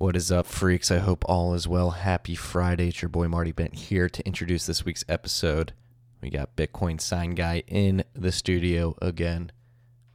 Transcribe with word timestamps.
What 0.00 0.16
is 0.16 0.32
up, 0.32 0.46
freaks? 0.46 0.90
I 0.90 0.96
hope 0.96 1.26
all 1.28 1.52
is 1.52 1.68
well. 1.68 1.90
Happy 1.90 2.34
Friday. 2.34 2.88
It's 2.88 3.02
your 3.02 3.10
boy 3.10 3.28
Marty 3.28 3.52
Bent 3.52 3.74
here 3.74 4.08
to 4.08 4.26
introduce 4.26 4.64
this 4.64 4.82
week's 4.82 5.04
episode. 5.10 5.74
We 6.22 6.30
got 6.30 6.56
Bitcoin 6.56 6.98
Sign 6.98 7.34
Guy 7.34 7.64
in 7.66 8.04
the 8.14 8.32
studio 8.32 8.96
again. 9.02 9.52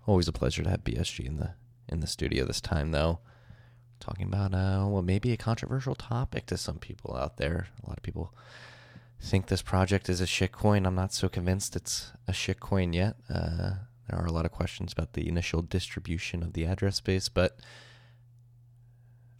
Always 0.07 0.27
a 0.27 0.31
pleasure 0.31 0.63
to 0.63 0.71
have 0.71 0.83
BSG 0.83 1.27
in 1.27 1.37
the 1.37 1.51
in 1.87 1.99
the 1.99 2.07
studio 2.07 2.45
this 2.45 2.61
time, 2.61 2.93
though. 2.93 3.19
Talking 3.99 4.25
about 4.25 4.55
uh, 4.55 4.87
well, 4.87 5.03
maybe 5.03 5.31
a 5.31 5.37
controversial 5.37 5.93
topic 5.93 6.47
to 6.47 6.57
some 6.57 6.79
people 6.79 7.15
out 7.15 7.37
there. 7.37 7.67
A 7.83 7.87
lot 7.87 7.97
of 7.97 8.03
people 8.03 8.33
think 9.21 9.45
this 9.45 9.61
project 9.61 10.09
is 10.09 10.19
a 10.19 10.25
shitcoin. 10.25 10.87
I'm 10.87 10.95
not 10.95 11.13
so 11.13 11.29
convinced 11.29 11.75
it's 11.75 12.11
a 12.27 12.31
shitcoin 12.31 12.95
yet. 12.95 13.17
Uh, 13.29 13.73
there 14.09 14.19
are 14.19 14.25
a 14.25 14.31
lot 14.31 14.45
of 14.45 14.51
questions 14.51 14.93
about 14.93 15.13
the 15.13 15.27
initial 15.27 15.61
distribution 15.61 16.41
of 16.41 16.53
the 16.53 16.65
address 16.65 16.95
space, 16.95 17.29
but 17.29 17.59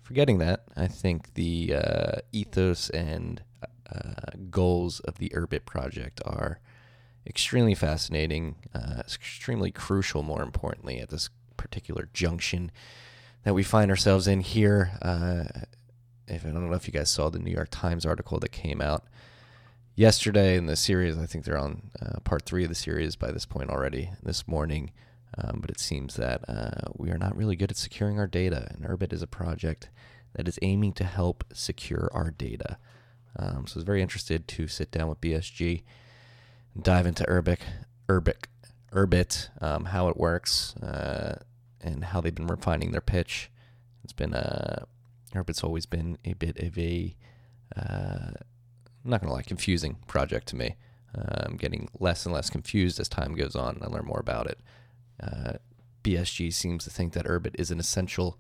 forgetting 0.06 0.38
that, 0.38 0.64
I 0.78 0.88
think 0.88 1.34
the 1.34 1.74
uh, 1.74 2.12
ethos 2.32 2.92
and 2.92 3.42
uh, 3.92 4.38
goals 4.52 5.00
of 5.00 5.18
the 5.18 5.30
Urbit 5.30 5.66
project 5.66 6.22
are 6.24 6.60
extremely 7.26 7.74
fascinating, 7.74 8.56
uh, 8.76 9.00
extremely 9.00 9.72
crucial, 9.72 10.22
more 10.22 10.44
importantly, 10.44 11.00
at 11.00 11.10
this 11.10 11.32
particular 11.58 12.08
junction 12.14 12.72
that 13.44 13.56
we 13.56 13.64
find 13.64 13.90
ourselves 13.90 14.28
in 14.28 14.42
here. 14.42 14.92
Uh, 15.02 15.46
if 16.28 16.46
I 16.46 16.50
don't 16.50 16.70
know 16.70 16.76
if 16.76 16.88
you 16.88 16.94
guys 16.94 17.10
saw 17.10 17.30
the 17.30 17.40
New 17.40 17.52
York 17.52 17.70
Times 17.72 18.06
article 18.06 18.40
that 18.40 18.52
came 18.52 18.82
out 18.82 19.06
yesterday 19.96 20.56
in 20.56 20.68
the 20.68 20.76
series. 20.76 21.18
I 21.18 21.26
think 21.26 21.46
they're 21.46 21.58
on 21.58 21.90
uh, 22.00 22.20
part 22.20 22.44
three 22.46 22.64
of 22.64 22.70
the 22.70 22.76
series 22.76 23.16
by 23.16 23.32
this 23.32 23.46
point 23.46 23.72
already 23.72 24.12
this 24.22 24.48
morning. 24.48 24.92
Um, 25.38 25.60
but 25.60 25.70
it 25.70 25.80
seems 25.80 26.16
that 26.16 26.48
uh, 26.48 26.92
we 26.96 27.12
are 27.12 27.18
not 27.18 27.36
really 27.36 27.56
good 27.56 27.72
at 27.72 27.78
securing 27.78 28.20
our 28.20 28.28
data, 28.28 28.68
and 28.72 28.86
Urbit 28.86 29.12
is 29.12 29.22
a 29.22 29.28
project 29.28 29.90
that 30.34 30.48
is 30.48 30.60
aiming 30.62 30.94
to 30.94 31.04
help 31.04 31.44
secure 31.54 32.10
our 32.14 32.32
data. 32.32 32.78
Um, 33.38 33.68
so 33.68 33.76
I 33.76 33.80
was 33.80 33.84
very 33.84 34.02
interested 34.02 34.48
to 34.48 34.68
sit 34.68 34.92
down 34.92 35.10
with 35.10 35.20
BSG, 35.22 35.84
and 36.74 36.84
dive 36.84 37.06
into 37.06 37.26
Urbic, 37.26 37.60
Urbic, 38.08 38.46
Urbit, 38.94 39.50
um, 39.62 39.86
how 39.86 40.08
it 40.08 40.18
works, 40.18 40.76
uh, 40.78 41.40
and 41.82 42.06
how 42.06 42.22
they've 42.22 42.34
been 42.34 42.48
refining 42.48 42.92
their 42.92 43.02
pitch. 43.02 43.52
It's 44.04 44.14
been 44.14 44.34
uh, 44.34 44.86
Urbit's 45.34 45.64
always 45.64 45.86
been 45.86 46.18
a 46.24 46.34
bit 46.34 46.60
of 46.60 46.78
a 46.78 47.16
uh, 47.76 48.32
I'm 49.06 49.12
not 49.12 49.22
to 49.22 49.30
lie, 49.30 49.44
confusing 49.44 49.98
project 50.08 50.48
to 50.48 50.56
me. 50.56 50.76
Uh, 51.16 51.44
I'm 51.46 51.58
getting 51.58 51.90
less 52.00 52.26
and 52.26 52.34
less 52.34 52.50
confused 52.50 53.00
as 53.00 53.08
time 53.08 53.36
goes 53.36 53.56
on. 53.56 53.76
And 53.76 53.84
I 53.84 53.88
learn 53.88 54.06
more 54.06 54.20
about 54.20 54.48
it. 54.48 54.60
BSG 56.04 56.54
seems 56.54 56.84
to 56.84 56.90
think 56.90 57.14
that 57.14 57.26
Urbit 57.26 57.56
is 57.56 57.72
an 57.72 57.80
essential 57.80 58.40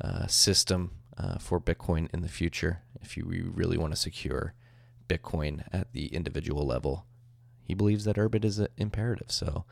uh, 0.00 0.26
system 0.26 0.92
uh, 1.16 1.38
for 1.38 1.60
Bitcoin 1.60 2.08
in 2.12 2.22
the 2.22 2.28
future 2.28 2.82
if 3.00 3.16
you 3.16 3.52
really 3.54 3.76
want 3.76 3.92
to 3.92 3.96
secure 3.96 4.54
Bitcoin 5.08 5.62
at 5.72 5.92
the 5.92 6.06
individual 6.06 6.66
level. 6.66 7.06
He 7.62 7.74
believes 7.74 8.04
that 8.04 8.16
Urbit 8.16 8.44
is 8.44 8.60
imperative. 8.76 9.30
So 9.30 9.64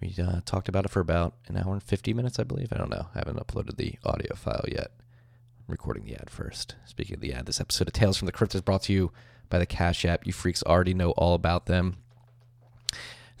we 0.00 0.14
uh, 0.20 0.40
talked 0.44 0.68
about 0.68 0.84
it 0.84 0.90
for 0.90 1.00
about 1.00 1.34
an 1.46 1.56
hour 1.56 1.72
and 1.72 1.82
50 1.82 2.14
minutes, 2.14 2.38
I 2.38 2.44
believe. 2.44 2.72
I 2.72 2.78
don't 2.78 2.90
know. 2.90 3.06
I 3.14 3.18
haven't 3.18 3.38
uploaded 3.38 3.76
the 3.76 3.94
audio 4.04 4.34
file 4.34 4.64
yet. 4.66 4.90
I'm 4.98 5.66
recording 5.68 6.04
the 6.04 6.14
ad 6.14 6.30
first. 6.30 6.76
Speaking 6.86 7.14
of 7.14 7.20
the 7.20 7.32
ad, 7.32 7.46
this 7.46 7.60
episode 7.60 7.88
of 7.88 7.92
Tales 7.92 8.16
from 8.16 8.26
the 8.26 8.32
Crypt 8.32 8.54
is 8.54 8.62
brought 8.62 8.82
to 8.84 8.92
you 8.92 9.12
by 9.48 9.58
the 9.58 9.66
Cash 9.66 10.04
App. 10.04 10.26
You 10.26 10.32
freaks 10.32 10.62
already 10.62 10.94
know 10.94 11.10
all 11.12 11.34
about 11.34 11.66
them. 11.66 11.98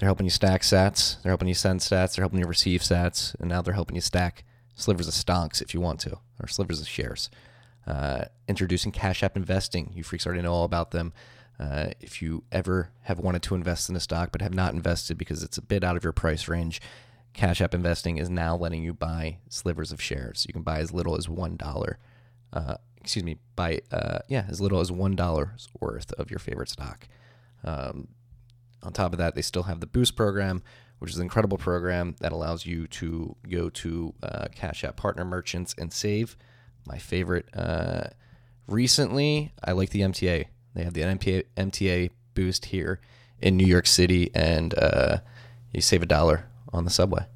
They're 0.00 0.08
helping 0.08 0.24
you 0.24 0.30
stack 0.30 0.62
sats. 0.62 1.20
They're 1.22 1.30
helping 1.30 1.48
you 1.48 1.52
send 1.54 1.80
sats. 1.80 2.16
They're 2.16 2.22
helping 2.22 2.38
you 2.40 2.46
receive 2.46 2.80
sats. 2.80 3.38
And 3.38 3.50
now 3.50 3.60
they're 3.60 3.74
helping 3.74 3.96
you 3.96 4.00
stack 4.00 4.44
slivers 4.74 5.06
of 5.06 5.12
stonks 5.12 5.60
if 5.60 5.74
you 5.74 5.80
want 5.82 6.00
to, 6.00 6.18
or 6.42 6.48
slivers 6.48 6.80
of 6.80 6.88
shares. 6.88 7.28
Uh, 7.86 8.24
introducing 8.48 8.92
Cash 8.92 9.22
App 9.22 9.36
Investing. 9.36 9.92
You 9.94 10.02
freaks 10.02 10.26
already 10.26 10.40
know 10.40 10.54
all 10.54 10.64
about 10.64 10.92
them. 10.92 11.12
Uh, 11.58 11.90
if 12.00 12.22
you 12.22 12.44
ever 12.50 12.88
have 13.02 13.18
wanted 13.18 13.42
to 13.42 13.54
invest 13.54 13.90
in 13.90 13.96
a 13.96 14.00
stock 14.00 14.32
but 14.32 14.40
have 14.40 14.54
not 14.54 14.72
invested 14.72 15.18
because 15.18 15.42
it's 15.42 15.58
a 15.58 15.62
bit 15.62 15.84
out 15.84 15.98
of 15.98 16.02
your 16.02 16.14
price 16.14 16.48
range, 16.48 16.80
Cash 17.34 17.60
App 17.60 17.74
Investing 17.74 18.16
is 18.16 18.30
now 18.30 18.56
letting 18.56 18.82
you 18.82 18.94
buy 18.94 19.36
slivers 19.50 19.92
of 19.92 20.00
shares. 20.00 20.46
You 20.48 20.54
can 20.54 20.62
buy 20.62 20.78
as 20.78 20.94
little 20.94 21.14
as 21.14 21.26
$1. 21.26 21.94
Uh, 22.54 22.74
excuse 22.96 23.24
me, 23.24 23.36
buy, 23.54 23.80
uh, 23.92 24.20
yeah, 24.28 24.46
as 24.48 24.62
little 24.62 24.80
as 24.80 24.90
one 24.90 25.14
dollar's 25.14 25.68
worth 25.78 26.12
of 26.14 26.30
your 26.30 26.38
favorite 26.38 26.70
stock. 26.70 27.06
Um, 27.64 28.08
on 28.82 28.92
top 28.92 29.12
of 29.12 29.18
that, 29.18 29.34
they 29.34 29.42
still 29.42 29.64
have 29.64 29.80
the 29.80 29.86
Boost 29.86 30.16
program, 30.16 30.62
which 30.98 31.10
is 31.10 31.16
an 31.16 31.22
incredible 31.22 31.58
program 31.58 32.16
that 32.20 32.32
allows 32.32 32.66
you 32.66 32.86
to 32.88 33.36
go 33.48 33.68
to 33.70 34.14
uh, 34.22 34.46
Cash 34.54 34.84
App 34.84 34.96
partner 34.96 35.24
merchants 35.24 35.74
and 35.78 35.92
save. 35.92 36.36
My 36.86 36.98
favorite 36.98 37.46
uh, 37.54 38.08
recently, 38.66 39.52
I 39.62 39.72
like 39.72 39.90
the 39.90 40.00
MTA. 40.00 40.46
They 40.74 40.84
have 40.84 40.94
the 40.94 41.02
MTA, 41.02 41.44
MTA 41.56 42.10
Boost 42.34 42.66
here 42.66 43.00
in 43.40 43.56
New 43.56 43.66
York 43.66 43.86
City, 43.86 44.30
and 44.34 44.74
uh, 44.78 45.18
you 45.72 45.80
save 45.80 46.02
a 46.02 46.06
dollar 46.06 46.46
on 46.72 46.84
the 46.84 46.90
subway. 46.90 47.26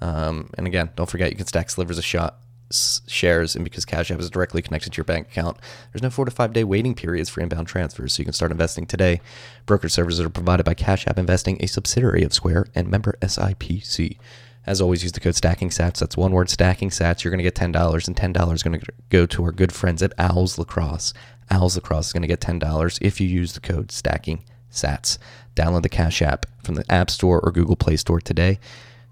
Um, 0.00 0.50
and 0.56 0.66
again, 0.66 0.90
don't 0.96 1.10
forget 1.10 1.30
you 1.30 1.36
can 1.36 1.46
stack 1.46 1.70
slivers 1.70 1.98
of 1.98 2.04
shot 2.04 2.38
shares, 2.70 3.54
and 3.54 3.64
because 3.64 3.84
Cash 3.84 4.10
App 4.10 4.20
is 4.20 4.30
directly 4.30 4.62
connected 4.62 4.92
to 4.92 4.96
your 4.96 5.04
bank 5.04 5.28
account, 5.28 5.56
there's 5.92 6.02
no 6.02 6.10
four 6.10 6.24
to 6.24 6.30
five 6.30 6.52
day 6.52 6.64
waiting 6.64 6.94
periods 6.94 7.28
for 7.28 7.40
inbound 7.40 7.66
transfers, 7.66 8.12
so 8.12 8.20
you 8.20 8.24
can 8.24 8.32
start 8.32 8.52
investing 8.52 8.86
today. 8.86 9.20
Broker 9.66 9.88
services 9.88 10.20
are 10.20 10.30
provided 10.30 10.64
by 10.64 10.74
Cash 10.74 11.06
App 11.06 11.18
Investing, 11.18 11.56
a 11.60 11.66
subsidiary 11.66 12.22
of 12.22 12.32
Square 12.32 12.66
and 12.74 12.88
member 12.88 13.16
SIPC. 13.22 14.18
As 14.66 14.82
always, 14.82 15.02
use 15.02 15.12
the 15.12 15.20
code 15.20 15.34
Stacking 15.34 15.70
Sats. 15.70 15.98
That's 15.98 16.16
one 16.16 16.32
word, 16.32 16.50
Stacking 16.50 16.90
Sats. 16.90 17.24
You're 17.24 17.30
going 17.30 17.38
to 17.38 17.44
get 17.44 17.54
ten 17.54 17.72
dollars, 17.72 18.06
and 18.06 18.16
ten 18.16 18.34
dollars 18.34 18.58
is 18.58 18.62
going 18.62 18.78
to 18.78 18.86
go 19.08 19.24
to 19.24 19.44
our 19.44 19.52
good 19.52 19.72
friends 19.72 20.02
at 20.02 20.12
Owls 20.18 20.58
Lacrosse. 20.58 21.14
Owls 21.50 21.74
Lacrosse 21.74 22.08
is 22.08 22.12
going 22.12 22.22
to 22.22 22.28
get 22.28 22.42
ten 22.42 22.58
dollars 22.58 22.98
if 23.00 23.18
you 23.20 23.26
use 23.26 23.54
the 23.54 23.60
code 23.60 23.90
Stacking 23.90 24.44
Sats. 24.70 25.16
Download 25.56 25.82
the 25.82 25.88
Cash 25.88 26.20
App 26.20 26.44
from 26.62 26.74
the 26.74 26.84
App 26.92 27.10
Store 27.10 27.40
or 27.40 27.50
Google 27.50 27.76
Play 27.76 27.96
Store 27.96 28.20
today. 28.20 28.58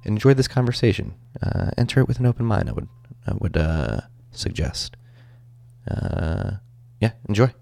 Enjoy 0.06 0.32
this 0.34 0.46
conversation. 0.46 1.14
Uh, 1.42 1.70
enter 1.76 1.98
it 2.00 2.06
with 2.06 2.20
an 2.20 2.26
open 2.26 2.46
mind. 2.46 2.68
I 2.68 2.72
would 2.72 2.88
I 3.26 3.34
would 3.34 3.56
uh, 3.56 4.02
suggest. 4.30 4.96
Uh, 5.90 6.52
yeah, 7.00 7.12
enjoy. 7.28 7.52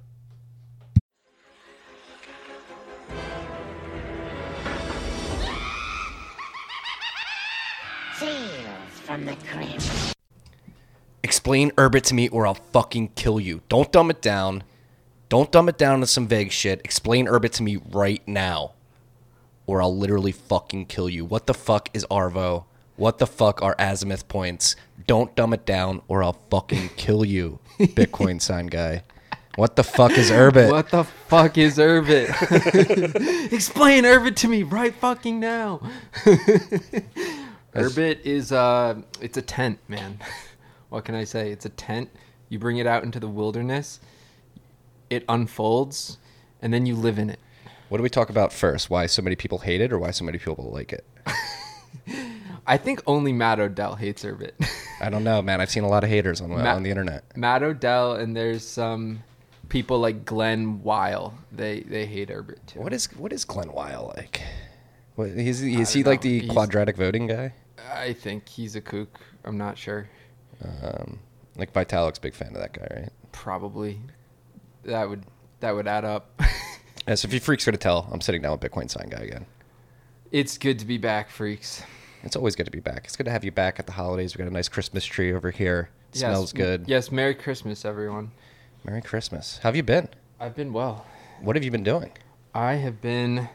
from 9.04 9.26
the 9.26 9.36
crypt. 9.52 10.14
Explain 11.22 11.70
Urbit 11.72 12.02
to 12.04 12.14
me 12.14 12.28
or 12.28 12.46
I'll 12.46 12.54
fucking 12.54 13.08
kill 13.08 13.38
you. 13.38 13.60
Don't 13.68 13.92
dumb 13.92 14.10
it 14.10 14.22
down. 14.22 14.64
Don't 15.28 15.52
dumb 15.52 15.68
it 15.68 15.76
down 15.76 16.00
to 16.00 16.06
some 16.06 16.26
vague 16.26 16.50
shit. 16.50 16.80
Explain 16.84 17.26
Urbit 17.26 17.52
to 17.52 17.62
me 17.62 17.76
right 17.90 18.26
now. 18.26 18.72
Or 19.66 19.80
I'll 19.80 19.96
literally 19.96 20.32
fucking 20.32 20.86
kill 20.86 21.08
you. 21.08 21.24
What 21.24 21.46
the 21.46 21.54
fuck 21.54 21.88
is 21.94 22.04
Arvo? 22.10 22.64
What 22.96 23.18
the 23.18 23.26
fuck 23.26 23.60
are 23.62 23.74
azimuth 23.78 24.28
points? 24.28 24.76
Don't 25.06 25.34
dumb 25.34 25.52
it 25.52 25.66
down 25.66 26.02
or 26.06 26.22
I'll 26.22 26.38
fucking 26.50 26.90
kill 26.96 27.24
you, 27.24 27.58
Bitcoin 27.78 28.40
sign 28.40 28.66
guy. 28.66 29.02
What 29.56 29.76
the 29.76 29.84
fuck 29.84 30.12
is 30.12 30.30
Urbit? 30.30 30.70
What 30.70 30.90
the 30.90 31.04
fuck 31.04 31.58
is 31.58 31.78
Urbit? 31.78 32.28
Explain 33.52 34.04
Urbit 34.04 34.36
to 34.36 34.48
me 34.48 34.64
right 34.64 34.94
fucking 34.94 35.38
now. 35.38 35.80
Urbit 37.74 38.20
is 38.24 38.50
uh 38.52 39.00
it's 39.20 39.36
a 39.36 39.42
tent, 39.42 39.78
man. 39.88 40.18
what 40.88 41.04
can 41.04 41.14
I 41.14 41.24
say? 41.24 41.50
It's 41.50 41.66
a 41.66 41.70
tent. 41.70 42.10
You 42.48 42.58
bring 42.58 42.78
it 42.78 42.86
out 42.86 43.04
into 43.04 43.20
the 43.20 43.28
wilderness. 43.28 44.00
It 45.08 45.24
unfolds 45.28 46.18
and 46.60 46.72
then 46.72 46.86
you 46.86 46.96
live 46.96 47.18
in 47.18 47.30
it. 47.30 47.38
What 47.88 47.98
do 47.98 48.02
we 48.02 48.08
talk 48.08 48.30
about 48.30 48.52
first? 48.52 48.90
Why 48.90 49.06
so 49.06 49.22
many 49.22 49.36
people 49.36 49.58
hate 49.58 49.80
it 49.80 49.92
or 49.92 49.98
why 49.98 50.10
so 50.10 50.24
many 50.24 50.38
people 50.38 50.70
like 50.72 50.92
it? 50.92 51.06
I 52.66 52.78
think 52.78 53.02
only 53.06 53.32
Matt 53.32 53.60
Odell 53.60 53.94
hates 53.94 54.24
Urbit. 54.24 54.52
I 55.00 55.10
don't 55.10 55.22
know, 55.22 55.42
man. 55.42 55.60
I've 55.60 55.70
seen 55.70 55.84
a 55.84 55.88
lot 55.88 56.02
of 56.02 56.10
haters 56.10 56.40
on, 56.40 56.50
Matt, 56.50 56.66
on 56.76 56.82
the 56.82 56.90
internet. 56.90 57.36
Matt 57.36 57.62
Odell 57.62 58.14
and 58.14 58.34
there's 58.34 58.66
some 58.66 59.22
people 59.68 59.98
like 59.98 60.24
Glen 60.24 60.80
Weyl. 60.80 61.34
They 61.52 61.80
they 61.80 62.06
hate 62.06 62.30
Urbit 62.30 62.64
too. 62.66 62.80
What 62.80 62.92
is 62.92 63.06
what 63.16 63.32
is 63.32 63.44
Glen 63.44 63.68
Weyl 63.68 64.16
like? 64.16 64.40
What, 65.16 65.28
is 65.28 65.60
he, 65.60 65.80
is 65.80 65.92
he 65.92 66.02
like 66.02 66.22
the 66.22 66.40
he's, 66.40 66.50
quadratic 66.50 66.96
voting 66.96 67.26
guy? 67.26 67.54
I 67.92 68.14
think 68.14 68.48
he's 68.48 68.74
a 68.74 68.80
kook. 68.80 69.20
I'm 69.44 69.58
not 69.58 69.78
sure. 69.78 70.08
Um, 70.64 71.20
like 71.56 71.72
Vitalik's 71.72 72.18
big 72.18 72.34
fan 72.34 72.48
of 72.48 72.60
that 72.60 72.72
guy, 72.72 72.88
right? 72.90 73.10
Probably. 73.30 74.00
That 74.84 75.08
would 75.08 75.24
that 75.60 75.74
would 75.74 75.86
add 75.86 76.04
up. 76.04 76.40
so 77.06 77.26
if 77.26 77.34
you 77.34 77.40
freaks 77.40 77.64
could 77.64 77.80
tell, 77.80 78.08
I'm 78.10 78.20
sitting 78.20 78.42
down 78.42 78.52
with 78.52 78.60
Bitcoin 78.60 78.90
sign 78.90 79.08
guy 79.08 79.18
again. 79.18 79.46
It's 80.30 80.58
good 80.58 80.78
to 80.78 80.86
be 80.86 80.98
back, 80.98 81.30
freaks. 81.30 81.82
It's 82.22 82.36
always 82.36 82.56
good 82.56 82.64
to 82.64 82.70
be 82.70 82.80
back. 82.80 83.04
It's 83.04 83.16
good 83.16 83.26
to 83.26 83.30
have 83.30 83.44
you 83.44 83.52
back 83.52 83.78
at 83.78 83.86
the 83.86 83.92
holidays. 83.92 84.34
We 84.34 84.38
got 84.38 84.50
a 84.50 84.52
nice 84.52 84.68
Christmas 84.68 85.04
tree 85.04 85.32
over 85.32 85.50
here. 85.50 85.90
It 86.12 86.16
yes, 86.16 86.20
smells 86.20 86.52
good. 86.52 86.84
Yes, 86.86 87.12
Merry 87.12 87.34
Christmas, 87.34 87.84
everyone. 87.84 88.30
Merry 88.84 89.02
Christmas. 89.02 89.58
How 89.62 89.68
have 89.68 89.76
you 89.76 89.82
been? 89.82 90.08
I've 90.40 90.54
been 90.54 90.72
well. 90.72 91.06
What 91.40 91.56
have 91.56 91.64
you 91.64 91.70
been 91.70 91.84
doing? 91.84 92.12
I 92.54 92.74
have 92.74 93.00
been 93.00 93.48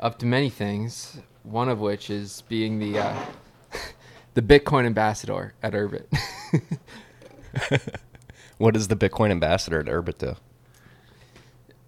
up 0.00 0.18
to 0.18 0.26
many 0.26 0.50
things. 0.50 1.18
One 1.44 1.68
of 1.68 1.78
which 1.78 2.10
is 2.10 2.42
being 2.48 2.78
the 2.80 2.98
uh, 2.98 3.16
the 4.34 4.42
Bitcoin 4.42 4.84
ambassador 4.84 5.54
at 5.62 5.72
Urbit. 5.72 6.06
What 8.58 8.72
does 8.72 8.88
the 8.88 8.96
Bitcoin 8.96 9.30
ambassador 9.30 9.80
at 9.80 9.86
Urbit 9.86 10.18
do? 10.18 10.36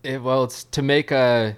It, 0.02 0.22
well, 0.22 0.44
it's 0.44 0.64
to 0.64 0.82
make 0.82 1.10
a 1.10 1.56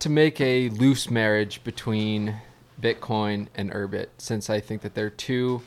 to 0.00 0.08
make 0.08 0.40
a 0.40 0.70
loose 0.70 1.10
marriage 1.10 1.62
between 1.62 2.36
Bitcoin 2.80 3.48
and 3.54 3.70
Urbit, 3.72 4.08
since 4.18 4.48
I 4.48 4.60
think 4.60 4.82
that 4.82 4.94
they're 4.94 5.10
two 5.10 5.62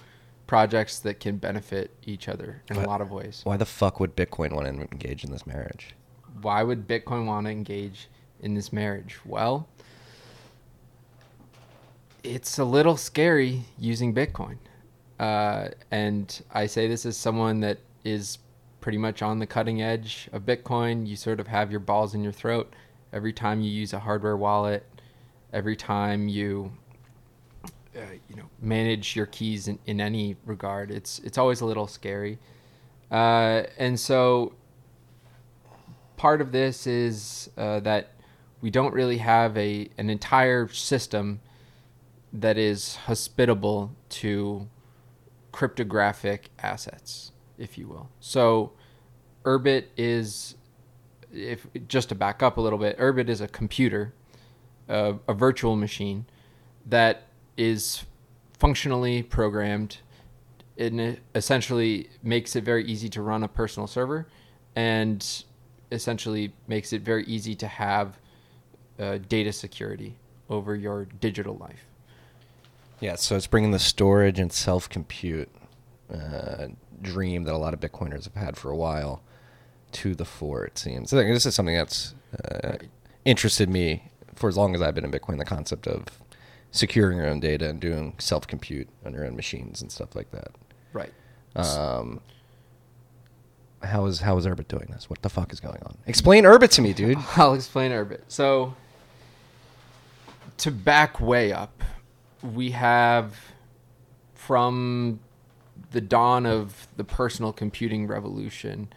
projects 0.48 1.00
that 1.00 1.20
can 1.20 1.38
benefit 1.38 1.92
each 2.06 2.28
other 2.28 2.62
in 2.70 2.76
What? 2.76 2.86
a 2.86 2.90
lot 2.90 3.02
of 3.02 3.12
ways. 3.12 3.42
Why 3.44 3.58
the 3.58 3.66
fuck 3.66 4.00
would 4.00 4.16
Bitcoin 4.16 4.54
want 4.54 4.66
to 4.66 4.74
engage 4.92 5.24
in 5.24 5.32
this 5.32 5.46
marriage? 5.48 5.96
Why 6.42 6.64
would 6.64 6.88
Bitcoin 6.88 7.26
want 7.26 7.46
to 7.46 7.52
engage 7.52 8.10
in 8.42 8.56
this 8.56 8.74
marriage? 8.74 9.20
Well, 9.24 9.68
it's 12.24 12.58
a 12.58 12.66
little 12.66 12.98
scary 12.98 13.64
using 13.78 14.14
Bitcoin. 14.14 14.58
Uh, 15.20 15.70
and 15.92 16.42
I 16.52 16.66
say 16.66 16.88
this 16.88 17.06
as 17.06 17.16
someone 17.16 17.60
that 17.62 17.78
is 18.04 18.40
pretty 18.84 18.98
much 18.98 19.22
on 19.22 19.40
the 19.40 19.48
cutting 19.48 19.82
edge 19.82 20.28
of 20.34 20.42
Bitcoin. 20.42 21.08
You 21.08 21.16
sort 21.16 21.40
of 21.40 21.48
have 21.48 21.72
your 21.72 21.80
balls 21.80 22.14
in 22.14 22.22
your 22.22 22.34
throat 22.34 22.74
every 23.14 23.32
time 23.32 23.62
you 23.62 23.72
use 23.72 23.94
a 23.94 24.00
hardware 24.00 24.36
wallet, 24.36 24.86
every 25.54 25.78
time 25.78 26.28
you 26.28 26.74
uh, 27.96 28.00
you 28.28 28.36
know 28.36 28.50
manage 28.60 29.16
your 29.16 29.26
keys 29.28 29.70
in, 29.70 29.80
in 29.86 30.02
any 30.02 30.36
regard. 30.46 30.92
It's 30.92 31.20
it's 31.20 31.38
always 31.38 31.62
a 31.62 31.66
little 31.66 31.88
scary. 31.88 32.40
Uh, 33.10 33.64
and 33.78 33.98
so 33.98 34.54
part 36.18 36.42
of 36.42 36.52
this 36.52 36.86
is 36.86 37.50
uh, 37.58 37.80
that 37.82 38.12
we 38.60 38.70
don't 38.70 38.94
really 38.94 39.20
have 39.20 39.56
a 39.58 39.90
an 39.98 40.10
entire 40.10 40.68
system 40.68 41.40
that 42.34 42.58
is 42.58 42.96
hospitable 42.96 43.96
to 44.10 44.68
cryptographic 45.52 46.50
assets, 46.60 47.33
if 47.64 47.78
you 47.78 47.88
will. 47.88 48.10
So, 48.20 48.74
Urbit 49.46 49.86
is, 49.98 50.56
if 51.34 51.66
just 51.88 52.10
to 52.10 52.16
back 52.16 52.44
up 52.44 52.58
a 52.58 52.62
little 52.62 52.78
bit, 52.78 52.98
Urbit 53.00 53.30
is 53.30 53.42
a 53.42 53.48
computer, 53.48 54.14
uh, 54.90 55.14
a 55.28 55.34
virtual 55.34 55.76
machine 55.76 56.26
that 56.86 57.24
is 57.58 58.04
functionally 58.60 59.24
programmed. 59.24 59.98
and 60.78 61.20
essentially 61.36 62.10
makes 62.24 62.56
it 62.56 62.64
very 62.64 62.84
easy 62.86 63.08
to 63.08 63.22
run 63.22 63.44
a 63.44 63.48
personal 63.48 63.86
server, 63.88 64.28
and 64.76 65.44
essentially 65.92 66.52
makes 66.68 66.94
it 66.94 67.04
very 67.04 67.24
easy 67.26 67.54
to 67.54 67.68
have 67.68 68.18
uh, 69.00 69.20
data 69.30 69.54
security 69.54 70.16
over 70.50 70.76
your 70.76 71.06
digital 71.22 71.56
life. 71.58 71.86
Yeah, 73.00 73.16
so 73.16 73.36
it's 73.36 73.46
bringing 73.46 73.70
the 73.70 73.78
storage 73.80 74.40
and 74.40 74.52
self 74.52 74.90
compute 74.90 75.50
uh, 76.14 76.68
dream 77.02 77.44
that 77.44 77.54
a 77.54 77.58
lot 77.58 77.74
of 77.74 77.80
Bitcoiners 77.80 78.26
have 78.26 78.36
had 78.36 78.58
for 78.58 78.72
a 78.72 78.76
while 78.76 79.22
to 79.94 80.16
the 80.16 80.26
fore, 80.26 80.66
it 80.66 80.78
seems. 80.78 81.14
I 81.14 81.18
think 81.18 81.34
this 81.34 81.46
is 81.46 81.56
something 81.56 81.76
that's 81.76 82.16
uh, 82.44 82.78
interested 83.26 83.70
me 83.70 84.12
for 84.36 84.50
as 84.50 84.58
long 84.58 84.76
as 84.76 84.82
I've 84.82 84.96
been 84.96 85.06
in 85.06 85.12
Bitcoin 85.12 85.38
the 85.38 85.46
concept 85.46 85.88
of 85.88 86.06
securing 86.72 87.18
your 87.18 87.28
own 87.28 87.40
data 87.40 87.70
and 87.70 87.80
doing 87.80 88.16
self 88.18 88.48
compute 88.48 88.90
on 89.06 89.14
your 89.14 89.26
own 89.26 89.36
machines 89.36 89.82
and 89.82 89.92
stuff 89.92 90.16
like 90.16 90.32
that. 90.32 90.52
Right. 90.92 91.14
Um, 91.56 92.20
how 93.84 94.06
is 94.06 94.22
how 94.22 94.38
is 94.38 94.46
Urbit 94.46 94.68
doing 94.68 94.88
this? 94.92 95.10
What 95.10 95.22
the 95.22 95.30
fuck 95.30 95.54
is 95.54 95.60
going 95.60 95.82
on? 95.84 95.98
Explain 96.08 96.46
Urbit 96.46 96.72
to 96.72 96.82
me, 96.82 96.94
dude. 96.94 97.18
I'll 97.36 97.54
explain 97.54 97.92
Urbit. 97.92 98.22
So, 98.28 98.76
to 100.58 100.72
back 100.72 101.20
way 101.20 101.52
up, 101.52 101.84
we 102.42 102.72
have 102.72 103.36
from 104.34 105.20
the 105.94 106.02
dawn 106.02 106.46
of 106.46 106.88
the 106.98 107.04
personal 107.04 107.54
computing 107.54 108.06
revolution 108.06 108.90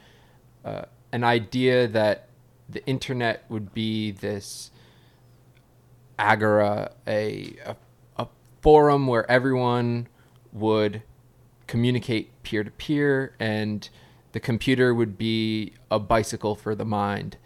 uh, 0.64 0.82
an 1.12 1.22
idea 1.22 1.86
that 1.86 2.28
the 2.68 2.84
internet 2.86 3.44
would 3.48 3.72
be 3.72 4.10
this 4.10 4.72
agora, 6.18 6.90
a, 7.06 7.54
a, 7.64 7.76
a 8.16 8.26
forum 8.60 9.06
where 9.06 9.30
everyone 9.30 10.08
would 10.52 11.02
communicate 11.66 12.42
peer 12.42 12.64
to 12.64 12.70
peer, 12.72 13.34
and 13.38 13.88
the 14.32 14.40
computer 14.40 14.92
would 14.92 15.16
be 15.16 15.72
a 15.90 15.98
bicycle 15.98 16.54
for 16.54 16.74
the 16.74 16.84
mind. 16.84 17.36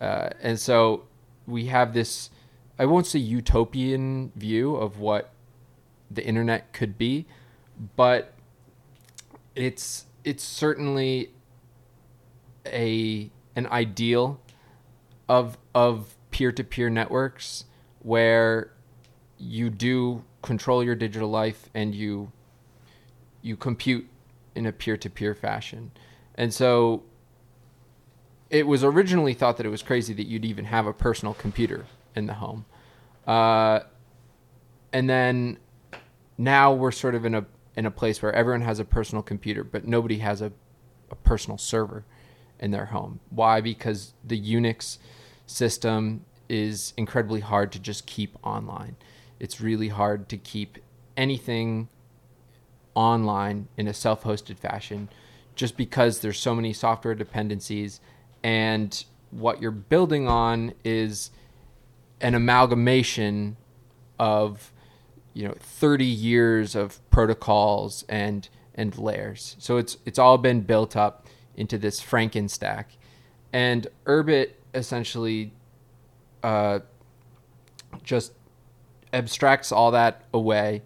Uh, 0.00 0.30
and 0.42 0.58
so 0.58 1.04
we 1.46 1.66
have 1.66 1.94
this, 1.94 2.30
I 2.78 2.86
won't 2.86 3.06
say 3.06 3.20
utopian 3.20 4.32
view 4.34 4.74
of 4.74 4.98
what 4.98 5.30
the 6.10 6.24
internet 6.26 6.72
could 6.72 6.98
be, 6.98 7.26
but 7.96 8.33
it's 9.54 10.06
it's 10.24 10.42
certainly 10.42 11.30
a 12.66 13.30
an 13.56 13.66
ideal 13.68 14.40
of 15.28 15.58
of 15.74 16.16
peer-to-peer 16.30 16.90
networks 16.90 17.64
where 18.00 18.72
you 19.38 19.70
do 19.70 20.24
control 20.42 20.82
your 20.82 20.94
digital 20.94 21.28
life 21.30 21.70
and 21.74 21.94
you 21.94 22.30
you 23.42 23.56
compute 23.56 24.08
in 24.54 24.66
a 24.66 24.72
peer-to-peer 24.72 25.34
fashion. 25.34 25.90
And 26.34 26.52
so 26.52 27.02
it 28.50 28.66
was 28.66 28.84
originally 28.84 29.34
thought 29.34 29.56
that 29.56 29.66
it 29.66 29.70
was 29.70 29.82
crazy 29.82 30.14
that 30.14 30.26
you'd 30.26 30.44
even 30.44 30.66
have 30.66 30.86
a 30.86 30.92
personal 30.92 31.34
computer 31.34 31.86
in 32.14 32.26
the 32.26 32.34
home. 32.34 32.64
Uh, 33.26 33.80
and 34.92 35.10
then 35.10 35.58
now 36.38 36.72
we're 36.72 36.92
sort 36.92 37.14
of 37.14 37.24
in 37.24 37.34
a 37.34 37.44
in 37.76 37.86
a 37.86 37.90
place 37.90 38.22
where 38.22 38.32
everyone 38.32 38.62
has 38.62 38.78
a 38.78 38.84
personal 38.84 39.22
computer, 39.22 39.64
but 39.64 39.86
nobody 39.86 40.18
has 40.18 40.40
a, 40.40 40.52
a 41.10 41.14
personal 41.16 41.58
server 41.58 42.04
in 42.58 42.70
their 42.70 42.86
home. 42.86 43.20
Why? 43.30 43.60
Because 43.60 44.14
the 44.24 44.40
Unix 44.40 44.98
system 45.46 46.24
is 46.48 46.92
incredibly 46.96 47.40
hard 47.40 47.72
to 47.72 47.78
just 47.78 48.06
keep 48.06 48.36
online. 48.42 48.96
It's 49.40 49.60
really 49.60 49.88
hard 49.88 50.28
to 50.28 50.36
keep 50.36 50.78
anything 51.16 51.88
online 52.94 53.68
in 53.76 53.88
a 53.88 53.94
self-hosted 53.94 54.58
fashion 54.58 55.08
just 55.54 55.76
because 55.76 56.20
there's 56.20 56.38
so 56.38 56.54
many 56.54 56.72
software 56.72 57.14
dependencies 57.14 58.00
and 58.42 59.04
what 59.30 59.60
you're 59.60 59.70
building 59.70 60.28
on 60.28 60.74
is 60.84 61.30
an 62.20 62.34
amalgamation 62.34 63.56
of 64.18 64.72
you 65.34 65.46
know 65.46 65.54
30 65.58 66.04
years 66.04 66.74
of 66.74 66.98
protocols 67.10 68.04
and 68.08 68.48
and 68.74 68.96
layers 68.96 69.56
so 69.58 69.76
it's 69.76 69.98
it's 70.06 70.18
all 70.18 70.38
been 70.38 70.62
built 70.62 70.96
up 70.96 71.26
into 71.56 71.76
this 71.76 72.00
frankenstack 72.00 72.84
and 73.52 73.86
urbit 74.06 74.50
essentially 74.74 75.52
uh, 76.42 76.80
just 78.02 78.32
abstracts 79.12 79.70
all 79.70 79.90
that 79.90 80.24
away 80.32 80.82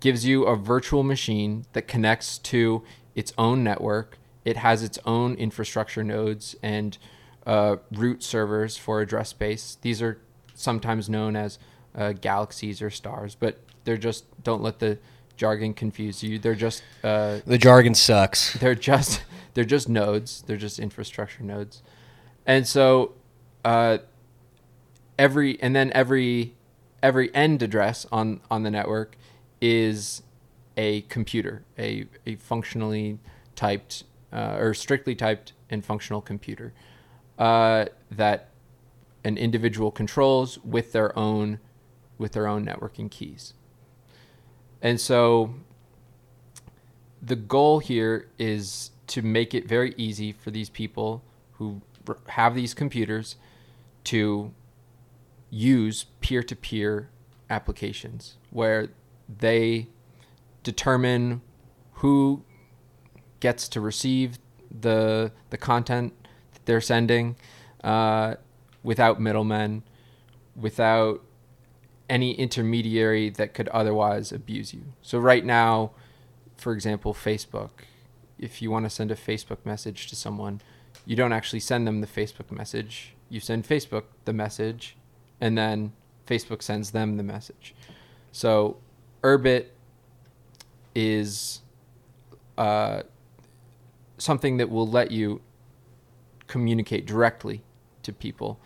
gives 0.00 0.26
you 0.26 0.44
a 0.44 0.56
virtual 0.56 1.04
machine 1.04 1.64
that 1.74 1.86
connects 1.86 2.36
to 2.38 2.82
its 3.14 3.32
own 3.38 3.62
network. 3.62 4.18
It 4.44 4.56
has 4.56 4.82
its 4.82 4.98
own 5.06 5.34
infrastructure 5.36 6.02
nodes 6.02 6.56
and 6.60 6.98
uh, 7.46 7.76
root 7.92 8.24
servers 8.24 8.76
for 8.76 9.00
address 9.00 9.28
space. 9.28 9.78
These 9.80 10.02
are 10.02 10.20
sometimes 10.54 11.08
known 11.08 11.36
as 11.36 11.60
uh, 11.94 12.12
galaxies 12.12 12.82
or 12.82 12.90
stars, 12.90 13.34
but 13.34 13.58
they're 13.84 13.96
just 13.96 14.24
don't 14.42 14.62
let 14.62 14.78
the 14.78 14.98
jargon 15.36 15.74
confuse 15.74 16.22
you. 16.22 16.38
They're 16.38 16.54
just 16.54 16.82
uh, 17.02 17.40
The 17.46 17.58
jargon 17.58 17.94
sucks. 17.94 18.54
they're 18.60 18.74
just 18.74 19.22
they're 19.54 19.64
just 19.64 19.88
nodes. 19.88 20.42
They're 20.46 20.56
just 20.56 20.78
infrastructure 20.78 21.42
nodes, 21.42 21.82
and 22.46 22.66
so 22.66 23.14
uh, 23.64 23.98
every 25.18 25.60
and 25.60 25.74
then 25.74 25.92
every 25.94 26.54
every 27.02 27.34
end 27.34 27.62
address 27.62 28.06
on 28.12 28.40
on 28.50 28.62
the 28.62 28.70
network 28.70 29.16
is 29.60 30.22
a 30.76 31.02
computer, 31.02 31.62
a 31.78 32.06
a 32.26 32.36
functionally 32.36 33.18
typed 33.54 34.04
uh, 34.32 34.56
or 34.58 34.74
strictly 34.74 35.14
typed 35.14 35.52
and 35.68 35.84
functional 35.84 36.20
computer 36.20 36.72
uh, 37.38 37.86
that 38.10 38.48
an 39.24 39.36
individual 39.38 39.90
controls 39.90 40.58
with 40.64 40.92
their 40.92 41.16
own 41.18 41.58
with 42.22 42.32
their 42.32 42.46
own 42.46 42.64
networking 42.64 43.10
keys. 43.10 43.52
And 44.80 44.98
so 45.00 45.54
the 47.20 47.36
goal 47.36 47.80
here 47.80 48.28
is 48.38 48.92
to 49.08 49.20
make 49.20 49.52
it 49.54 49.68
very 49.68 49.94
easy 49.96 50.32
for 50.32 50.50
these 50.50 50.70
people 50.70 51.22
who 51.52 51.82
have 52.28 52.54
these 52.54 52.72
computers 52.74 53.36
to 54.04 54.52
use 55.50 56.06
peer-to-peer 56.20 57.10
applications 57.50 58.36
where 58.50 58.88
they 59.28 59.86
determine 60.62 61.42
who 61.94 62.42
gets 63.40 63.68
to 63.68 63.80
receive 63.80 64.38
the 64.80 65.30
the 65.50 65.58
content 65.58 66.12
that 66.54 66.64
they're 66.64 66.80
sending 66.80 67.36
uh, 67.84 68.34
without 68.82 69.20
middlemen, 69.20 69.82
without 70.56 71.22
any 72.08 72.32
intermediary 72.32 73.30
that 73.30 73.54
could 73.54 73.68
otherwise 73.68 74.32
abuse 74.32 74.74
you. 74.74 74.82
So 75.02 75.18
right 75.18 75.44
now, 75.44 75.92
for 76.56 76.72
example, 76.72 77.14
Facebook, 77.14 77.70
if 78.38 78.60
you 78.60 78.70
want 78.70 78.84
to 78.84 78.90
send 78.90 79.10
a 79.10 79.14
Facebook 79.14 79.64
message 79.64 80.08
to 80.08 80.16
someone, 80.16 80.60
you 81.06 81.16
don't 81.16 81.32
actually 81.32 81.60
send 81.60 81.86
them 81.86 82.00
the 82.00 82.06
Facebook 82.06 82.50
message. 82.50 83.14
You 83.28 83.40
send 83.40 83.66
Facebook 83.66 84.04
the 84.24 84.32
message, 84.32 84.96
and 85.40 85.56
then 85.56 85.92
Facebook 86.26 86.62
sends 86.62 86.90
them 86.90 87.16
the 87.16 87.22
message. 87.22 87.74
So, 88.30 88.78
Urbit 89.22 89.66
is 90.94 91.62
uh, 92.58 93.02
something 94.18 94.58
that 94.58 94.70
will 94.70 94.86
let 94.86 95.10
you 95.10 95.40
communicate 96.46 97.06
directly 97.06 97.62
to 98.02 98.12
people 98.12 98.60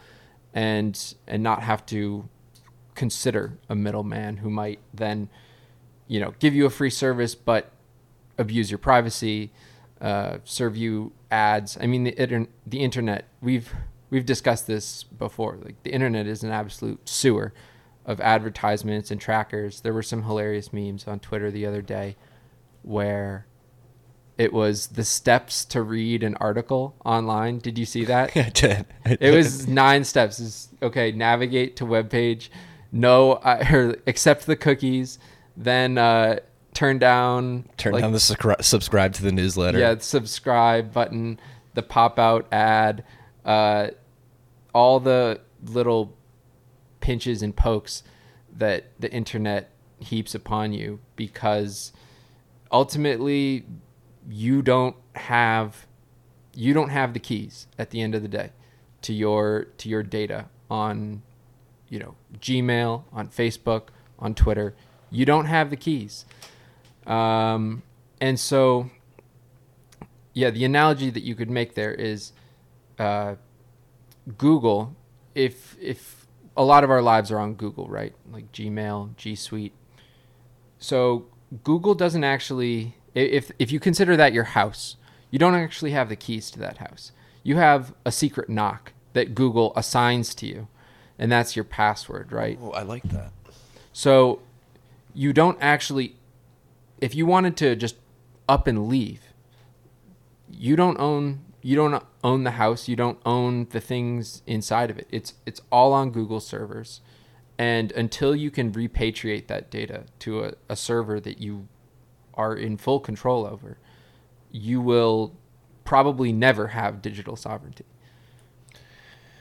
and 0.53 1.15
and 1.27 1.43
not 1.43 1.63
have 1.63 1.85
to 1.87 2.29
consider 2.97 3.59
a 3.69 3.75
middleman 3.75 4.39
who 4.39 4.51
might 4.51 4.81
then 4.93 5.29
you 6.09 6.19
know 6.19 6.35
give 6.39 6.55
you 6.55 6.67
a 6.67 6.71
free 6.71 6.91
service 6.91 7.35
but 7.35 7.71
abuse 8.39 8.71
your 8.71 8.79
privacy 8.79 9.53
uh, 10.01 10.39
serve 10.45 10.77
you 10.77 11.13
ads 11.31 11.79
i 11.81 11.87
mean 11.87 12.05
the, 12.05 12.21
inter- 12.21 12.47
the 12.67 12.81
internet 12.81 13.27
we've 13.41 13.73
we've 14.11 14.27
discussed 14.27 14.67
this 14.67 15.05
before 15.05 15.59
like 15.63 15.81
the 15.83 15.91
internet 15.91 16.27
is 16.27 16.43
an 16.43 16.51
absolute 16.51 17.09
sewer 17.09 17.53
of 18.05 18.21
advertisements 18.21 19.11
and 19.11 19.21
trackers 19.21 19.81
there 19.83 19.93
were 19.93 20.03
some 20.03 20.25
hilarious 20.25 20.73
memes 20.73 21.07
on 21.07 21.21
twitter 21.21 21.51
the 21.51 21.67
other 21.67 21.83
day 21.83 22.17
where 22.83 23.47
it 24.39 24.53
was 24.53 24.89
the 24.89 25.05
steps 25.05 25.65
to 25.65 25.83
read 25.83 26.23
an 26.23 26.37
article 26.37 26.95
online. 27.05 27.59
Did 27.59 27.79
you 27.79 27.87
see 27.87 28.05
that? 28.05 28.37
I 28.37 28.51
did. 28.51 28.87
I 29.05 29.17
It 29.21 29.35
was 29.35 29.67
nine 29.67 30.05
steps. 30.05 30.41
It's, 30.41 30.69
okay, 30.83 31.13
navigate 31.13 31.77
to 31.77 31.87
web 31.87 32.11
page, 32.11 32.51
no, 32.97 33.33
or 33.73 33.97
accept 34.07 34.47
the 34.47 34.57
cookies, 34.57 35.19
then 35.57 35.99
uh, 35.99 36.41
turn 36.75 36.99
down 36.99 37.69
turn 37.77 37.93
like, 37.93 38.03
down 38.03 38.13
the 38.13 38.19
subscri- 38.19 38.63
subscribe 38.63 39.13
to 39.15 39.23
the 39.23 39.33
newsletter. 39.33 39.79
yeah 39.79 39.97
subscribe 39.99 40.93
button, 40.93 41.39
the 41.75 41.83
pop 41.83 42.19
out 42.19 42.47
ad, 42.53 43.05
uh, 43.45 43.89
all 44.75 45.01
the 45.01 45.41
little 45.65 46.15
pinches 47.01 47.43
and 47.43 47.57
pokes 47.57 48.03
that 48.57 48.85
the 48.99 49.11
internet 49.13 49.71
heaps 49.99 50.35
upon 50.35 50.73
you 50.73 50.99
because 51.15 51.93
ultimately 52.71 53.65
you 54.29 54.61
don't 54.61 54.97
have 55.15 55.87
you 56.55 56.75
don't 56.75 56.89
have 56.89 57.15
the 57.15 57.21
keys 57.21 57.67
at 57.79 57.91
the 57.91 58.01
end 58.01 58.15
of 58.15 58.23
the 58.23 58.29
day 58.29 58.51
to 59.03 59.13
your 59.13 59.67
to 59.79 59.89
your 59.89 60.03
data 60.03 60.47
on 60.71 61.23
you 61.89 61.99
know 61.99 62.15
Gmail, 62.39 63.05
on 63.13 63.29
Facebook, 63.29 63.89
on 64.19 64.35
Twitter. 64.35 64.75
You 65.11 65.25
don't 65.25 65.47
have 65.47 65.71
the 65.71 65.77
keys. 65.77 66.25
Um, 67.07 67.83
and 68.21 68.39
so 68.41 68.91
yeah, 70.37 70.51
the 70.51 70.67
analogy 70.67 71.09
that 71.09 71.23
you 71.23 71.35
could 71.35 71.49
make 71.49 71.75
there 71.75 71.95
is 71.95 72.33
uh, 72.99 73.37
Google. 74.37 74.95
If 75.35 75.77
if 75.81 76.27
a 76.57 76.63
lot 76.63 76.85
of 76.85 76.91
our 76.91 77.01
lives 77.01 77.31
are 77.31 77.39
on 77.39 77.55
Google, 77.55 77.89
right? 77.89 78.15
Like 78.31 78.53
Gmail, 78.53 79.17
G 79.17 79.35
Suite. 79.35 79.73
So 80.79 81.27
Google 81.65 81.95
doesn't 81.95 82.23
actually. 82.23 82.97
If 83.15 83.51
if 83.59 83.73
you 83.73 83.81
consider 83.81 84.15
that 84.19 84.35
your 84.35 84.45
house, 84.45 84.97
you 85.31 85.39
don't 85.39 85.55
actually 85.55 85.93
have 85.93 86.11
the 86.11 86.17
keys 86.17 86.51
to 86.51 86.59
that 86.59 86.79
house. 86.79 87.13
You 87.43 87.57
have 87.57 87.95
a 88.05 88.13
secret 88.13 88.51
knock 88.51 88.93
that 89.15 89.35
Google 89.35 89.73
assigns 89.75 90.35
to 90.35 90.47
you, 90.47 90.69
and 91.19 91.31
that's 91.31 91.57
your 91.57 91.65
password, 91.65 92.33
right? 92.33 92.59
Oh, 92.61 92.71
I 92.71 92.83
like 92.83 93.03
that. 93.05 93.33
So 93.93 94.41
you 95.15 95.33
don't 95.33 95.59
actually, 95.61 96.17
if 97.01 97.15
you 97.15 97.27
wanted 97.27 97.57
to 97.59 97.77
just 97.77 97.97
up 98.49 98.67
and 98.67 98.89
leave, 98.89 99.23
you 100.51 100.77
don't 100.77 100.99
own 100.99 101.41
you 101.63 101.75
don't 101.75 102.01
own 102.23 102.45
the 102.45 102.53
house. 102.53 102.87
You 102.87 102.95
don't 102.95 103.19
own 103.27 103.67
the 103.71 103.81
things 103.81 104.43
inside 104.47 104.89
of 104.89 104.99
it. 104.99 105.09
It's 105.11 105.35
it's 105.47 105.61
all 105.73 105.93
on 105.93 106.11
Google 106.13 106.39
servers, 106.39 107.01
and 107.59 107.91
until 107.93 108.37
you 108.37 108.53
can 108.53 108.71
repatriate 108.71 109.49
that 109.49 109.69
data 109.69 110.05
to 110.21 110.45
a, 110.45 110.53
a 110.69 110.77
server 110.77 111.19
that 111.19 111.41
you 111.41 111.67
are 112.35 112.55
in 112.55 112.77
full 112.77 113.01
control 113.01 113.45
over, 113.45 113.79
you 114.53 114.81
will 114.81 115.35
probably 115.85 116.33
never 116.33 116.69
have 116.69 117.03
digital 117.03 117.35
sovereignty. 117.35 117.85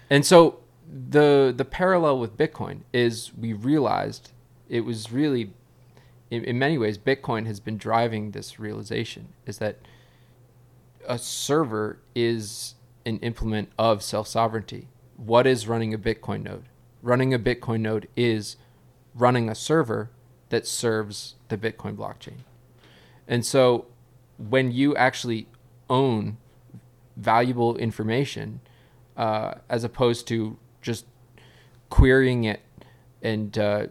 And 0.09 0.25
so 0.25 0.59
the 0.87 1.53
the 1.55 1.65
parallel 1.65 2.19
with 2.19 2.37
Bitcoin 2.37 2.81
is 2.93 3.31
we 3.35 3.53
realized 3.53 4.31
it 4.69 4.81
was 4.81 5.11
really 5.11 5.53
in, 6.29 6.43
in 6.43 6.59
many 6.59 6.77
ways 6.77 6.97
Bitcoin 6.97 7.45
has 7.45 7.59
been 7.59 7.77
driving 7.77 8.31
this 8.31 8.59
realization 8.59 9.29
is 9.45 9.57
that 9.59 9.79
a 11.07 11.17
server 11.17 11.99
is 12.15 12.75
an 13.05 13.19
implement 13.19 13.69
of 13.77 14.01
self-sovereignty. 14.01 14.87
What 15.17 15.45
is 15.45 15.67
running 15.67 15.93
a 15.93 15.97
Bitcoin 15.97 16.43
node? 16.43 16.65
Running 17.03 17.33
a 17.33 17.39
Bitcoin 17.39 17.81
node 17.81 18.07
is 18.15 18.57
running 19.13 19.49
a 19.49 19.55
server 19.55 20.09
that 20.49 20.65
serves 20.65 21.35
the 21.49 21.57
Bitcoin 21.57 21.95
blockchain. 21.95 22.39
And 23.27 23.45
so 23.45 23.85
when 24.37 24.71
you 24.71 24.95
actually 24.95 25.47
own 25.89 26.37
valuable 27.15 27.77
information, 27.77 28.59
uh, 29.15 29.55
as 29.69 29.83
opposed 29.83 30.27
to 30.27 30.57
just 30.85 31.05
querying 31.89 32.43
it 32.43 32.61
and 33.23 33.57
uh, 33.57 33.87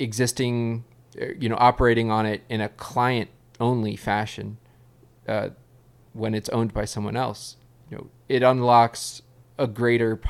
existing, 0.00 0.84
uh, 1.20 1.26
you 1.38 1.48
know, 1.48 1.56
operating 1.58 2.10
on 2.10 2.26
it 2.26 2.42
in 2.48 2.60
a 2.60 2.68
client 2.68 3.30
only 3.60 3.94
fashion 3.94 4.58
uh, 5.28 5.50
when 6.12 6.34
it's 6.34 6.48
owned 6.48 6.74
by 6.74 6.84
someone 6.84 7.16
else, 7.16 7.56
you 7.88 7.96
know, 7.96 8.08
it 8.28 8.42
unlocks 8.42 9.22
a 9.56 9.68
greater 9.68 10.20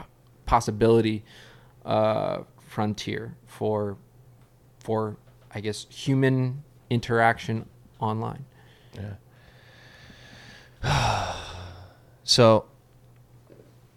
possibility 0.44 1.24
uh, 1.84 2.40
frontier 2.58 3.34
for 3.46 3.96
for 4.78 5.16
I 5.50 5.60
guess 5.60 5.86
human 5.88 6.62
interaction 6.90 7.66
online. 7.98 8.44
Yeah. 8.94 9.14
so 12.24 12.66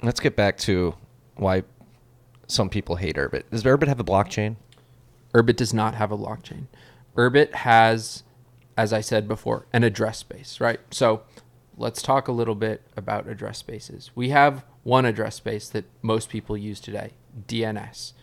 let's 0.01 0.21
get 0.21 0.37
back 0.37 0.57
to 0.59 0.95
why 1.35 1.63
some 2.49 2.69
people 2.69 2.97
hate 2.97 3.15
Urbit. 3.15 3.43
Does 3.51 3.63
Urbit 3.63 3.87
have 3.87 3.99
a 3.99 4.03
blockchain? 4.03 4.55
Urbit 5.33 5.55
does 5.55 5.73
not 5.73 5.95
have 5.95 6.11
a 6.11 6.17
blockchain. 6.17 6.65
Urbit 7.15 7.53
has, 7.53 8.23
as 8.75 8.91
I 8.91 9.01
said 9.01 9.27
before, 9.27 9.67
an 9.71 9.83
address 9.83 10.17
space, 10.17 10.59
right? 10.59 10.79
So 10.89 11.21
let's 11.77 12.01
talk 12.01 12.27
a 12.27 12.31
little 12.31 12.55
bit 12.55 12.81
about 12.97 13.27
address 13.27 13.59
spaces. 13.59 14.09
We 14.15 14.29
have 14.29 14.65
one 14.83 15.05
address 15.05 15.35
space 15.35 15.69
that 15.69 15.85
most 16.01 16.29
people 16.29 16.57
use 16.57 16.79
today, 16.79 17.11
DNS, 17.47 18.13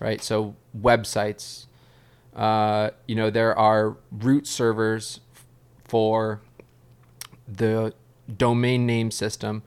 right? 0.00 0.22
So 0.22 0.56
websites, 0.78 1.66
uh, 2.34 2.90
you 3.06 3.14
know, 3.14 3.28
there 3.28 3.56
are 3.58 3.98
root 4.10 4.46
servers 4.46 5.20
for 5.84 6.40
the 7.46 7.92
domain 8.34 8.86
name 8.86 9.10
system 9.10 9.62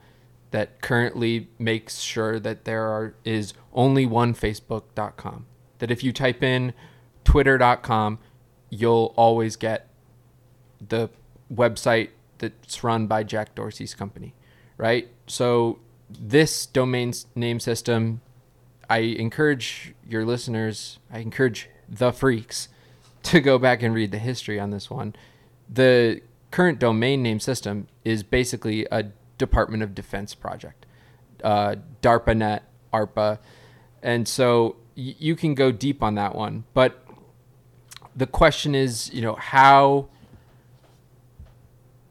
that 0.51 0.81
currently 0.81 1.47
makes 1.57 1.99
sure 1.99 2.39
that 2.39 2.65
there 2.65 2.83
are 2.83 3.13
is 3.23 3.53
only 3.73 4.05
one 4.05 4.33
facebook.com 4.33 5.45
that 5.79 5.91
if 5.91 6.03
you 6.03 6.11
type 6.11 6.43
in 6.43 6.73
twitter.com 7.23 8.17
you'll 8.69 9.13
always 9.15 9.55
get 9.55 9.87
the 10.85 11.09
website 11.53 12.09
that's 12.37 12.83
run 12.83 13.05
by 13.07 13.23
Jack 13.23 13.53
Dorsey's 13.55 13.93
company 13.93 14.33
right? 14.79 15.09
So 15.27 15.77
this 16.09 16.65
domain 16.65 17.13
name 17.35 17.59
system 17.59 18.21
I 18.89 18.99
encourage 18.99 19.93
your 20.07 20.25
listeners 20.25 20.97
I 21.11 21.19
encourage 21.19 21.69
the 21.87 22.11
freaks 22.11 22.69
to 23.23 23.39
go 23.39 23.59
back 23.59 23.83
and 23.83 23.93
read 23.93 24.11
the 24.11 24.17
history 24.17 24.59
on 24.59 24.71
this 24.71 24.89
one. 24.89 25.15
The 25.71 26.21
current 26.49 26.79
domain 26.79 27.21
name 27.21 27.39
system 27.39 27.87
is 28.03 28.23
basically 28.23 28.87
a 28.91 29.11
Department 29.39 29.81
of 29.81 29.95
Defense 29.95 30.35
project, 30.35 30.85
uh, 31.43 31.77
DARPANet, 32.03 32.61
ARPA, 32.93 33.39
and 34.03 34.27
so 34.27 34.75
y- 34.95 35.15
you 35.17 35.35
can 35.35 35.55
go 35.55 35.71
deep 35.71 36.03
on 36.03 36.13
that 36.15 36.35
one. 36.35 36.65
But 36.75 37.03
the 38.15 38.27
question 38.27 38.75
is, 38.75 39.11
you 39.11 39.23
know, 39.23 39.33
how 39.33 40.09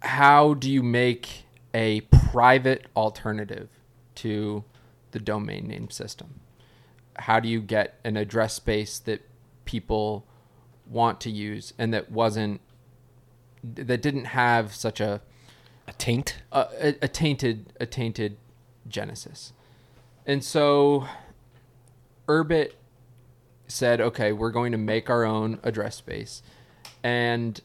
how 0.01 0.55
do 0.55 0.71
you 0.71 0.83
make 0.83 1.45
a 1.75 2.01
private 2.03 2.87
alternative 2.97 3.69
to 4.15 4.65
the 5.11 5.19
domain 5.19 5.67
name 5.69 5.91
system? 5.91 6.41
How 7.17 7.41
do 7.41 7.49
you 7.49 7.61
get 7.61 7.99
an 8.05 8.17
address 8.17 8.55
space 8.55 8.99
that 9.01 9.23
people 9.65 10.25
want 10.87 11.21
to 11.21 11.31
use 11.31 11.75
and 11.79 11.93
that 11.93 12.11
wasn't 12.11 12.61
that 13.63 14.01
didn't 14.01 14.27
have 14.27 14.75
such 14.75 15.01
a 15.01 15.21
A 15.89 15.93
taint? 15.93 16.37
a, 16.53 16.95
a, 17.03 17.09
tainted 17.09 17.73
a 17.81 17.87
tainted 17.87 18.37
genesis 18.87 19.53
and 20.27 20.45
so 20.45 21.07
urbit 22.29 22.73
said 23.67 24.01
okay 24.01 24.33
we're 24.33 24.51
going 24.51 24.73
to 24.73 24.79
make 24.79 25.11
our 25.11 25.25
own 25.25 25.59
address 25.63 25.97
space 25.97 26.43
and 27.03 27.61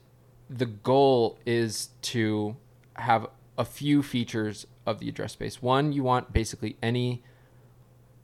the 0.49 0.65
goal 0.65 1.37
is 1.45 1.89
to 2.01 2.55
have 2.95 3.27
a 3.57 3.65
few 3.65 4.03
features 4.03 4.67
of 4.85 4.99
the 4.99 5.09
address 5.09 5.33
space. 5.33 5.61
One, 5.61 5.93
you 5.93 6.03
want 6.03 6.33
basically 6.33 6.77
any 6.81 7.23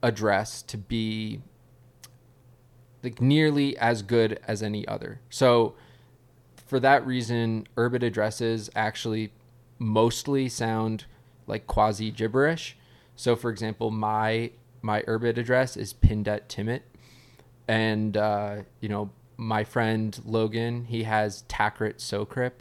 address 0.02 0.62
to 0.64 0.78
be 0.78 1.42
like 3.04 3.22
nearly 3.22 3.78
as 3.78 4.02
good 4.02 4.40
as 4.48 4.62
any 4.62 4.88
other. 4.88 5.22
So 5.30 5.76
for 6.68 6.80
that 6.82 7.06
reason, 7.06 7.68
Urbit 7.76 8.04
addresses 8.04 8.70
actually 8.76 9.32
mostly 9.80 10.50
sound 10.50 11.06
like 11.48 11.66
quasi 11.66 12.12
gibberish. 12.12 12.78
So 13.16 13.36
for 13.36 13.50
example, 13.50 13.90
my 13.90 14.52
my 14.82 15.02
Urbit 15.04 15.38
address 15.38 15.76
is 15.76 15.94
pinned 15.94 16.28
at 16.28 16.48
Timit, 16.50 16.82
and 17.68 18.16
uh, 18.16 18.58
you 18.82 18.90
know 18.90 19.10
my 19.38 19.64
friend 19.64 20.20
Logan 20.26 20.86
he 20.86 21.04
has 21.04 21.44
Takrit 21.44 21.96
Socryp. 21.96 22.52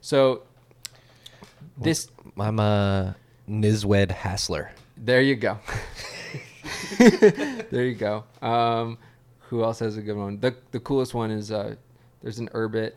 So 0.00 0.42
this 1.78 2.08
I'm 2.38 2.58
a 2.58 3.16
Nizwed 3.48 4.10
Hassler. 4.10 4.70
there 4.96 5.20
you 5.20 5.36
go. 5.36 5.58
there 6.98 7.84
you 7.84 7.94
go. 7.94 8.24
Um, 8.42 8.98
who 9.40 9.62
else 9.62 9.78
has 9.80 9.96
a 9.96 10.02
good 10.02 10.16
one? 10.16 10.40
The 10.40 10.54
the 10.70 10.80
coolest 10.80 11.14
one 11.14 11.30
is 11.30 11.50
uh, 11.50 11.76
there's 12.22 12.38
an 12.38 12.48
Urbit 12.50 12.92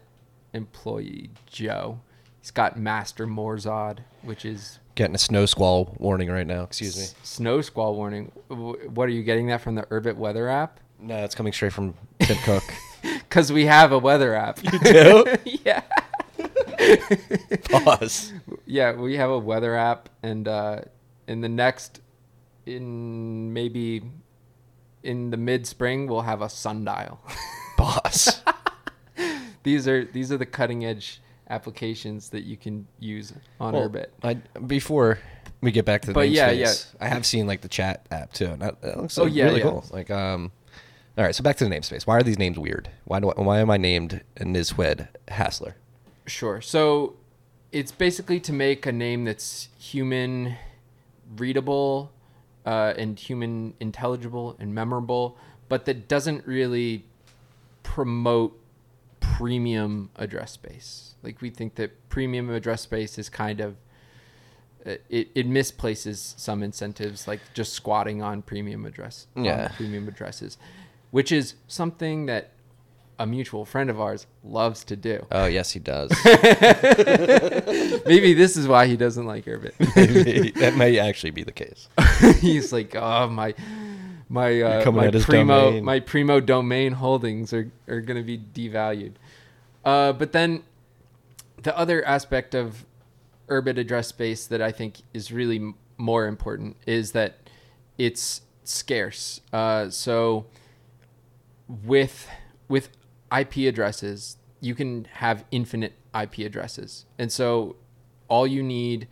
employee 0.54 1.30
Joe. 1.46 2.00
He's 2.42 2.52
got 2.52 2.78
Master 2.80 3.28
Morzod, 3.28 4.00
which 4.22 4.46
is 4.46 4.80
Getting 4.96 5.16
a 5.16 5.20
snow 5.20 5.46
squall 5.46 5.96
warning 6.00 6.30
right 6.30 6.46
now. 6.48 6.64
Excuse 6.64 6.98
me. 6.98 7.04
s- 7.04 7.16
snow 7.24 7.62
squall 7.62 7.96
warning. 7.96 8.32
W- 8.50 8.90
What 8.90 9.08
are 9.08 9.12
you 9.12 9.24
getting 9.24 9.48
that 9.48 9.62
from 9.62 9.76
the 9.76 9.84
Urbit 9.84 10.16
weather 10.18 10.50
app? 10.50 10.80
No, 11.00 11.18
it's 11.24 11.36
coming 11.36 11.54
straight 11.54 11.72
from 11.74 11.94
Tim 12.20 12.38
Cook. 12.44 12.64
Because 13.02 13.50
we 13.52 13.66
have 13.66 13.92
a 13.94 13.98
weather 14.00 14.34
app. 14.36 14.60
You 14.62 14.78
do? 14.80 15.36
yeah. 15.64 15.84
Pause. 17.70 18.34
Yeah, 18.66 18.94
we 18.96 19.16
have 19.18 19.30
a 19.30 19.38
weather 19.40 19.76
app, 19.76 20.10
and 20.24 20.48
uh, 20.48 20.82
in 21.28 21.42
the 21.42 21.48
next, 21.50 22.02
in 22.66 23.54
maybe 23.54 24.04
in 25.04 25.30
the 25.30 25.38
mid 25.38 25.66
spring, 25.68 26.08
we'll 26.08 26.22
have 26.22 26.42
a 26.42 26.50
sundial. 26.50 27.20
Boss. 27.78 28.42
these 29.64 29.88
are 29.88 30.04
these 30.06 30.32
are 30.32 30.38
the 30.38 30.46
cutting 30.46 30.84
edge 30.86 31.22
applications 31.50 32.30
that 32.30 32.44
you 32.44 32.58
can 32.58 32.88
use 33.00 33.34
on 33.60 33.74
Well, 33.74 33.90
Urbit. 33.90 34.08
I, 34.24 34.36
before 34.68 35.20
we 35.62 35.72
get 35.72 35.86
back 35.86 36.02
to 36.02 36.08
the 36.08 36.14
But 36.14 36.30
yeah, 36.30 36.54
namespace, 36.54 36.96
I 37.00 37.08
have 37.08 37.26
seen 37.26 37.48
like 37.48 37.62
the 37.62 37.68
chat 37.68 38.06
app 38.12 38.34
too. 38.34 38.46
And 38.48 38.62
that, 38.62 38.82
that 38.82 38.98
looks 39.00 39.18
Oh, 39.18 39.24
like, 39.24 39.34
yeah, 39.34 39.46
really 39.46 39.60
yeah. 39.60 39.70
cool. 39.70 39.86
Like, 39.92 40.12
um, 40.12 40.52
all 41.18 41.24
right. 41.24 41.36
So 41.36 41.44
back 41.44 41.58
to 41.58 41.64
the 41.66 41.70
namespace. 41.70 42.06
Why 42.08 42.18
are 42.18 42.24
these 42.24 42.40
names 42.40 42.58
weird? 42.60 42.90
Why 43.06 43.20
do 43.20 43.32
I, 43.32 43.42
why 43.42 43.60
am 43.60 43.70
I 43.72 43.78
named 43.78 44.22
Nizwed 44.38 45.08
Hassler? 45.28 45.76
Sure. 46.28 46.62
So 46.62 47.16
it's 47.72 47.92
basically 47.92 48.40
to 48.42 48.54
make 48.54 48.86
a 48.86 48.92
name 48.92 49.26
that's 49.26 49.70
human 49.80 50.56
readable 51.38 52.12
uh, 52.66 52.94
and 52.98 53.20
human 53.20 53.74
intelligible 53.80 54.56
and 54.60 54.74
memorable, 54.74 55.38
but 55.68 55.86
that 55.86 56.08
doesn't 56.08 56.46
really 56.46 57.06
promote 57.84 58.60
premium 59.40 60.10
address 60.18 60.52
space. 60.52 61.16
Like 61.24 61.42
we 61.42 61.50
think 61.50 61.76
that 61.76 62.10
premium 62.10 62.50
address 62.50 62.82
space 62.82 63.18
is 63.18 63.30
kind 63.30 63.62
of 63.62 63.78
uh, 64.86 64.96
it, 65.10 65.30
it 65.34 65.48
misplaces 65.48 66.34
some 66.38 66.62
incentives 66.62 67.26
like 67.28 67.40
just 67.54 67.72
squatting 67.74 68.22
on 68.22 68.42
premium 68.42 68.86
address 68.86 69.28
on 69.38 69.46
Yeah. 69.46 69.70
premium 69.78 70.08
addresses 70.08 70.58
which 71.12 71.32
is 71.32 71.56
something 71.68 72.26
that 72.28 72.52
a 73.18 73.26
mutual 73.26 73.66
friend 73.66 73.90
of 73.90 74.00
ours 74.00 74.26
loves 74.44 74.84
to 74.86 74.96
do 74.96 75.26
Oh 75.32 75.46
yes, 75.46 75.72
he 75.72 75.80
does. 75.80 76.10
Maybe 78.06 78.34
this 78.34 78.56
is 78.58 78.68
why 78.68 78.88
he 78.88 78.96
doesn't 78.98 79.26
like 79.26 79.46
Urbit. 79.46 79.74
Maybe. 79.96 80.52
that 80.60 80.76
may 80.78 81.00
actually 81.00 81.32
be 81.32 81.44
the 81.44 81.52
case. 81.52 81.88
He's 82.40 82.72
like, 82.72 82.96
oh 82.96 83.28
my, 83.30 83.54
my 84.30 84.62
uh, 84.62 84.92
my 84.92 85.12
primo 85.12 85.66
domain." 85.66 85.84
my 85.84 86.00
primo 86.00 86.40
domain 86.40 86.94
holdings 86.94 87.52
are 87.54 87.70
are 87.90 88.00
going 88.02 88.18
to 88.18 88.24
be 88.24 88.38
devalued. 88.38 89.14
Uh, 89.84 90.14
but 90.14 90.32
then 90.32 90.64
the 91.64 91.78
other 91.78 92.06
aspect 92.06 92.54
of 92.54 92.86
urban 93.48 93.78
address 93.78 94.08
space 94.08 94.46
that 94.48 94.62
I 94.62 94.72
think 94.72 94.98
is 95.14 95.32
really 95.32 95.58
m- 95.58 95.76
more 95.98 96.28
important 96.28 96.78
is 96.86 97.12
that 97.14 97.38
it's 97.98 98.42
scarce. 98.64 99.42
Uh, 99.52 99.90
so 99.90 100.46
with 101.68 102.28
with 102.68 102.90
IP 103.36 103.58
addresses, 103.68 104.38
you 104.62 104.76
can 104.76 105.06
have 105.14 105.46
infinite 105.52 105.94
IP 106.20 106.40
addresses. 106.40 107.06
And 107.18 107.32
so 107.32 107.76
all 108.28 108.48
you 108.48 108.64
need 108.64 109.08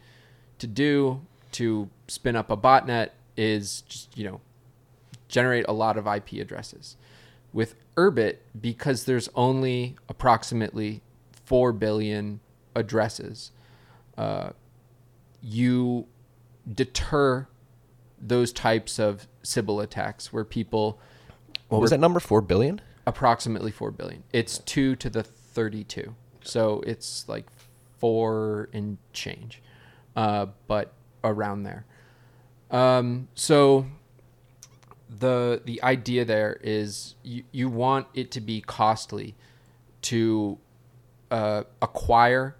to 0.59 0.67
do 0.67 1.21
to 1.53 1.89
spin 2.07 2.35
up 2.35 2.49
a 2.49 2.57
botnet 2.57 3.09
is 3.35 3.81
just, 3.81 4.17
you 4.17 4.25
know, 4.25 4.41
generate 5.27 5.65
a 5.67 5.73
lot 5.73 5.97
of 5.97 6.07
IP 6.07 6.33
addresses. 6.33 6.97
With 7.53 7.75
Urbit, 7.95 8.37
because 8.59 9.05
there's 9.05 9.29
only 9.35 9.95
approximately 10.09 11.01
4 11.45 11.73
billion 11.73 12.39
addresses, 12.75 13.51
uh, 14.17 14.49
you 15.41 16.07
deter 16.71 17.47
those 18.19 18.51
types 18.51 18.99
of 18.99 19.27
Sybil 19.43 19.79
attacks 19.79 20.33
where 20.33 20.43
people 20.43 20.99
What 21.69 21.81
was 21.81 21.91
that 21.91 21.99
number? 21.99 22.19
Four 22.19 22.41
billion. 22.41 22.81
approximately 23.05 23.71
4 23.71 23.91
billion. 23.91 24.23
It's 24.33 24.57
2 24.59 24.95
to 24.97 25.09
the 25.09 25.23
32. 25.23 26.13
So 26.43 26.81
it's 26.85 27.27
like 27.29 27.45
4 27.99 28.69
and 28.73 28.97
change. 29.13 29.61
Uh, 30.15 30.47
but 30.67 30.93
around 31.23 31.63
there. 31.63 31.85
Um, 32.71 33.29
so 33.35 33.85
the 35.09 35.61
the 35.65 35.81
idea 35.83 36.25
there 36.25 36.59
is 36.61 37.15
you, 37.23 37.43
you 37.51 37.69
want 37.69 38.07
it 38.13 38.31
to 38.31 38.41
be 38.41 38.61
costly 38.61 39.35
to 40.03 40.57
uh, 41.31 41.63
acquire 41.81 42.55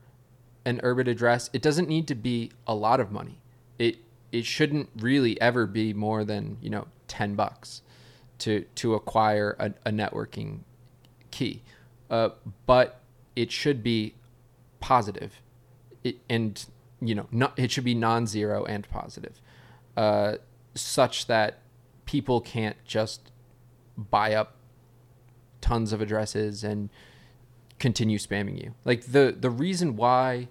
an 0.66 0.80
Urbit 0.84 1.08
address. 1.08 1.50
It 1.54 1.62
doesn't 1.62 1.88
need 1.88 2.08
to 2.08 2.16
be 2.16 2.52
a 2.66 2.76
lot 2.76 3.00
of 3.00 3.12
money. 3.12 3.40
It 3.78 3.98
it 4.32 4.46
shouldn't 4.46 4.90
really 4.98 5.40
ever 5.42 5.66
be 5.66 5.94
more 5.94 6.24
than 6.24 6.58
you 6.62 6.70
know 6.70 6.88
ten 7.08 7.36
bucks 7.36 7.82
to 8.40 8.66
to 8.76 8.94
acquire 8.94 9.56
a, 9.60 9.74
a 9.86 9.92
networking 9.92 10.60
key, 11.32 11.64
uh, 12.10 12.30
but 12.66 13.02
it 13.36 13.52
should 13.52 13.84
be 13.84 14.16
positive, 14.80 15.42
it, 16.04 16.18
and 16.30 16.66
you 17.02 17.16
know 17.16 17.28
not, 17.32 17.58
it 17.58 17.72
should 17.72 17.84
be 17.84 17.96
non-zero 17.96 18.66
and 18.66 18.90
positive, 18.90 19.42
uh, 19.96 20.36
such 20.76 21.28
that 21.28 21.60
people 22.08 22.42
can't 22.42 22.78
just 22.86 23.32
buy 23.96 24.34
up 24.34 24.56
tons 25.62 25.94
of 25.94 26.02
addresses 26.02 26.64
and 26.64 26.90
continue 27.78 28.18
spamming 28.18 28.60
you. 28.60 28.74
Like 28.84 29.06
the 29.06 29.36
the 29.40 29.52
reason 29.52 29.96
why 29.96 30.48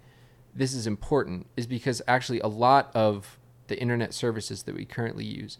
this 0.54 0.72
is 0.72 0.86
important 0.86 1.48
is 1.56 1.66
because 1.66 2.00
actually 2.06 2.38
a 2.40 2.46
lot 2.46 2.90
of 2.94 3.40
the 3.66 3.78
internet 3.80 4.14
services 4.14 4.62
that 4.62 4.76
we 4.76 4.84
currently 4.84 5.24
use 5.24 5.58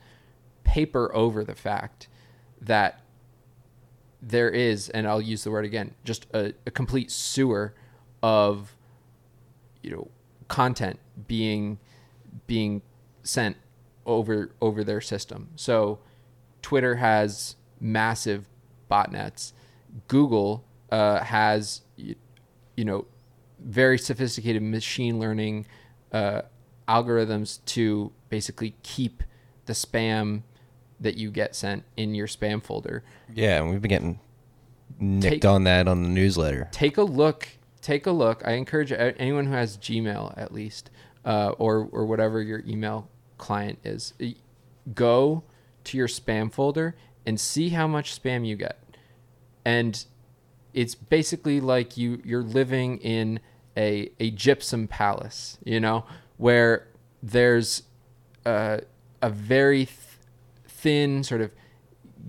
paper 0.62 1.10
over 1.14 1.42
the 1.42 1.54
fact 1.54 2.08
that 2.60 3.00
there 4.22 4.50
is, 4.50 4.88
and 4.90 5.06
I'll 5.06 5.20
use 5.20 5.44
the 5.44 5.50
word 5.50 5.64
again, 5.64 5.94
just 6.04 6.26
a, 6.32 6.54
a 6.66 6.70
complete 6.70 7.10
sewer 7.10 7.74
of 8.22 8.76
you 9.82 9.90
know 9.90 10.08
content 10.48 10.98
being 11.26 11.78
being 12.46 12.82
sent 13.22 13.56
over 14.06 14.54
over 14.60 14.82
their 14.84 15.00
system. 15.00 15.50
So 15.56 15.98
Twitter 16.62 16.96
has 16.96 17.56
massive 17.80 18.48
botnets. 18.90 19.52
Google 20.08 20.64
uh, 20.90 21.22
has 21.22 21.82
you, 21.96 22.14
you 22.76 22.84
know 22.84 23.06
very 23.58 23.98
sophisticated 23.98 24.62
machine 24.62 25.18
learning 25.18 25.66
uh, 26.12 26.42
algorithms 26.88 27.64
to 27.66 28.12
basically 28.28 28.76
keep 28.82 29.22
the 29.66 29.72
spam 29.72 30.42
that 31.00 31.16
you 31.16 31.30
get 31.30 31.54
sent 31.54 31.84
in 31.96 32.14
your 32.14 32.26
spam 32.26 32.62
folder. 32.62 33.02
Yeah, 33.34 33.60
and 33.60 33.70
we've 33.70 33.82
been 33.82 33.88
getting 33.88 34.20
nicked 34.98 35.42
Take- 35.42 35.44
on 35.44 35.64
that 35.64 35.88
on 35.88 36.02
the 36.02 36.08
newsletter. 36.08 36.68
Take 36.72 36.96
a 36.96 37.02
look. 37.02 37.48
Take 37.82 38.06
a 38.06 38.10
look. 38.10 38.42
I 38.44 38.52
encourage 38.52 38.92
anyone 38.92 39.46
who 39.46 39.52
has 39.52 39.76
Gmail 39.76 40.36
at 40.36 40.52
least, 40.52 40.90
uh, 41.24 41.50
or 41.58 41.88
or 41.92 42.06
whatever 42.06 42.40
your 42.42 42.62
email 42.66 43.08
client 43.38 43.78
is, 43.84 44.14
go 44.94 45.42
to 45.84 45.96
your 45.96 46.08
spam 46.08 46.52
folder 46.52 46.94
and 47.24 47.40
see 47.40 47.70
how 47.70 47.86
much 47.86 48.20
spam 48.20 48.46
you 48.46 48.56
get. 48.56 48.78
And 49.64 50.04
it's 50.72 50.94
basically 50.94 51.60
like 51.60 51.96
you 51.96 52.20
you're 52.24 52.42
living 52.42 52.98
in 52.98 53.40
a 53.76 54.10
a 54.20 54.30
gypsum 54.30 54.86
palace, 54.86 55.58
you 55.64 55.80
know, 55.80 56.04
where 56.36 56.86
there's 57.22 57.82
a, 58.44 58.82
a 59.22 59.30
very 59.30 59.86
th- 59.86 59.98
thin 60.68 61.24
sort 61.24 61.40
of 61.40 61.50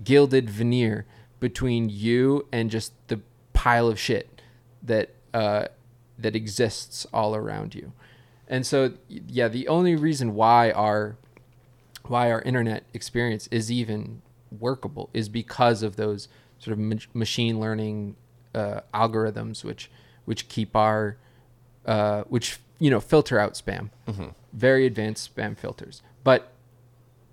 gilded 0.02 0.50
veneer 0.50 1.06
between 1.40 1.88
you 1.88 2.46
and 2.50 2.70
just 2.70 2.92
the 3.08 3.20
pile 3.52 3.86
of 3.86 3.98
shit 3.98 4.40
that 4.82 5.10
uh, 5.34 5.66
that 6.18 6.34
exists 6.34 7.06
all 7.12 7.36
around 7.36 7.74
you. 7.74 7.92
And 8.48 8.66
so 8.66 8.94
yeah, 9.08 9.48
the 9.48 9.68
only 9.68 9.94
reason 9.94 10.34
why 10.34 10.70
our 10.72 11.16
why 12.06 12.30
our 12.30 12.40
internet 12.42 12.84
experience 12.94 13.46
is 13.48 13.70
even 13.70 14.22
workable 14.58 15.10
is 15.12 15.28
because 15.28 15.82
of 15.82 15.96
those 15.96 16.26
sort 16.58 16.72
of 16.72 16.78
ma- 16.78 16.96
machine 17.12 17.60
learning 17.60 18.16
uh, 18.54 18.80
algorithms 18.94 19.62
which 19.62 19.90
which 20.24 20.48
keep 20.48 20.74
our 20.74 21.18
uh, 21.86 22.24
which 22.24 22.58
you 22.78 22.90
know 22.90 23.00
filter 23.00 23.38
out 23.38 23.54
spam. 23.54 23.90
Very 24.52 24.86
advanced 24.86 25.34
spam 25.36 25.56
filters. 25.56 26.02
But 26.24 26.52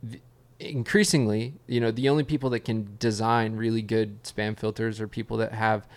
th- 0.08 0.22
increasingly 0.60 1.54
you 1.68 1.80
know 1.80 1.92
the 1.92 2.10
only 2.10 2.24
people 2.24 2.50
that 2.50 2.62
can 2.62 2.98
design 3.00 3.56
really 3.56 3.82
good 3.82 4.22
spam 4.24 4.58
filters 4.60 5.00
are 5.00 5.08
people 5.08 5.38
that 5.38 5.54
have 5.54 5.88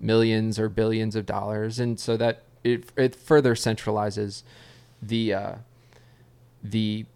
millions 0.00 0.58
or 0.58 0.68
billions 0.68 1.14
of 1.14 1.26
dollars. 1.26 1.78
And 1.78 2.00
so 2.00 2.16
that 2.16 2.42
it, 2.64 2.90
it 2.96 3.14
further 3.14 3.54
centralizes 3.54 4.42
the 5.02 5.34
uh, 5.34 5.54
the 6.62 7.06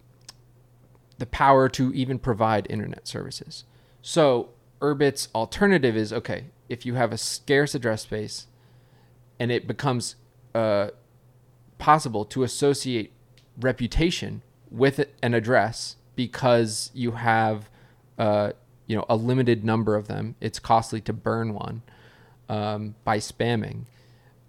the 1.19 1.27
power 1.27 1.69
to 1.69 1.93
even 1.95 2.19
provide 2.19 2.67
internet 2.69 3.07
services. 3.07 3.65
So 4.03 4.51
Urbit's 4.81 5.29
alternative 5.35 5.97
is 5.97 6.13
okay 6.13 6.47
if 6.69 6.85
you 6.85 6.95
have 6.95 7.13
a 7.13 7.19
scarce 7.19 7.75
address 7.75 8.03
space, 8.03 8.47
and 9.39 9.53
it 9.53 9.67
becomes 9.67 10.17
uh, 10.55 10.89
possible 11.79 12.25
to 12.25 12.43
associate 12.43 13.13
reputation 13.61 14.43
with 14.71 15.07
an 15.23 15.35
address 15.35 15.97
because 16.17 16.91
you 16.95 17.13
have 17.13 17.71
uh, 18.19 18.53
you 18.87 18.97
know 18.97 19.05
a 19.09 19.17
limited 19.17 19.65
number 19.65 19.95
of 19.97 20.09
them. 20.09 20.35
It's 20.41 20.59
costly 20.59 21.01
to 21.03 21.13
burn 21.13 21.55
one 21.55 21.83
um, 22.49 22.95
by 23.05 23.19
spamming. 23.19 23.85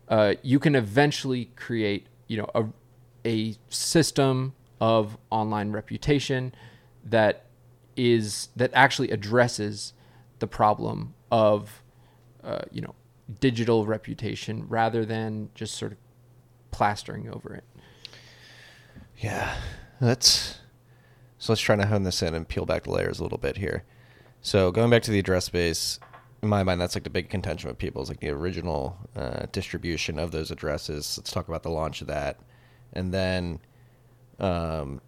Uh, 0.07 0.35
you 0.43 0.59
can 0.59 0.75
eventually 0.75 1.45
create 1.55 2.07
you 2.27 2.37
know 2.37 2.49
a 2.53 2.65
a 3.25 3.55
system 3.69 4.53
of 4.79 5.17
online 5.31 5.71
reputation 5.71 6.53
that 7.03 7.45
is 7.95 8.49
that 8.55 8.71
actually 8.73 9.09
addresses 9.11 9.93
the 10.39 10.47
problem 10.47 11.13
of 11.31 11.81
uh, 12.43 12.61
you 12.71 12.81
know 12.81 12.93
digital 13.39 13.85
reputation 13.85 14.65
rather 14.67 15.05
than 15.05 15.49
just 15.55 15.75
sort 15.75 15.91
of 15.91 15.97
plastering 16.71 17.29
over 17.29 17.55
it. 17.55 17.63
Yeah, 19.17 19.55
that's 19.99 20.59
so. 21.37 21.53
Let's 21.53 21.61
try 21.61 21.75
to 21.75 21.85
hone 21.85 22.03
this 22.03 22.21
in 22.21 22.33
and 22.33 22.47
peel 22.47 22.65
back 22.65 22.83
the 22.83 22.91
layers 22.91 23.19
a 23.19 23.23
little 23.23 23.37
bit 23.37 23.57
here. 23.57 23.83
So 24.41 24.71
going 24.71 24.89
back 24.89 25.01
to 25.03 25.11
the 25.11 25.19
address 25.19 25.45
space, 25.45 25.99
in 26.45 26.49
my 26.49 26.63
mind, 26.63 26.79
that's 26.79 26.95
like 26.95 27.03
the 27.03 27.09
big 27.09 27.29
contention 27.29 27.67
with 27.67 27.77
people 27.77 28.01
is 28.01 28.09
like 28.09 28.19
the 28.19 28.29
original 28.29 28.97
uh, 29.15 29.45
distribution 29.51 30.17
of 30.17 30.31
those 30.31 30.51
addresses. 30.51 31.17
Let's 31.17 31.31
talk 31.31 31.47
about 31.47 31.63
the 31.63 31.69
launch 31.69 32.01
of 32.01 32.07
that, 32.07 32.39
and 32.93 33.13
then, 33.13 33.59
um, 34.39 35.01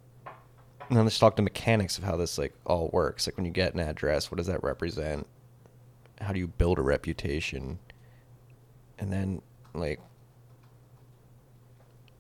and 0.90 0.98
then 0.98 1.04
let's 1.06 1.20
talk 1.20 1.36
the 1.36 1.42
mechanics 1.42 1.98
of 1.98 2.04
how 2.04 2.18
this 2.18 2.38
like 2.38 2.54
all 2.66 2.90
works. 2.92 3.28
Like 3.28 3.38
when 3.38 3.46
you 3.46 3.52
get 3.52 3.74
an 3.74 3.80
address, 3.80 4.32
what 4.32 4.38
does 4.38 4.48
that 4.48 4.64
represent? 4.64 5.28
How 6.20 6.34
do 6.34 6.40
you 6.40 6.48
build 6.48 6.80
a 6.80 6.82
reputation? 6.82 7.80
And 9.00 9.14
then 9.14 9.42
like 9.74 10.00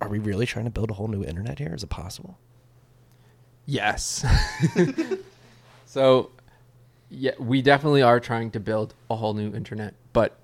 are 0.01 0.09
we 0.09 0.19
really 0.19 0.45
trying 0.45 0.65
to 0.65 0.71
build 0.71 0.91
a 0.91 0.93
whole 0.93 1.07
new 1.07 1.23
internet 1.23 1.59
here? 1.59 1.73
Is 1.73 1.83
it 1.83 1.89
possible? 1.89 2.37
Yes. 3.65 4.25
so, 5.85 6.31
yeah, 7.09 7.31
we 7.39 7.61
definitely 7.61 8.01
are 8.01 8.19
trying 8.19 8.51
to 8.51 8.59
build 8.59 8.93
a 9.09 9.15
whole 9.15 9.33
new 9.33 9.53
internet, 9.53 9.93
but 10.13 10.37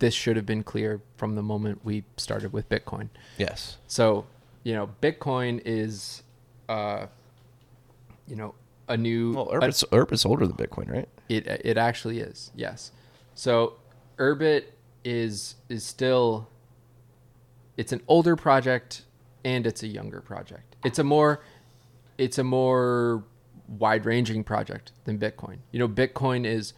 this 0.00 0.14
should 0.14 0.36
have 0.36 0.46
been 0.46 0.62
clear 0.62 1.00
from 1.16 1.34
the 1.34 1.42
moment 1.42 1.84
we 1.84 2.04
started 2.16 2.52
with 2.52 2.68
Bitcoin. 2.68 3.08
Yes. 3.36 3.76
So, 3.86 4.26
you 4.64 4.74
know, 4.74 4.90
Bitcoin 5.00 5.60
is, 5.64 6.22
uh, 6.68 7.06
you 8.26 8.36
know, 8.36 8.54
a 8.88 8.96
new. 8.96 9.34
Well, 9.34 9.50
a- 9.50 9.60
Urbit's, 9.60 9.84
Urbit's 9.92 10.26
older 10.26 10.46
than 10.46 10.56
Bitcoin, 10.56 10.90
right? 10.90 11.08
It 11.28 11.46
it 11.46 11.76
actually 11.76 12.20
is. 12.20 12.50
Yes. 12.54 12.90
So 13.34 13.74
Urbit 14.18 14.64
is 15.04 15.54
is 15.68 15.84
still 15.84 16.48
it's 17.76 17.92
an 17.92 18.02
older 18.08 18.34
project 18.34 19.02
and 19.44 19.66
it's 19.66 19.82
a 19.82 19.86
younger 19.86 20.20
project. 20.20 20.76
It's 20.84 20.98
a 20.98 21.04
more 21.04 21.40
it's 22.18 22.38
a 22.38 22.44
more 22.44 23.22
wide-ranging 23.68 24.44
project 24.44 24.92
than 25.04 25.18
Bitcoin. 25.18 25.58
You 25.72 25.78
know, 25.78 25.88
Bitcoin 25.88 26.44
is 26.46 26.72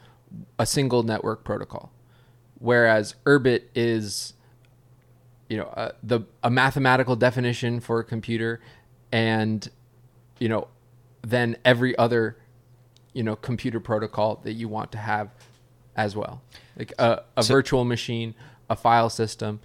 a 0.58 0.66
single 0.66 1.02
network 1.02 1.44
protocol 1.44 1.92
whereas 2.60 3.14
Urbit 3.24 3.62
is 3.74 4.34
you 5.48 5.56
know, 5.56 5.64
uh, 5.64 5.90
the 6.02 6.20
a 6.44 6.50
mathematical 6.50 7.16
definition 7.16 7.80
for 7.80 7.98
a 7.98 8.04
computer 8.04 8.60
and 9.10 9.68
you 10.38 10.48
know, 10.48 10.68
then 11.22 11.56
every 11.64 11.96
other 11.98 12.36
you 13.12 13.22
know 13.24 13.34
computer 13.34 13.80
protocol 13.80 14.40
that 14.44 14.52
you 14.52 14.68
want 14.68 14.92
to 14.92 14.98
have 14.98 15.30
as 15.96 16.14
well 16.14 16.40
like 16.78 16.92
a, 16.98 17.22
a 17.36 17.42
So- 17.42 17.54
virtual 17.54 17.84
machine 17.84 18.34
a 18.70 18.76
file 18.76 19.10
system 19.10 19.58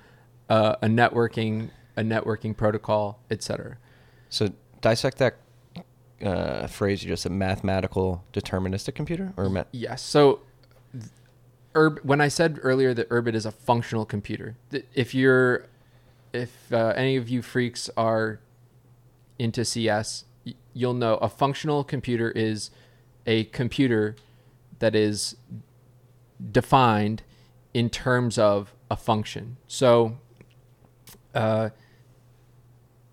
uh, 0.50 0.76
a 0.82 0.88
networking 0.88 1.70
a 1.96 2.02
networking 2.02 2.58
protocol 2.58 3.20
etc 3.30 3.78
So 4.30 4.50
dissect 4.82 5.20
that 5.20 5.36
uh, 6.24 6.68
phrase 6.68 7.04
you 7.04 7.10
just 7.10 7.24
said, 7.24 7.32
mathematical 7.32 8.24
deterministic 8.34 8.96
computer, 8.96 9.34
or 9.38 9.50
ma- 9.50 9.64
yes 9.72 10.02
so 10.02 10.40
Urb, 11.76 12.00
when 12.04 12.22
i 12.22 12.28
said 12.28 12.60
earlier 12.62 12.94
that 12.94 13.10
urbit 13.10 13.36
is 13.36 13.46
a 13.46 13.52
functional 13.52 14.06
computer 14.06 14.56
if 14.94 15.14
you're 15.14 15.66
if 16.34 16.72
uh, 16.72 16.94
any 16.96 17.16
of 17.16 17.28
you 17.30 17.42
freaks 17.42 17.90
are 17.98 18.40
into 19.38 19.66
cs 19.66 20.26
you'll 20.74 20.94
know 20.94 21.16
a 21.16 21.30
functional 21.30 21.84
computer 21.84 22.32
is 22.32 22.70
a 23.26 23.46
computer 23.46 24.16
that 24.80 24.96
is 24.96 25.36
defined 26.52 27.24
in 27.74 27.90
terms 27.90 28.38
of 28.38 28.74
a 28.90 28.96
function. 28.96 29.58
So, 29.68 30.18
uh, 31.34 31.70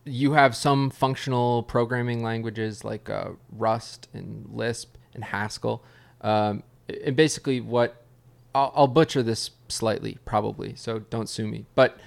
you 0.04 0.32
have 0.32 0.56
some 0.56 0.90
functional 0.90 1.62
programming 1.62 2.22
languages 2.22 2.84
like 2.84 3.08
uh, 3.08 3.30
Rust 3.50 4.08
and 4.12 4.48
Lisp 4.52 4.96
and 5.14 5.24
Haskell. 5.24 5.84
Um, 6.20 6.62
and 7.04 7.14
basically, 7.16 7.60
what 7.60 8.04
I'll, 8.54 8.72
I'll 8.74 8.86
butcher 8.88 9.22
this 9.22 9.50
slightly, 9.68 10.18
probably, 10.24 10.74
so 10.74 10.98
don't 10.98 11.28
sue 11.28 11.46
me. 11.46 11.66
But 11.74 11.98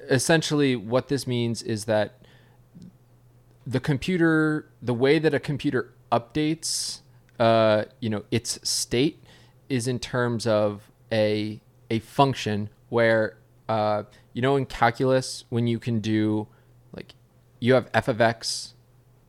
essentially, 0.00 0.76
what 0.76 1.08
this 1.08 1.26
means 1.26 1.62
is 1.62 1.84
that 1.86 2.20
the 3.66 3.80
computer, 3.80 4.68
the 4.82 4.94
way 4.94 5.18
that 5.18 5.34
a 5.34 5.40
computer 5.40 5.92
updates, 6.12 7.00
uh, 7.38 7.84
you 8.00 8.10
know, 8.10 8.24
its 8.30 8.58
state 8.68 9.24
is 9.68 9.88
in 9.88 9.98
terms 9.98 10.46
of 10.46 10.90
a 11.10 11.60
a 11.90 11.98
function 11.98 12.70
where, 12.88 13.36
uh, 13.68 14.04
you 14.32 14.40
know, 14.40 14.56
in 14.56 14.66
calculus 14.66 15.44
when 15.48 15.66
you 15.66 15.78
can 15.78 16.00
do 16.00 16.46
you 17.64 17.72
have 17.72 17.88
f 17.94 18.08
of 18.08 18.20
x, 18.20 18.74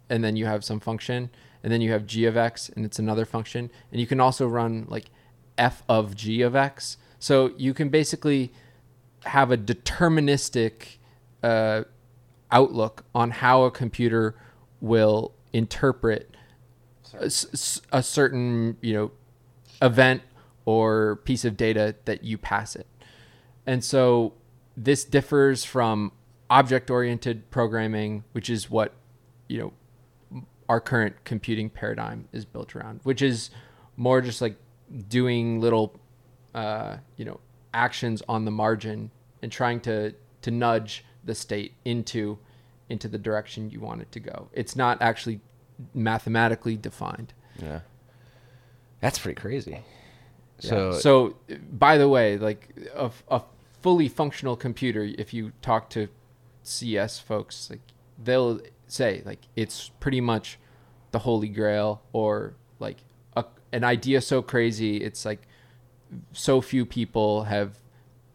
and 0.10 0.21
then 0.21 0.36
you 0.36 0.45
have 0.45 0.62
some 0.65 0.82
function, 0.82 1.30
and 1.63 1.71
then 1.71 1.80
you 1.80 1.93
have 1.93 2.06
g 2.06 2.26
of 2.26 2.36
x, 2.36 2.67
and 2.67 2.84
it's 2.84 3.00
another 3.00 3.24
function, 3.24 3.71
and 3.93 4.02
you 4.02 4.06
can 4.06 4.19
also 4.19 4.45
run 4.45 4.86
like 4.89 5.06
f 5.58 5.84
of 5.88 6.17
g 6.17 6.41
of 6.41 6.54
x. 6.54 6.98
So 7.17 7.54
you 7.58 7.74
can 7.74 7.88
basically 7.88 8.52
have 9.24 9.52
a 9.52 9.58
deterministic 9.58 10.98
uh, 11.43 11.84
outlook 12.52 13.06
on 13.15 13.32
how 13.32 13.63
a 13.63 13.71
computer 13.71 14.36
will 14.82 15.34
interpret 15.54 16.36
a 17.93 18.04
certain 18.04 18.76
you 18.82 18.93
know 18.93 19.12
event 19.82 20.21
or 20.65 21.21
piece 21.24 21.45
of 21.45 21.56
data 21.56 21.95
that 22.04 22.26
you 22.26 22.38
pass 22.38 22.76
it 22.76 22.88
and 23.65 23.82
so 23.82 24.34
this 24.76 25.06
differs 25.06 25.63
from 25.63 26.12
object 26.49 26.89
oriented 26.89 27.49
programming 27.51 28.23
which 28.34 28.49
is 28.49 28.69
what 28.69 28.93
you 29.47 29.60
know 29.60 30.43
our 30.67 30.79
current 30.79 31.15
computing 31.23 31.69
paradigm 31.69 32.27
is 32.31 32.45
built 32.45 32.75
around 32.75 32.99
which 33.03 33.21
is 33.21 33.49
more 33.97 34.21
just 34.21 34.41
like 34.41 34.55
doing 35.08 35.60
little 35.60 35.99
uh, 36.53 36.97
you 37.17 37.25
know 37.25 37.39
actions 37.73 38.23
on 38.27 38.45
the 38.45 38.51
margin 38.51 39.12
and 39.41 39.51
trying 39.51 39.79
to 39.81 40.13
to 40.41 40.51
nudge 40.51 41.03
the 41.23 41.36
state 41.36 41.73
into 41.84 42.38
into 42.89 43.08
the 43.08 43.17
direction 43.17 43.69
you 43.69 43.79
want 43.79 44.01
it 44.01 44.12
to 44.12 44.19
go. 44.19 44.47
It's 44.53 44.75
not 44.75 45.01
actually 45.01 45.41
mathematically 45.93 46.77
defined. 46.77 47.34
yeah, 47.62 47.81
that's 49.01 49.19
pretty 49.19 49.39
crazy. 49.39 49.71
Yeah. 49.71 49.79
So, 50.60 50.91
so 50.93 51.36
by 51.73 51.97
the 51.97 52.08
way, 52.08 52.38
like 52.38 52.73
a, 52.95 53.12
a 53.27 53.41
fully 53.81 54.08
functional 54.08 54.55
computer, 54.55 55.03
if 55.17 55.34
you 55.34 55.51
talk 55.62 55.89
to 55.91 56.08
CS 56.67 57.19
folks, 57.19 57.69
like 57.69 57.82
they'll 58.21 58.60
say 58.88 59.21
like 59.25 59.39
it's 59.56 59.89
pretty 59.99 60.21
much 60.21 60.58
the 61.12 61.19
holy 61.19 61.49
grail 61.49 62.01
or 62.13 62.54
like 62.80 62.97
a, 63.36 63.43
an 63.71 63.84
idea 63.84 64.21
so 64.21 64.41
crazy 64.41 64.97
it's 64.97 65.25
like 65.25 65.47
so 66.32 66.62
few 66.62 66.86
people 66.86 67.45
have 67.45 67.78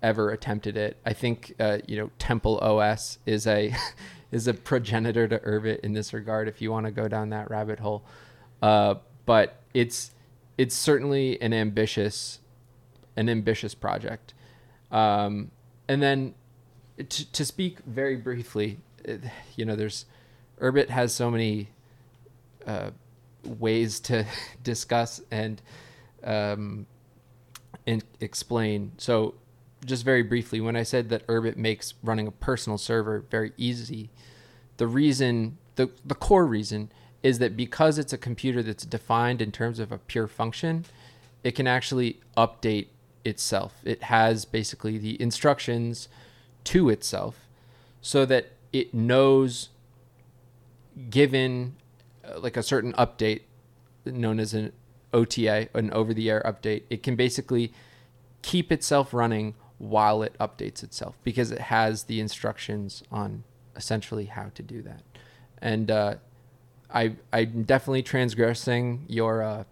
ever 0.02 0.30
attempted 0.30 0.76
it. 0.76 0.96
I 1.04 1.12
think 1.12 1.54
uh, 1.60 1.78
you 1.86 1.96
know 1.96 2.10
Temple 2.18 2.58
OS 2.58 3.18
is 3.26 3.46
a 3.46 3.74
is 4.32 4.46
a 4.46 4.54
progenitor 4.54 5.28
to 5.28 5.38
Urbit 5.38 5.80
in 5.80 5.92
this 5.92 6.12
regard. 6.12 6.48
If 6.48 6.60
you 6.60 6.70
want 6.70 6.86
to 6.86 6.92
go 6.92 7.08
down 7.08 7.30
that 7.30 7.50
rabbit 7.50 7.80
hole, 7.80 8.04
uh, 8.62 8.96
but 9.26 9.60
it's 9.74 10.12
it's 10.58 10.74
certainly 10.74 11.40
an 11.40 11.52
ambitious 11.52 12.40
an 13.16 13.28
ambitious 13.28 13.74
project. 13.74 14.34
Um, 14.90 15.50
and 15.88 16.02
then 16.02 16.34
to, 17.08 17.32
to 17.32 17.44
speak 17.44 17.78
very 17.80 18.16
briefly, 18.16 18.78
uh, 19.08 19.14
you 19.56 19.64
know, 19.64 19.76
there's 19.76 20.06
Urbit 20.60 20.88
has 20.88 21.14
so 21.14 21.30
many 21.30 21.68
uh, 22.66 22.90
ways 23.44 24.00
to 24.00 24.26
discuss 24.62 25.20
and 25.30 25.60
um, 26.24 26.86
and 27.86 28.04
explain. 28.20 28.92
So, 28.98 29.34
just 29.84 30.04
very 30.04 30.22
briefly, 30.22 30.60
when 30.60 30.76
I 30.76 30.82
said 30.82 31.08
that 31.08 31.26
Urbit 31.26 31.56
makes 31.56 31.94
running 32.02 32.26
a 32.26 32.32
personal 32.32 32.76
server 32.78 33.24
very 33.30 33.52
easy, 33.56 34.10
the 34.76 34.86
reason, 34.86 35.58
the 35.76 35.90
the 36.04 36.14
core 36.14 36.46
reason, 36.46 36.92
is 37.22 37.38
that 37.38 37.56
because 37.56 37.98
it's 37.98 38.12
a 38.12 38.18
computer 38.18 38.62
that's 38.62 38.84
defined 38.84 39.40
in 39.40 39.52
terms 39.52 39.78
of 39.78 39.92
a 39.92 39.98
pure 39.98 40.26
function, 40.26 40.84
it 41.42 41.52
can 41.52 41.66
actually 41.66 42.20
update 42.36 42.88
itself. 43.24 43.74
It 43.84 44.04
has 44.04 44.44
basically 44.44 44.98
the 44.98 45.20
instructions 45.20 46.08
to 46.64 46.88
itself 46.88 47.48
so 48.00 48.24
that 48.26 48.52
it 48.72 48.94
knows 48.94 49.70
given 51.08 51.76
uh, 52.24 52.38
like 52.40 52.56
a 52.56 52.62
certain 52.62 52.92
update 52.94 53.42
known 54.04 54.40
as 54.40 54.54
an 54.54 54.72
OTA, 55.12 55.68
an 55.74 55.90
over 55.92 56.14
the 56.14 56.30
air 56.30 56.42
update, 56.44 56.82
it 56.90 57.02
can 57.02 57.16
basically 57.16 57.72
keep 58.42 58.72
itself 58.72 59.12
running 59.12 59.54
while 59.78 60.22
it 60.22 60.36
updates 60.38 60.82
itself 60.82 61.16
because 61.24 61.50
it 61.50 61.60
has 61.60 62.04
the 62.04 62.20
instructions 62.20 63.02
on 63.10 63.44
essentially 63.76 64.26
how 64.26 64.50
to 64.54 64.62
do 64.62 64.82
that. 64.82 65.02
And 65.60 65.90
uh, 65.90 66.14
I 66.92 67.16
I'm 67.32 67.62
definitely 67.62 68.02
transgressing 68.02 69.06
your 69.08 69.42
uh, 69.42 69.64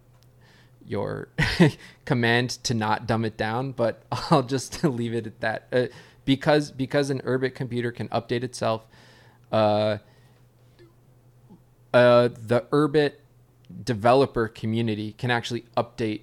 your 0.85 1.29
command 2.05 2.49
to 2.63 2.73
not 2.73 3.07
dumb 3.07 3.23
it 3.25 3.37
down, 3.37 3.71
but 3.71 4.03
I'll 4.11 4.43
just 4.43 4.83
leave 4.83 5.13
it 5.13 5.27
at 5.27 5.39
that. 5.41 5.91
Because 6.29 6.69
because 6.69 7.09
an 7.09 7.21
Urbit 7.21 7.55
computer 7.55 7.91
can 7.91 8.07
update 8.09 8.43
itself, 8.43 8.85
uh, 9.51 9.97
uh, 11.91 12.27
the 12.27 12.67
Urbit 12.71 13.13
developer 13.83 14.47
community 14.47 15.13
can 15.13 15.31
actually 15.31 15.65
update 15.75 16.21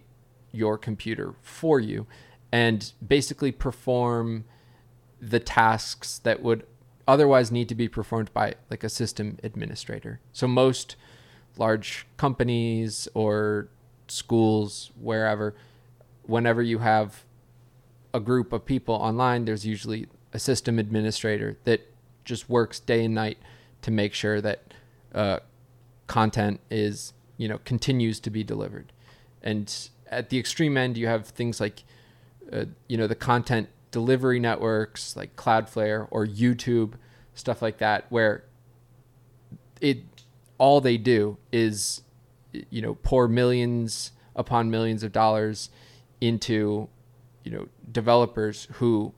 your 0.53 0.79
computer 0.79 1.35
for 1.43 1.81
you 1.81 2.07
and 2.53 2.93
basically 3.05 3.51
perform 3.51 4.45
the 5.21 5.41
tasks 5.41 6.21
that 6.21 6.41
would 6.41 6.65
otherwise 7.09 7.51
need 7.51 7.69
to 7.69 7.75
be 7.75 7.89
performed 7.89 8.33
by 8.33 8.55
like 8.71 8.85
a 8.85 8.89
system 8.89 9.39
administrator. 9.43 10.21
So 10.33 10.47
most 10.47 10.95
large 11.59 12.07
companies 12.17 13.09
or 13.13 13.71
schools 14.07 14.93
wherever 15.01 15.57
whenever 16.23 16.63
you 16.63 16.79
have 16.79 17.25
a 18.17 18.21
group 18.21 18.51
of 18.51 18.65
people 18.65 18.95
online 18.95 19.45
there's 19.45 19.67
usually 19.67 20.07
a 20.33 20.39
system 20.39 20.79
administrator 20.79 21.59
that 21.65 21.93
just 22.25 22.49
works 22.49 22.81
day 22.81 23.05
and 23.05 23.15
night 23.15 23.39
to 23.83 23.91
make 23.91 24.15
sure 24.15 24.41
that 24.41 24.75
uh, 25.15 25.39
content 26.07 26.61
is 26.71 27.13
you 27.37 27.47
know 27.47 27.59
continues 27.65 28.19
to 28.21 28.31
be 28.31 28.43
delivered. 28.43 28.93
And 29.43 29.73
at 30.11 30.31
the 30.31 30.39
extreme 30.39 30.77
end 30.77 30.97
you 30.97 31.07
have 31.07 31.27
things 31.27 31.61
like 31.61 31.85
uh, 32.53 32.65
you 32.89 32.97
know 32.97 33.07
the 33.07 33.15
content 33.15 33.69
delivery 33.91 34.41
networks 34.41 35.17
like 35.17 35.37
cloudflare 35.37 36.07
or 36.11 36.27
youtube 36.27 36.95
stuff 37.35 37.63
like 37.63 37.79
that 37.79 38.05
where 38.11 38.45
it 39.81 40.03
all 40.59 40.81
they 40.81 40.97
do 40.97 41.39
is 41.53 42.03
you 42.71 42.83
know 42.83 42.95
pour 42.97 43.27
millions 43.27 44.13
upon 44.35 44.71
millions 44.71 45.03
of 45.03 45.13
dollars 45.13 45.71
into 46.21 46.89
you 47.47 47.53
know 47.53 47.69
developers 47.91 48.67
who 48.73 49.15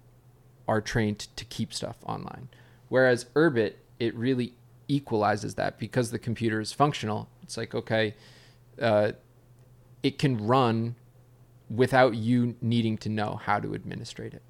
are 0.68 0.82
trained 0.82 1.18
to 1.34 1.44
keep 1.46 1.72
stuff 1.72 1.96
online. 2.04 2.48
Whereas 2.90 3.24
urbit 3.34 3.74
it 3.98 4.14
really 4.14 4.54
equalizes 4.86 5.54
that 5.54 5.78
because 5.78 6.10
the 6.10 6.18
computer 6.18 6.60
is 6.60 6.72
functional. 6.72 7.30
It's 7.42 7.56
like 7.56 7.74
okay 7.74 8.14
uh, 8.80 9.12
it 10.02 10.18
can 10.18 10.46
run 10.46 10.94
without 11.70 12.14
you 12.14 12.54
needing 12.60 12.96
to 12.98 13.08
know 13.08 13.40
how 13.42 13.58
to 13.60 13.74
administrate 13.74 14.34
it. 14.34 14.42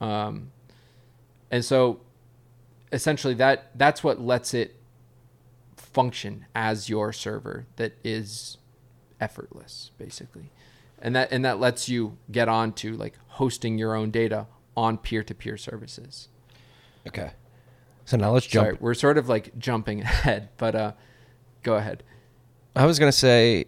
Um, 0.00 0.52
and 1.50 1.64
so 1.64 2.00
essentially 2.92 3.34
that 3.34 3.70
that's 3.74 4.04
what 4.04 4.20
lets 4.20 4.52
it 4.52 4.76
function 5.76 6.44
as 6.54 6.90
your 6.90 7.10
server 7.12 7.66
that 7.76 7.94
is 8.04 8.58
effortless 9.18 9.92
basically 9.96 10.50
and 11.00 11.14
that 11.16 11.30
and 11.32 11.44
that 11.44 11.58
lets 11.60 11.88
you 11.88 12.16
get 12.30 12.48
on 12.48 12.72
to 12.72 12.96
like 12.96 13.14
hosting 13.28 13.78
your 13.78 13.94
own 13.94 14.10
data 14.10 14.46
on 14.76 14.96
peer-to-peer 14.98 15.56
services 15.56 16.28
Okay. 17.06 17.30
So 18.04 18.16
now 18.16 18.32
let's 18.32 18.46
jump. 18.46 18.66
sorry 18.66 18.76
we're 18.80 18.94
sort 18.94 19.18
of 19.18 19.28
like 19.28 19.56
jumping 19.58 20.00
ahead 20.02 20.48
but 20.56 20.74
uh 20.74 20.92
go 21.62 21.74
ahead 21.76 22.02
I 22.74 22.84
was 22.84 22.98
gonna 22.98 23.10
say, 23.10 23.64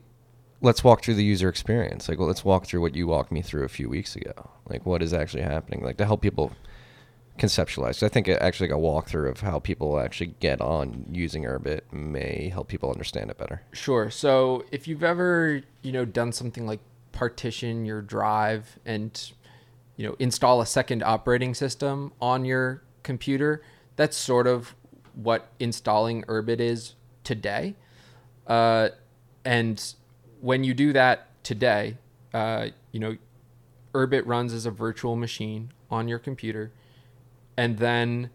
let's 0.61 0.85
walk 0.85 1.03
through 1.03 1.15
the 1.15 1.25
user 1.25 1.49
experience. 1.49 2.11
Like, 2.11 2.19
well, 2.19 2.29
let's 2.29 2.45
walk 2.45 2.67
through 2.67 2.83
what 2.83 2.95
you 2.95 3.07
walked 3.07 3.33
me 3.33 3.41
through 3.41 3.65
a 3.65 3.69
few 3.69 3.89
weeks 3.89 4.15
ago. 4.17 4.51
Like, 4.69 4.85
what 4.85 5.03
is 5.03 5.15
actually 5.15 5.45
happening? 5.45 5.83
Like 5.83 5.97
to 5.97 6.05
help 6.05 6.21
people 6.21 6.53
conceptualize. 7.39 8.03
I 8.03 8.09
think 8.09 8.29
actually 8.29 8.69
a 8.69 8.75
walkthrough 8.75 9.31
of 9.31 9.41
how 9.41 9.61
people 9.61 9.99
actually 9.99 10.35
get 10.41 10.61
on 10.61 11.07
using 11.11 11.45
Urbit 11.45 11.91
may 11.91 12.51
help 12.53 12.69
people 12.69 12.91
understand 12.91 13.31
it 13.31 13.39
better. 13.39 13.63
Sure. 13.73 14.11
So 14.11 14.65
if 14.71 14.87
you've 14.87 15.05
ever, 15.05 15.63
you 15.83 15.93
know, 15.93 16.05
done 16.05 16.33
something 16.33 16.67
like 16.67 16.81
partition 17.19 17.85
your 17.85 18.01
drive 18.01 18.79
and, 18.87 19.33
you 19.97 20.07
know, 20.07 20.15
install 20.21 20.61
a 20.61 20.67
second 20.67 21.03
operating 21.03 21.53
system 21.53 22.13
on 22.21 22.45
your 22.45 22.81
computer, 23.03 23.61
that's 23.97 24.17
sort 24.17 24.47
of 24.47 24.77
what 25.15 25.51
installing 25.59 26.23
Urbit 26.29 26.61
is 26.61 26.95
today. 27.25 27.75
Uh, 28.47 28.91
and 29.45 29.95
when 30.41 30.63
you 30.63 30.75
do 30.75 30.93
that 30.93 31.27
today, 31.43 31.97
uh, 32.33 32.69
you 32.93 33.01
know, 33.01 33.17
Urbit 33.93 34.25
runs 34.25 34.53
as 34.53 34.65
a 34.65 34.71
virtual 34.71 35.17
machine 35.17 35.73
on 35.91 36.07
your 36.07 36.21
computer, 36.21 36.71
and 37.57 37.79
then 37.79 38.31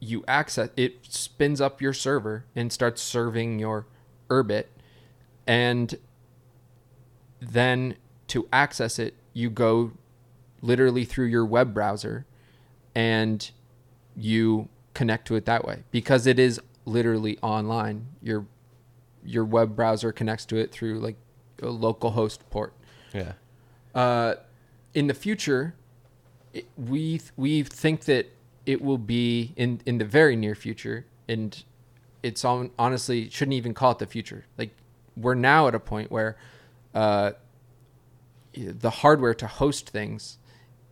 you 0.00 0.24
access 0.26 0.70
it 0.76 0.96
spins 1.02 1.60
up 1.60 1.80
your 1.80 1.92
server 1.92 2.44
and 2.56 2.72
starts 2.72 3.00
serving 3.00 3.60
your 3.60 3.86
Urbit, 4.28 4.64
and 5.46 5.94
then 7.50 7.96
to 8.28 8.48
access 8.52 8.98
it, 8.98 9.14
you 9.32 9.50
go 9.50 9.92
literally 10.60 11.04
through 11.04 11.26
your 11.26 11.44
web 11.44 11.74
browser, 11.74 12.24
and 12.94 13.50
you 14.16 14.68
connect 14.94 15.26
to 15.26 15.34
it 15.34 15.46
that 15.46 15.64
way 15.64 15.82
because 15.90 16.26
it 16.26 16.38
is 16.38 16.60
literally 16.84 17.38
online. 17.42 18.06
Your 18.22 18.46
your 19.24 19.44
web 19.44 19.76
browser 19.76 20.12
connects 20.12 20.44
to 20.46 20.56
it 20.56 20.70
through 20.70 20.98
like 20.98 21.16
a 21.62 21.68
local 21.68 22.10
host 22.10 22.48
port. 22.50 22.74
Yeah. 23.12 23.32
Uh, 23.94 24.34
in 24.94 25.06
the 25.06 25.14
future, 25.14 25.74
it, 26.52 26.66
we 26.76 27.20
we 27.36 27.62
think 27.62 28.04
that 28.04 28.30
it 28.66 28.80
will 28.80 28.98
be 28.98 29.52
in 29.56 29.80
in 29.86 29.98
the 29.98 30.04
very 30.04 30.36
near 30.36 30.54
future, 30.54 31.06
and 31.28 31.64
it's 32.22 32.44
on 32.44 32.70
honestly 32.78 33.28
shouldn't 33.30 33.54
even 33.54 33.74
call 33.74 33.92
it 33.92 33.98
the 33.98 34.06
future. 34.06 34.44
Like 34.56 34.70
we're 35.16 35.34
now 35.34 35.68
at 35.68 35.74
a 35.74 35.80
point 35.80 36.10
where 36.10 36.36
uh, 36.94 37.32
the 38.54 38.90
hardware 38.90 39.34
to 39.34 39.46
host 39.46 39.90
things 39.90 40.38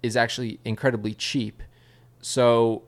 is 0.03 0.17
actually 0.17 0.61
incredibly 0.65 1.15
cheap. 1.15 1.63
So 2.23 2.83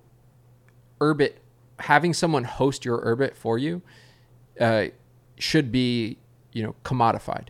Urbit 1.01 1.35
having 1.79 2.15
someone 2.15 2.45
host 2.45 2.85
your 2.85 3.01
Urbit 3.05 3.35
for 3.35 3.59
you 3.59 3.83
uh, 4.61 4.87
should 5.39 5.73
be 5.73 6.19
you 6.53 6.63
know 6.63 6.75
commodified, 6.85 7.49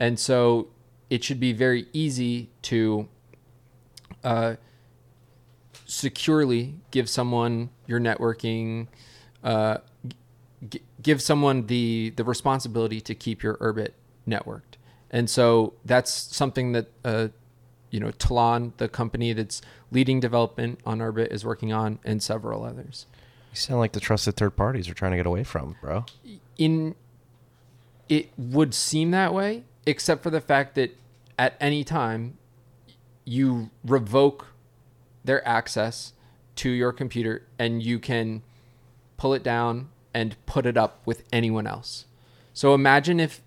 and 0.00 0.18
so 0.18 0.68
it 1.10 1.24
should 1.24 1.40
be 1.40 1.52
very 1.52 1.86
easy 1.92 2.50
to 2.62 3.08
uh, 4.24 4.56
securely 5.86 6.74
give 6.90 7.08
someone 7.08 7.70
your 7.86 8.00
networking, 8.00 8.88
uh, 9.42 9.78
g- 10.68 10.82
give 11.02 11.22
someone 11.22 11.66
the 11.66 12.12
the 12.16 12.24
responsibility 12.24 13.00
to 13.00 13.14
keep 13.14 13.42
your 13.42 13.56
Urbit 13.58 13.90
networked, 14.26 14.67
and 15.10 15.28
so 15.28 15.74
that's 15.84 16.10
something 16.10 16.72
that 16.72 16.90
uh, 17.04 17.28
you 17.90 18.00
know 18.00 18.10
Tlon, 18.12 18.72
the 18.76 18.88
company 18.88 19.32
that's 19.32 19.62
leading 19.90 20.20
development 20.20 20.80
on 20.84 20.98
Urbit, 20.98 21.32
is 21.32 21.44
working 21.44 21.72
on, 21.72 21.98
and 22.04 22.22
several 22.22 22.64
others. 22.64 23.06
You 23.52 23.56
sound 23.56 23.80
like 23.80 23.92
the 23.92 24.00
trusted 24.00 24.36
third 24.36 24.56
parties 24.56 24.88
are 24.88 24.94
trying 24.94 25.12
to 25.12 25.16
get 25.16 25.26
away 25.26 25.44
from, 25.44 25.76
bro. 25.80 26.04
in 26.58 26.94
it 28.08 28.30
would 28.36 28.74
seem 28.74 29.10
that 29.10 29.34
way 29.34 29.64
except 29.86 30.22
for 30.22 30.30
the 30.30 30.40
fact 30.40 30.74
that 30.74 30.96
at 31.38 31.56
any 31.60 31.84
time 31.84 32.36
you 33.24 33.70
revoke 33.84 34.46
their 35.24 35.46
access 35.46 36.12
to 36.56 36.70
your 36.70 36.92
computer 36.92 37.46
and 37.58 37.82
you 37.82 37.98
can 37.98 38.42
pull 39.16 39.34
it 39.34 39.42
down 39.42 39.88
and 40.14 40.36
put 40.46 40.66
it 40.66 40.76
up 40.76 41.00
with 41.04 41.22
anyone 41.32 41.66
else. 41.66 42.06
So 42.52 42.74
imagine 42.74 43.20
if 43.20 43.42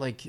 like 0.00 0.26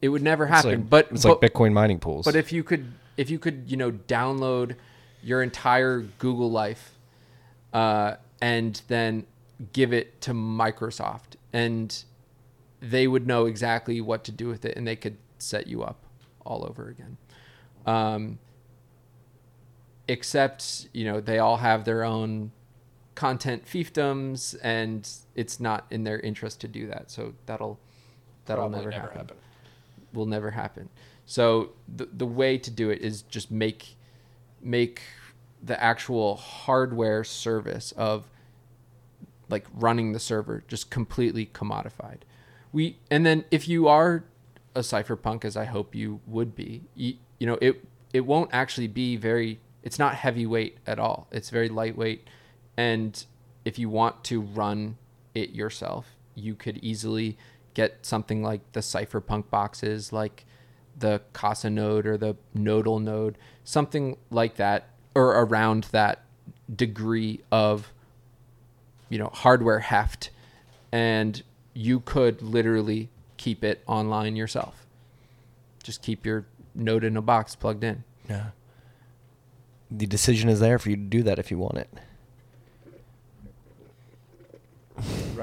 it 0.00 0.08
would 0.08 0.22
never 0.22 0.44
It's 0.44 0.52
happen, 0.52 0.70
like, 0.70 0.90
but 0.90 1.08
it's 1.10 1.24
but, 1.24 1.42
like 1.42 1.52
Bitcoin 1.52 1.72
mining 1.72 1.98
pools. 1.98 2.24
but 2.24 2.36
if 2.36 2.52
you 2.52 2.62
could 2.62 2.92
if 3.16 3.30
you 3.30 3.38
could, 3.38 3.64
you 3.66 3.76
know, 3.76 3.90
download 3.92 4.76
your 5.22 5.42
entire 5.42 6.00
Google 6.18 6.50
life 6.50 6.92
uh, 7.72 8.16
and 8.40 8.80
then 8.88 9.26
give 9.72 9.92
it 9.92 10.20
to 10.22 10.32
Microsoft 10.32 11.36
and 11.52 12.04
they 12.80 13.06
would 13.06 13.26
know 13.26 13.46
exactly 13.46 14.00
what 14.00 14.24
to 14.24 14.32
do 14.32 14.48
with 14.48 14.64
it 14.64 14.76
and 14.76 14.86
they 14.86 14.96
could 14.96 15.16
set 15.38 15.66
you 15.66 15.82
up 15.82 16.04
all 16.44 16.66
over 16.68 16.88
again. 16.88 17.16
Um, 17.86 18.38
except, 20.08 20.88
you 20.92 21.04
know, 21.04 21.20
they 21.20 21.38
all 21.38 21.58
have 21.58 21.84
their 21.84 22.04
own 22.04 22.50
content 23.14 23.64
fiefdoms 23.64 24.56
and 24.62 25.08
it's 25.34 25.60
not 25.60 25.86
in 25.90 26.04
their 26.04 26.18
interest 26.20 26.60
to 26.62 26.68
do 26.68 26.86
that. 26.88 27.10
So 27.10 27.34
that'll 27.46 27.78
that'll 28.46 28.68
Probably 28.68 28.86
never, 28.86 28.90
happen. 28.90 29.36
Will 30.12 30.26
never 30.26 30.50
happen. 30.50 30.88
So 31.26 31.70
the 31.88 32.06
the 32.06 32.26
way 32.26 32.58
to 32.58 32.70
do 32.70 32.90
it 32.90 33.00
is 33.00 33.22
just 33.22 33.50
make 33.50 33.96
make 34.60 35.02
the 35.62 35.82
actual 35.82 36.36
hardware 36.36 37.24
service 37.24 37.92
of 37.92 38.28
like 39.48 39.66
running 39.72 40.12
the 40.12 40.20
server 40.20 40.64
just 40.68 40.90
completely 40.90 41.46
commodified. 41.46 42.20
We 42.72 42.98
and 43.10 43.24
then 43.24 43.44
if 43.50 43.68
you 43.68 43.88
are 43.88 44.24
a 44.74 44.80
cypherpunk 44.80 45.44
as 45.44 45.56
I 45.56 45.64
hope 45.64 45.94
you 45.94 46.20
would 46.26 46.54
be, 46.54 46.82
you, 46.94 47.14
you 47.38 47.46
know, 47.46 47.58
it 47.60 47.84
it 48.12 48.26
won't 48.26 48.50
actually 48.52 48.88
be 48.88 49.16
very 49.16 49.60
it's 49.82 49.98
not 49.98 50.14
heavyweight 50.14 50.78
at 50.86 50.98
all. 50.98 51.28
It's 51.30 51.50
very 51.50 51.68
lightweight 51.68 52.26
and 52.76 53.24
if 53.64 53.78
you 53.78 53.88
want 53.88 54.24
to 54.24 54.40
run 54.40 54.98
it 55.34 55.50
yourself, 55.50 56.14
you 56.34 56.54
could 56.54 56.78
easily 56.78 57.38
get 57.74 58.04
something 58.06 58.42
like 58.42 58.60
the 58.72 58.80
cypherpunk 58.80 59.50
boxes 59.50 60.12
like 60.12 60.44
the 60.96 61.20
Casa 61.32 61.68
node 61.68 62.06
or 62.06 62.16
the 62.16 62.36
Nodl 62.56 63.02
node, 63.02 63.36
something 63.64 64.16
like 64.30 64.56
that 64.56 64.90
or 65.14 65.30
around 65.30 65.84
that 65.90 66.22
degree 66.74 67.40
of 67.50 67.92
you 69.08 69.18
know 69.18 69.30
hardware 69.34 69.80
heft 69.80 70.30
and 70.92 71.42
you 71.74 72.00
could 72.00 72.40
literally 72.40 73.10
keep 73.36 73.62
it 73.64 73.82
online 73.86 74.36
yourself 74.36 74.86
just 75.82 76.00
keep 76.00 76.24
your 76.24 76.46
node 76.74 77.04
in 77.04 77.16
a 77.16 77.22
box 77.22 77.54
plugged 77.54 77.84
in 77.84 78.02
Yeah. 78.28 78.46
The 79.90 80.06
decision 80.06 80.48
is 80.48 80.60
there 80.60 80.78
for 80.78 80.90
you 80.90 80.96
to 80.96 81.02
do 81.02 81.22
that 81.24 81.38
if 81.38 81.50
you 81.50 81.58
want 81.58 81.76
it. 81.76 81.88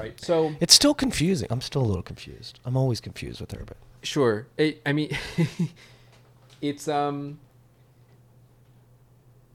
Right 0.02 0.20
so 0.20 0.54
It's 0.60 0.74
still 0.74 0.94
confusing. 0.94 1.48
I'm 1.50 1.60
still 1.60 1.82
a 1.82 1.88
little 1.92 2.02
confused. 2.02 2.60
I'm 2.64 2.76
always 2.76 3.00
confused 3.00 3.40
with 3.40 3.50
Urbit. 3.50 3.76
sure 4.02 4.46
it, 4.58 4.80
i 4.84 4.92
mean 4.92 5.10
it's 6.60 6.88
um 6.88 7.38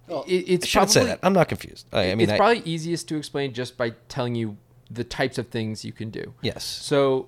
it, 0.10 0.46
it's 0.48 0.66
I 0.66 0.68
shouldn't 0.68 0.92
say 0.92 1.00
probably- 1.02 1.10
that. 1.12 1.20
I'm 1.24 1.34
not 1.34 1.50
confused. 1.50 1.86
I, 1.92 2.12
I 2.12 2.16
mean, 2.16 2.22
it's 2.22 2.32
I- 2.32 2.38
probably 2.38 2.60
easiest 2.64 3.08
to 3.10 3.18
explain 3.18 3.54
just 3.54 3.78
by 3.78 3.90
telling 4.08 4.36
you 4.36 4.56
the 4.90 5.04
types 5.04 5.38
of 5.38 5.50
things 5.50 5.84
you 5.84 5.92
can 5.92 6.10
do 6.10 6.34
yes. 6.42 6.64
So, 6.64 7.28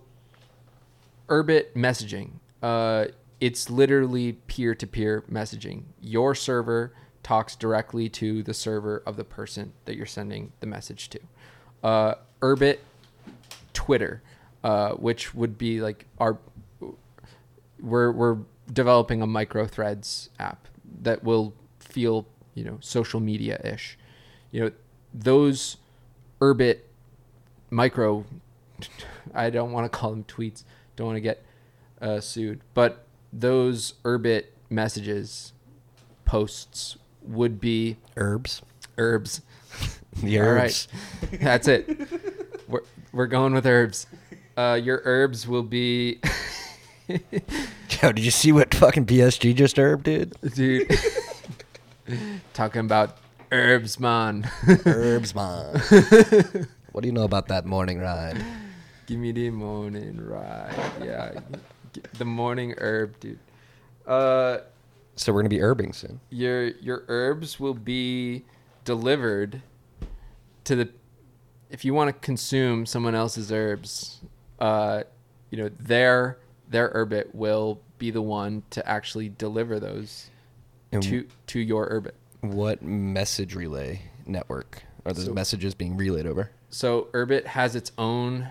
Urbit 1.28 1.74
messaging, 1.76 2.40
uh, 2.64 3.08
it's 3.42 3.70
literally 3.70 4.34
peer 4.48 4.74
to 4.76 4.88
peer 4.88 5.26
messaging. 5.30 5.84
Your 6.02 6.34
server 6.36 6.94
talks 7.22 7.58
directly 7.58 8.08
to 8.10 8.42
the 8.44 8.54
server 8.54 9.04
of 9.06 9.18
the 9.18 9.26
person 9.26 9.74
that 9.84 9.98
you're 9.98 10.06
sending 10.06 10.54
the 10.62 10.66
message 10.68 11.10
to. 11.10 11.20
Uh, 11.84 12.14
Urbit 12.42 12.78
Twitter, 13.80 14.22
uh, 14.63 14.92
which 14.92 15.34
would 15.34 15.58
be 15.58 15.80
like 15.80 16.06
our, 16.20 16.38
we're, 17.80 18.12
we're 18.12 18.38
developing 18.74 19.22
a 19.22 19.28
micro 19.28 19.65
threads 19.65 20.30
app 20.38 20.68
that 21.02 21.24
will 21.24 21.54
feel, 21.80 22.26
you 22.56 22.65
know, 22.65 22.78
social 22.82 23.22
media 23.22 23.58
ish. 23.63 23.98
You 24.52 24.62
know, 24.65 24.72
those 25.13 25.78
Urbit 26.42 26.80
micro 27.70 28.26
I 29.34 29.50
don't 29.50 29.72
want 29.72 29.86
to 29.86 29.98
call 29.98 30.12
them 30.12 30.26
tweets. 30.26 30.63
Don't 30.98 31.08
want 31.08 31.18
to 31.18 31.22
get 31.22 31.42
uh, 32.02 32.20
sued. 32.20 32.60
But 32.74 33.06
those 33.32 33.94
Urbit 34.04 34.46
messages, 34.70 35.54
posts 36.26 36.98
would 37.22 37.60
be 37.62 37.98
Herbs. 38.18 38.62
herbs. 38.98 39.42
The 40.24 40.39
herbs. 40.39 40.88
right. 41.22 41.39
That's 41.39 41.68
it. 41.68 41.88
We're, 43.12 43.28
going 43.28 43.54
with 43.54 43.65
herbs. 43.65 44.08
Uh, 44.56 44.80
your 44.82 45.02
herbs 45.04 45.48
will 45.48 45.63
be, 45.63 46.19
Yo, 47.08 48.12
did 48.12 48.19
you 48.19 48.32
see 48.32 48.52
what 48.52 48.74
fucking 48.74 49.06
PSG 49.06 49.56
just 49.56 49.78
herb 49.80 50.04
did? 50.04 50.36
dude, 50.54 50.89
talking 52.54 52.82
about 52.82 53.17
herbs, 53.52 54.00
man. 54.00 54.50
Herbs, 54.86 55.34
man. 55.36 55.82
what 56.91 57.02
do 57.02 57.08
you 57.08 57.12
know 57.13 57.24
about 57.24 57.48
that 57.48 57.65
morning 57.65 58.00
ride? 58.00 58.43
Give 59.08 59.17
me 59.19 59.32
the 59.32 59.50
morning 59.50 60.17
ride. 60.24 60.76
Yeah. 61.04 61.39
The 62.17 62.26
morning 62.26 62.76
herb, 62.78 63.19
dude. 63.19 63.39
Uh, 64.06 64.60
So 65.15 65.34
we're 65.34 65.41
gonna 65.41 65.50
be 65.50 65.58
herbing 65.60 65.93
soon. 65.95 66.19
your 66.30 66.67
your 66.67 67.04
herbs 67.08 67.60
will 67.60 67.74
be 67.74 68.45
delivered 68.86 69.62
to 70.65 70.76
the 70.76 70.89
if 71.70 71.86
you 71.86 71.94
want 71.94 72.08
to 72.10 72.14
consume 72.26 72.86
someone 72.86 73.16
else's 73.16 73.52
herbs 73.52 74.20
uh 74.60 75.04
you 75.50 75.58
know 75.58 75.70
their 75.80 76.38
their 76.68 76.90
Urbit 76.90 77.34
will 77.34 77.80
be 77.98 78.12
the 78.12 78.22
one 78.22 78.64
to 78.72 78.88
actually 78.88 79.30
deliver 79.30 79.80
those 79.80 80.30
And 80.92 81.02
to 81.04 81.28
to 81.48 81.60
your 81.60 81.88
Urbit 81.90 82.14
what 82.42 82.82
message 82.82 83.56
relay 83.56 84.02
network 84.26 84.84
are 85.06 85.14
those 85.14 85.26
So- 85.26 85.34
messages 85.34 85.74
being 85.76 85.96
relayed 85.98 86.26
over? 86.28 86.52
so 86.70 87.08
Urbit 87.14 87.46
has 87.46 87.76
its 87.76 87.92
own 87.98 88.50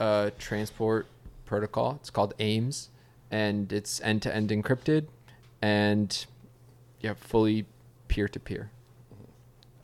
uh 0.00 0.30
transport 0.38 1.06
protocol. 1.44 1.96
It's 2.00 2.10
called 2.10 2.34
ames 2.38 2.90
and 3.30 3.72
it's 3.72 4.00
end-to-end 4.02 4.50
encrypted 4.50 5.06
and 5.62 6.26
yeah 7.00 7.14
fully 7.14 7.64
peer-to-peer. 8.08 8.70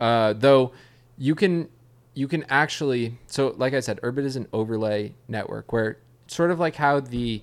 Uh, 0.00 0.32
though 0.34 0.72
you 1.18 1.34
can 1.34 1.68
you 2.14 2.28
can 2.28 2.44
actually 2.48 3.18
so 3.26 3.54
like 3.56 3.74
i 3.74 3.80
said 3.80 4.00
urbit 4.02 4.24
is 4.24 4.36
an 4.36 4.46
overlay 4.52 5.12
network 5.28 5.72
where 5.72 5.98
sort 6.26 6.50
of 6.50 6.58
like 6.58 6.76
how 6.76 7.00
the 7.00 7.42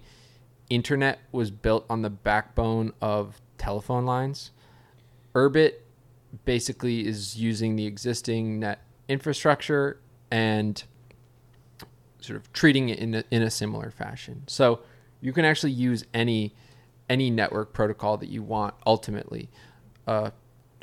internet 0.71 1.19
was 1.31 1.51
built 1.51 1.85
on 1.89 2.01
the 2.01 2.09
backbone 2.09 2.93
of 3.01 3.41
telephone 3.57 4.05
lines. 4.05 4.51
Urbit 5.35 5.73
basically 6.45 7.05
is 7.05 7.37
using 7.37 7.75
the 7.75 7.85
existing 7.85 8.59
net 8.59 8.81
infrastructure 9.09 9.99
and 10.31 10.83
sort 12.21 12.37
of 12.37 12.51
treating 12.53 12.87
it 12.89 12.99
in 12.99 13.15
a, 13.15 13.23
in 13.31 13.41
a 13.41 13.51
similar 13.51 13.91
fashion. 13.91 14.43
So 14.47 14.79
you 15.19 15.33
can 15.33 15.45
actually 15.45 15.73
use 15.73 16.05
any 16.13 16.55
any 17.09 17.29
network 17.29 17.73
protocol 17.73 18.15
that 18.17 18.29
you 18.29 18.41
want 18.41 18.73
ultimately. 18.85 19.49
Uh, 20.07 20.31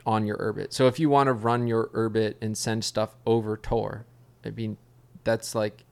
on 0.09 0.25
your 0.25 0.39
Urbit. 0.39 0.73
So 0.73 0.87
if 0.87 0.99
you 0.99 1.11
want 1.11 1.27
to 1.27 1.35
run 1.35 1.67
your 1.67 1.89
Urbit 1.89 2.37
and 2.41 2.57
send 2.57 2.83
stuff 2.83 3.15
over 3.27 3.59
Tor, 3.59 4.07
I 4.43 4.49
mean, 4.49 4.79
that's 5.23 5.55
like 5.55 5.85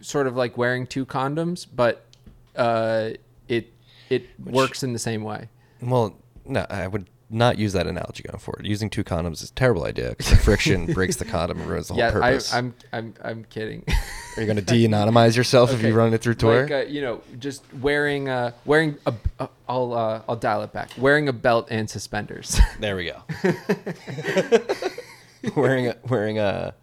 sort 0.00 0.26
of 0.26 0.34
like 0.34 0.58
wearing 0.58 0.84
two 0.84 1.06
condoms, 1.06 1.64
but 1.72 2.04
uh, 2.56 3.10
it 3.46 3.72
it 4.10 4.26
works 4.44 4.82
in 4.82 4.92
the 4.92 4.98
same 4.98 5.22
way. 5.22 5.48
Well, 5.80 6.16
no, 6.44 6.66
I 6.68 6.88
would 6.88 7.06
not 7.28 7.58
use 7.58 7.72
that 7.72 7.86
analogy 7.86 8.22
going 8.22 8.38
forward. 8.38 8.66
Using 8.66 8.88
two 8.88 9.02
condoms 9.02 9.42
is 9.42 9.50
a 9.50 9.54
terrible 9.54 9.84
idea 9.84 10.10
because 10.10 10.32
friction 10.42 10.86
breaks 10.94 11.16
the 11.16 11.24
condom 11.24 11.60
and 11.60 11.68
ruins 11.68 11.88
the 11.88 11.94
whole 11.94 12.00
yeah, 12.00 12.08
I, 12.08 12.12
purpose. 12.12 12.54
I'm 12.54 12.74
I'm 12.92 13.14
I'm 13.22 13.44
kidding. 13.44 13.84
Are 14.36 14.42
you 14.42 14.46
going 14.46 14.56
to 14.56 14.62
de-anonymize 14.62 15.36
yourself 15.36 15.72
if 15.72 15.82
you 15.82 15.94
run 15.94 16.12
it 16.12 16.20
through 16.20 16.34
Tor? 16.34 16.62
Like, 16.62 16.70
uh, 16.70 16.84
you 16.88 17.00
know, 17.00 17.22
just 17.38 17.62
wearing 17.74 18.28
uh 18.28 18.52
wearing 18.64 18.96
a 19.06 19.14
uh, 19.40 19.46
I'll 19.68 19.92
uh, 19.92 20.22
I'll 20.28 20.36
dial 20.36 20.62
it 20.62 20.72
back. 20.72 20.90
Wearing 20.98 21.28
a 21.28 21.32
belt 21.32 21.68
and 21.70 21.88
suspenders. 21.90 22.60
there 22.80 22.96
we 22.96 23.10
go. 23.10 23.22
wearing 25.56 25.88
a, 25.88 25.96
wearing 26.08 26.38
a 26.38 26.74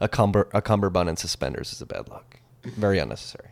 a 0.00 0.08
cumber 0.08 0.48
a 0.52 0.62
cummerbund 0.62 1.08
and 1.08 1.18
suspenders 1.18 1.72
is 1.72 1.82
a 1.82 1.86
bad 1.86 2.08
look. 2.08 2.38
Very 2.64 2.98
unnecessary. 2.98 3.48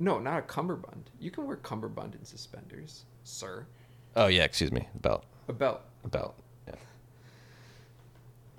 no, 0.00 0.18
not 0.18 0.38
a 0.38 0.42
cummerbund. 0.42 1.04
You 1.20 1.30
can 1.30 1.46
wear 1.46 1.56
cummerbund 1.56 2.14
and 2.14 2.26
suspenders, 2.26 3.04
sir. 3.24 3.66
Oh 4.14 4.26
yeah, 4.26 4.42
excuse 4.42 4.72
me. 4.72 4.88
Belt. 5.00 5.24
A 5.48 5.52
belt. 5.52 5.80
A 6.04 6.08
belt. 6.08 6.34
Yeah. 6.66 6.74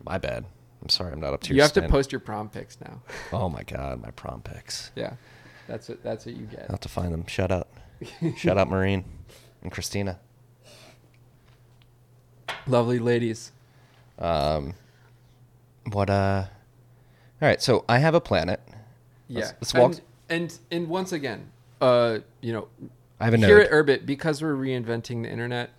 My 0.03 0.17
bad. 0.17 0.45
I'm 0.81 0.89
sorry. 0.89 1.11
I'm 1.11 1.19
not 1.19 1.33
up 1.33 1.41
to 1.41 1.49
You 1.49 1.57
your 1.57 1.65
have 1.65 1.73
to 1.73 1.87
post 1.87 2.11
your 2.11 2.19
prom 2.21 2.49
pics 2.49 2.77
now. 2.79 3.01
Oh 3.33 3.49
my 3.49 3.63
god, 3.63 4.01
my 4.01 4.11
prom 4.11 4.41
pics. 4.41 4.91
yeah, 4.95 5.13
that's 5.67 5.89
what 5.89 6.01
that's 6.03 6.25
what 6.25 6.35
you 6.35 6.47
I'll 6.51 6.57
get. 6.57 6.69
have 6.71 6.79
to 6.81 6.89
find 6.89 7.13
them. 7.13 7.25
Shut 7.27 7.51
up. 7.51 7.73
Shut 8.37 8.57
up, 8.57 8.67
Marine 8.69 9.03
and 9.63 9.71
Christina. 9.71 10.19
Lovely 12.67 12.99
ladies. 12.99 13.51
Um, 14.19 14.73
what 15.91 16.09
uh? 16.09 16.45
All 17.41 17.47
right, 17.47 17.61
so 17.61 17.85
I 17.87 17.99
have 17.99 18.13
a 18.15 18.21
planet. 18.21 18.61
Yeah. 19.27 19.39
Let's- 19.39 19.53
let's 19.61 19.73
walk- 19.73 19.91
And, 19.93 20.01
and 20.29 20.59
and 20.71 20.87
once 20.89 21.11
again, 21.11 21.51
uh, 21.81 22.19
you 22.41 22.53
know, 22.53 22.67
I 23.19 23.25
have 23.25 23.33
a 23.33 23.37
here 23.37 23.57
node. 23.59 23.67
at 23.67 23.71
Urbit, 23.71 24.05
because 24.05 24.41
we're 24.41 24.55
reinventing 24.55 25.23
the 25.23 25.29
internet, 25.29 25.71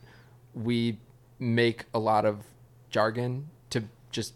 we 0.62 0.98
make 1.38 1.84
a 1.94 1.98
lot 1.98 2.24
of 2.24 2.44
jargon 2.90 3.48
to 3.70 3.84
just 4.10 4.34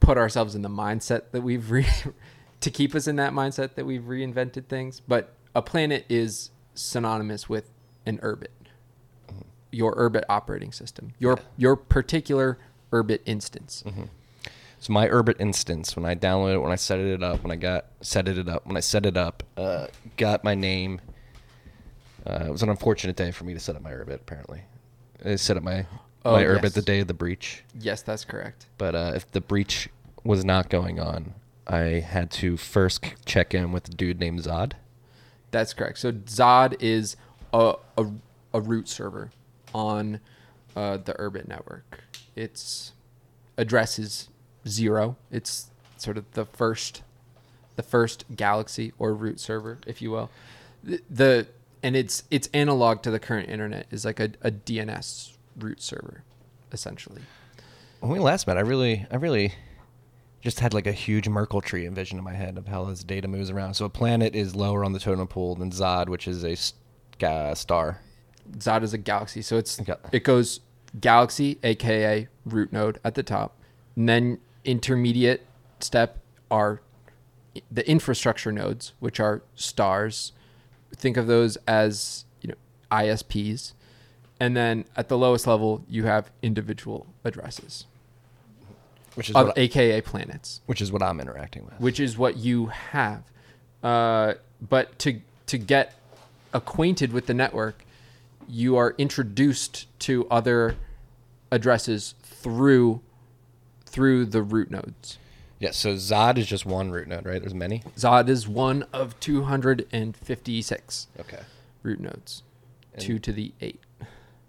put 0.00 0.18
ourselves 0.18 0.54
in 0.54 0.62
the 0.62 0.68
mindset 0.68 1.30
that 1.32 1.42
we've 1.42 1.70
re- 1.70 1.86
to 2.60 2.70
keep 2.70 2.94
us 2.94 3.06
in 3.06 3.16
that 3.16 3.32
mindset 3.32 3.74
that 3.74 3.84
we've 3.84 4.02
reinvented 4.02 4.66
things. 4.66 5.00
But 5.00 5.34
a 5.54 5.62
planet 5.62 6.04
is 6.08 6.50
synonymous 6.74 7.48
with 7.48 7.70
an 8.04 8.18
Urbit, 8.18 8.48
your 9.70 9.94
Urbit 9.94 10.24
operating 10.28 10.72
system, 10.72 11.12
your 11.18 11.38
your 11.56 11.76
particular 11.76 12.58
Urbit 12.92 13.20
instance. 13.26 13.82
So 14.78 14.92
my 14.92 15.08
Urbit 15.08 15.40
instance, 15.40 15.96
when 15.96 16.04
I 16.04 16.14
downloaded 16.14 16.54
it, 16.54 16.58
when 16.58 16.72
I 16.72 16.76
set 16.76 16.98
it 17.00 17.22
up, 17.22 17.42
when 17.42 17.50
I 17.50 17.56
got 17.56 17.86
set 18.02 18.28
it 18.28 18.48
up, 18.48 18.66
when 18.66 18.76
I 18.76 18.80
set 18.80 19.06
it 19.06 19.16
up, 19.16 19.42
uh, 19.56 19.86
got 20.16 20.44
my 20.44 20.54
name. 20.54 21.00
Uh, 22.26 22.44
it 22.48 22.50
was 22.50 22.62
an 22.62 22.68
unfortunate 22.68 23.16
day 23.16 23.30
for 23.30 23.44
me 23.44 23.54
to 23.54 23.60
set 23.60 23.76
up 23.76 23.82
my 23.82 23.90
Urbit. 23.90 24.16
Apparently, 24.16 24.62
I 25.24 25.36
set 25.36 25.56
up 25.56 25.62
my 25.62 25.86
Oh, 26.24 26.32
my 26.32 26.42
Urbit 26.42 26.62
yes. 26.64 26.72
the 26.74 26.82
day 26.82 26.98
of 26.98 27.06
the 27.06 27.14
breach. 27.14 27.62
Yes, 27.78 28.02
that's 28.02 28.24
correct. 28.24 28.66
But 28.78 28.96
uh, 28.96 29.12
if 29.14 29.30
the 29.30 29.40
breach 29.40 29.88
was 30.24 30.44
not 30.44 30.68
going 30.68 30.98
on, 30.98 31.34
I 31.68 32.00
had 32.00 32.32
to 32.32 32.56
first 32.56 33.04
check 33.24 33.54
in 33.54 33.70
with 33.70 33.88
a 33.88 33.92
dude 33.92 34.18
named 34.18 34.40
Zod. 34.40 34.72
That's 35.52 35.72
correct. 35.72 35.98
So 35.98 36.10
Zod 36.10 36.74
is 36.80 37.16
a, 37.52 37.74
a, 37.96 38.06
a 38.52 38.60
root 38.60 38.88
server 38.88 39.30
on 39.72 40.18
uh, 40.74 40.96
the 40.96 41.14
Urbit 41.14 41.46
network. 41.46 42.02
Its 42.34 42.92
address 43.56 43.96
is 43.96 44.28
zero. 44.66 45.14
It's 45.30 45.70
sort 45.96 46.18
of 46.18 46.24
the 46.32 46.44
first, 46.44 47.02
the 47.76 47.84
first 47.84 48.24
galaxy 48.34 48.92
or 48.98 49.14
root 49.14 49.38
server, 49.38 49.78
if 49.86 50.02
you 50.02 50.10
will. 50.10 50.28
The, 50.82 51.00
the 51.08 51.46
and 51.86 51.94
it's 51.94 52.24
it's 52.32 52.48
analog 52.52 53.00
to 53.02 53.12
the 53.12 53.20
current 53.20 53.48
internet 53.48 53.86
is 53.92 54.04
like 54.04 54.18
a, 54.18 54.30
a 54.42 54.50
DNS 54.50 55.36
root 55.56 55.80
server, 55.80 56.24
essentially. 56.72 57.22
When 58.00 58.10
we 58.10 58.18
last 58.18 58.48
met, 58.48 58.56
I 58.56 58.62
really, 58.62 59.06
I 59.08 59.16
really 59.16 59.54
just 60.40 60.58
had 60.58 60.74
like 60.74 60.88
a 60.88 60.92
huge 60.92 61.28
Merkle 61.28 61.60
tree 61.60 61.86
envision 61.86 62.18
in 62.18 62.24
my 62.24 62.34
head 62.34 62.58
of 62.58 62.66
how 62.66 62.84
this 62.84 63.04
data 63.04 63.28
moves 63.28 63.50
around. 63.50 63.74
So 63.74 63.84
a 63.84 63.88
planet 63.88 64.34
is 64.34 64.56
lower 64.56 64.84
on 64.84 64.94
the 64.94 64.98
totem 64.98 65.28
pole 65.28 65.54
than 65.54 65.70
Zod, 65.70 66.08
which 66.08 66.26
is 66.26 66.44
a 66.44 66.56
star. 67.54 68.00
Zod 68.58 68.82
is 68.82 68.92
a 68.92 68.98
galaxy, 68.98 69.40
so 69.40 69.56
it's 69.56 69.80
Okay. 69.80 69.94
it 70.10 70.24
goes 70.24 70.60
galaxy, 71.00 71.58
aka 71.62 72.26
root 72.44 72.72
node 72.72 72.98
at 73.04 73.14
the 73.14 73.22
top, 73.22 73.56
and 73.94 74.08
then 74.08 74.38
intermediate 74.64 75.46
step 75.78 76.18
are 76.50 76.80
the 77.70 77.88
infrastructure 77.88 78.50
nodes, 78.50 78.92
which 78.98 79.20
are 79.20 79.42
stars. 79.54 80.32
Think 80.94 81.16
of 81.16 81.26
those 81.26 81.56
as 81.66 82.24
you 82.40 82.48
know 82.48 82.54
ISPs, 82.90 83.72
and 84.40 84.56
then 84.56 84.84
at 84.96 85.08
the 85.08 85.18
lowest 85.18 85.46
level 85.46 85.82
you 85.88 86.04
have 86.04 86.30
individual 86.42 87.06
addresses, 87.24 87.86
Which 89.14 89.30
is 89.30 89.36
of, 89.36 89.48
what 89.48 89.58
aka 89.58 90.00
planets 90.00 90.60
which 90.66 90.80
is 90.80 90.90
what 90.92 91.02
I'm 91.02 91.20
interacting 91.20 91.64
with. 91.64 91.78
which 91.80 92.00
is 92.00 92.16
what 92.16 92.36
you 92.36 92.66
have. 92.66 93.22
Uh, 93.82 94.34
but 94.60 94.98
to 95.00 95.20
to 95.46 95.58
get 95.58 95.94
acquainted 96.52 97.12
with 97.12 97.26
the 97.26 97.34
network, 97.34 97.84
you 98.48 98.76
are 98.76 98.94
introduced 98.96 99.86
to 100.00 100.26
other 100.30 100.76
addresses 101.52 102.14
through 102.22 103.00
through 103.84 104.26
the 104.26 104.42
root 104.42 104.70
nodes. 104.70 105.18
Yeah, 105.58 105.70
so 105.70 105.94
Zod 105.94 106.36
is 106.38 106.46
just 106.46 106.66
one 106.66 106.90
root 106.90 107.08
node, 107.08 107.24
right? 107.24 107.40
There's 107.40 107.54
many. 107.54 107.82
Zod 107.96 108.28
is 108.28 108.46
one 108.46 108.82
of 108.92 109.18
256 109.20 111.06
Okay. 111.20 111.40
root 111.82 112.00
nodes, 112.00 112.42
And- 112.94 113.02
two 113.02 113.18
to 113.20 113.32
the 113.32 113.52
eight, 113.60 113.80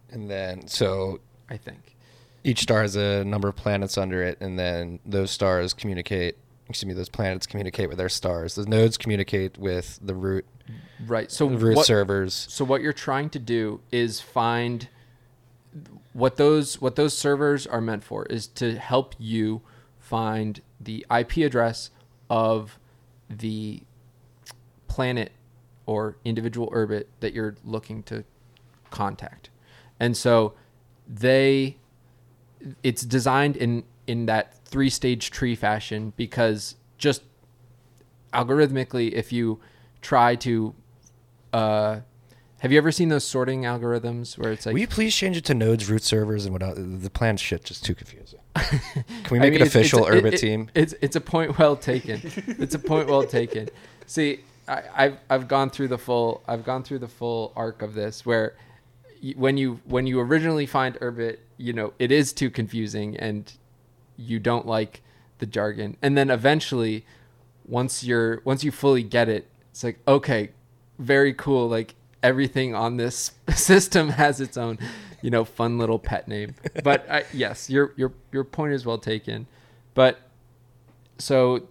And 0.09 0.29
then 0.29 0.67
so 0.67 1.19
I 1.49 1.57
think. 1.57 1.95
each 2.43 2.59
star 2.61 2.81
has 2.81 2.95
a 2.95 3.23
number 3.23 3.47
of 3.47 3.55
planets 3.55 3.97
under 3.97 4.21
it, 4.23 4.37
and 4.41 4.57
then 4.59 4.99
those 5.05 5.31
stars 5.31 5.73
communicate. 5.73 6.37
Excuse 6.69 6.87
me, 6.87 6.93
those 6.93 7.07
planets 7.09 7.47
communicate 7.47 7.87
with 7.87 7.97
their 7.97 8.09
stars. 8.09 8.55
Those 8.55 8.67
nodes 8.67 8.97
communicate 8.97 9.57
with 9.57 9.99
the 10.01 10.13
root 10.15 10.45
Right. 11.05 11.31
So 11.31 11.47
root 11.47 11.77
what, 11.77 11.85
servers. 11.85 12.33
So 12.49 12.65
what 12.65 12.81
you're 12.81 12.91
trying 12.91 13.29
to 13.29 13.39
do 13.39 13.79
is 13.93 14.19
find 14.19 14.89
what 16.11 16.35
those 16.35 16.81
what 16.81 16.97
those 16.97 17.17
servers 17.17 17.65
are 17.65 17.79
meant 17.79 18.03
for 18.03 18.25
is 18.25 18.47
to 18.47 18.75
help 18.77 19.15
you 19.17 19.61
find 20.07 20.61
the 20.79 21.05
IP 21.13 21.37
address 21.37 21.91
of 22.29 22.79
the 23.29 23.81
planet 24.87 25.33
or 25.85 26.15
individual 26.23 26.69
Urbit 26.71 27.05
that 27.19 27.33
you're 27.33 27.55
looking 27.65 28.03
to 28.03 28.23
contact. 28.89 29.49
And 29.99 30.15
so 30.15 30.53
they 31.07 31.77
it's 32.83 33.01
designed 33.03 33.57
in 33.57 33.83
in 34.07 34.27
that 34.27 34.53
three 34.65 34.89
stage 34.89 35.29
tree 35.29 35.55
fashion 35.55 36.13
because 36.15 36.75
just 36.97 37.23
algorithmically 38.33 39.11
if 39.11 39.33
you 39.33 39.59
try 40.01 40.35
to 40.35 40.73
uh 41.51 41.99
have 42.59 42.71
you 42.71 42.77
ever 42.77 42.91
seen 42.91 43.09
those 43.09 43.23
sorting 43.23 43.63
algorithms 43.63 44.37
where 44.37 44.51
it's 44.51 44.65
like 44.65 44.73
Will 44.73 44.79
you 44.81 44.87
please 44.87 45.15
change 45.15 45.37
it 45.37 45.45
to 45.45 45.53
nodes, 45.53 45.89
root 45.89 46.03
servers, 46.03 46.45
and 46.45 46.53
what 46.53 46.63
else? 46.63 46.77
The 46.79 47.09
plan 47.09 47.37
shit 47.37 47.63
just 47.63 47.85
too 47.85 47.93
confusing. 47.95 48.39
Can 48.55 48.81
we 49.31 49.37
I 49.37 49.41
make 49.41 49.53
mean, 49.53 49.61
an 49.61 49.67
official 49.67 49.99
it's- 50.07 50.15
Urbit 50.21 50.27
it- 50.27 50.33
it- 50.35 50.39
team? 50.39 50.69
It's 50.73 50.93
it's 51.01 51.15
a 51.15 51.21
point 51.21 51.57
well 51.59 51.75
taken. 51.75 52.21
it's 52.47 52.73
a 52.75 52.79
point 52.79 53.07
well 53.09 53.23
taken. 53.23 53.69
See, 54.07 54.39
I, 54.67 54.83
I've 54.95 55.17
I've 55.29 55.47
gone 55.47 55.69
through 55.69 55.89
the 55.89 55.97
full 55.97 56.41
I've 56.47 56.63
gone 56.65 56.83
through 56.83 56.99
the 56.99 57.07
full 57.07 57.53
arc 57.55 57.81
of 57.81 57.93
this 57.93 58.25
where 58.25 58.55
when 59.35 59.57
you 59.57 59.79
when 59.85 60.07
you 60.07 60.19
originally 60.19 60.65
find 60.65 60.95
Urbit, 60.99 61.37
you 61.57 61.73
know 61.73 61.93
it 61.99 62.11
is 62.11 62.33
too 62.33 62.49
confusing 62.49 63.15
and 63.17 63.51
you 64.17 64.39
don't 64.39 64.65
like 64.65 65.01
the 65.39 65.45
jargon, 65.45 65.95
and 66.01 66.17
then 66.17 66.31
eventually, 66.31 67.05
once 67.67 68.03
you're 68.03 68.41
once 68.43 68.63
you 68.63 68.71
fully 68.71 69.03
get 69.03 69.29
it, 69.29 69.47
it's 69.69 69.83
like 69.83 69.99
okay, 70.07 70.49
very 70.97 71.33
cool. 71.33 71.67
Like 71.69 71.93
everything 72.24 72.76
on 72.76 72.97
this 72.97 73.32
system 73.55 74.09
has 74.09 74.41
its 74.41 74.57
own, 74.57 74.80
you 75.22 75.30
know, 75.30 75.45
fun 75.45 75.78
little 75.78 75.99
pet 75.99 76.28
name. 76.28 76.55
But 76.84 77.09
I, 77.09 77.26
yes, 77.34 77.70
your 77.70 77.93
your 77.95 78.13
your 78.32 78.43
point 78.43 78.74
is 78.74 78.86
well 78.86 78.97
taken. 78.97 79.47
But 79.93 80.20
so 81.18 81.68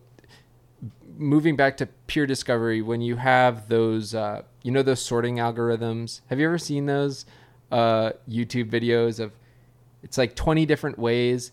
moving 1.19 1.57
back 1.57 1.77
to 1.79 1.87
pure 2.07 2.27
discovery, 2.27 2.83
when 2.83 3.01
you 3.01 3.17
have 3.17 3.69
those, 3.69 4.15
uh, 4.15 4.43
you 4.63 4.71
know, 4.71 4.83
those 4.83 5.01
sorting 5.01 5.37
algorithms. 5.37 6.21
Have 6.29 6.39
you 6.39 6.47
ever 6.47 6.59
seen 6.59 6.87
those 6.87 7.27
uh, 7.71 8.13
YouTube 8.29 8.71
videos 8.71 9.21
of? 9.21 9.33
It's 10.03 10.19
like 10.19 10.37
twenty 10.37 10.67
different 10.67 10.99
ways 10.99 11.53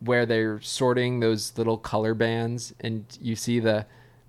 where 0.00 0.24
they're 0.26 0.60
sorting 0.60 1.20
those 1.20 1.56
little 1.58 1.76
color 1.76 2.14
bands, 2.14 2.72
and 2.80 3.04
you 3.20 3.34
see 3.36 3.60
the 3.60 3.86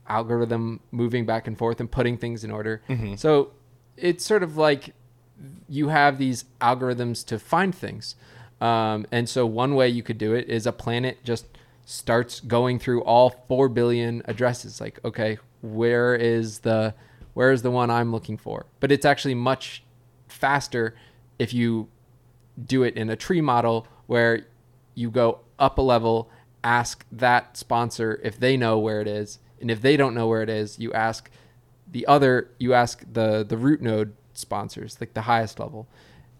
algorithm 0.07 0.79
moving 0.91 1.25
back 1.25 1.45
and 1.47 1.57
forth 1.57 1.79
and 1.79 1.89
putting 1.89 2.17
things 2.17 2.43
in 2.43 2.49
order. 2.51 2.81
So 3.15 3.51
it's 4.01 4.25
sort 4.25 4.43
of 4.43 4.57
like 4.57 4.93
you 5.67 5.89
have 5.89 6.17
these 6.17 6.45
algorithms 6.59 7.25
to 7.25 7.39
find 7.39 7.73
things. 7.73 8.15
Um, 8.59 9.05
and 9.11 9.29
so 9.29 9.45
one 9.45 9.75
way 9.75 9.87
you 9.87 10.03
could 10.03 10.17
do 10.17 10.33
it 10.33 10.49
is 10.49 10.65
a 10.65 10.71
planet 10.73 11.23
just 11.23 11.45
starts 11.85 12.39
going 12.39 12.77
through 12.77 13.01
all 13.03 13.29
4 13.47 13.69
billion 13.69 14.21
addresses. 14.25 14.81
Like 14.81 14.99
okay 15.03 15.37
where 15.61 16.15
is 16.15 16.59
the 16.59 16.93
where 17.33 17.51
is 17.51 17.61
the 17.61 17.71
one 17.71 17.89
i'm 17.89 18.11
looking 18.11 18.37
for? 18.37 18.65
But 18.79 18.91
it's 18.91 19.05
actually 19.05 19.35
much 19.35 19.83
faster 20.27 20.95
if 21.37 21.53
you 21.53 21.87
do 22.63 22.83
it 22.83 22.95
in 22.95 23.09
a 23.09 23.15
tree 23.15 23.41
model 23.41 23.87
where 24.07 24.45
you 24.95 25.09
go 25.09 25.39
up 25.57 25.77
a 25.77 25.81
level 25.81 26.29
ask 26.63 27.05
that 27.11 27.55
sponsor 27.55 28.19
if 28.23 28.39
they 28.39 28.57
know 28.57 28.77
where 28.77 28.99
it 28.99 29.07
is. 29.07 29.39
And 29.61 29.71
if 29.71 29.81
they 29.81 29.97
don't 29.97 30.13
know 30.13 30.27
where 30.27 30.43
it 30.43 30.49
is 30.49 30.79
you 30.79 30.91
ask 30.93 31.29
the 31.91 32.05
other 32.07 32.49
you 32.59 32.73
ask 32.73 33.03
the 33.11 33.43
the 33.47 33.57
root 33.57 33.81
node 33.81 34.13
sponsors 34.33 34.97
like 35.01 35.13
the 35.13 35.21
highest 35.23 35.59
level 35.59 35.87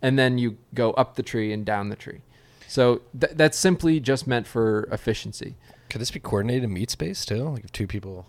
and 0.02 0.18
then 0.18 0.38
you 0.38 0.58
go 0.74 0.91
up 0.91 1.16
the 1.16 1.24
tree 1.24 1.52
and 1.52 1.66
down 1.66 1.89
the 1.89 1.95
tree 1.95 2.22
so 2.68 3.02
th- 3.20 3.34
that's 3.36 3.58
simply 3.58 4.00
just 4.00 4.28
meant 4.28 4.45
for 4.47 4.88
efficiency 4.91 5.56
Could 5.89 6.02
this 6.02 6.12
be 6.12 6.20
coordinated 6.20 6.66
in 6.66 6.74
meet 6.74 6.91
space 6.91 7.26
too? 7.26 7.43
Like 7.50 7.64
if 7.64 7.72
two 7.72 7.88
people, 7.88 8.28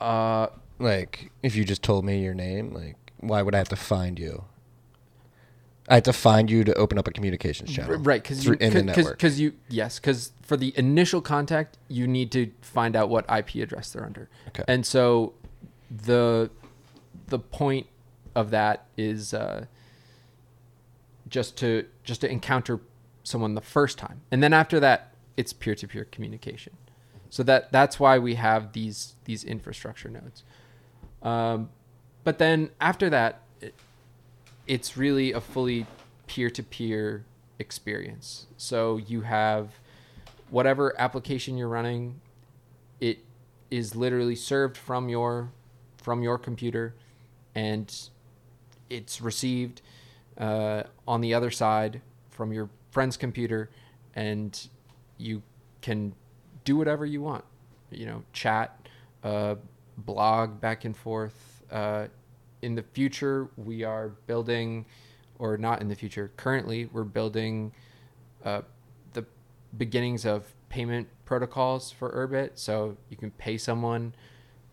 uh 0.00 0.46
like 0.78 1.30
if 1.42 1.54
you 1.56 1.64
just 1.64 1.82
told 1.82 2.04
me 2.04 2.22
your 2.22 2.34
name, 2.34 2.72
like 2.72 2.96
why 3.18 3.42
would 3.42 3.54
I 3.54 3.58
have 3.58 3.68
to 3.70 3.76
find 3.76 4.18
you? 4.18 4.44
I 5.88 5.94
have 5.94 6.02
to 6.04 6.12
find 6.12 6.48
you 6.50 6.62
to 6.64 6.74
open 6.74 6.98
up 6.98 7.06
a 7.08 7.10
communications 7.10 7.72
channel. 7.72 7.98
right 7.98 8.22
because 8.22 8.46
you 8.46 8.52
in 8.54 8.72
the 8.72 8.82
because 8.82 8.96
network. 8.96 9.18
because 9.18 9.40
you 9.40 9.54
yes 9.68 9.98
because 9.98 10.32
for 10.42 10.56
the 10.56 10.72
initial 10.76 11.20
contact 11.20 11.76
you 11.88 12.06
need 12.06 12.30
to 12.32 12.50
find 12.60 12.94
out 12.96 13.08
what 13.08 13.24
ip 13.30 13.54
address 13.56 13.92
they're 13.92 14.04
under 14.06 14.28
Okay. 14.48 14.62
and 14.68 14.86
so 14.86 15.34
the 15.94 16.50
the 17.26 17.38
point 17.38 17.86
of 18.34 18.50
that 18.50 18.86
is 18.96 19.34
uh 19.34 19.66
just 21.28 21.56
to 21.58 21.86
just 22.04 22.20
to 22.22 22.30
encounter 22.30 22.80
someone 23.22 23.54
the 23.54 23.60
first 23.60 23.98
time, 23.98 24.20
and 24.30 24.42
then 24.42 24.52
after 24.52 24.80
that, 24.80 25.14
it's 25.36 25.52
peer 25.52 25.74
to 25.74 25.86
peer 25.86 26.04
communication. 26.04 26.76
So 27.30 27.42
that 27.44 27.72
that's 27.72 27.98
why 27.98 28.18
we 28.18 28.34
have 28.34 28.72
these 28.72 29.14
these 29.24 29.44
infrastructure 29.44 30.08
nodes. 30.08 30.44
Um, 31.22 31.70
but 32.24 32.38
then 32.38 32.70
after 32.80 33.08
that, 33.10 33.40
it, 33.60 33.74
it's 34.66 34.96
really 34.96 35.32
a 35.32 35.40
fully 35.40 35.86
peer 36.26 36.50
to 36.50 36.62
peer 36.62 37.24
experience. 37.58 38.46
So 38.56 38.96
you 38.98 39.22
have 39.22 39.70
whatever 40.50 40.94
application 41.00 41.56
you're 41.56 41.68
running, 41.68 42.20
it 43.00 43.20
is 43.70 43.96
literally 43.96 44.36
served 44.36 44.76
from 44.76 45.08
your 45.08 45.50
from 46.02 46.22
your 46.22 46.38
computer, 46.38 46.94
and 47.54 48.10
it's 48.90 49.20
received 49.20 49.80
uh, 50.36 50.82
on 51.06 51.20
the 51.20 51.32
other 51.32 51.50
side 51.50 52.02
from 52.30 52.52
your 52.52 52.68
friend's 52.90 53.16
computer, 53.16 53.70
and 54.14 54.68
you 55.16 55.42
can 55.80 56.14
do 56.64 56.76
whatever 56.76 57.06
you 57.06 57.22
want. 57.22 57.44
You 57.90 58.06
know, 58.06 58.22
chat, 58.32 58.88
uh, 59.22 59.54
blog 59.96 60.60
back 60.60 60.84
and 60.84 60.96
forth. 60.96 61.62
Uh, 61.70 62.08
in 62.60 62.74
the 62.74 62.82
future, 62.82 63.48
we 63.56 63.84
are 63.84 64.08
building, 64.26 64.86
or 65.38 65.56
not 65.56 65.80
in 65.80 65.88
the 65.88 65.94
future, 65.94 66.30
currently, 66.36 66.86
we're 66.92 67.04
building 67.04 67.72
uh, 68.44 68.62
the 69.12 69.24
beginnings 69.76 70.24
of 70.24 70.52
payment 70.68 71.08
protocols 71.24 71.90
for 71.90 72.10
Urbit. 72.10 72.52
So 72.54 72.96
you 73.10 73.16
can 73.16 73.30
pay 73.32 73.58
someone 73.58 74.14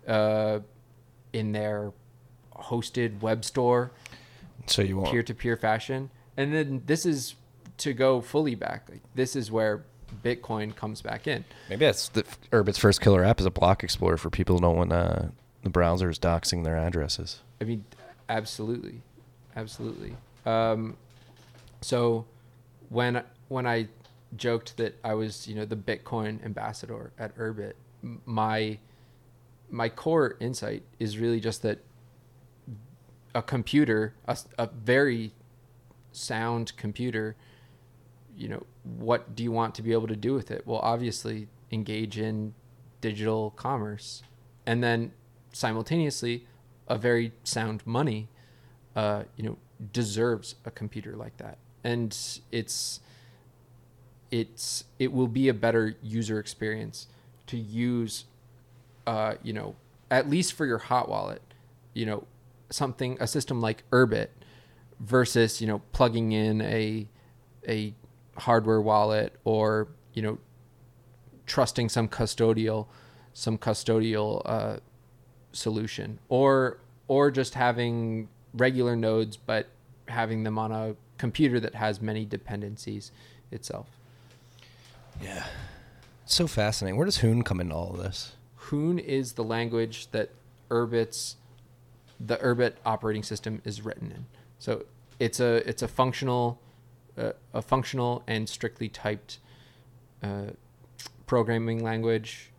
uh, 0.07 0.59
in 1.34 1.51
their 1.51 1.91
hosted 2.55 3.21
web 3.21 3.45
store 3.45 3.91
So 4.67 4.82
you 4.82 4.97
won't. 4.97 5.11
peer 5.11 5.23
to 5.23 5.34
peer 5.34 5.55
fashion. 5.57 6.09
And 6.38 6.53
then 6.53 6.84
this 6.86 7.05
is 7.05 7.36
to 7.77 7.93
go 7.93 8.21
fully 8.21 8.55
back. 8.55 8.88
Like 8.89 9.01
this 9.15 9.36
is 9.36 9.51
where 9.51 9.84
Bitcoin 10.23 10.75
comes 10.75 11.01
back 11.01 11.27
in. 11.27 11.45
Maybe 11.69 11.86
that's 11.86 12.09
the 12.09 12.23
Urbit's 12.51 12.77
first 12.77 12.99
killer 13.01 13.23
app 13.23 13.39
is 13.39 13.45
a 13.45 13.51
block 13.51 13.84
explorer 13.84 14.17
for 14.17 14.30
people 14.30 14.55
who 14.55 14.61
don't 14.61 14.75
want 14.75 14.91
uh, 14.91 15.21
the 15.63 15.69
browser 15.69 16.09
is 16.09 16.17
doxing 16.19 16.63
their 16.63 16.77
addresses. 16.77 17.41
I 17.61 17.65
mean, 17.65 17.86
absolutely, 18.27 19.01
absolutely. 19.55 20.15
Um, 20.45 20.97
so 21.82 22.25
when 22.89 23.23
when 23.49 23.67
I 23.67 23.88
joked 24.36 24.77
that 24.77 24.97
I 25.03 25.13
was, 25.13 25.47
you 25.47 25.55
know, 25.55 25.65
the 25.65 25.75
Bitcoin 25.75 26.43
ambassador 26.43 27.11
at 27.19 27.36
Urbit, 27.38 27.73
my 28.25 28.77
my 29.70 29.89
core 29.89 30.36
insight 30.39 30.84
is 30.99 31.17
really 31.17 31.39
just 31.39 31.61
that 31.63 31.80
a 33.36 33.41
computer, 33.41 34.13
a 34.57 34.67
very 34.67 35.34
sound 36.11 36.76
computer, 36.78 37.36
you 38.36 38.47
know, 38.47 38.65
what 38.84 39.36
do 39.36 39.43
you 39.43 39.51
want 39.51 39.76
to 39.76 39.82
be 39.82 39.91
able 39.91 40.07
to 40.07 40.15
do 40.15 40.34
with 40.34 40.49
it? 40.51 40.65
Well, 40.65 40.80
obviously, 40.82 41.47
engage 41.72 42.17
in 42.17 42.53
digital 43.01 43.51
commerce, 43.51 44.24
and 44.65 44.84
then 44.84 45.11
simultaneously, 45.53 46.47
a 46.88 46.97
very 46.97 47.34
sound 47.43 47.86
money, 47.86 48.30
uh, 48.95 49.24
you 49.36 49.43
know, 49.43 49.57
deserves 49.93 50.55
a 50.65 50.72
computer 50.72 51.15
like 51.15 51.38
that, 51.38 51.59
and 51.84 52.17
it's 52.51 52.99
it's 54.32 54.86
it 54.97 55.11
will 55.11 55.28
be 55.28 55.49
a 55.49 55.53
better 55.53 55.95
user 56.01 56.39
experience 56.39 57.07
to 57.47 57.57
use 57.57 58.26
uh, 59.10 59.34
you 59.41 59.51
know 59.51 59.76
at 60.12 60.30
least 60.30 60.53
for 60.53 60.68
your 60.68 60.78
hot 60.78 61.10
wallet 61.10 61.41
you 61.95 62.05
know 62.05 62.24
something 62.70 63.18
a 63.20 63.26
system 63.26 63.60
like 63.60 63.84
urbit 63.91 64.28
versus 64.99 65.60
you 65.60 65.66
know 65.66 65.80
plugging 65.93 66.32
in 66.32 66.62
a 66.62 67.07
a 67.68 67.91
hardware 68.38 68.80
wallet 68.80 69.34
or 69.43 69.88
you 70.14 70.22
know 70.22 70.38
trusting 71.47 71.89
some 71.89 72.07
custodial 72.07 72.86
some 73.34 73.57
custodial 73.57 74.43
uh, 74.45 74.78
solution 75.53 76.20
or 76.30 76.78
or 77.07 77.32
just 77.32 77.55
having 77.55 78.30
regular 78.53 78.95
nodes 78.95 79.38
but 79.38 79.68
having 80.07 80.43
them 80.43 80.60
on 80.60 80.72
a 80.72 80.95
computer 81.18 81.60
that 81.60 81.74
has 81.74 81.99
many 81.99 82.26
dependencies 82.26 83.12
itself 83.51 83.88
Yeah. 85.20 85.45
So 86.26 86.45
fascinating. 86.45 86.95
Where 86.95 87.05
does 87.05 87.18
Hoon 87.18 87.41
come 87.41 87.60
into 87.60 87.74
all 87.74 87.89
of 87.89 87.97
this? 87.97 88.34
Hoon 88.70 88.99
is 88.99 89.34
the 89.34 89.43
language 89.43 90.11
that 90.11 90.30
Urbit's 90.70 91.38
the 92.20 92.38
Urbit 92.38 92.74
operating 92.86 93.24
system 93.24 93.61
is 93.63 93.82
written 93.82 94.11
in. 94.11 94.26
So 94.59 94.86
it's 95.20 95.39
a 95.39 95.67
it's 95.67 95.82
a 95.82 95.88
functional 95.88 96.59
uh, 97.17 97.32
a 97.53 97.61
functional 97.61 98.24
and 98.28 98.47
strictly 98.47 98.88
typed 98.88 99.39
uh, 100.22 100.51
programming 101.26 101.84
language 101.84 102.51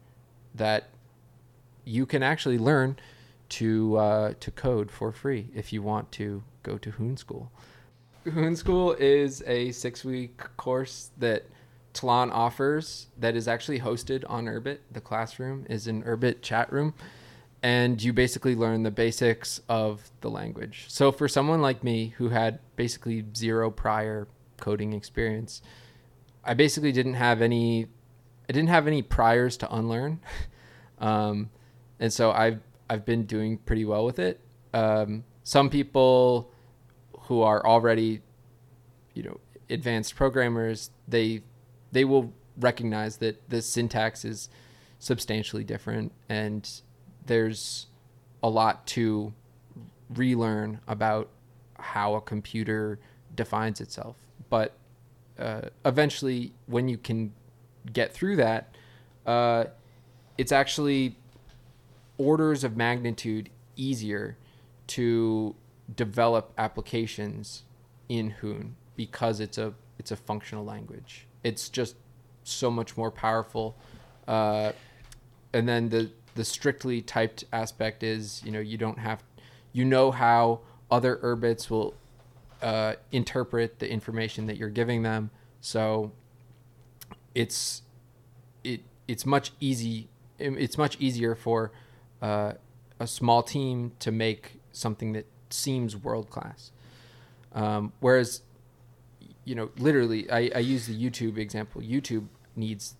that 0.54 0.88
you 1.84 2.06
can 2.06 2.22
actually 2.22 2.58
learn 2.58 2.96
to 3.50 3.96
uh, 3.96 4.34
to 4.40 4.50
code 4.50 4.90
for 4.90 5.12
free 5.12 5.48
if 5.54 5.72
you 5.72 5.82
want 5.82 6.11
to 6.12 6.42
go 6.62 6.78
to 6.78 6.90
Hoon 6.92 7.16
School. 7.16 7.50
Hoon 8.24 8.56
School 8.56 8.92
is 8.98 9.42
a 9.46 9.72
six 9.72 10.04
week 10.04 10.38
course 10.56 11.11
that 11.18 11.44
Tlon 11.95 12.30
offers 12.30 13.09
that 13.18 13.36
is 13.36 13.49
actually 13.49 13.80
hosted 13.80 14.24
on 14.28 14.47
Urbit. 14.47 14.78
The 14.91 15.01
classroom 15.01 15.66
is 15.68 15.86
an 15.86 16.03
Urbit 16.05 16.43
chat 16.43 16.72
room. 16.72 16.95
And 17.62 18.03
you 18.03 18.12
basically 18.12 18.57
learn 18.57 18.84
the 18.84 18.91
basics 18.91 19.61
of 19.68 20.11
the 20.22 20.30
language. 20.30 20.86
So 20.88 21.12
for 21.12 21.28
someone 21.28 21.61
like 21.61 21.84
me 21.84 22.14
who 22.16 22.30
had 22.30 22.59
basically 22.76 23.24
zero 23.36 23.70
prior 23.70 24.28
coding 24.57 24.95
experience, 24.95 25.61
I 26.43 26.55
basically 26.55 26.93
didn't 26.93 27.14
have 27.14 27.43
any 27.43 27.86
I 28.49 28.53
didn't 28.53 28.70
have 28.70 28.86
any 28.86 29.03
priors 29.03 29.57
to 29.59 29.72
unlearn. 29.72 30.20
um, 30.99 31.51
and 31.99 32.12
so 32.12 32.32
I've 32.32 32.61
I've 32.88 33.05
been 33.05 33.24
doing 33.24 33.59
pretty 33.59 33.84
well 33.84 34.05
with 34.05 34.18
it. 34.18 34.41
Um, 34.72 35.24
some 35.45 35.70
people 35.70 36.51
who 37.22 37.43
are 37.43 37.64
already, 37.64 38.22
you 39.14 39.22
know, 39.22 39.41
advanced 39.68 40.16
programmers, 40.16 40.91
they 41.07 41.43
they 41.93 42.05
will 42.05 42.32
recognize 42.59 43.18
that 43.18 43.49
the 43.49 43.62
syntax 43.62 44.24
is 44.24 44.49
substantially 44.99 45.64
different 45.64 46.12
and 46.28 46.82
there's 47.26 47.86
a 48.43 48.49
lot 48.49 48.86
to 48.86 49.32
relearn 50.11 50.80
about 50.88 51.28
how 51.78 52.14
a 52.14 52.20
computer 52.20 52.99
defines 53.34 53.80
itself. 53.80 54.16
But 54.49 54.76
uh, 55.38 55.62
eventually, 55.84 56.53
when 56.66 56.88
you 56.88 56.99
can 56.99 57.32
get 57.93 58.12
through 58.12 58.36
that, 58.36 58.74
uh, 59.26 59.64
it's 60.36 60.53
actually 60.53 61.16
orders 62.18 62.64
of 62.64 62.76
magnitude 62.76 63.49
easier 63.76 64.36
to 64.86 65.55
develop 65.95 66.53
applications 66.59 67.62
in 68.09 68.30
Hoon 68.30 68.76
because 68.97 69.41
it's 69.41 69.57
a 69.57 69.72
it's 69.99 70.11
a 70.11 70.16
functional 70.16 70.64
language. 70.64 71.26
It's 71.43 71.68
just 71.68 71.97
so 72.45 72.70
much 72.70 72.97
more 72.97 73.11
powerful. 73.11 73.76
Uh, 74.26 74.72
and 75.53 75.68
then 75.68 75.88
the 75.88 76.11
the 76.34 76.45
strictly 76.45 77.03
typed 77.03 77.45
aspect 77.53 78.03
is 78.03 78.43
you 78.45 78.53
know 78.53 78.61
you 78.61 78.78
don't 78.78 78.99
have 78.99 79.22
you 79.72 79.84
know 79.84 80.11
how 80.11 80.61
other 80.91 81.18
urbits 81.22 81.70
will 81.70 81.95
uh, 82.62 82.95
interpret 83.12 83.78
the 83.78 83.91
information 83.91 84.47
that 84.47 84.57
you're 84.57 84.68
giving 84.68 85.03
them. 85.03 85.30
So 85.61 86.12
it's 87.34 87.82
it 88.64 88.82
it's 89.09 89.24
much 89.24 89.53
easy 89.61 90.09
it's 90.38 90.78
much 90.78 90.97
easier 90.99 91.34
for 91.34 91.70
uh, 92.22 92.53
a 92.99 93.07
small 93.07 93.43
team 93.43 93.93
to 93.99 94.11
make 94.11 94.61
something 94.72 95.12
that 95.12 95.26
seems 95.51 95.97
world 95.97 96.30
class. 96.30 96.70
Um, 97.53 97.93
whereas 98.01 98.43
you 99.45 99.55
know 99.55 99.70
literally 99.78 100.30
I, 100.30 100.51
I 100.55 100.59
use 100.59 100.86
the 100.86 100.95
YouTube 100.95 101.38
example. 101.38 101.82
YouTube 101.82 102.26
needs 102.57 102.95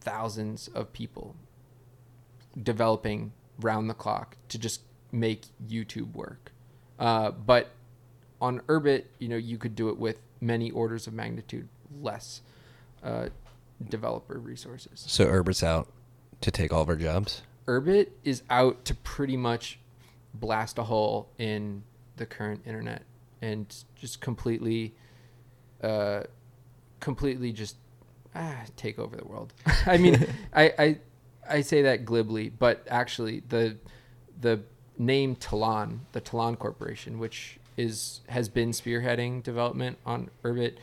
thousands 0.00 0.68
of 0.68 0.92
people 0.92 1.34
developing 2.62 3.32
round 3.60 3.88
the 3.90 3.94
clock 3.94 4.36
to 4.48 4.58
just 4.58 4.82
make 5.12 5.42
YouTube 5.66 6.14
work. 6.14 6.52
Uh, 6.98 7.30
but 7.30 7.70
on 8.40 8.60
Urbit, 8.60 9.04
you 9.18 9.28
know, 9.28 9.36
you 9.36 9.58
could 9.58 9.74
do 9.74 9.88
it 9.88 9.98
with 9.98 10.18
many 10.40 10.70
orders 10.70 11.06
of 11.06 11.12
magnitude 11.12 11.68
less 12.00 12.42
uh, 13.02 13.28
developer 13.88 14.38
resources. 14.38 15.04
So 15.06 15.26
Urbit's 15.26 15.62
out 15.62 15.88
to 16.40 16.50
take 16.50 16.72
all 16.72 16.82
of 16.82 16.88
our 16.88 16.96
jobs. 16.96 17.42
Urbit 17.66 18.08
is 18.24 18.42
out 18.50 18.84
to 18.86 18.94
pretty 18.94 19.36
much 19.36 19.78
blast 20.34 20.78
a 20.78 20.84
hole 20.84 21.28
in 21.38 21.82
the 22.16 22.26
current 22.26 22.62
internet 22.66 23.02
and 23.42 23.74
just 23.94 24.20
completely, 24.20 24.94
uh, 25.82 26.22
completely 27.00 27.52
just 27.52 27.76
ah, 28.34 28.62
take 28.76 28.98
over 28.98 29.16
the 29.16 29.24
world. 29.24 29.52
I 29.86 29.98
mean, 29.98 30.26
I, 30.52 30.72
I 30.78 30.98
I 31.48 31.60
say 31.62 31.82
that 31.82 32.04
glibly, 32.04 32.48
but 32.48 32.86
actually 32.90 33.42
the 33.48 33.76
the 34.40 34.60
name 34.98 35.36
Tlon, 35.36 36.00
the 36.12 36.20
Tlon 36.20 36.58
Corporation, 36.58 37.18
which 37.18 37.58
is 37.76 38.20
has 38.28 38.48
been 38.48 38.70
spearheading 38.70 39.42
development 39.42 39.98
on 40.04 40.30
Urbit 40.44 40.76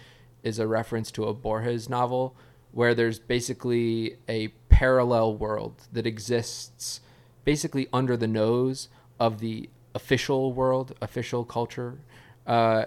is 0.44 0.60
a 0.60 0.68
reference 0.68 1.12
to 1.12 1.26
a 1.26 1.34
Borges 1.34 1.90
novel 1.90 2.36
where 2.72 2.94
there's 2.94 3.20
basically 3.20 4.18
a 4.28 4.50
parallel 4.70 5.36
world 5.36 5.88
that 5.92 6.06
exists 6.06 7.00
basically 7.46 7.88
under 7.94 8.18
the 8.18 8.28
nose 8.28 8.90
of 9.20 9.40
the 9.40 9.70
official 9.94 10.52
world, 10.52 10.94
official 11.02 11.46
culture, 11.46 12.00
uh, 12.46 12.86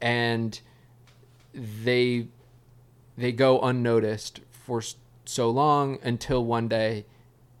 and 0.00 0.60
they 1.58 2.28
they 3.16 3.32
go 3.32 3.60
unnoticed 3.60 4.40
for 4.50 4.82
so 5.24 5.50
long 5.50 5.98
until 6.02 6.44
one 6.44 6.68
day 6.68 7.04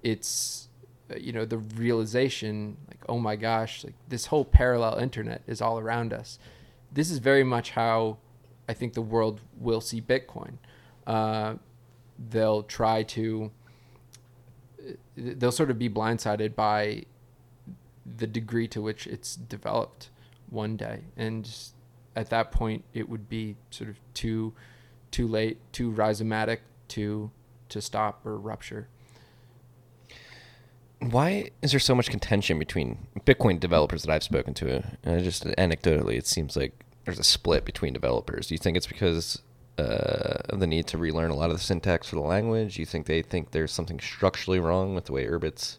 it's 0.02 0.68
uh, 1.10 1.16
you 1.16 1.32
know 1.32 1.44
the 1.44 1.58
realization 1.58 2.76
like 2.88 3.02
oh 3.08 3.18
my 3.18 3.34
gosh 3.36 3.84
like 3.84 3.94
this 4.08 4.26
whole 4.26 4.44
parallel 4.44 4.98
internet 4.98 5.42
is 5.46 5.60
all 5.60 5.78
around 5.78 6.12
us. 6.12 6.38
This 6.92 7.10
is 7.10 7.18
very 7.18 7.44
much 7.44 7.70
how 7.70 8.18
i 8.68 8.72
think 8.72 8.94
the 8.94 9.02
world 9.02 9.40
will 9.58 9.80
see 9.80 10.00
bitcoin. 10.00 10.58
Uh, 11.06 11.54
they'll 12.30 12.62
try 12.62 13.02
to 13.02 13.50
uh, 14.86 14.92
they'll 15.16 15.52
sort 15.52 15.70
of 15.70 15.78
be 15.78 15.88
blindsided 15.88 16.54
by 16.54 17.04
the 18.16 18.26
degree 18.26 18.68
to 18.68 18.80
which 18.80 19.06
it's 19.06 19.36
developed 19.36 20.10
one 20.50 20.76
day 20.76 21.00
and 21.16 21.70
at 22.18 22.30
that 22.30 22.50
point 22.50 22.84
it 22.92 23.08
would 23.08 23.28
be 23.28 23.56
sort 23.70 23.88
of 23.88 23.96
too 24.12 24.52
too 25.10 25.26
late 25.26 25.58
too 25.72 25.92
rhizomatic 25.92 26.58
to 26.88 27.30
to 27.68 27.80
stop 27.80 28.26
or 28.26 28.36
rupture 28.36 28.88
why 31.00 31.50
is 31.62 31.70
there 31.70 31.80
so 31.80 31.94
much 31.94 32.10
contention 32.10 32.58
between 32.58 33.06
Bitcoin 33.24 33.60
developers 33.60 34.02
that 34.02 34.12
I've 34.12 34.24
spoken 34.24 34.52
to? 34.54 34.78
Uh, 35.06 35.18
just 35.20 35.44
anecdotally, 35.44 36.18
it 36.18 36.26
seems 36.26 36.56
like 36.56 36.72
there's 37.04 37.20
a 37.20 37.24
split 37.24 37.64
between 37.64 37.92
developers. 37.92 38.48
Do 38.48 38.54
you 38.54 38.58
think 38.58 38.76
it's 38.76 38.88
because 38.88 39.40
uh, 39.78 40.38
of 40.48 40.58
the 40.58 40.66
need 40.66 40.88
to 40.88 40.98
relearn 40.98 41.30
a 41.30 41.36
lot 41.36 41.50
of 41.50 41.56
the 41.56 41.62
syntax 41.62 42.08
for 42.08 42.16
the 42.16 42.22
language? 42.22 42.74
Do 42.74 42.82
you 42.82 42.86
think 42.86 43.06
they 43.06 43.22
think 43.22 43.52
there's 43.52 43.70
something 43.70 44.00
structurally 44.00 44.58
wrong 44.58 44.96
with 44.96 45.04
the 45.04 45.12
way 45.12 45.24
Urbit's? 45.26 45.78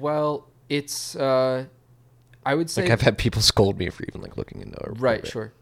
Well, 0.00 0.48
it's 0.68 1.14
uh, 1.14 1.66
I 2.44 2.54
would 2.54 2.70
say 2.70 2.82
like 2.82 2.90
I've 2.90 3.02
had 3.02 3.18
people 3.18 3.42
scold 3.42 3.78
me 3.78 3.88
for 3.90 4.02
even 4.04 4.20
like 4.20 4.36
looking 4.36 4.60
into 4.60 4.76
Urbit. 4.78 5.00
right. 5.00 5.26
Sure, 5.26 5.52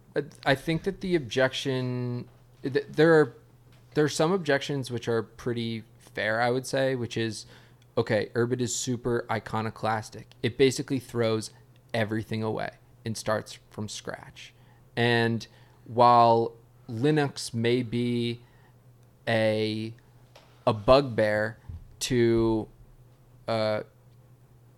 I 0.45 0.55
think 0.55 0.85
that 0.85 1.01
the 1.01 1.15
objection 1.15 2.29
there 2.63 3.15
are 3.15 3.35
there 3.95 4.05
are 4.05 4.09
some 4.09 4.33
objections 4.33 4.91
which 4.91 5.09
are 5.09 5.23
pretty 5.23 5.85
fair. 6.15 6.41
I 6.41 6.51
would 6.51 6.67
say, 6.67 6.95
which 6.95 7.17
is 7.17 7.47
okay, 7.97 8.31
Urbit 8.35 8.61
is 8.61 8.75
super 8.75 9.27
iconoclastic. 9.31 10.29
It 10.43 10.57
basically 10.57 10.99
throws 10.99 11.51
everything 11.93 12.43
away 12.43 12.71
and 13.05 13.17
starts 13.17 13.59
from 13.71 13.89
scratch. 13.89 14.53
And 14.97 15.47
while 15.85 16.53
Linux 16.89 17.53
may 17.53 17.83
be 17.83 18.41
a 19.27 19.93
a 20.67 20.73
bugbear 20.73 21.59
to 22.01 22.69
uh, 23.47 23.81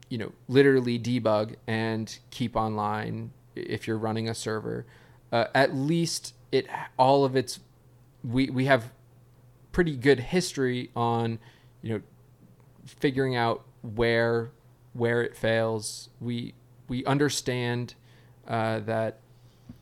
you 0.09 0.19
know 0.19 0.33
literally 0.49 0.99
debug 0.99 1.57
and 1.67 2.19
keep 2.31 2.57
online 2.57 3.33
if 3.55 3.87
you're 3.87 3.99
running 3.99 4.29
a 4.29 4.35
server 4.35 4.87
uh, 5.33 5.47
at 5.55 5.75
least 5.75 6.35
it 6.53 6.67
all 6.99 7.25
of 7.25 7.37
its 7.37 7.61
we 8.25 8.51
we 8.51 8.67
have 8.67 8.91
pretty 9.73 9.97
good 9.97 10.21
history 10.21 10.91
on 10.97 11.39
you 11.83 11.95
know 11.95 12.01
figuring 12.87 13.37
out 13.37 13.65
where 13.83 14.51
where 14.93 15.23
it 15.23 15.37
fails. 15.37 16.09
We 16.21 16.55
we 16.89 17.05
understand 17.05 17.95
uh, 18.47 18.81
that 18.81 19.21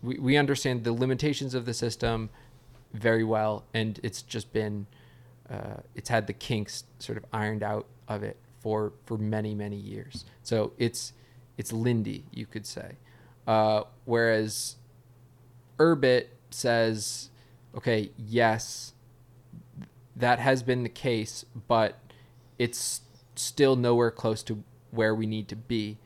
we, 0.03 0.18
we 0.18 0.36
understand 0.36 0.84
the 0.84 0.92
limitations 0.92 1.55
of 1.55 1.64
the 1.64 1.74
system 1.74 2.30
very 2.92 3.24
well, 3.24 3.64
and 3.74 3.99
it's 4.03 4.22
just 4.22 4.53
been 4.53 4.86
uh, 5.51 5.78
it's 5.94 6.09
had 6.09 6.26
the 6.26 6.32
kinks 6.32 6.84
sort 6.99 7.18
of 7.18 7.24
ironed 7.32 7.62
out 7.62 7.86
of 8.07 8.22
it 8.22 8.36
for 8.61 8.92
for 9.07 9.16
many 9.16 9.55
many 9.55 9.76
years. 9.76 10.24
So 10.42 10.72
it's 10.78 11.12
it's 11.57 11.72
Lindy, 11.72 12.24
you 12.30 12.46
could 12.46 12.66
say. 12.66 12.96
Uh, 13.46 13.84
whereas 14.05 14.76
Urbit 15.78 16.26
says, 16.50 17.30
okay, 17.74 18.10
yes, 18.16 18.92
that 20.16 20.38
has 20.38 20.62
been 20.62 20.82
the 20.82 20.88
case, 20.88 21.44
but 21.68 21.98
it's 22.58 23.02
still 23.36 23.76
nowhere 23.76 24.10
close 24.10 24.42
to 24.44 24.62
where 24.90 25.14
we 25.14 25.26
need 25.26 25.48
to 25.48 25.56
be, 25.56 25.98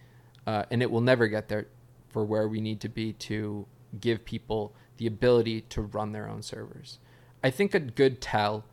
uh, 0.47 0.65
and 0.71 0.83
it 0.83 0.91
will 0.91 1.01
never 1.01 1.29
get 1.29 1.49
there 1.49 1.67
for 2.11 2.25
where 2.25 2.47
we 2.47 2.61
need 2.61 2.81
to 2.81 2.89
be 2.89 3.13
to 3.15 3.67
give 4.01 4.25
people 4.25 4.75
the 4.99 5.07
ability 5.07 5.63
to 5.63 5.81
run 5.83 6.13
their 6.13 6.29
own 6.29 6.43
servers. 6.43 6.99
I 7.43 7.51
think 7.51 7.75
a 7.75 7.81
good 7.81 8.21
tell 8.21 8.65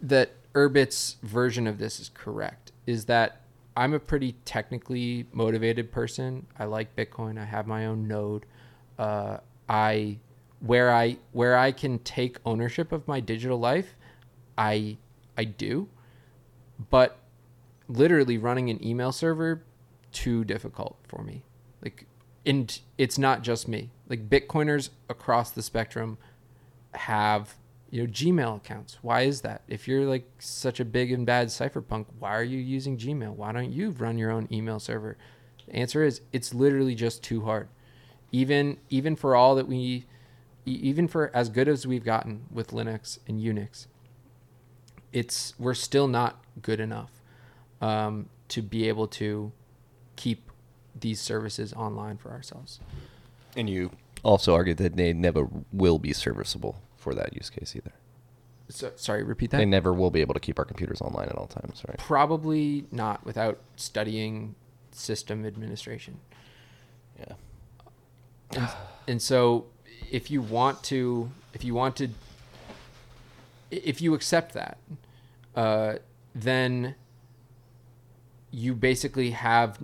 that 0.00 0.30
Urbit's 0.54 1.16
version 1.22 1.66
of 1.66 1.78
this 1.78 1.98
is 2.00 2.10
correct 2.14 2.72
is 2.86 3.06
that 3.06 3.42
I'm 3.76 3.92
a 3.92 3.98
pretty 3.98 4.36
technically 4.44 5.26
motivated 5.32 5.92
person. 5.92 6.46
I 6.58 6.64
like 6.64 6.96
Bitcoin. 6.96 7.38
I 7.38 7.44
have 7.44 7.66
my 7.66 7.84
own 7.84 8.08
node. 8.08 8.46
Uh, 8.98 9.38
I 9.68 10.18
where 10.60 10.92
I 10.92 11.18
where 11.32 11.56
I 11.56 11.72
can 11.72 11.98
take 12.00 12.38
ownership 12.44 12.92
of 12.92 13.06
my 13.06 13.20
digital 13.20 13.58
life, 13.58 13.96
I 14.56 14.98
I 15.36 15.44
do 15.44 15.88
but 16.90 17.18
literally 17.88 18.38
running 18.38 18.70
an 18.70 18.84
email 18.84 19.12
server 19.12 19.62
too 20.12 20.44
difficult 20.44 20.98
for 21.06 21.22
me. 21.22 21.42
Like 21.82 22.06
and 22.44 22.78
it's 22.96 23.18
not 23.18 23.42
just 23.42 23.68
me. 23.68 23.90
Like 24.08 24.28
Bitcoiners 24.28 24.90
across 25.08 25.50
the 25.50 25.62
spectrum 25.62 26.18
have 26.94 27.56
you 27.90 28.02
know 28.02 28.12
Gmail 28.12 28.56
accounts. 28.56 28.98
Why 29.02 29.22
is 29.22 29.42
that? 29.42 29.62
If 29.68 29.86
you're 29.86 30.04
like 30.04 30.28
such 30.38 30.80
a 30.80 30.84
big 30.84 31.12
and 31.12 31.26
bad 31.26 31.48
cypherpunk, 31.48 32.06
why 32.18 32.36
are 32.36 32.44
you 32.44 32.58
using 32.58 32.96
Gmail? 32.96 33.34
Why 33.34 33.52
don't 33.52 33.72
you 33.72 33.90
run 33.90 34.18
your 34.18 34.30
own 34.30 34.48
email 34.50 34.78
server? 34.78 35.16
The 35.66 35.76
answer 35.76 36.02
is 36.04 36.20
it's 36.32 36.54
literally 36.54 36.94
just 36.94 37.22
too 37.22 37.44
hard. 37.44 37.68
Even 38.36 38.76
even 38.90 39.16
for 39.16 39.34
all 39.34 39.54
that 39.54 39.66
we 39.66 40.04
even 40.66 41.08
for 41.08 41.30
as 41.32 41.48
good 41.48 41.68
as 41.68 41.86
we've 41.86 42.04
gotten 42.04 42.44
with 42.50 42.70
Linux 42.70 43.18
and 43.26 43.40
Unix, 43.40 43.86
it's 45.12 45.54
we're 45.58 45.74
still 45.74 46.08
not 46.08 46.44
good 46.60 46.80
enough 46.80 47.22
um, 47.80 48.28
to 48.48 48.60
be 48.60 48.88
able 48.88 49.08
to 49.08 49.52
keep 50.16 50.50
these 50.98 51.20
services 51.20 51.72
online 51.72 52.16
for 52.18 52.30
ourselves. 52.30 52.80
And 53.56 53.70
you 53.70 53.90
also 54.22 54.54
argued 54.54 54.76
that 54.78 54.96
they 54.96 55.12
never 55.12 55.48
will 55.72 55.98
be 55.98 56.12
serviceable 56.12 56.82
for 56.96 57.14
that 57.14 57.32
use 57.34 57.48
case 57.48 57.74
either. 57.76 57.92
So, 58.68 58.90
sorry, 58.96 59.22
repeat 59.22 59.50
that. 59.52 59.58
They 59.58 59.64
never 59.64 59.92
will 59.92 60.10
be 60.10 60.20
able 60.20 60.34
to 60.34 60.40
keep 60.40 60.58
our 60.58 60.64
computers 60.64 61.00
online 61.00 61.28
at 61.28 61.36
all 61.36 61.46
times, 61.46 61.82
right? 61.88 61.98
Probably 61.98 62.86
not 62.90 63.24
without 63.24 63.60
studying 63.76 64.56
system 64.90 65.46
administration. 65.46 66.18
Yeah. 67.18 67.34
And, 69.08 69.22
so, 69.22 69.66
if 70.10 70.32
you 70.32 70.42
want 70.42 70.82
to, 70.84 71.30
if 71.54 71.62
you 71.62 71.74
want 71.74 71.94
to, 71.98 72.08
if 73.70 74.00
you 74.00 74.14
accept 74.14 74.52
that, 74.54 74.78
uh, 75.54 75.94
then 76.34 76.96
you 78.50 78.74
basically 78.74 79.30
have 79.30 79.78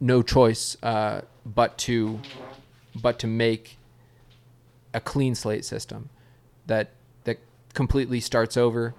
no 0.00 0.22
choice 0.22 0.76
uh, 0.82 1.22
but 1.44 1.76
to 1.78 2.20
but 2.94 3.18
to 3.18 3.26
make 3.26 3.78
a 4.92 5.00
clean 5.00 5.34
slate 5.34 5.64
system 5.64 6.08
that 6.66 6.90
that 7.24 7.38
completely 7.74 8.20
starts 8.20 8.56
over 8.56 8.94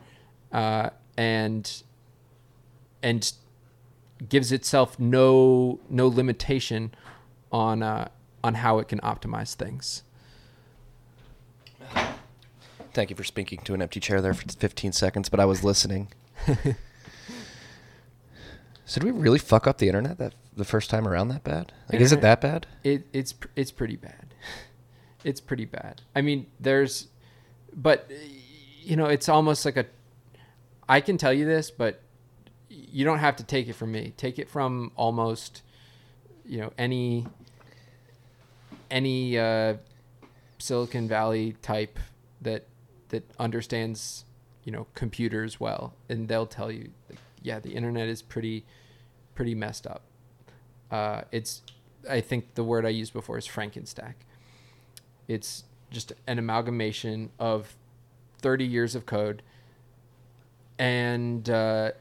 uh, 0.51 0.89
and 1.18 1.84
and 3.03 3.34
gives 4.30 4.51
itself 4.51 4.99
no 4.99 5.80
no 5.89 6.07
limitation 6.07 6.93
on 7.51 7.84
uh, 7.84 8.07
on 8.44 8.56
how 8.56 8.80
it 8.80 8.88
can 8.88 9.00
optimize 9.00 9.54
things. 9.56 10.04
Thank 12.94 13.10
you 13.10 13.16
for 13.16 13.24
speaking 13.24 13.60
to 13.60 13.74
an 13.74 13.82
empty 13.82 14.00
chair 14.00 14.22
there 14.22 14.34
for 14.34 14.48
15 14.48 14.92
seconds, 14.92 15.30
but 15.30 15.39
I 15.39 15.46
was 15.46 15.64
listening. 15.64 16.10
so 18.86 19.00
did 19.00 19.04
we 19.04 19.12
really 19.12 19.39
fuck 19.39 19.66
up 19.66 19.78
the 19.78 19.88
internet 19.88 20.18
that 20.18 20.34
the 20.56 20.66
first 20.66 20.89
time 20.89 21.08
around 21.08 21.30
that 21.30 21.44
bad? 21.44 21.72
Like, 21.92 22.02
is 22.02 22.12
it 22.12 22.22
that 22.22 22.42
bad? 22.42 22.68
It 22.84 23.08
it's 23.14 23.34
it's 23.56 23.72
pretty 23.72 23.96
bad. 23.96 24.34
It's 25.24 25.39
pretty 25.39 25.66
bad. 25.66 26.02
I 26.16 26.22
mean, 26.22 26.48
there's, 26.60 27.08
but 27.74 28.12
you 28.82 28.96
know, 28.96 29.06
it's 29.06 29.30
almost 29.30 29.66
like 29.66 29.78
a. 29.78 29.86
I 30.89 31.00
can 31.00 31.18
tell 31.18 31.32
you 31.32 31.46
this, 31.46 31.72
but 31.72 32.02
you 32.70 33.06
don't 33.06 33.20
have 33.20 33.38
to 33.38 33.44
take 33.44 33.68
it 33.70 33.74
from 33.74 33.92
me. 33.92 34.14
Take 34.18 34.39
it 34.39 34.50
from 34.50 34.92
almost, 34.96 35.62
you 36.46 36.60
know, 36.60 36.74
any 36.78 37.28
any 38.92 39.39
uh, 39.39 39.76
Silicon 40.60 41.08
Valley 41.08 41.56
type 41.62 41.98
that 42.42 42.68
that 43.10 43.24
understands 43.39 44.26
you 44.64 44.72
know 44.72 44.86
computers 44.94 45.60
well 45.60 45.94
and 46.08 46.28
they'll 46.28 46.46
tell 46.46 46.72
you 46.72 46.92
yeah 47.42 47.60
the 47.60 47.72
internet 47.72 48.08
is 48.08 48.22
pretty 48.22 48.64
pretty 49.34 49.56
messed 49.56 49.88
up 49.88 50.04
uh, 50.92 51.22
it's 51.32 51.62
I 52.10 52.22
think 52.22 52.56
the 52.56 52.64
word 52.64 52.86
I 52.86 52.89
used 52.89 53.14
before 53.14 53.38
is 53.38 53.48
Frankenstack. 53.48 54.14
It's 55.28 55.64
just 55.89 56.14
an 56.28 56.38
amalgamation 56.38 57.30
of 57.39 57.76
30 58.39 58.66
years 58.66 58.96
of 58.96 59.06
code, 59.06 59.42
and 60.78 61.50
uh, 61.50 61.92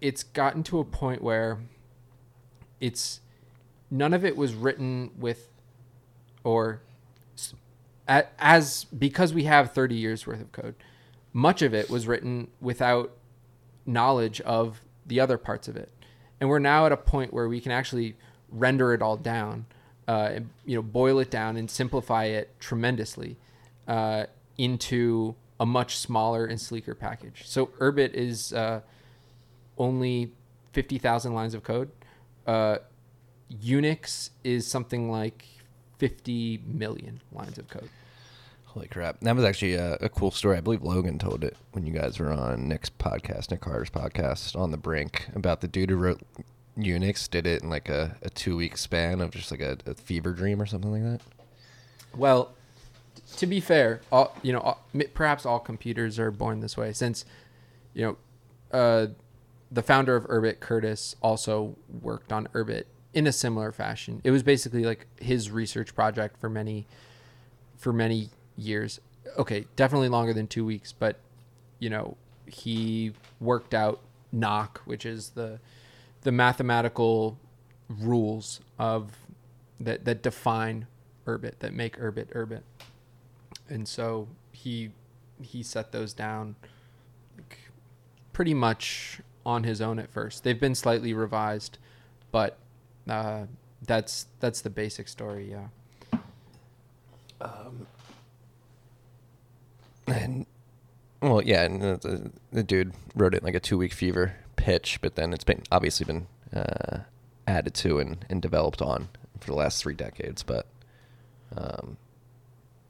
it's 0.00 0.22
gotten 0.22 0.62
to 0.64 0.78
a 0.78 0.84
point 0.84 1.22
where 1.22 1.58
it's 2.80 3.20
none 3.90 4.14
of 4.14 4.24
it 4.24 4.36
was 4.36 4.54
written 4.54 5.10
with 5.18 5.49
or 6.44 6.80
as 8.08 8.84
because 8.84 9.32
we 9.32 9.44
have 9.44 9.72
30 9.72 9.94
years 9.94 10.26
worth 10.26 10.40
of 10.40 10.52
code 10.52 10.74
much 11.32 11.62
of 11.62 11.74
it 11.74 11.88
was 11.90 12.06
written 12.06 12.48
without 12.60 13.12
knowledge 13.86 14.40
of 14.42 14.80
the 15.06 15.20
other 15.20 15.38
parts 15.38 15.68
of 15.68 15.76
it. 15.76 15.90
And 16.40 16.48
we're 16.48 16.58
now 16.58 16.86
at 16.86 16.92
a 16.92 16.96
point 16.96 17.32
where 17.32 17.48
we 17.48 17.60
can 17.60 17.72
actually 17.72 18.16
render 18.50 18.92
it 18.92 19.02
all 19.02 19.16
down 19.16 19.66
uh, 20.08 20.30
and, 20.32 20.50
you 20.64 20.74
know 20.74 20.82
boil 20.82 21.18
it 21.20 21.30
down 21.30 21.56
and 21.56 21.70
simplify 21.70 22.24
it 22.24 22.58
tremendously 22.58 23.36
uh, 23.86 24.26
into 24.58 25.34
a 25.60 25.66
much 25.66 25.96
smaller 25.96 26.46
and 26.46 26.60
sleeker 26.60 26.94
package. 26.94 27.42
So 27.44 27.66
urbit 27.78 28.14
is 28.14 28.52
uh, 28.52 28.80
only 29.78 30.32
50,000 30.72 31.34
lines 31.34 31.54
of 31.54 31.62
code. 31.62 31.90
Uh, 32.46 32.78
unix 33.62 34.30
is 34.42 34.66
something 34.66 35.10
like 35.10 35.44
50 36.00 36.62
million 36.66 37.20
lines 37.32 37.58
of 37.58 37.68
code 37.68 37.88
Holy 38.72 38.86
crap! 38.86 39.18
That 39.22 39.34
was 39.34 39.44
actually 39.44 39.74
a, 39.74 39.94
a 39.94 40.08
cool 40.08 40.30
story. 40.30 40.56
I 40.56 40.60
believe 40.60 40.84
Logan 40.84 41.18
told 41.18 41.42
it 41.42 41.56
when 41.72 41.86
you 41.86 41.92
guys 41.92 42.20
were 42.20 42.30
on 42.30 42.68
Nic's 42.68 42.88
podcast, 42.88 43.50
Nic 43.50 43.60
Carter's 43.60 43.90
podcast, 43.90 44.54
on 44.54 44.70
the 44.70 44.76
brink 44.76 45.28
about 45.34 45.60
the 45.60 45.66
dude 45.66 45.90
who 45.90 45.96
wrote 45.96 46.20
Unix 46.78 47.28
did 47.28 47.48
it 47.48 47.64
in 47.64 47.68
like 47.68 47.88
a, 47.88 48.16
a 48.22 48.30
two 48.30 48.56
week 48.56 48.76
span 48.76 49.20
of 49.20 49.32
just 49.32 49.50
like 49.50 49.60
a, 49.60 49.76
a 49.86 49.94
fever 49.94 50.30
dream 50.30 50.62
or 50.62 50.66
something 50.66 50.92
like 50.92 51.02
that. 51.02 51.20
Well, 52.16 52.52
to 53.38 53.46
be 53.46 53.58
fair, 53.58 54.02
all, 54.12 54.36
you 54.40 54.52
know, 54.52 54.60
all, 54.60 54.86
perhaps 55.14 55.44
all 55.44 55.58
computers 55.58 56.20
are 56.20 56.30
born 56.30 56.60
this 56.60 56.76
way, 56.76 56.92
since 56.92 57.24
you 57.92 58.16
know, 58.72 58.78
uh, 58.78 59.06
the 59.68 59.82
founder 59.82 60.14
of 60.14 60.28
Urbit, 60.28 60.60
Curtis, 60.60 61.16
also 61.22 61.74
worked 62.02 62.32
on 62.32 62.46
Urbit 62.54 62.84
in 63.12 63.26
a 63.26 63.32
similar 63.32 63.72
fashion. 63.72 64.20
It 64.24 64.30
was 64.30 64.42
basically 64.42 64.84
like 64.84 65.06
his 65.20 65.50
research 65.50 65.94
project 65.94 66.38
for 66.38 66.48
many, 66.48 66.86
for 67.76 67.92
many 67.92 68.30
years. 68.56 69.00
Okay, 69.38 69.66
definitely 69.76 70.08
longer 70.08 70.32
than 70.32 70.46
two 70.46 70.64
weeks, 70.64 70.92
but 70.92 71.18
you 71.78 71.90
know, 71.90 72.16
he 72.46 73.12
worked 73.40 73.74
out 73.74 74.00
Nock, 74.32 74.80
which 74.84 75.04
is 75.04 75.30
the 75.30 75.60
the 76.22 76.32
mathematical 76.32 77.38
rules 77.88 78.60
of 78.78 79.16
that 79.80 80.04
that 80.04 80.22
define 80.22 80.86
Urbit 81.26 81.58
that 81.60 81.72
make 81.72 81.98
Urbit 81.98 82.32
Urbit. 82.34 82.62
And 83.68 83.88
so 83.88 84.28
he 84.52 84.90
he 85.42 85.62
set 85.62 85.92
those 85.92 86.12
down 86.12 86.56
pretty 88.32 88.54
much 88.54 89.20
on 89.44 89.64
his 89.64 89.80
own 89.80 89.98
at 89.98 90.10
first. 90.10 90.44
They've 90.44 90.60
been 90.60 90.74
slightly 90.74 91.12
revised, 91.12 91.78
but 92.30 92.58
uh, 93.10 93.46
that's 93.86 94.26
that's 94.40 94.60
the 94.62 94.70
basic 94.70 95.08
story. 95.08 95.50
Yeah. 95.50 95.66
And 100.06 100.46
well, 101.20 101.42
yeah, 101.42 101.64
and 101.64 101.82
the, 101.82 102.32
the, 102.52 102.62
dude 102.62 102.94
wrote 103.14 103.34
it 103.34 103.44
like 103.44 103.54
a 103.54 103.60
two 103.60 103.78
week 103.78 103.92
fever 103.92 104.34
pitch, 104.56 105.00
but 105.00 105.14
then 105.14 105.32
it's 105.32 105.44
been 105.44 105.62
obviously 105.70 106.04
been 106.04 106.26
uh, 106.54 107.00
added 107.46 107.74
to 107.74 107.98
and, 107.98 108.24
and 108.28 108.42
developed 108.42 108.82
on 108.82 109.08
for 109.38 109.46
the 109.46 109.54
last 109.54 109.82
three 109.82 109.94
decades. 109.94 110.42
But 110.42 110.66
um, 111.56 111.96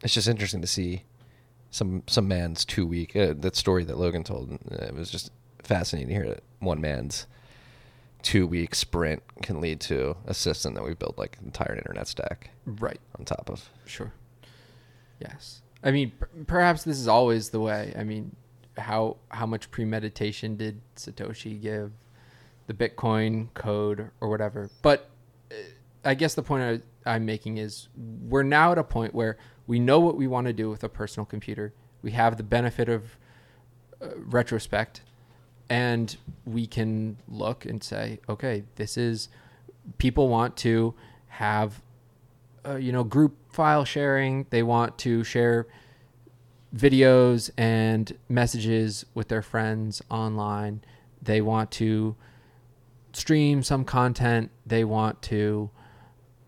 it's 0.02 0.14
just 0.14 0.28
interesting 0.28 0.60
to 0.60 0.66
see 0.66 1.04
some 1.70 2.02
some 2.06 2.28
man's 2.28 2.64
two 2.64 2.86
week 2.86 3.14
uh, 3.16 3.34
that 3.38 3.56
story 3.56 3.84
that 3.84 3.98
Logan 3.98 4.24
told. 4.24 4.52
uh, 4.70 4.86
It 4.86 4.94
was 4.94 5.10
just 5.10 5.30
fascinating 5.62 6.08
to 6.08 6.14
hear 6.14 6.28
that 6.28 6.42
one 6.60 6.80
man's 6.80 7.26
two 8.22 8.46
week 8.46 8.74
sprint 8.74 9.22
can 9.42 9.60
lead 9.60 9.80
to 9.80 10.16
a 10.26 10.34
system 10.34 10.74
that 10.74 10.84
we 10.84 10.94
built 10.94 11.16
like 11.18 11.36
an 11.40 11.46
entire 11.46 11.74
internet 11.74 12.06
stack 12.08 12.50
Right. 12.66 13.00
on 13.18 13.24
top 13.24 13.48
of. 13.50 13.68
Sure. 13.86 14.12
Yes. 15.20 15.62
I 15.82 15.90
mean, 15.90 16.10
p- 16.12 16.42
perhaps 16.46 16.84
this 16.84 16.98
is 16.98 17.08
always 17.08 17.50
the 17.50 17.60
way. 17.60 17.92
I 17.98 18.04
mean, 18.04 18.36
how 18.76 19.16
how 19.30 19.46
much 19.46 19.70
premeditation 19.70 20.56
did 20.56 20.80
Satoshi 20.96 21.60
give 21.60 21.92
the 22.66 22.74
Bitcoin 22.74 23.52
code 23.54 24.10
or 24.20 24.28
whatever? 24.28 24.70
But 24.82 25.08
uh, 25.50 25.54
I 26.04 26.14
guess 26.14 26.34
the 26.34 26.42
point 26.42 26.82
I, 27.06 27.14
I'm 27.14 27.24
making 27.24 27.58
is 27.58 27.88
we're 27.96 28.42
now 28.42 28.72
at 28.72 28.78
a 28.78 28.84
point 28.84 29.14
where 29.14 29.38
we 29.66 29.78
know 29.78 30.00
what 30.00 30.16
we 30.16 30.26
want 30.26 30.46
to 30.46 30.52
do 30.52 30.68
with 30.70 30.84
a 30.84 30.88
personal 30.88 31.24
computer. 31.24 31.72
We 32.02 32.12
have 32.12 32.36
the 32.36 32.42
benefit 32.42 32.88
of 32.88 33.16
uh, 34.02 34.08
retrospect, 34.16 35.02
and 35.70 36.16
we 36.44 36.66
can 36.66 37.16
look 37.28 37.64
and 37.64 37.82
say, 37.82 38.18
okay, 38.28 38.64
this 38.74 38.98
is 38.98 39.28
people 39.98 40.28
want 40.28 40.56
to 40.58 40.94
have 41.28 41.80
uh, 42.66 42.74
you 42.74 42.92
know 42.92 43.04
group 43.04 43.36
file 43.52 43.84
sharing. 43.84 44.46
They 44.50 44.64
want 44.64 44.98
to 44.98 45.24
share 45.24 45.68
videos 46.76 47.50
and 47.56 48.12
messages 48.28 49.06
with 49.14 49.28
their 49.28 49.42
friends 49.42 50.02
online. 50.10 50.82
They 51.22 51.40
want 51.40 51.70
to 51.72 52.16
stream 53.12 53.62
some 53.62 53.84
content. 53.84 54.50
They 54.66 54.84
want 54.84 55.22
to 55.22 55.70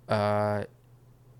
uh, 0.09 0.64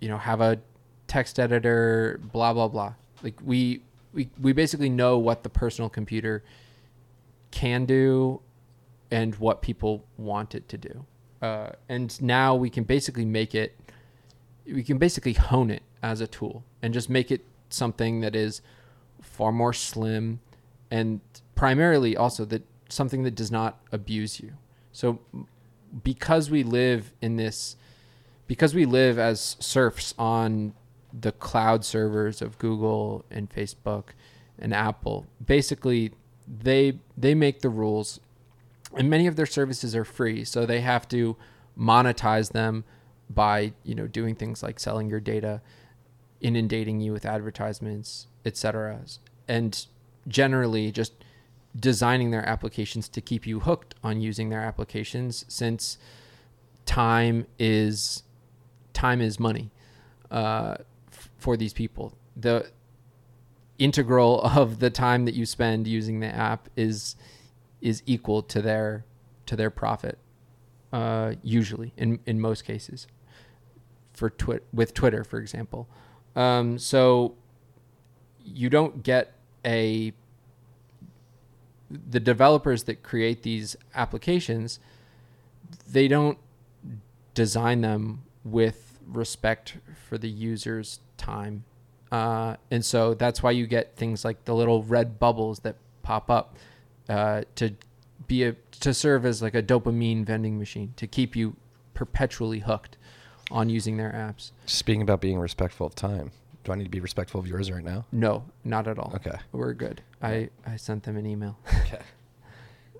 you 0.01 0.09
know 0.09 0.19
have 0.19 0.41
a 0.41 0.61
text 1.09 1.41
editor 1.41 2.21
blah 2.33 2.55
blah 2.55 2.69
blah. 2.69 2.95
Like 3.25 3.35
we 3.45 3.83
we, 4.15 4.29
we 4.41 4.53
basically 4.53 4.89
know 4.89 5.19
what 5.19 5.43
the 5.43 5.49
personal 5.49 5.89
computer 5.89 6.45
can 7.53 7.85
do 7.85 8.41
and 9.11 9.37
what 9.37 9.63
people 9.63 10.05
want 10.17 10.55
it 10.55 10.69
to 10.69 10.77
do 10.77 11.07
uh, 11.43 11.71
and 11.89 12.21
now 12.21 12.55
we 12.55 12.69
can 12.69 12.83
basically 12.83 13.25
make 13.25 13.55
it 13.55 13.79
we 14.67 14.83
can 14.83 14.99
basically 14.99 15.33
hone 15.33 15.71
it 15.71 15.83
as 16.03 16.21
a 16.21 16.27
tool 16.27 16.65
and 16.83 16.93
just 16.93 17.09
make 17.09 17.31
it 17.31 17.45
something 17.69 18.21
that 18.21 18.35
is 18.35 18.61
far 19.21 19.53
more 19.53 19.73
slim 19.73 20.41
and 20.91 21.21
primarily 21.55 22.17
also 22.17 22.45
that 22.45 22.63
something 22.89 23.23
that 23.23 23.35
does 23.35 23.51
not 23.51 23.81
abuse 23.91 24.41
you. 24.41 24.53
So 24.93 25.21
because 26.03 26.51
we 26.51 26.63
live 26.63 27.13
in 27.21 27.37
this 27.37 27.77
because 28.47 28.75
we 28.75 28.85
live 28.85 29.19
as 29.19 29.57
serfs 29.61 30.15
on 30.19 30.75
the 31.19 31.33
cloud 31.33 31.85
servers 31.85 32.43
of 32.43 32.59
Google 32.59 33.25
and 33.31 33.49
Facebook 33.49 34.09
and 34.59 34.75
Apple, 34.75 35.27
basically 35.45 36.13
they 36.47 36.99
they 37.17 37.35
make 37.35 37.61
the 37.61 37.69
rules 37.69 38.21
and 38.97 39.09
many 39.09 39.27
of 39.27 39.37
their 39.37 39.47
services 39.47 39.97
are 39.97 40.05
free, 40.05 40.45
so 40.45 40.67
they 40.67 40.83
have 40.83 41.09
to 41.09 41.37
monetize 41.79 42.53
them 42.53 42.85
by 43.31 43.73
you 43.85 43.95
know 43.95 44.07
doing 44.07 44.35
things 44.35 44.63
like 44.63 44.79
selling 44.79 45.09
your 45.09 45.21
data 45.21 45.63
inundating 46.41 47.01
you 47.01 47.13
with 47.13 47.25
advertisements 47.25 48.27
etc 48.45 49.01
and 49.49 49.87
generally 50.29 50.91
just 50.91 51.25
designing 51.79 52.31
their 52.31 52.47
applications 52.47 53.09
to 53.09 53.21
keep 53.21 53.47
you 53.47 53.61
hooked 53.61 53.95
on 54.03 54.21
using 54.21 54.51
their 54.51 54.61
applications 54.61 55.45
since 55.49 55.97
time 56.85 57.47
is 57.59 58.23
time 58.93 59.21
is 59.21 59.41
money 59.41 59.71
uh, 60.31 60.77
f- 61.11 61.31
for 61.39 61.57
these 61.57 61.73
people. 61.73 62.15
The 62.37 62.71
integral 63.83 64.43
of 64.43 64.79
the 64.79 64.91
time 64.91 65.25
that 65.25 65.35
you 65.35 65.47
spend 65.47 65.87
using 65.87 66.21
the 66.21 66.27
app 66.27 66.69
is 66.77 67.17
is 67.81 68.03
equal 68.07 68.43
to 68.43 68.63
their 68.63 69.05
to 69.47 69.57
their 69.57 69.71
profit 69.71 70.19
uh, 70.93 71.35
usually 71.43 71.93
in 71.97 72.21
in 72.27 72.41
most 72.41 72.65
cases. 72.65 73.07
For 74.13 74.29
twit 74.31 74.65
with 74.73 74.95
Twitter 74.95 75.25
for 75.25 75.39
example. 75.39 75.89
Um, 76.37 76.79
so 76.79 77.35
you 78.45 78.71
don't 78.71 79.03
get 79.03 79.35
a 79.65 80.13
the 81.91 82.21
developers 82.21 82.85
that 82.85 83.03
create 83.03 83.43
these 83.43 83.77
applications 83.95 84.81
they 85.87 86.09
don't 86.09 86.39
design 87.35 87.83
them 87.83 88.23
with 88.45 88.99
respect 89.07 89.77
for 90.09 90.19
the 90.19 90.29
user's 90.29 91.01
time 91.17 91.65
uh, 92.13 92.57
and 92.71 92.85
so 92.85 93.15
that's 93.15 93.43
why 93.43 93.51
you 93.51 93.67
get 93.67 93.97
things 93.97 94.25
like 94.25 94.45
the 94.45 94.55
little 94.55 94.83
red 94.83 95.19
bubbles 95.19 95.61
that 95.61 95.77
pop 96.03 96.31
up 96.31 96.57
uh, 97.09 97.43
to 97.57 97.75
be 98.29 98.45
a 98.45 98.55
to 98.81 98.93
serve 98.93 99.25
as 99.25 99.41
like 99.41 99.55
a 99.55 99.63
dopamine 99.63 100.25
vending 100.25 100.59
machine 100.59 100.93
to 100.97 101.07
keep 101.07 101.35
you 101.35 101.57
perpetually 101.95 102.61
hooked 102.61 102.99
on 103.51 103.71
using 103.71 103.97
their 103.97 104.13
apps. 104.13 104.53
Speaking 104.67 105.01
about 105.01 105.23
being 105.23 105.39
respectful 105.39 105.87
of 105.87 105.95
time, 105.95 106.33
do 106.65 106.73
I 106.73 106.75
need 106.75 106.85
to 106.85 106.91
be 106.91 107.01
respectful 107.01 107.41
of 107.41 107.47
yours 107.47 107.71
right 107.71 107.83
now? 107.83 108.05
No, 108.13 108.45
not 108.63 108.87
at 108.87 108.99
all. 108.99 109.13
Okay. 109.17 109.39
We're 109.51 109.73
good. 109.73 110.03
I, 110.23 110.51
I 110.67 110.77
sent 110.77 111.05
them 111.05 111.17
an 111.17 111.27
email. 111.27 111.59
Okay. 111.87 112.03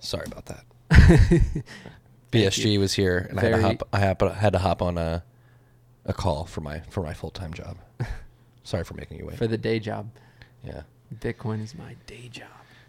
Sorry 0.01 0.27
about 0.27 0.47
that. 0.47 0.65
BSG 2.33 2.79
was 2.79 2.95
here, 2.95 3.27
and 3.31 3.39
I 3.39 3.45
had 3.45 3.57
to 3.57 3.63
hop. 3.63 3.89
I 3.93 3.99
had 4.35 4.53
to 4.55 4.59
hop 4.59 4.81
on 4.81 4.97
a 4.97 5.23
a 6.05 6.13
call 6.13 6.47
for 6.47 6.61
my 6.63 6.81
for 6.91 7.03
my 7.03 7.13
full 7.13 7.31
time 7.31 7.53
job. 7.53 7.77
Sorry 8.65 8.85
for 8.85 8.95
making 8.95 9.19
you 9.19 9.27
wait. 9.27 9.37
for 9.39 9.47
the 9.47 9.59
day 9.59 9.79
job. 9.79 10.11
yeah, 10.65 10.83
Bitcoin 11.21 11.63
is 11.63 11.75
my 11.75 11.97
day 12.07 12.29
job. 12.31 12.49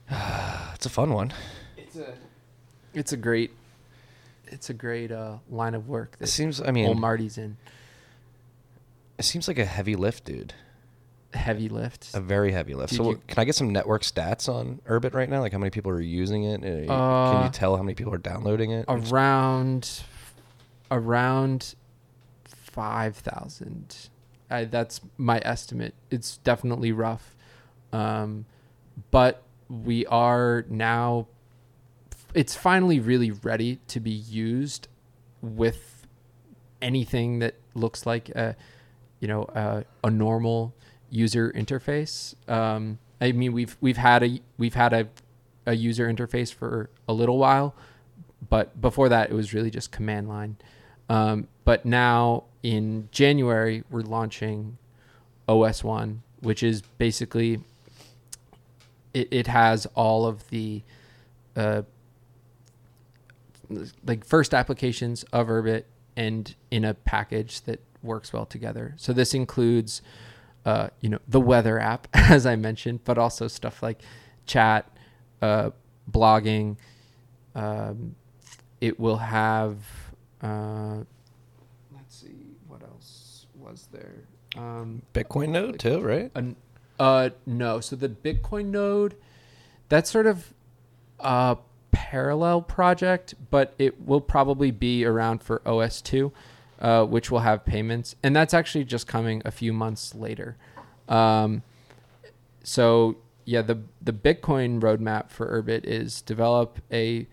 it's 0.75 0.85
a 0.85 0.89
fun 0.89 1.13
one. 1.13 1.33
It's 1.77 1.95
a 1.95 2.13
it's 2.93 3.11
a 3.13 3.17
great 3.17 3.51
it's 4.47 4.69
a 4.69 4.73
great 4.73 5.11
uh, 5.11 5.37
line 5.49 5.73
of 5.73 5.87
work 5.87 6.15
It 6.19 6.27
seems. 6.27 6.61
I 6.61 6.71
mean, 6.71 6.87
old 6.87 6.99
Marty's 6.99 7.37
in. 7.37 7.57
it 9.17 9.25
seems 9.25 9.47
like 9.47 9.57
a 9.57 9.65
heavy 9.65 9.95
lift, 9.95 10.25
dude. 10.25 10.53
Heavy 11.33 11.67
lift. 11.69 12.11
A 12.13 12.19
very 12.19 12.51
heavy 12.51 12.75
lift. 12.75 12.91
Dude, 12.91 12.97
so, 12.97 13.09
you- 13.11 13.21
can 13.27 13.39
I 13.39 13.45
get 13.45 13.55
some 13.55 13.71
network 13.71 14.03
stats 14.03 14.47
on 14.47 14.79
Urbit 14.87 15.15
right 15.15 15.27
now? 15.27 15.39
Like 15.39 15.51
how 15.53 15.57
many 15.57 15.71
people 15.71 15.91
are 15.91 15.99
using 16.01 16.43
it? 16.43 16.61
Uh, 16.61 16.85
can 16.85 16.89
Uh, 16.91 17.43
you 17.45 17.49
tell 17.49 17.75
how 17.75 17.81
many 17.81 17.95
people 17.95 18.13
are 18.13 18.19
downloading 18.19 18.69
it? 18.71 18.85
around 18.87 20.03
around 20.91 21.73
5000 22.45 24.09
I, 24.53 24.65
that's 24.65 25.01
my 25.17 25.41
estimate. 25.43 25.95
It's 26.11 26.37
definitely 26.37 26.91
rough. 26.91 27.35
Um, 27.91 28.45
but 29.09 29.43
we 29.67 30.05
are 30.05 30.65
now 30.69 31.27
it's 32.33 32.55
finally 32.55 32.99
really 32.99 33.31
ready 33.31 33.79
to 33.87 33.99
be 33.99 34.11
used 34.11 34.87
with 35.41 36.07
anything 36.81 37.39
that 37.39 37.55
looks 37.73 38.05
like 38.05 38.29
a 38.29 38.55
you 39.19 39.27
know 39.27 39.43
a, 39.55 39.85
a 40.03 40.09
normal 40.09 40.75
user 41.09 41.51
interface. 41.51 42.35
Um, 42.49 42.99
i 43.21 43.31
mean 43.31 43.53
we've 43.53 43.77
we've 43.79 43.97
had 43.97 44.23
a 44.23 44.39
we've 44.57 44.73
had 44.73 44.91
a, 44.93 45.07
a 45.65 45.73
user 45.73 46.11
interface 46.11 46.53
for 46.53 46.89
a 47.07 47.13
little 47.13 47.37
while 47.37 47.75
but 48.49 48.79
before 48.81 49.09
that 49.09 49.29
it 49.29 49.33
was 49.33 49.53
really 49.53 49.69
just 49.69 49.91
command 49.91 50.27
line. 50.27 50.57
Um, 51.09 51.47
but 51.63 51.85
now 51.85 52.45
in 52.63 53.07
january 53.11 53.83
we're 53.89 54.01
launching 54.01 54.77
os 55.47 55.83
1 55.83 56.23
which 56.41 56.63
is 56.63 56.81
basically 56.97 57.59
it, 59.13 59.27
it 59.31 59.47
has 59.47 59.85
all 59.95 60.25
of 60.25 60.49
the 60.49 60.81
uh, 61.55 61.83
like 64.05 64.25
first 64.25 64.53
applications 64.53 65.23
of 65.31 65.47
Urbit 65.47 65.83
and 66.15 66.55
in 66.71 66.85
a 66.85 66.93
package 66.93 67.61
that 67.61 67.79
works 68.01 68.33
well 68.33 68.45
together. 68.45 68.93
So 68.97 69.13
this 69.13 69.33
includes, 69.33 70.01
uh, 70.65 70.89
you 71.01 71.09
know, 71.09 71.19
the 71.27 71.41
weather 71.41 71.79
app, 71.79 72.07
as 72.13 72.45
I 72.45 72.55
mentioned, 72.55 73.03
but 73.03 73.17
also 73.17 73.47
stuff 73.47 73.81
like 73.81 74.01
chat, 74.45 74.89
uh, 75.41 75.71
blogging. 76.11 76.77
Um, 77.55 78.15
it 78.81 78.99
will 78.99 79.17
have, 79.17 79.77
uh, 80.41 80.97
let's 81.93 82.15
see, 82.15 82.57
what 82.67 82.83
else 82.83 83.45
was 83.73 83.87
there? 83.91 84.27
Um, 84.55 85.01
Bitcoin 85.15 85.49
node 85.49 85.79
too, 85.79 85.99
right? 85.99 86.31
an, 86.35 86.55
uh, 86.99 87.31
no. 87.47 87.79
So 87.79 87.95
the 87.95 88.07
Bitcoin 88.07 88.65
node, 88.65 89.15
that's 89.89 90.11
sort 90.11 90.27
of 90.27 90.53
a 91.19 91.57
parallel 91.91 92.61
project, 92.61 93.33
but 93.49 93.73
it 93.79 93.99
will 94.05 94.21
probably 94.21 94.69
be 94.69 95.03
around 95.03 95.41
for 95.41 95.59
OS2, 95.65 96.31
uh, 96.79 97.03
which 97.05 97.31
will 97.31 97.39
have 97.39 97.65
payments, 97.65 98.15
and 98.21 98.35
that's 98.35 98.53
actually 98.53 98.83
just 98.83 99.07
coming 99.07 99.41
a 99.43 99.49
few 99.49 99.73
months 99.73 100.13
later. 100.13 100.55
Um, 101.09 101.63
so 102.63 103.17
yeah, 103.45 103.63
the 103.63 103.81
the 104.03 104.13
Bitcoin 104.13 104.79
roadmap 104.81 105.31
for 105.31 105.47
Urbit 105.47 105.83
is 105.83 106.21
develop 106.21 106.79
a 106.91 107.25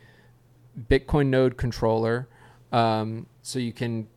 Bitcoin 0.88 1.26
node 1.26 1.58
controller, 1.58 2.28
um, 2.72 3.26
so 3.42 3.58
you 3.58 3.74
can 3.74 4.08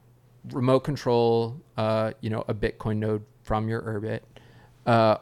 remote 0.52 0.82
control, 0.82 1.62
uh, 1.78 2.12
you 2.22 2.30
know, 2.30 2.44
a 2.48 2.54
Bitcoin 2.54 2.98
node 2.98 3.24
from 3.44 3.68
your 3.68 3.82
Urbit 3.82 4.22
uh, 4.86 5.18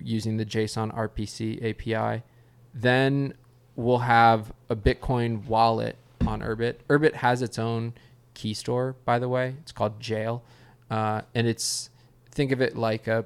using 0.00 0.36
the 0.36 0.44
JSON 0.46 0.94
RPC 0.94 1.62
API. 1.70 2.22
Then 2.74 3.34
we'll 3.76 3.98
have 3.98 4.52
a 4.68 4.76
Bitcoin 4.76 5.44
wallet 5.46 5.96
on 6.26 6.40
Urbit. 6.40 6.76
Urbit 6.88 7.14
has 7.14 7.42
its 7.42 7.58
own 7.58 7.94
key 8.34 8.54
store, 8.54 8.96
by 9.04 9.18
the 9.18 9.28
way. 9.28 9.56
It's 9.60 9.72
called 9.72 10.06
Jael, 10.06 10.42
uh, 10.90 11.22
and 11.34 11.46
it's 11.46 11.90
think 12.30 12.52
of 12.52 12.60
it 12.60 12.76
like 12.76 13.06
a 13.06 13.24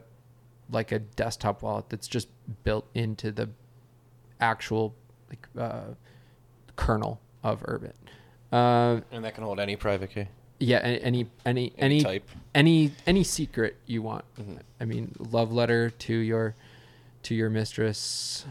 like 0.70 0.92
a 0.92 0.98
desktop 0.98 1.62
wallet 1.62 1.88
that's 1.90 2.08
just 2.08 2.28
built 2.64 2.86
into 2.94 3.30
the 3.30 3.50
actual 4.40 4.94
like 5.28 5.46
uh, 5.58 5.94
kernel 6.76 7.20
of 7.42 7.60
Urbit. 7.62 7.92
Uh, 8.52 9.00
And 9.12 9.24
that 9.24 9.34
can 9.34 9.44
hold 9.44 9.60
any 9.60 9.76
private 9.76 10.10
key, 10.10 10.26
yeah, 10.64 10.78
any 10.78 11.00
any 11.02 11.26
any, 11.44 11.72
any 11.78 12.00
type. 12.02 12.28
any 12.54 12.92
any 13.06 13.24
secret 13.24 13.76
you 13.86 14.02
want. 14.02 14.24
Mhm. 14.38 14.58
I 14.80 14.84
mean, 14.84 15.14
love 15.18 15.52
letter 15.52 15.90
to 15.90 16.14
your 16.14 16.54
to 17.24 17.34
your 17.34 17.50
mistress 17.50 18.46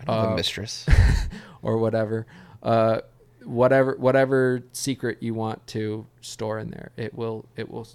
I 0.00 0.04
don't 0.04 0.16
have 0.16 0.30
uh, 0.30 0.32
a 0.32 0.36
mistress. 0.36 0.86
or 1.62 1.78
whatever. 1.78 2.26
Uh, 2.62 3.00
whatever 3.44 3.96
whatever 3.98 4.62
secret 4.72 5.22
you 5.22 5.34
want 5.34 5.66
to 5.68 6.06
store 6.20 6.58
in 6.58 6.70
there, 6.70 6.90
it 6.96 7.14
will 7.14 7.46
it 7.56 7.70
will 7.70 7.88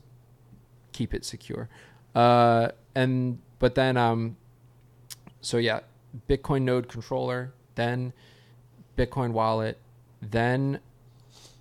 keep 0.91 1.13
it 1.13 1.25
secure. 1.25 1.69
Uh, 2.15 2.69
and 2.95 3.39
but 3.59 3.75
then 3.75 3.97
um, 3.97 4.35
so 5.41 5.57
yeah, 5.57 5.81
Bitcoin 6.27 6.63
node 6.63 6.87
controller, 6.87 7.53
then 7.75 8.13
Bitcoin 8.97 9.31
wallet, 9.31 9.79
then 10.21 10.79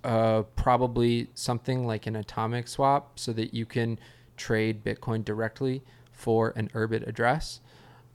uh, 0.03 0.43
probably 0.55 1.29
something 1.33 1.85
like 1.85 2.07
an 2.07 2.15
atomic 2.15 2.67
swap 2.67 3.17
so 3.19 3.33
that 3.33 3.53
you 3.53 3.65
can 3.65 3.99
trade 4.37 4.83
Bitcoin 4.83 5.23
directly 5.23 5.83
for 6.11 6.53
an 6.55 6.69
Urbit 6.73 7.07
address. 7.07 7.61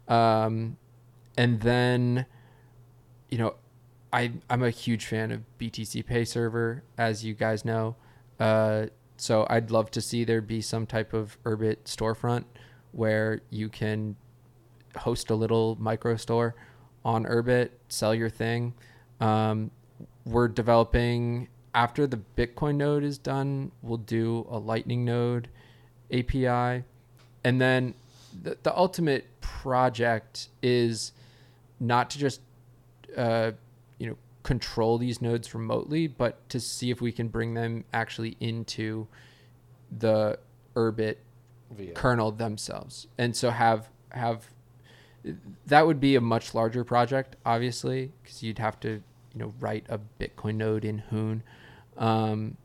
Um, 0.07 0.76
and 1.36 1.61
then, 1.61 2.26
you 3.30 3.39
know, 3.39 3.55
I, 4.12 4.32
I'm 4.49 4.62
a 4.62 4.70
huge 4.70 5.07
fan 5.07 5.30
of 5.30 5.43
BTC 5.59 6.05
Pay 6.07 6.24
Server, 6.24 6.82
as 6.97 7.24
you 7.24 7.34
guys 7.34 7.64
know. 7.64 7.97
Uh, 8.41 8.86
so 9.16 9.47
I'd 9.51 9.70
love 9.70 9.91
to 9.93 10.01
see 10.01 10.24
there 10.24 10.41
be 10.41 10.61
some 10.61 10.86
type 10.86 11.12
of 11.12 11.39
Urbit 11.45 11.84
storefront 11.84 12.45
where 12.93 13.41
you 13.51 13.68
can 13.68 14.16
host 14.97 15.30
a 15.30 15.34
little 15.34 15.76
micro 15.78 16.16
store 16.16 16.55
on 17.05 17.24
Urbit, 17.24 17.70
sell 17.89 18.14
your 18.14 18.30
thing. 18.30 18.74
Um, 19.20 19.70
we're 20.24 20.49
developing 20.49 21.49
after 21.75 22.07
the 22.07 22.21
Bitcoin 22.37 22.77
node 22.77 23.05
is 23.05 23.19
done, 23.19 23.73
we'll 23.83 23.99
do 23.99 24.47
a 24.51 24.59
Lightning 24.59 25.05
node 25.05 25.49
API. 26.12 26.85
And 27.45 27.61
then 27.61 27.95
the, 28.43 28.57
the 28.62 28.77
ultimate 28.77 29.27
project 29.41 30.49
is 30.62 31.12
not 31.81 32.11
to 32.11 32.19
just, 32.19 32.41
uh, 33.16 33.53
you 33.99 34.09
know, 34.09 34.16
control 34.43 34.99
these 34.99 35.21
nodes 35.21 35.55
remotely, 35.55 36.07
but 36.07 36.49
to 36.49 36.61
see 36.61 36.91
if 36.91 37.01
we 37.01 37.12
can 37.12 37.29
bring 37.29 37.55
them 37.55 37.85
actually 37.93 38.37
into 38.41 39.07
the 39.97 40.39
Urbit 40.75 41.16
kernel 41.95 42.31
themselves 42.31 43.07
and 43.19 43.37
so 43.37 43.51
have 43.51 43.89
have 44.11 44.47
that 45.66 45.87
would 45.87 46.01
be 46.01 46.16
a 46.16 46.21
much 46.21 46.55
larger 46.55 46.83
project 46.83 47.37
obviously 47.45 48.11
because 48.23 48.43
you'd 48.43 48.59
have 48.59 48.81
to 48.81 49.03
you 49.39 49.45
know 49.45 49.55
write 49.61 49.86
a 49.89 50.01
bitcoin 50.18 50.57
node 50.57 50.84
in 50.84 50.99
hoon 50.99 51.43
um, 51.97 52.57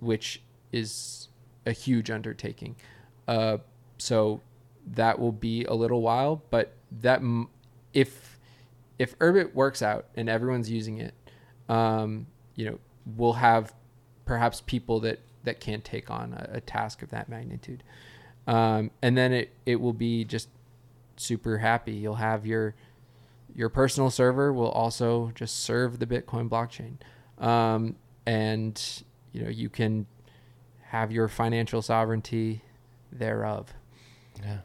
which 0.00 0.42
is 0.72 1.28
a 1.64 1.72
huge 1.72 2.10
undertaking 2.10 2.74
uh, 3.28 3.58
so 3.98 4.40
that 4.86 5.18
will 5.18 5.32
be 5.32 5.64
a 5.64 5.74
little 5.74 6.02
while 6.02 6.42
but 6.50 6.72
that 6.90 7.22
if 7.94 8.38
if 8.98 9.16
urbit 9.20 9.54
works 9.54 9.80
out 9.80 10.06
and 10.16 10.28
everyone's 10.28 10.70
using 10.70 10.98
it 10.98 11.14
um, 11.68 12.26
you 12.56 12.66
know 12.68 12.78
we'll 13.16 13.34
have 13.34 13.72
perhaps 14.24 14.60
people 14.66 14.98
that 14.98 15.20
that 15.44 15.60
can't 15.60 15.84
take 15.84 16.10
on 16.10 16.32
a, 16.32 16.56
a 16.56 16.60
task 16.60 17.02
of 17.02 17.10
that 17.10 17.28
magnitude 17.28 17.84
um, 18.48 18.90
and 19.02 19.16
then 19.16 19.32
it 19.32 19.52
it 19.66 19.80
will 19.80 19.92
be 19.92 20.24
just 20.24 20.48
super 21.20 21.58
happy. 21.58 21.92
You'll 21.92 22.14
have 22.14 22.46
your 22.46 22.74
your 23.58 23.68
personal 23.68 24.08
server 24.08 24.52
will 24.52 24.70
also 24.70 25.32
just 25.34 25.64
serve 25.64 25.98
the 25.98 26.06
Bitcoin 26.06 26.48
blockchain, 26.48 26.96
um, 27.44 27.96
and 28.24 29.02
you 29.32 29.42
know 29.42 29.50
you 29.50 29.68
can 29.68 30.06
have 30.90 31.10
your 31.10 31.26
financial 31.26 31.82
sovereignty 31.82 32.62
thereof. 33.10 33.74
Yeah. 34.40 34.58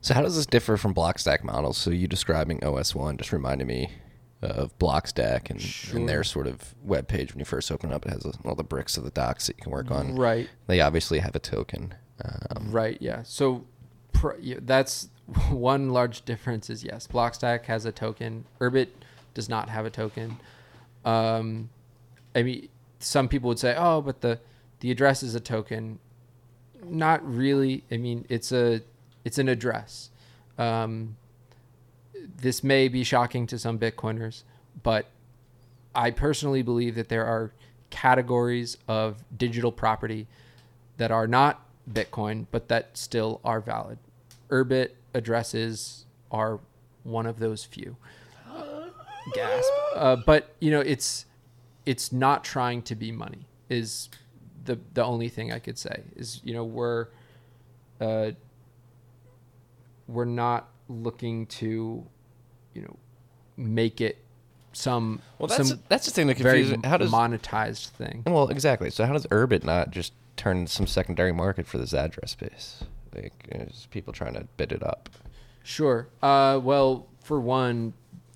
So 0.00 0.14
how 0.14 0.22
does 0.22 0.36
this 0.36 0.46
differ 0.46 0.78
from 0.78 0.94
Blockstack 0.94 1.44
models? 1.44 1.76
So 1.76 1.90
you 1.90 2.08
describing 2.08 2.64
OS 2.64 2.94
one 2.94 3.18
just 3.18 3.30
reminded 3.30 3.66
me 3.66 3.90
of 4.40 4.76
Blockstack 4.78 5.50
and, 5.50 5.94
and 5.94 6.08
their 6.08 6.24
sort 6.24 6.46
of 6.46 6.74
web 6.82 7.08
page 7.08 7.34
when 7.34 7.40
you 7.40 7.44
first 7.44 7.70
open 7.70 7.92
up. 7.92 8.06
It 8.06 8.12
has 8.12 8.26
all 8.46 8.54
the 8.54 8.64
bricks 8.64 8.96
of 8.96 9.04
the 9.04 9.10
docs 9.10 9.48
that 9.48 9.58
you 9.58 9.64
can 9.64 9.70
work 9.70 9.90
on. 9.90 10.16
Right. 10.16 10.48
They 10.66 10.80
obviously 10.80 11.18
have 11.18 11.36
a 11.36 11.38
token. 11.38 11.94
Um, 12.24 12.72
Right. 12.72 12.96
Yeah. 13.02 13.22
So 13.22 13.66
pr- 14.12 14.38
yeah, 14.40 14.60
that's 14.62 15.10
one 15.50 15.90
large 15.90 16.24
difference. 16.24 16.70
Is 16.70 16.84
yes, 16.84 17.06
Blockstack 17.06 17.64
has 17.66 17.84
a 17.84 17.92
token. 17.92 18.44
Urbit 18.60 18.88
does 19.34 19.48
not 19.48 19.68
have 19.68 19.86
a 19.86 19.90
token. 19.90 20.38
Um, 21.04 21.70
I 22.34 22.42
mean, 22.42 22.68
some 22.98 23.28
people 23.28 23.48
would 23.48 23.58
say, 23.58 23.74
"Oh, 23.76 24.00
but 24.00 24.20
the 24.20 24.38
the 24.80 24.90
address 24.90 25.22
is 25.22 25.34
a 25.34 25.40
token." 25.40 25.98
Not 26.84 27.24
really. 27.24 27.84
I 27.90 27.96
mean, 27.96 28.26
it's 28.28 28.52
a 28.52 28.82
it's 29.24 29.38
an 29.38 29.48
address. 29.48 30.10
Um, 30.58 31.16
this 32.36 32.62
may 32.62 32.88
be 32.88 33.04
shocking 33.04 33.46
to 33.48 33.58
some 33.58 33.78
Bitcoiners, 33.78 34.42
but 34.82 35.06
I 35.94 36.10
personally 36.10 36.62
believe 36.62 36.94
that 36.94 37.08
there 37.08 37.24
are 37.24 37.52
categories 37.90 38.76
of 38.88 39.22
digital 39.36 39.72
property 39.72 40.26
that 40.96 41.10
are 41.10 41.26
not 41.26 41.66
Bitcoin, 41.90 42.46
but 42.50 42.68
that 42.68 42.96
still 42.96 43.40
are 43.44 43.60
valid. 43.60 43.98
Urbit 44.48 44.90
addresses 45.14 46.06
are 46.30 46.60
one 47.04 47.26
of 47.26 47.38
those 47.38 47.64
few. 47.64 47.96
Gasp. 49.34 49.70
Uh, 49.94 50.16
but 50.16 50.54
you 50.60 50.70
know, 50.70 50.80
it's 50.80 51.26
it's 51.86 52.12
not 52.12 52.44
trying 52.44 52.82
to 52.82 52.94
be 52.94 53.12
money. 53.12 53.46
Is 53.68 54.08
the 54.64 54.78
the 54.94 55.04
only 55.04 55.28
thing 55.28 55.52
I 55.52 55.58
could 55.58 55.78
say 55.78 56.02
is 56.16 56.40
you 56.44 56.54
know 56.54 56.64
we're 56.64 57.08
uh, 58.00 58.32
we're 60.08 60.24
not 60.24 60.68
looking 60.88 61.46
to 61.46 62.04
you 62.74 62.82
know 62.82 62.96
make 63.56 64.00
it 64.00 64.18
some 64.72 65.20
Well, 65.38 65.48
that's 65.48 65.68
some 65.68 65.80
that's 65.88 66.06
the 66.06 66.12
thing 66.12 66.26
that 66.28 66.38
very 66.38 66.62
confuses. 66.62 66.84
How 66.88 66.96
does 66.96 67.10
monetized 67.10 67.88
thing. 67.88 68.22
well 68.26 68.48
exactly? 68.48 68.90
So 68.90 69.04
how 69.06 69.12
does 69.12 69.26
Urbit 69.26 69.64
not 69.64 69.90
just 69.90 70.12
turn 70.36 70.66
some 70.66 70.86
secondary 70.86 71.32
market 71.32 71.66
for 71.66 71.78
this 71.78 71.92
address 71.94 72.32
space? 72.32 72.84
Like 73.14 73.48
there's 73.50 73.86
people 73.90 74.12
trying 74.12 74.34
to 74.34 74.46
bid 74.56 74.72
it 74.72 74.82
up. 74.82 75.08
Sure. 75.62 76.08
Uh, 76.22 76.60
well, 76.62 77.08
for 77.22 77.40
one, 77.40 77.92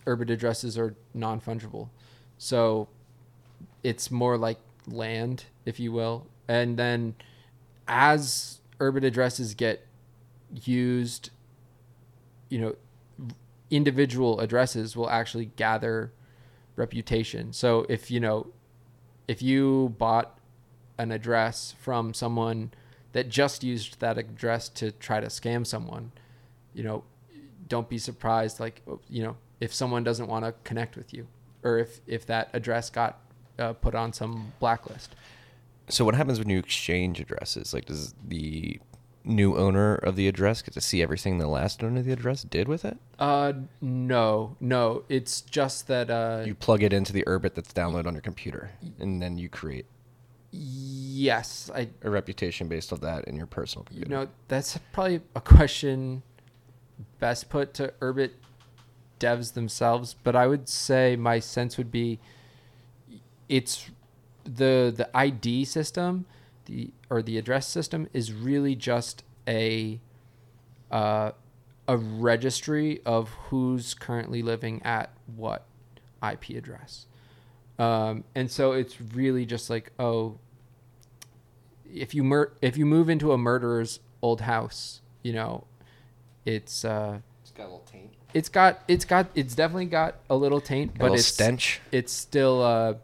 Urbit 0.07 0.31
addresses 0.31 0.79
are 0.79 0.95
non 1.15 1.41
fungible. 1.41 1.89
So 2.39 2.89
it's 3.83 4.11
more 4.11 4.37
like 4.37 4.59
land, 4.87 5.45
if 5.65 5.81
you 5.81 5.93
will. 5.93 6.27
And 6.49 6.77
then 6.77 7.15
as 7.89 8.61
Urbit 8.79 9.05
addresses 9.05 9.55
get 9.55 9.87
used, 10.65 11.31
you 12.49 12.61
know, 12.61 12.77
individual 13.71 14.41
addresses 14.41 14.97
will 14.97 15.11
actually 15.11 15.47
gather 15.57 16.13
reputation. 16.77 17.53
So 17.53 17.87
if, 17.89 18.11
you 18.11 18.21
know, 18.21 18.49
if 19.27 19.43
you 19.43 19.95
bought 19.99 20.39
an 20.99 21.11
address 21.11 21.75
from 21.81 22.15
someone 22.15 22.71
that 23.17 23.31
just 23.31 23.65
used 23.65 23.99
that 24.01 24.19
address 24.19 24.69
to 24.69 24.93
try 24.93 25.21
to 25.21 25.29
scam 25.29 25.67
someone, 25.67 26.13
you 26.75 26.85
know, 26.85 27.03
don't 27.67 27.89
be 27.89 27.99
surprised 27.99 28.61
like 28.61 28.83
you 29.09 29.23
know 29.25 29.37
if 29.61 29.73
someone 29.75 30.05
doesn't 30.05 30.29
want 30.29 30.45
to 30.45 30.53
connect 30.63 30.97
with 30.97 31.13
you 31.13 31.27
or 31.65 31.79
if 31.79 32.01
if 32.07 32.27
that 32.27 32.49
address 32.53 32.91
got 32.91 33.19
uh, 33.59 33.73
put 33.73 33.95
on 33.95 34.13
some 34.13 34.53
blacklist 34.61 35.17
So 35.89 36.05
what 36.05 36.15
happens 36.15 36.39
when 36.39 36.51
you 36.51 36.59
exchange 36.59 37.19
addresses? 37.21 37.73
Like 37.75 37.87
does 37.87 38.15
the 38.35 38.79
new 39.25 39.57
owner 39.57 39.97
of 39.97 40.15
the 40.15 40.29
address 40.29 40.63
get 40.63 40.75
to 40.75 40.81
see 40.81 41.03
everything 41.03 41.39
the 41.39 41.49
last 41.49 41.83
owner 41.83 41.99
of 42.01 42.05
the 42.05 42.13
address 42.13 42.43
did 42.45 42.69
with 42.69 42.85
it? 42.85 42.99
uh 43.19 43.53
no 43.81 44.57
no 44.61 45.03
it's 45.09 45.41
just 45.41 45.89
that 45.89 46.09
uh 46.11 46.43
You 46.47 46.55
plug 46.55 46.83
it 46.83 46.93
into 46.93 47.13
the 47.13 47.25
Urbit 47.27 47.55
that's 47.57 47.73
downloaded 47.73 48.07
on 48.07 48.13
your 48.13 48.23
computer, 48.31 48.71
and 49.01 49.21
then 49.23 49.39
you 49.39 49.49
create 49.49 49.87
yes 50.59 51.71
i 51.75 51.89
a 52.03 52.11
reputation 52.11 52.69
based 52.69 52.93
on 52.93 53.01
that 53.01 53.25
in 53.27 53.37
your 53.37 53.47
personal 53.47 53.87
you 53.91 54.01
computer. 54.03 54.25
know 54.25 54.31
that's 54.49 54.79
probably 54.93 55.21
a 55.35 55.41
question 55.41 56.23
best 57.19 57.51
put 57.51 57.75
to 57.75 57.93
urbit 58.01 58.31
devs 59.21 59.55
themselves 59.55 60.15
but 60.25 60.35
i 60.35 60.47
would 60.47 60.69
say 60.69 61.17
my 61.17 61.39
sense 61.39 61.77
would 61.77 61.91
be 61.91 62.19
it's 63.49 63.91
the 64.45 64.93
the 64.97 65.09
id 65.17 65.65
system 65.65 66.25
the 66.67 66.91
or 67.11 67.23
the 67.23 67.39
address 67.39 67.67
system 67.67 68.09
is 68.13 68.33
really 68.33 68.75
just 68.75 69.23
a 69.49 70.01
uh, 70.91 71.33
a 71.89 71.97
registry 71.97 73.01
of 73.05 73.29
who's 73.49 73.95
currently 73.95 74.43
living 74.43 74.83
at 74.85 75.11
what 75.35 75.67
ip 76.25 76.49
address 76.51 77.07
um, 77.79 78.25
and 78.35 78.51
so 78.51 78.73
it's 78.73 79.01
really 79.01 79.45
just 79.45 79.69
like 79.69 79.93
oh 79.99 80.39
if 81.93 82.15
you 82.15 82.23
mur- 82.25 82.53
if 82.63 82.77
you 82.77 82.87
move 82.87 83.09
into 83.09 83.33
a 83.33 83.39
murderer's 83.39 84.01
old 84.23 84.43
house 84.43 85.01
you 85.23 85.33
know 85.33 85.65
it's 86.45 86.85
uh 86.85 87.19
It's 87.43 87.51
got 87.53 87.65
a 87.65 87.71
little 87.71 87.87
taint. 87.91 88.13
it's 88.35 88.49
got 88.49 88.83
it's 88.89 89.05
got 89.05 89.27
it's 89.35 89.55
definitely 89.55 89.87
got 89.87 90.17
a 90.31 90.37
little 90.37 90.61
taint 90.61 90.93
Got 90.93 90.97
a 90.97 90.99
but 90.99 91.05
little 91.05 91.17
it's 91.19 91.27
stench. 91.29 91.81
it's 91.93 92.13
still 92.13 92.63
uh 92.63 92.95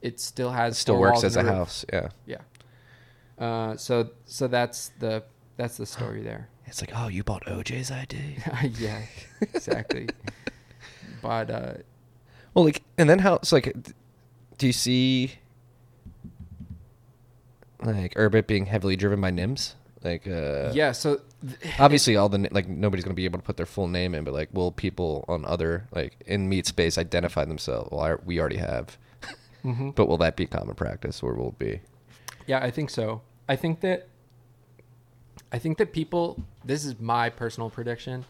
it 0.00 0.18
still 0.20 0.50
has 0.50 0.74
It 0.76 0.80
still 0.80 0.98
works 0.98 1.22
as 1.24 1.36
a 1.36 1.42
roof. 1.42 1.52
house. 1.52 1.84
Yeah. 1.92 2.08
yeah 2.26 2.38
uh 3.38 3.76
so 3.76 4.10
so 4.24 4.46
that's 4.48 4.90
the 4.98 5.22
that's 5.56 5.76
the 5.76 5.86
story 5.86 6.22
there 6.22 6.48
It's 6.66 6.80
like, 6.80 6.92
oh, 6.94 7.08
you 7.08 7.22
bought 7.22 7.44
OJ's 7.46 7.90
ID. 7.90 8.36
yeah 8.78 9.02
exactly 9.40 10.08
but 11.22 11.50
uh 11.50 11.74
Well, 12.54 12.64
like, 12.64 12.82
and 12.98 13.08
then 13.08 13.18
how? 13.20 13.40
So, 13.42 13.56
like, 13.56 13.74
do 14.58 14.66
you 14.66 14.72
see 14.72 15.32
like 17.84 18.14
Urbit 18.14 18.46
being 18.46 18.66
heavily 18.66 18.96
driven 18.96 19.20
by 19.20 19.30
nyms? 19.30 19.74
Like, 20.04 20.26
uh, 20.26 20.72
yeah 20.74 20.90
so 20.92 21.20
th- 21.46 21.78
obviously, 21.78 22.16
all 22.16 22.28
the 22.28 22.48
like 22.50 22.68
nobody's 22.68 23.04
gonna 23.04 23.14
be 23.14 23.24
able 23.24 23.38
to 23.38 23.44
put 23.44 23.56
their 23.56 23.66
full 23.66 23.86
name 23.88 24.14
in, 24.14 24.24
but 24.24 24.34
like, 24.34 24.48
will 24.52 24.72
people 24.72 25.24
on 25.28 25.44
other 25.44 25.86
like 25.92 26.16
in 26.26 26.48
meat 26.48 26.66
space 26.66 26.98
identify 26.98 27.44
themselves? 27.44 27.88
Well, 27.92 28.00
I, 28.00 28.14
we 28.24 28.40
already 28.40 28.56
have, 28.56 28.98
Mhm. 29.64 29.94
but 29.94 30.06
will 30.06 30.18
that 30.18 30.34
be 30.36 30.46
common 30.46 30.74
practice, 30.74 31.22
or 31.22 31.34
will 31.34 31.50
it 31.50 31.58
be? 31.58 31.80
Yeah, 32.48 32.58
I 32.58 32.70
think 32.72 32.90
so. 32.90 33.20
I 33.48 33.54
think 33.54 33.80
that 33.82 34.08
I 35.52 35.58
think 35.58 35.78
that 35.78 35.92
people 35.92 36.42
this 36.64 36.84
is 36.84 36.98
my 36.98 37.30
personal 37.30 37.70
prediction. 37.70 38.24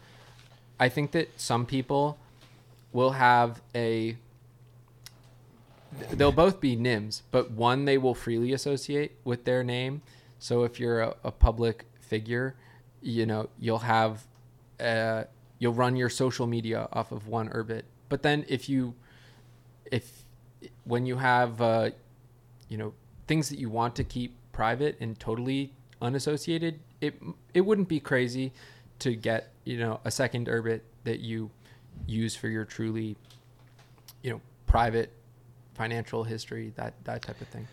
I 0.79 0.89
think 0.89 1.11
that 1.11 1.29
some 1.39 1.65
people 1.65 2.17
will 2.91 3.11
have 3.11 3.61
a 3.73 4.15
they'll 6.11 6.31
both 6.31 6.59
be 6.59 6.75
nyms, 6.75 7.21
but 7.31 7.51
one 7.51 7.85
they 7.85 7.97
will 7.97 8.15
freely 8.15 8.53
associate 8.53 9.13
with 9.23 9.45
their 9.45 9.63
name. 9.63 10.01
So 10.39 10.63
if 10.63 10.79
you're 10.79 11.01
a, 11.01 11.15
a 11.23 11.31
public 11.31 11.85
figure, 12.01 12.55
you 13.01 13.25
know, 13.25 13.49
you'll 13.59 13.79
have 13.79 14.25
uh 14.79 15.23
you'll 15.59 15.73
run 15.73 15.95
your 15.95 16.09
social 16.09 16.47
media 16.47 16.87
off 16.91 17.11
of 17.11 17.27
one 17.27 17.49
Urbit. 17.49 17.83
But 18.09 18.21
then 18.23 18.45
if 18.47 18.67
you 18.67 18.95
if 19.91 20.23
when 20.85 21.05
you 21.05 21.17
have 21.17 21.61
uh 21.61 21.89
you 22.69 22.77
know 22.77 22.93
things 23.27 23.49
that 23.49 23.59
you 23.59 23.69
want 23.69 23.95
to 23.95 24.03
keep 24.03 24.35
private 24.51 24.97
and 24.99 25.19
totally 25.19 25.73
unassociated 26.01 26.79
it 27.01 27.15
it 27.53 27.61
wouldn't 27.61 27.87
be 27.87 27.99
crazy 27.99 28.51
to 28.99 29.15
get 29.15 29.51
you 29.63 29.77
know 29.77 29.99
a 30.05 30.11
second 30.11 30.47
urbit 30.47 30.81
that 31.03 31.19
you 31.19 31.49
use 32.07 32.35
for 32.35 32.47
your 32.47 32.65
truly 32.65 33.15
you 34.21 34.31
know 34.31 34.41
private 34.65 35.11
financial 35.75 36.23
history 36.23 36.71
that 36.75 36.93
that 37.03 37.21
type 37.21 37.39
of 37.41 37.47
thing 37.47 37.67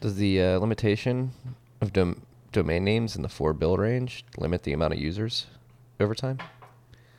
Does 0.00 0.16
the 0.16 0.42
uh, 0.42 0.58
limitation 0.58 1.30
of 1.80 1.92
dom- 1.92 2.22
domain 2.52 2.84
names 2.84 3.16
in 3.16 3.22
the 3.22 3.28
four 3.28 3.52
bill 3.52 3.76
range 3.76 4.24
limit 4.38 4.62
the 4.62 4.72
amount 4.72 4.92
of 4.94 4.98
users 4.98 5.46
over 6.00 6.14
time? 6.14 6.38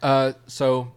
Uh, 0.01 0.33
so 0.47 0.91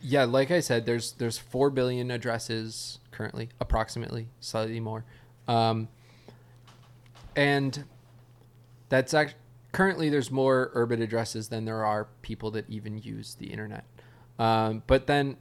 yeah, 0.00 0.24
like 0.24 0.50
I 0.50 0.60
said, 0.60 0.86
there's 0.86 1.12
there's 1.12 1.38
four 1.38 1.70
billion 1.70 2.10
addresses 2.10 3.00
currently, 3.10 3.48
approximately, 3.60 4.28
slightly 4.40 4.78
more, 4.78 5.04
um, 5.48 5.88
and 7.34 7.84
that's 8.88 9.14
act- 9.14 9.34
currently 9.72 10.08
there's 10.08 10.30
more 10.30 10.70
Urbit 10.74 11.00
addresses 11.00 11.48
than 11.48 11.64
there 11.64 11.84
are 11.84 12.08
people 12.22 12.50
that 12.52 12.68
even 12.68 12.98
use 12.98 13.34
the 13.34 13.46
internet. 13.46 13.84
Um, 14.38 14.82
but 14.86 15.06
then 15.06 15.38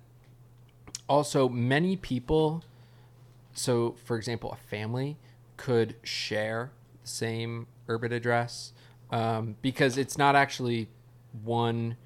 also 1.08 1.48
many 1.50 1.96
people, 1.96 2.64
so 3.56 3.96
for 4.04 4.18
example, 4.18 4.52
a 4.52 4.58
family 4.58 5.18
could 5.58 5.96
share 6.04 6.72
the 7.02 7.08
same 7.08 7.68
Urbit 7.88 8.12
address 8.12 8.74
um, 9.12 9.56
because 9.62 9.98
it's 9.98 10.18
not 10.18 10.36
actually 10.36 10.90
one 11.44 11.98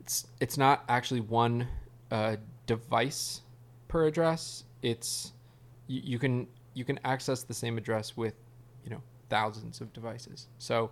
it's 0.00 0.26
it's 0.40 0.56
not 0.56 0.84
actually 0.88 1.20
one 1.20 1.68
uh, 2.10 2.36
device 2.66 3.42
per 3.88 4.06
address. 4.06 4.64
It's 4.82 5.32
you, 5.86 6.00
you 6.04 6.18
can 6.18 6.46
you 6.74 6.84
can 6.84 6.98
access 7.04 7.42
the 7.42 7.54
same 7.54 7.76
address 7.76 8.16
with 8.16 8.34
you 8.84 8.90
know 8.90 9.02
thousands 9.28 9.80
of 9.80 9.92
devices. 9.92 10.48
So 10.58 10.90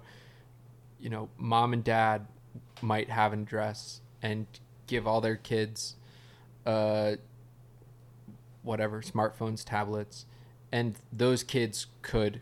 you 1.00 1.08
know 1.10 1.28
mom 1.38 1.72
and 1.72 1.82
dad 1.82 2.26
might 2.82 3.08
have 3.08 3.32
an 3.32 3.42
address 3.42 4.00
and 4.22 4.46
give 4.86 5.06
all 5.06 5.20
their 5.20 5.36
kids 5.36 5.96
uh, 6.66 7.16
whatever 8.66 9.00
smartphones, 9.00 9.64
tablets, 9.64 10.26
and 10.72 10.96
those 11.12 11.42
kids 11.42 11.86
could 12.02 12.40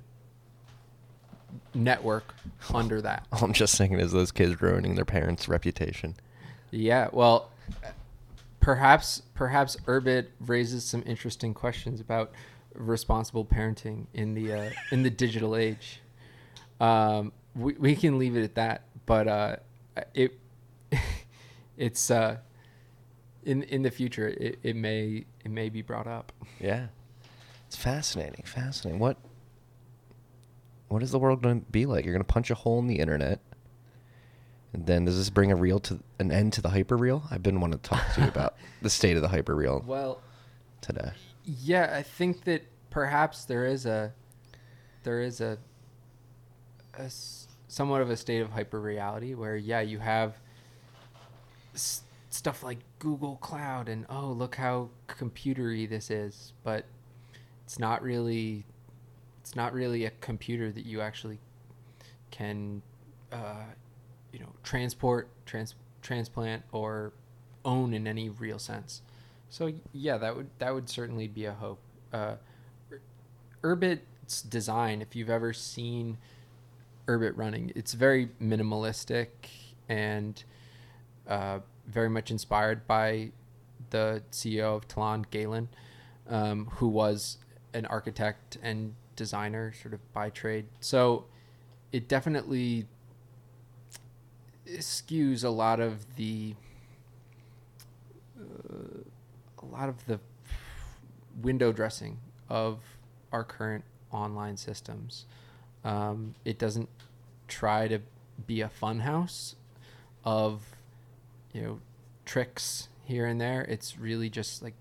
network 1.75 2.35
under 2.73 3.01
that. 3.03 3.27
All 3.33 3.45
I'm 3.45 3.53
just 3.53 3.77
thinking 3.77 4.01
is 4.01 4.13
those 4.13 4.33
kids 4.33 4.61
ruining 4.61 4.95
their 4.95 5.05
parents' 5.05 5.49
reputation. 5.49 6.17
Yeah, 6.71 7.09
well, 7.13 7.51
perhaps 8.61 9.23
perhaps 9.35 9.77
Urbit 9.87 10.27
raises 10.41 10.85
some 10.85 11.03
interesting 11.07 11.55
questions 11.55 12.01
about 12.01 12.33
responsible 12.75 13.45
parenting 13.45 14.07
in 14.15 14.35
the 14.35 14.53
uh, 14.53 14.71
in 14.91 15.03
the 15.03 15.11
digital 15.11 15.55
age. 15.55 16.01
Um, 16.81 17.33
we 17.55 17.75
we 17.75 17.95
can 17.95 18.19
leave 18.19 18.37
it 18.37 18.43
at 18.43 18.55
that, 18.57 18.83
but 19.07 19.29
uh, 19.29 19.57
it 20.15 20.39
it's 21.77 22.11
uh, 22.11 22.39
in 23.45 23.63
in 23.65 23.83
the 23.83 23.91
future 23.91 24.29
it, 24.29 24.59
it 24.63 24.77
may 24.77 25.25
it 25.45 25.51
may 25.51 25.69
be 25.69 25.83
brought 25.83 26.07
up. 26.07 26.33
Yeah. 26.61 26.89
It's 27.67 27.77
fascinating. 27.77 28.45
Fascinating. 28.45 29.01
What 29.01 29.17
what 30.89 31.03
is 31.03 31.11
the 31.11 31.19
world 31.19 31.43
going 31.43 31.61
to 31.65 31.71
be 31.71 31.87
like? 31.87 32.05
You're 32.05 32.15
going 32.15 32.25
to 32.25 32.33
punch 32.33 32.51
a 32.51 32.55
hole 32.55 32.79
in 32.79 32.87
the 32.87 32.99
internet. 33.01 33.41
And 34.73 34.87
then 34.87 35.05
does 35.05 35.17
this 35.17 35.31
bring 35.31 35.51
a 35.53 35.57
real 35.57 35.79
to 35.81 36.01
an 36.19 36.31
end 36.33 36.53
to 36.55 36.63
the 36.63 36.69
hyper 36.71 36.99
hyperreal? 36.99 37.23
I've 37.31 37.43
been 37.43 37.61
wanting 37.61 37.79
to 37.79 37.89
talk 37.89 38.03
to 38.15 38.23
you 38.23 38.29
about 38.29 38.55
the 38.83 38.91
state 38.91 39.17
of 39.17 39.23
the 39.23 39.29
hyper 39.29 39.55
hyperreal 39.57 39.85
Well, 39.85 40.21
today. 40.81 41.11
yeah, 41.45 41.93
I 41.97 42.03
think 42.03 42.45
that 42.45 42.63
perhaps 42.91 43.45
there 43.45 43.67
is 43.67 43.87
a 43.87 44.13
there 45.03 45.21
is 45.21 45.41
a, 45.41 45.59
a 46.99 47.11
somewhat 47.69 48.01
of 48.03 48.11
a 48.11 48.17
state 48.17 48.41
of 48.41 48.51
hyperreality 48.51 49.37
where 49.37 49.57
yeah, 49.57 49.81
you 49.81 49.99
have 49.99 50.37
s- 51.75 52.03
stuff 52.35 52.63
like 52.63 52.79
Google 52.99 53.37
Cloud 53.37 53.89
and 53.89 54.07
oh, 54.11 54.27
look 54.27 54.57
how 54.57 54.89
computery 55.09 55.89
this 55.89 56.11
is, 56.11 56.53
but 56.65 56.85
it's 57.65 57.79
not 57.79 58.03
really 58.03 58.65
it's 59.41 59.55
not 59.55 59.73
really 59.73 60.05
a 60.05 60.11
computer 60.21 60.73
that 60.73 60.85
you 60.87 61.01
actually 61.01 61.39
can 62.31 62.83
uh, 63.31 63.65
you 64.33 64.41
know 64.41 64.49
transport 64.63 65.29
trans- 65.47 65.77
transplant 66.03 66.63
or 66.73 67.13
own 67.65 67.95
in 67.95 68.07
any 68.07 68.29
real 68.29 68.59
sense. 68.59 69.03
So 69.49 69.73
yeah 69.93 70.19
that 70.19 70.37
would 70.37 70.49
that 70.59 70.75
would 70.75 70.89
certainly 70.89 71.29
be 71.29 71.45
a 71.45 71.53
hope. 71.53 71.79
Uh, 72.13 72.37
Ur- 72.91 73.01
urbit's 73.63 74.43
design 74.43 75.03
if 75.03 75.15
you've 75.15 75.31
ever 75.31 75.53
seen 75.53 76.19
urbit 77.07 77.37
running 77.37 77.71
it's 77.75 77.93
very 77.93 78.31
minimalistic 78.41 79.29
and 79.91 80.43
uh, 81.29 81.59
very 81.87 82.09
much 82.09 82.31
inspired 82.31 82.87
by 82.87 83.31
the 83.91 84.23
ceo 84.31 84.77
of 84.77 84.89
Tlon 84.89 85.25
galen 85.31 85.69
um, 86.29 86.67
who 86.77 86.89
was 86.89 87.39
an 87.73 87.87
architect 87.87 88.59
and 88.63 88.95
designer 89.17 89.73
sort 89.81 89.95
of 89.95 90.13
by 90.13 90.31
trade 90.31 90.67
so 90.81 91.27
it 91.93 92.09
definitely 92.09 92.87
skews 94.67 95.45
a 95.45 95.49
lot 95.49 95.81
of 95.81 96.17
the 96.17 96.55
uh, 98.39 99.03
a 99.63 99.67
lot 99.67 99.89
of 99.89 100.07
the 100.07 100.19
window 101.41 101.73
dressing 101.73 102.19
of 102.49 102.81
our 103.33 103.45
current 103.45 103.85
online 104.13 104.57
systems. 104.57 105.27
Um, 105.85 106.35
it 106.45 106.59
doesn't 106.59 106.89
try 107.49 107.89
to 107.89 108.01
be 108.47 108.61
a 108.61 108.69
fun 108.69 109.01
house 109.01 109.57
of 110.25 110.74
you 111.55 111.63
know 111.63 111.81
tricks 112.27 112.89
here 113.05 113.25
and 113.25 113.41
there. 113.41 113.63
It's 113.63 113.99
really 113.99 114.29
just 114.29 114.63
like 114.63 114.75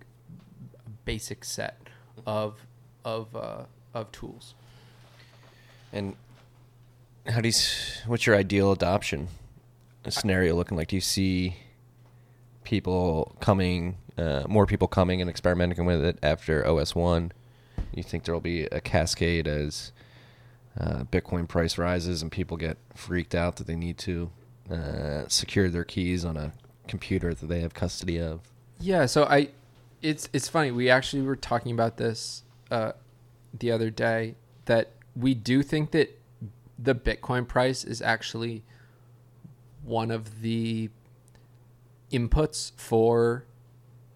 a 0.85 0.89
basic 1.05 1.45
set 1.45 1.77
of 2.25 2.65
of 3.05 3.33
uh, 3.35 3.63
of 3.93 4.11
tools. 4.11 4.55
And 5.93 6.15
how 7.27 7.39
do 7.39 7.47
you 7.47 7.53
what's 8.07 8.25
your 8.25 8.35
ideal 8.35 8.73
adoption 8.73 9.29
scenario 10.09 10.55
looking 10.55 10.75
like? 10.75 10.89
Do 10.89 10.97
you 10.97 11.01
see 11.01 11.55
people 12.63 13.35
coming 13.39 13.97
uh, 14.17 14.43
more 14.47 14.65
people 14.65 14.87
coming 14.87 15.21
and 15.21 15.29
experimenting 15.29 15.85
with 15.85 16.03
it 16.03 16.19
after 16.21 16.65
OS 16.67 16.95
1? 16.95 17.31
You 17.93 18.03
think 18.03 18.23
there'll 18.23 18.41
be 18.41 18.65
a 18.65 18.81
cascade 18.81 19.47
as 19.47 19.91
uh, 20.79 21.03
Bitcoin 21.03 21.47
price 21.47 21.77
rises 21.77 22.21
and 22.21 22.31
people 22.31 22.57
get 22.57 22.77
freaked 22.95 23.35
out 23.35 23.57
that 23.57 23.67
they 23.67 23.75
need 23.75 23.97
to 23.99 24.31
uh, 24.71 25.27
secure 25.27 25.69
their 25.69 25.83
keys 25.83 26.25
on 26.25 26.37
a 26.37 26.53
computer 26.93 27.33
that 27.33 27.47
they 27.47 27.61
have 27.61 27.73
custody 27.73 28.19
of? 28.19 28.41
Yeah, 28.79 29.07
so 29.07 29.23
I, 29.23 29.49
it's 30.03 30.29
it's 30.31 30.47
funny. 30.47 30.69
We 30.69 30.91
actually 30.91 31.23
were 31.23 31.35
talking 31.35 31.71
about 31.71 31.97
this 31.97 32.43
uh, 32.69 32.91
the 33.57 33.71
other 33.71 33.89
day 33.89 34.35
that 34.65 34.91
we 35.15 35.33
do 35.33 35.63
think 35.63 35.89
that 35.91 36.19
the 36.77 36.93
Bitcoin 36.93 37.47
price 37.47 37.83
is 37.83 37.99
actually 37.99 38.61
one 39.83 40.11
of 40.11 40.41
the 40.43 40.91
inputs 42.11 42.73
for 42.75 43.45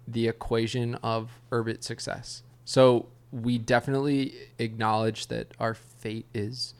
the 0.07 0.28
equation 0.28 0.95
of 1.01 1.32
Urbit 1.51 1.84
success. 1.84 2.43
So 2.63 3.07
we 3.32 3.57
definitely 3.57 4.36
acknowledge 4.59 5.28
that 5.28 5.47
our 5.59 5.73
fate 5.73 6.28
is 6.32 6.75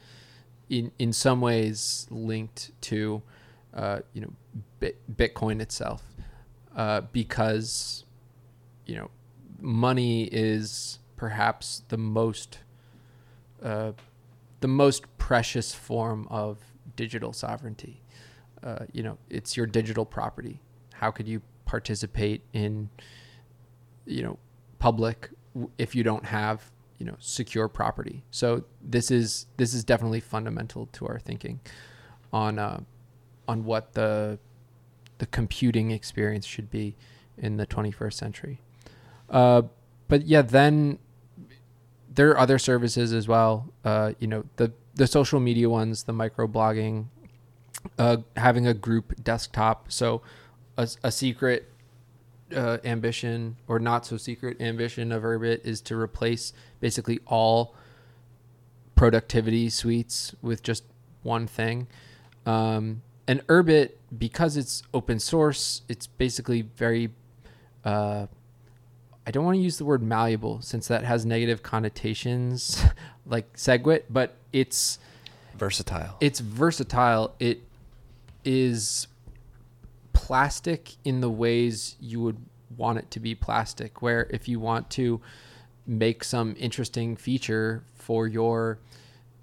in 0.70 0.92
in 1.00 1.12
some 1.12 1.40
ways 1.40 2.06
linked 2.08 2.70
to 2.82 3.20
uh, 3.74 3.98
you 4.12 4.20
know 4.20 4.32
Bitcoin 4.80 5.60
itself 5.60 6.02
uh, 6.76 7.02
because 7.12 8.04
you 8.86 8.96
know 8.96 9.10
money 9.60 10.24
is 10.24 10.98
perhaps 11.16 11.82
the 11.88 11.98
most 11.98 12.58
uh, 13.62 13.92
the 14.60 14.68
most 14.68 15.04
precious 15.18 15.74
form 15.74 16.26
of 16.30 16.58
digital 16.96 17.32
sovereignty. 17.32 18.00
Uh, 18.62 18.86
you 18.92 19.02
know, 19.02 19.18
it's 19.30 19.56
your 19.56 19.66
digital 19.66 20.04
property. 20.04 20.60
How 20.94 21.10
could 21.10 21.28
you 21.28 21.42
participate 21.64 22.42
in, 22.52 22.88
you 24.04 24.22
know, 24.22 24.38
public 24.78 25.30
if 25.76 25.94
you 25.94 26.02
don't 26.02 26.24
have, 26.24 26.70
you 26.98 27.06
know, 27.06 27.14
secure 27.18 27.68
property? 27.68 28.24
So 28.30 28.64
this 28.82 29.10
is 29.10 29.46
this 29.56 29.74
is 29.74 29.84
definitely 29.84 30.20
fundamental 30.20 30.86
to 30.92 31.06
our 31.06 31.18
thinking 31.18 31.60
on 32.32 32.58
uh, 32.58 32.80
on 33.46 33.64
what 33.64 33.92
the 33.92 34.38
the 35.18 35.26
computing 35.26 35.90
experience 35.90 36.46
should 36.46 36.70
be 36.70 36.96
in 37.36 37.56
the 37.56 37.66
21st 37.66 38.12
century. 38.12 38.60
Uh, 39.28 39.62
but 40.08 40.26
yeah, 40.26 40.42
then 40.42 40.98
there 42.12 42.30
are 42.30 42.38
other 42.38 42.58
services 42.58 43.12
as 43.12 43.28
well. 43.28 43.72
Uh, 43.84 44.12
you 44.18 44.26
know, 44.26 44.44
the 44.56 44.72
the 44.94 45.06
social 45.06 45.38
media 45.38 45.70
ones, 45.70 46.04
the 46.04 46.12
microblogging, 46.12 47.06
uh, 47.98 48.16
having 48.36 48.66
a 48.66 48.74
group 48.74 49.14
desktop. 49.22 49.92
So 49.92 50.22
a, 50.76 50.88
a 51.04 51.12
secret 51.12 51.70
uh, 52.54 52.78
ambition 52.84 53.56
or 53.68 53.78
not 53.78 54.06
so 54.06 54.16
secret 54.16 54.60
ambition 54.60 55.12
of 55.12 55.22
Urbit 55.22 55.64
is 55.64 55.80
to 55.82 55.96
replace 55.96 56.52
basically 56.80 57.20
all 57.26 57.76
productivity 58.96 59.70
suites 59.70 60.34
with 60.42 60.62
just 60.62 60.82
one 61.22 61.46
thing. 61.46 61.86
Um, 62.44 63.02
and 63.28 63.46
Urbit, 63.46 63.90
because 64.18 64.56
it's 64.56 64.82
open 64.92 65.20
source, 65.20 65.82
it's 65.88 66.06
basically 66.08 66.62
very 66.62 67.10
uh, 67.84 68.26
I 69.26 69.30
don't 69.30 69.44
want 69.44 69.56
to 69.56 69.60
use 69.62 69.76
the 69.78 69.84
word 69.84 70.02
malleable 70.02 70.62
since 70.62 70.88
that 70.88 71.04
has 71.04 71.24
negative 71.26 71.62
connotations 71.62 72.82
like 73.26 73.52
SegWit, 73.54 74.04
but 74.10 74.34
it's 74.52 74.98
Versatile. 75.56 76.16
it's 76.20 76.40
versatile. 76.40 77.34
It 77.38 77.60
is 78.44 79.06
plastic 80.12 80.94
in 81.04 81.20
the 81.20 81.30
ways 81.30 81.96
you 82.00 82.20
would 82.22 82.38
want 82.76 82.98
it 82.98 83.10
to 83.12 83.20
be 83.20 83.34
plastic. 83.34 84.02
Where 84.02 84.26
if 84.30 84.48
you 84.48 84.60
want 84.60 84.90
to 84.90 85.20
make 85.86 86.22
some 86.24 86.54
interesting 86.58 87.16
feature 87.16 87.82
for 87.94 88.26
your 88.26 88.78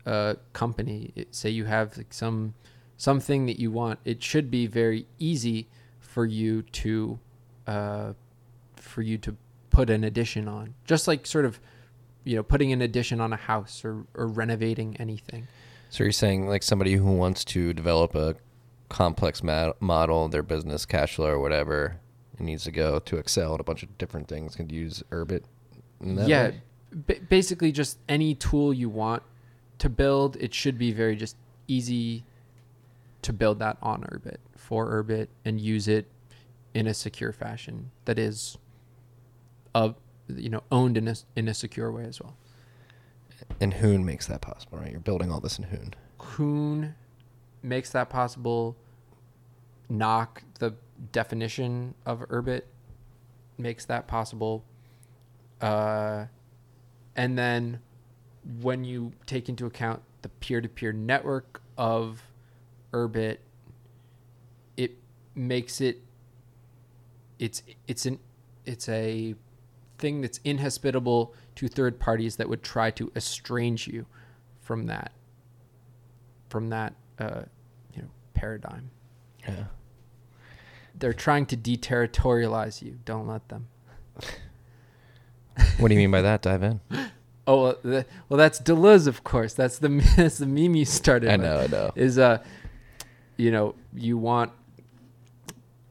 uh, 0.05 0.35
company, 0.53 1.11
it- 1.15 1.33
say 1.35 1.49
you 1.49 1.65
have 1.65 1.97
like 1.97 2.13
some 2.13 2.53
something 2.97 3.45
that 3.45 3.59
you 3.59 3.72
want, 3.72 3.99
it 4.05 4.23
should 4.23 4.49
be 4.49 4.67
very 4.67 5.07
easy 5.19 5.67
for 5.99 6.26
you 6.26 6.61
to 6.61 7.19
uh, 7.67 8.13
for 8.76 9.01
you 9.01 9.17
to 9.17 9.35
put 9.69 9.89
an 9.89 10.03
addition 10.03 10.47
on. 10.47 10.73
Just 10.85 11.07
like 11.07 11.26
sort 11.26 11.45
of 11.45 11.59
you 12.23 12.35
know 12.35 12.43
putting 12.43 12.72
an 12.72 12.81
addition 12.81 13.19
on 13.19 13.34
a 13.34 13.38
house 13.38 13.84
or, 13.84 14.05
or 14.13 14.27
renovating 14.27 14.95
anything. 14.97 15.47
So 15.89 16.03
you're 16.03 16.11
saying 16.11 16.47
like 16.47 16.63
somebody 16.63 16.93
who 16.93 17.11
wants 17.13 17.43
to 17.45 17.73
develop 17.73 18.15
a 18.15 18.35
complex 18.89 19.43
ma- 19.43 19.73
model, 19.80 20.27
their 20.27 20.43
business 20.43 20.85
cash 20.85 21.15
flow 21.15 21.27
or 21.27 21.39
whatever, 21.39 21.97
and 22.38 22.45
needs 22.45 22.63
to 22.65 22.72
go 22.72 22.99
to 22.99 23.17
Excel 23.17 23.51
and 23.51 23.59
a 23.59 23.63
bunch 23.63 23.84
of 23.84 23.97
different 23.97 24.27
things, 24.27 24.55
can 24.55 24.69
use 24.69 25.03
Urbit. 25.11 25.43
in 26.01 26.15
that 26.15 26.27
yeah 26.27 26.51
b- 27.07 27.19
basically 27.30 27.72
just 27.72 27.97
any 28.07 28.34
tool 28.35 28.73
you 28.73 28.89
want 28.89 29.23
to 29.80 29.89
build 29.89 30.38
it 30.38 30.53
should 30.53 30.77
be 30.77 30.91
very 30.91 31.15
just 31.15 31.35
easy 31.67 32.23
to 33.26 33.34
build 33.34 33.60
that 33.60 33.77
on 33.81 34.02
urbit 34.03 34.38
for 34.56 34.89
urbit 34.89 35.27
and 35.43 35.60
use 35.60 35.88
it 35.88 36.06
in 36.73 36.88
a 36.88 36.93
secure 36.93 37.31
fashion 37.34 37.91
that 38.06 38.18
is 38.19 38.57
of 39.73 39.95
you 40.27 40.49
know 40.49 40.64
owned 40.72 40.97
in 40.97 41.07
a, 41.07 41.15
in 41.35 41.47
a 41.47 41.53
secure 41.53 41.91
way 41.91 42.03
as 42.03 42.19
well 42.22 42.35
And 43.60 43.73
Hoon 43.76 44.06
makes 44.06 44.27
that 44.27 44.41
possible, 44.41 44.77
right? 44.80 44.91
You're 44.91 44.99
building 44.99 45.31
all 45.31 45.39
this 45.39 45.57
in 45.60 45.65
Hoon. 45.65 45.93
Hoon 46.19 46.95
makes 47.61 47.89
that 47.91 48.10
possible. 48.10 48.76
Nock, 49.89 50.43
the 50.60 50.73
definition 51.11 51.93
of 52.06 52.19
Urbit, 52.30 52.61
makes 53.57 53.85
that 53.85 54.07
possible. 54.07 54.64
Uh, 55.61 56.26
and 57.15 57.38
then 57.38 57.80
when 58.61 58.84
you 58.84 59.11
take 59.26 59.49
into 59.49 59.65
account 59.65 60.02
the 60.22 60.30
peer-to-peer 60.30 60.91
network 60.93 61.61
of 61.77 62.22
Urbit, 62.95 63.38
it 64.77 64.97
makes 65.35 65.81
it 65.81 66.01
it's 67.38 67.61
it's 67.88 68.05
an 68.05 68.19
it's 68.65 68.88
a 68.88 69.35
thing 69.97 70.22
that's 70.22 70.39
inhospitable 70.45 71.34
to 71.55 71.67
third 71.67 71.99
parties 71.99 72.38
that 72.38 72.47
would 72.47 72.63
try 72.63 72.89
to 72.91 73.11
estrange 73.15 73.88
you 73.88 74.05
from 74.61 74.88
that 74.88 75.11
from 76.49 76.69
that 76.69 76.93
uh, 77.19 77.41
you 77.93 78.01
know 78.01 78.09
paradigm. 78.34 78.89
Yeah. 79.47 79.65
They're 80.97 81.13
trying 81.13 81.45
to 81.47 81.57
deterritorialize 81.57 82.81
you. 82.81 82.99
Don't 83.03 83.27
let 83.27 83.49
them. 83.49 83.67
What 85.77 85.89
do 85.89 85.93
you 85.93 85.99
mean 85.99 86.11
by 86.11 86.22
that? 86.22 86.41
Dive 86.41 86.63
in. 86.63 86.80
Oh 87.47 87.61
well, 87.61 87.76
the, 87.84 88.05
well 88.27 88.39
that's 88.39 88.59
Deleuze, 88.59 89.05
of 89.05 89.23
course. 89.23 89.53
That's 89.53 89.77
the 89.77 89.89
that's 90.17 90.39
the 90.39 90.47
meme 90.47 90.73
you 90.73 90.84
started. 90.84 91.30
I 91.30 91.38
with. 91.38 91.45
know, 91.45 91.59
I 91.59 91.67
know. 91.67 91.91
Is 91.95 92.17
uh, 92.17 92.43
you 93.37 93.51
know, 93.51 93.75
you 93.93 94.17
want 94.17 94.51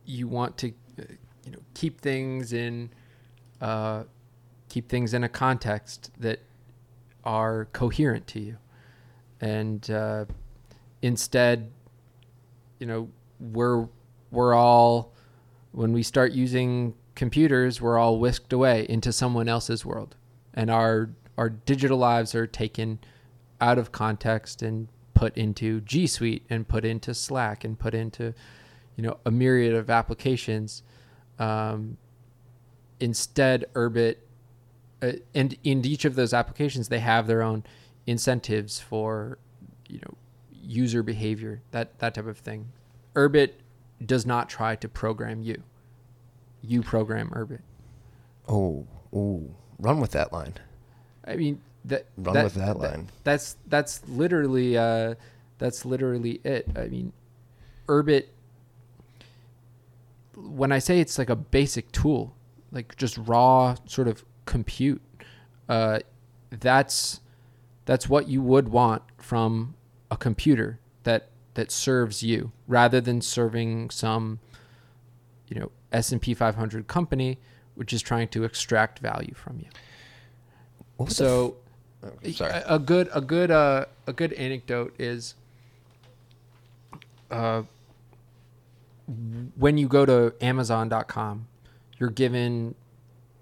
you 0.06 0.28
want 0.28 0.56
to, 0.58 0.68
you 0.68 1.50
know, 1.50 1.58
keep 1.72 2.00
things 2.00 2.52
in, 2.52 2.90
uh, 3.60 4.04
keep 4.68 4.88
things 4.88 5.14
in 5.14 5.24
a 5.24 5.28
context 5.28 6.10
that 6.18 6.40
are 7.24 7.66
coherent 7.72 8.26
to 8.26 8.40
you, 8.40 8.56
and 9.40 9.90
uh, 9.90 10.24
instead, 11.02 11.70
you 12.78 12.86
know, 12.86 13.08
we're 13.40 13.88
we're 14.30 14.54
all 14.54 15.12
when 15.72 15.92
we 15.92 16.02
start 16.02 16.32
using 16.32 16.94
computers, 17.14 17.80
we're 17.80 17.98
all 17.98 18.18
whisked 18.18 18.52
away 18.52 18.86
into 18.88 19.12
someone 19.12 19.48
else's 19.48 19.84
world, 19.84 20.16
and 20.52 20.70
our 20.70 21.10
our 21.36 21.48
digital 21.48 21.98
lives 21.98 22.34
are 22.34 22.46
taken 22.46 22.98
out 23.60 23.78
of 23.78 23.92
context 23.92 24.62
and 24.62 24.88
put 25.14 25.36
into 25.36 25.80
G 25.80 26.06
Suite 26.06 26.44
and 26.50 26.66
put 26.66 26.84
into 26.84 27.14
Slack 27.14 27.64
and 27.64 27.78
put 27.78 27.94
into 27.94 28.34
you 28.96 29.02
know 29.02 29.18
a 29.24 29.30
myriad 29.30 29.74
of 29.74 29.90
applications. 29.90 30.82
Um, 31.38 31.96
instead, 33.00 33.64
Urbit 33.74 34.16
uh, 35.04 35.12
and 35.34 35.56
in 35.64 35.84
each 35.84 36.04
of 36.04 36.14
those 36.14 36.32
applications, 36.32 36.88
they 36.88 37.00
have 37.00 37.26
their 37.26 37.42
own 37.42 37.64
incentives 38.06 38.80
for 38.80 39.38
you 39.88 40.00
know 40.00 40.14
user 40.50 41.02
behavior 41.02 41.60
that 41.72 41.98
that 41.98 42.14
type 42.14 42.26
of 42.26 42.38
thing. 42.38 42.72
Urbit 43.14 43.52
does 44.04 44.24
not 44.24 44.48
try 44.48 44.76
to 44.76 44.88
program 44.88 45.42
you. 45.42 45.62
You 46.62 46.82
program 46.82 47.30
Urbit. 47.30 47.60
Oh, 48.48 48.86
oh, 49.14 49.50
run 49.78 50.00
with 50.00 50.12
that 50.12 50.32
line. 50.32 50.54
I 51.26 51.36
mean 51.36 51.60
that 51.84 52.06
Run 52.16 52.44
with 52.44 52.54
that 52.54 52.78
line. 52.78 53.08
that's 53.24 53.56
that's 53.66 54.06
literally 54.08 54.76
uh, 54.76 55.14
that's 55.58 55.84
literally 55.84 56.40
it. 56.44 56.68
I 56.76 56.88
mean, 56.88 57.12
Urbit. 57.88 58.26
When 60.36 60.72
I 60.72 60.78
say 60.78 61.00
it's 61.00 61.18
like 61.18 61.30
a 61.30 61.36
basic 61.36 61.92
tool, 61.92 62.34
like 62.72 62.96
just 62.96 63.18
raw 63.18 63.76
sort 63.86 64.08
of 64.08 64.24
compute, 64.46 65.00
uh, 65.68 66.00
that's 66.50 67.20
that's 67.84 68.08
what 68.08 68.28
you 68.28 68.42
would 68.42 68.68
want 68.68 69.02
from 69.18 69.74
a 70.10 70.16
computer 70.16 70.80
that 71.04 71.28
that 71.54 71.70
serves 71.70 72.22
you 72.22 72.50
rather 72.66 73.00
than 73.00 73.20
serving 73.20 73.90
some 73.90 74.40
you 75.48 75.60
know 75.60 75.70
S&P 75.92 76.34
500 76.34 76.88
company 76.88 77.38
which 77.74 77.92
is 77.92 78.02
trying 78.02 78.28
to 78.28 78.44
extract 78.44 78.98
value 79.00 79.34
from 79.34 79.58
you. 79.58 79.66
What 80.96 81.10
So 81.10 81.56
oh, 82.04 82.30
sorry. 82.30 82.52
a, 82.52 82.74
a 82.74 82.78
good 82.78 83.08
a 83.12 83.20
good 83.20 83.50
uh, 83.50 83.86
a 84.06 84.12
good 84.12 84.32
anecdote 84.34 84.94
is 84.98 85.34
uh, 87.30 87.62
when 89.56 89.76
you 89.78 89.88
go 89.88 90.06
to 90.06 90.34
amazon.com 90.40 91.46
you're 91.98 92.10
given 92.10 92.74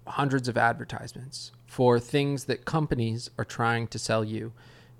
hundreds 0.07 0.47
of 0.47 0.57
advertisements 0.57 1.51
for 1.65 1.99
things 1.99 2.45
that 2.45 2.65
companies 2.65 3.29
are 3.37 3.45
trying 3.45 3.87
to 3.87 3.97
sell 3.97 4.23
you 4.23 4.51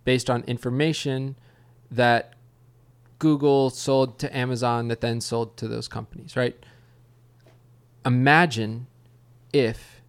based 0.06 0.30
on 0.30 0.44
information 0.44 1.36
that 1.92 2.34
Google 3.20 3.70
sold 3.70 4.20
to 4.20 4.36
Amazon 4.36 4.90
that 4.90 5.00
then 5.00 5.22
sold 5.22 5.56
to 5.58 5.68
those 5.68 5.88
companies, 5.88 6.36
right? 6.36 6.58
Imagine 8.06 8.88
if 9.54 10.02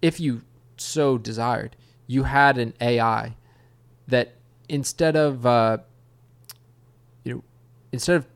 if 0.00 0.20
you 0.20 0.42
so 0.76 1.18
desired, 1.18 1.76
you 2.06 2.24
had 2.24 2.58
an 2.58 2.74
AI 2.80 3.36
that 4.08 4.34
instead 4.68 5.16
of 5.16 5.44
uh, 5.44 5.78
you 7.24 7.34
know 7.34 7.44
instead 7.92 8.16
of 8.16 8.26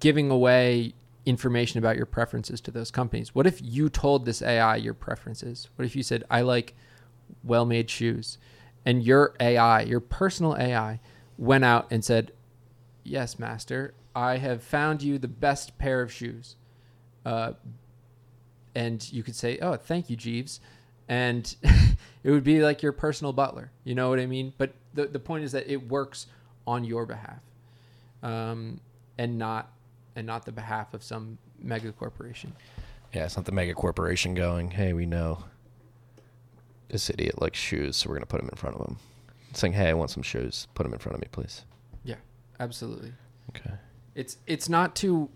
giving 0.00 0.30
away 0.30 0.94
information 1.26 1.78
about 1.78 1.96
your 1.96 2.06
preferences 2.06 2.60
to 2.60 2.70
those 2.70 2.90
companies, 2.90 3.34
what 3.34 3.46
if 3.46 3.60
you 3.62 3.88
told 3.88 4.24
this 4.24 4.42
AI 4.42 4.76
your 4.76 4.94
preferences? 4.94 5.68
What 5.76 5.84
if 5.84 5.96
you 5.96 6.02
said, 6.02 6.24
"I 6.30 6.42
like 6.42 6.74
well-made 7.42 7.90
shoes," 7.90 8.38
and 8.84 9.02
your 9.02 9.34
AI, 9.40 9.82
your 9.82 10.00
personal 10.00 10.56
AI, 10.56 11.00
went 11.36 11.64
out 11.64 11.90
and 11.90 12.04
said, 12.04 12.32
"Yes, 13.02 13.38
master, 13.38 13.94
I 14.14 14.36
have 14.36 14.62
found 14.62 15.02
you 15.02 15.18
the 15.18 15.28
best 15.28 15.78
pair 15.78 16.00
of 16.02 16.12
shoes." 16.12 16.56
Uh, 17.24 17.52
and 18.74 19.12
you 19.12 19.22
could 19.22 19.34
say, 19.36 19.58
"Oh, 19.58 19.76
thank 19.76 20.10
you, 20.10 20.16
Jeeves," 20.16 20.60
and 21.08 21.54
it 22.22 22.30
would 22.30 22.44
be 22.44 22.62
like 22.62 22.82
your 22.82 22.92
personal 22.92 23.32
butler. 23.32 23.70
You 23.84 23.94
know 23.94 24.08
what 24.08 24.18
I 24.18 24.26
mean? 24.26 24.52
But 24.58 24.74
the 24.94 25.06
the 25.06 25.18
point 25.18 25.44
is 25.44 25.52
that 25.52 25.70
it 25.70 25.88
works 25.88 26.26
on 26.66 26.84
your 26.84 27.06
behalf, 27.06 27.40
um, 28.22 28.80
and 29.18 29.38
not 29.38 29.72
and 30.16 30.26
not 30.26 30.44
the 30.44 30.52
behalf 30.52 30.94
of 30.94 31.02
some 31.02 31.38
mega 31.58 31.92
corporation. 31.92 32.54
Yeah, 33.12 33.24
it's 33.24 33.36
not 33.36 33.46
the 33.46 33.52
mega 33.52 33.74
corporation 33.74 34.34
going, 34.34 34.72
hey, 34.72 34.92
we 34.92 35.06
know 35.06 35.44
this 36.88 37.10
idiot 37.10 37.40
likes 37.40 37.58
shoes, 37.58 37.96
so 37.96 38.08
we're 38.08 38.16
going 38.16 38.22
to 38.22 38.26
put 38.26 38.40
him 38.40 38.48
in 38.48 38.56
front 38.56 38.76
of 38.76 38.86
him. 38.86 38.96
It's 39.50 39.60
saying, 39.60 39.74
hey, 39.74 39.88
I 39.88 39.94
want 39.94 40.10
some 40.10 40.22
shoes. 40.22 40.66
Put 40.74 40.82
them 40.82 40.92
in 40.92 40.98
front 40.98 41.14
of 41.14 41.20
me, 41.20 41.28
please. 41.30 41.64
Yeah, 42.02 42.16
absolutely. 42.58 43.12
Okay. 43.50 43.74
It's 44.14 44.38
it's 44.46 44.68
not 44.68 44.94
to 44.96 45.28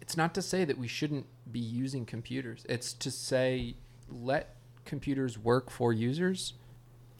it's 0.00 0.16
not 0.16 0.34
to 0.34 0.42
say 0.42 0.64
that 0.64 0.78
we 0.78 0.88
shouldn't 0.88 1.26
be 1.50 1.60
using 1.60 2.06
computers. 2.06 2.64
It's 2.68 2.92
to 2.94 3.10
say 3.10 3.74
let 4.08 4.56
computers 4.86 5.38
work 5.38 5.70
for 5.70 5.92
users. 5.92 6.54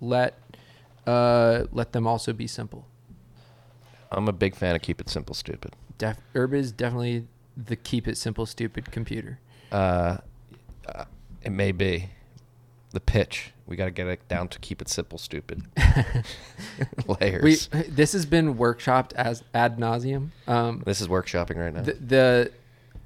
Let 0.01 0.39
uh, 1.07 1.65
let 1.73 1.93
them 1.93 2.07
also 2.07 2.33
be 2.33 2.47
simple. 2.47 2.87
I'm 4.11 4.29
a 4.29 4.33
big 4.33 4.55
fan 4.55 4.75
of 4.77 4.83
keep 4.83 5.01
it 5.01 5.09
simple, 5.09 5.35
stupid. 5.35 5.75
Def- 5.99 6.21
Urb 6.35 6.55
is 6.55 6.73
definitely 6.73 7.27
the 7.57 7.77
keep 7.77 8.07
it 8.07 8.17
simple, 8.17 8.47
stupid 8.47 8.91
computer. 8.91 9.39
Uh, 9.73 10.19
uh, 10.89 11.05
it 11.43 11.51
may 11.51 11.73
be 11.73 12.11
the 12.93 13.01
pitch. 13.01 13.53
We 13.67 13.77
got 13.77 13.87
to 13.87 13.91
get 13.91 14.07
it 14.07 14.29
down 14.29 14.49
to 14.49 14.59
keep 14.61 14.81
it 14.81 14.89
simple, 14.89 15.19
stupid. 15.19 15.63
Layers. 17.21 17.69
We 17.73 17.81
this 17.89 18.13
has 18.13 18.27
been 18.27 18.55
workshopped 18.57 19.13
as 19.15 19.43
ad 19.53 19.79
nauseum. 19.79 20.31
Um, 20.47 20.83
this 20.87 21.01
is 21.01 21.09
workshopping 21.09 21.57
right 21.57 21.75
now. 21.75 21.83
the, 21.83 21.93
the 21.95 22.53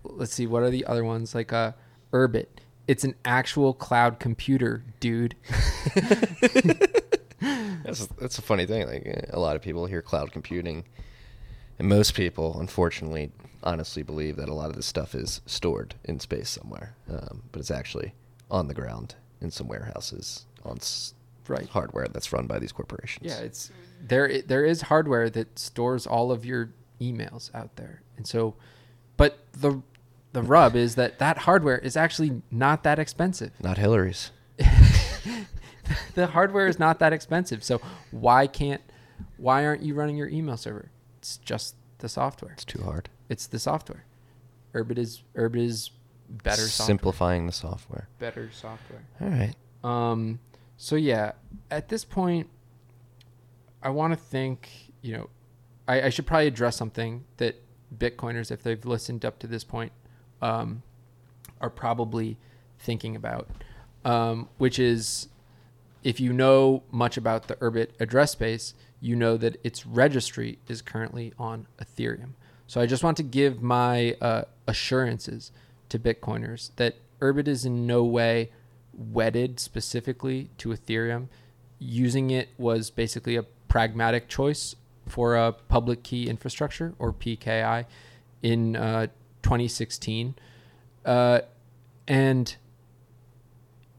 let's 0.05 0.33
see 0.35 0.47
what 0.47 0.63
are 0.63 0.71
the 0.71 0.85
other 0.87 1.05
ones 1.05 1.35
like 1.35 1.53
uh 1.53 1.73
Urbit. 2.13 2.47
It's 2.91 3.05
an 3.05 3.15
actual 3.25 3.73
cloud 3.73 4.19
computer, 4.19 4.83
dude. 4.99 5.37
That's 7.85 8.07
that's 8.19 8.39
a 8.39 8.43
funny 8.43 8.67
thing. 8.67 8.87
Like 8.87 9.27
a 9.31 9.39
lot 9.41 9.55
of 9.57 9.63
people 9.63 9.87
hear 9.87 10.03
cloud 10.03 10.31
computing, 10.33 10.85
and 11.79 11.89
most 11.89 12.15
people, 12.15 12.59
unfortunately, 12.61 13.31
honestly 13.63 14.03
believe 14.03 14.37
that 14.37 14.49
a 14.49 14.55
lot 14.55 14.69
of 14.71 14.77
this 14.77 14.87
stuff 14.87 15.15
is 15.15 15.41
stored 15.47 15.95
in 16.05 16.21
space 16.21 16.51
somewhere, 16.51 16.95
um, 17.09 17.45
but 17.53 17.61
it's 17.61 17.71
actually 17.71 18.13
on 18.51 18.69
the 18.69 18.75
ground 18.75 19.15
in 19.41 19.51
some 19.51 19.69
warehouses 19.69 20.47
on 20.65 20.77
s- 20.79 21.15
Right. 21.49 21.69
hardware 21.69 22.07
that's 22.09 22.33
run 22.33 22.47
by 22.47 22.59
these 22.59 22.73
corporations. 22.73 23.27
Yeah, 23.27 23.39
it's 23.39 23.71
there. 24.07 24.43
There 24.43 24.65
is 24.65 24.83
hardware 24.83 25.31
that 25.31 25.59
stores 25.59 26.07
all 26.07 26.31
of 26.33 26.45
your 26.45 26.71
emails 27.01 27.53
out 27.55 27.77
there, 27.77 28.03
and 28.19 28.27
so, 28.27 28.55
but 29.17 29.39
the 29.53 29.81
the 30.33 30.43
rub 30.43 30.77
is 30.77 30.95
that 30.95 31.19
that 31.19 31.39
hardware 31.39 31.79
is 31.79 31.97
actually 31.97 32.43
not 32.51 32.83
that 32.85 32.99
expensive. 32.99 33.53
not 33.61 33.79
Hillary's. 33.79 34.31
the 36.15 36.29
hardware 36.29 36.67
is 36.67 36.79
not 36.79 36.99
that 36.99 37.13
expensive. 37.13 37.65
So 37.65 37.81
why 38.11 38.47
can't 38.47 38.83
why 39.37 39.65
aren't 39.67 39.83
you 39.83 39.95
running 39.95 40.17
your 40.17 40.29
email 40.29 40.57
server? 40.57 40.91
It's 41.19 41.39
just 41.39 41.75
the 41.99 42.09
software. 42.09 42.53
It's 42.53 42.65
too 42.65 42.83
hard. 42.83 43.09
It's 43.29 43.47
the 43.47 43.59
software. 43.59 44.05
Urbit 44.75 44.99
is 44.99 45.23
Urbit 45.35 45.65
is 45.65 45.91
better 46.29 46.63
software. 46.63 46.87
Simplifying 46.87 47.47
the 47.47 47.53
software. 47.53 48.09
Better 48.19 48.51
software. 48.53 49.03
All 49.21 49.29
right. 49.29 49.55
Um, 49.83 50.39
so 50.77 50.97
yeah, 50.97 51.33
at 51.71 51.89
this 51.89 52.05
point, 52.05 52.49
I 53.83 53.91
want 53.91 54.13
to 54.13 54.17
think. 54.19 54.69
You 55.03 55.17
know, 55.17 55.31
I, 55.89 56.03
I 56.03 56.09
should 56.11 56.27
probably 56.27 56.47
address 56.47 56.77
something 56.77 57.25
that 57.39 57.57
Bitcoiners, 57.97 58.51
if 58.51 58.63
they've 58.63 58.85
listened 58.85 59.25
up 59.25 59.39
to 59.41 59.47
this 59.47 59.65
point, 59.65 59.93
um, 60.43 60.83
are 61.61 61.71
probably 61.71 62.37
thinking 62.79 63.17
about, 63.17 63.49
um, 64.05 64.49
which 64.59 64.79
is 64.79 65.29
if 66.03 66.19
you 66.21 66.33
know 66.33 66.83
much 66.91 67.17
about 67.17 67.49
the 67.49 67.57
Urbit 67.57 67.89
address 68.01 68.33
space, 68.33 68.75
you 69.01 69.17
know 69.17 69.37
that 69.37 69.59
its 69.65 69.87
registry 69.87 70.59
is 70.69 70.83
currently 70.83 71.33
on 71.39 71.67
Ethereum. 71.79 72.33
So 72.67 72.81
I 72.81 72.87
just 72.87 73.03
want 73.03 73.17
to 73.17 73.23
give 73.23 73.63
my 73.63 74.17
uh, 74.21 74.45
assurances 74.67 75.53
to 75.89 75.99
Bitcoiners 75.99 76.71
that 76.77 76.97
Urbit 77.21 77.49
is 77.49 77.65
in 77.65 77.87
no 77.87 78.05
way 78.05 78.51
wedded 78.93 79.59
specifically 79.61 80.51
to 80.59 80.71
Ethereum. 80.71 81.29
Using 81.79 82.31
it 82.31 82.51
was 82.59 82.91
basically 82.91 83.37
a 83.37 83.43
pragmatic 83.69 84.29
choice 84.29 84.77
for 85.07 85.37
a 85.37 85.53
public 85.53 86.03
key 86.03 86.29
infrastructure 86.29 86.95
or 86.99 87.13
PKI 87.13 87.87
in 88.43 88.77
uh, 88.77 89.09
2016, 89.43 90.35
uh, 91.05 91.41
and 92.07 92.57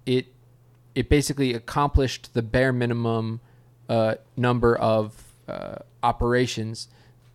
it 0.05 0.27
it 0.93 1.09
basically 1.09 1.53
accomplished 1.53 2.34
the 2.34 2.41
bare 2.41 2.73
minimum 2.73 3.39
uh, 3.88 4.15
number 4.35 4.76
of 4.76 5.23
uh, 5.47 5.76
operations 6.03 6.88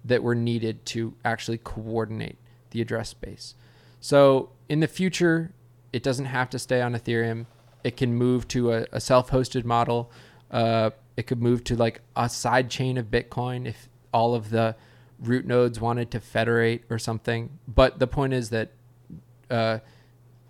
that 0.05 0.23
were 0.23 0.35
needed 0.35 0.85
to 0.87 1.15
actually 1.25 1.59
coordinate 1.59 2.37
the 2.71 2.81
address 2.81 3.09
space. 3.09 3.55
So 4.01 4.51
in 4.69 4.81
the 4.81 4.87
future, 4.87 5.53
it 5.93 6.03
doesn't 6.03 6.27
have 6.27 6.51
to 6.51 6.59
stay 6.59 6.81
on 6.81 6.95
Ethereum. 6.95 7.47
It 7.83 7.97
can 7.97 8.15
move 8.15 8.47
to 8.49 8.73
a, 8.73 8.87
a 8.93 9.01
self-hosted 9.01 9.65
model. 9.65 10.11
Uh, 10.51 10.91
it 11.17 11.27
could 11.27 11.41
move 11.41 11.65
to 11.65 11.77
like 11.77 12.03
a 12.15 12.29
side 12.29 12.71
chain 12.71 12.99
of 12.99 13.07
Bitcoin 13.07 13.67
if 13.67 13.89
all 14.13 14.35
of 14.35 14.51
the 14.51 14.77
root 15.21 15.47
nodes 15.47 15.81
wanted 15.81 16.11
to 16.13 16.21
federate 16.21 16.85
or 16.91 16.99
something. 16.99 17.59
But 17.67 17.99
the 17.99 18.07
point 18.07 18.33
is 18.33 18.51
that 18.51 18.73
uh, 19.51 19.79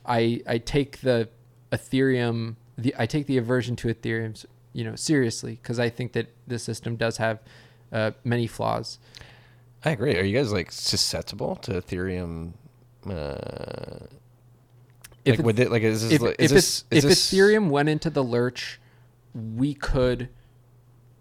I 0.04 0.42
I 0.46 0.58
take 0.58 1.00
the 1.00 1.28
Ethereum 1.72 2.56
the 2.78 2.94
I 2.98 3.06
take 3.06 3.26
the 3.26 3.38
aversion 3.38 3.76
to 3.76 3.88
Ethereum 3.88 4.44
you 4.72 4.84
know 4.84 4.96
seriously 4.96 5.58
because 5.62 5.78
I 5.78 5.88
think 5.88 6.12
that 6.12 6.28
the 6.46 6.58
system 6.58 6.96
does 6.96 7.16
have 7.18 7.40
uh, 7.92 8.10
many 8.24 8.46
flaws. 8.46 8.98
I 9.84 9.90
agree. 9.90 10.16
Are 10.18 10.24
you 10.24 10.36
guys 10.36 10.52
like 10.52 10.72
susceptible 10.72 11.56
to 11.56 11.80
Ethereum? 11.80 12.52
Uh, 13.08 14.06
If 15.24 15.38
like 15.38 15.46
with 15.46 15.60
it, 15.60 15.70
like 15.70 15.82
is 15.82 16.02
this, 16.02 16.12
if, 16.12 16.20
like- 16.22 16.36
if, 16.38 16.50
this, 16.50 16.78
is 16.78 16.84
if 16.90 17.04
this 17.04 17.32
Ethereum 17.32 17.68
went 17.68 17.88
into 17.88 18.10
the 18.10 18.24
lurch, 18.24 18.80
we 19.34 19.74
could 19.74 20.28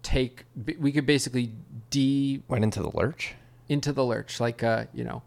take 0.06 0.44
we 0.78 0.92
could 0.92 1.04
basically 1.04 1.50
de 1.90 2.40
went 2.46 2.62
into 2.62 2.80
the 2.80 2.90
lurch? 2.96 3.34
into 3.68 3.92
the 3.92 4.04
lurch 4.04 4.38
like 4.38 4.62
uh 4.62 4.84
you 4.94 5.02
know 5.02 5.22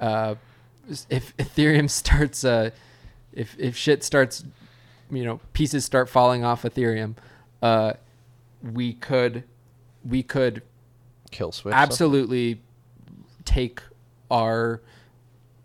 uh 0.00 0.34
if 1.10 1.36
ethereum 1.36 1.90
starts 2.02 2.42
uh 2.42 2.70
if 3.34 3.54
if 3.58 3.76
shit 3.76 4.02
starts 4.02 4.44
you 5.10 5.22
know 5.22 5.38
pieces 5.52 5.84
start 5.84 6.08
falling 6.08 6.42
off 6.42 6.62
ethereum 6.62 7.14
uh 7.62 7.92
we 8.62 8.94
could 8.94 9.44
we 10.02 10.22
could 10.22 10.62
Kill 11.30 11.52
switch? 11.52 11.74
absolutely 11.74 12.62
take 13.44 13.82
our 14.30 14.80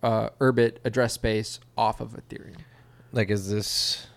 uh 0.03 0.29
urbit 0.41 0.79
address 0.83 1.13
space 1.13 1.61
off 1.77 2.01
of 2.01 2.11
ethereum 2.11 2.57
Like, 3.13 3.29
is 3.31 3.49
this 3.49 4.07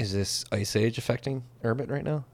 is 0.00 0.12
this 0.12 0.44
Ice 0.50 0.74
Age 0.74 0.98
affecting 0.98 1.44
Urbit 1.62 1.90
right 1.90 2.04
now? 2.04 2.24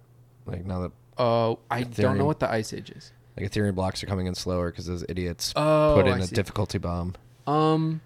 Like 0.47 0.65
now 0.65 0.81
that 0.81 0.93
uh 1.19 1.55
i 1.71 1.83
don't 1.83 2.19
know 2.19 2.27
what 2.27 2.41
the 2.41 2.51
ice 2.51 2.75
age 2.75 2.91
is 2.91 3.11
like 3.39 3.51
Ethereum 3.51 3.75
blocks 3.75 4.03
are 4.03 4.07
coming 4.07 4.27
in 4.27 4.35
slower 4.35 4.71
because 4.71 4.87
those 4.87 5.03
idiots 5.09 5.53
oh 5.57 5.95
put 5.97 6.07
in 6.07 6.15
I 6.15 6.19
a 6.19 6.27
see. 6.27 6.35
difficulty 6.35 6.79
bomb. 6.79 7.15
Um, 7.47 8.01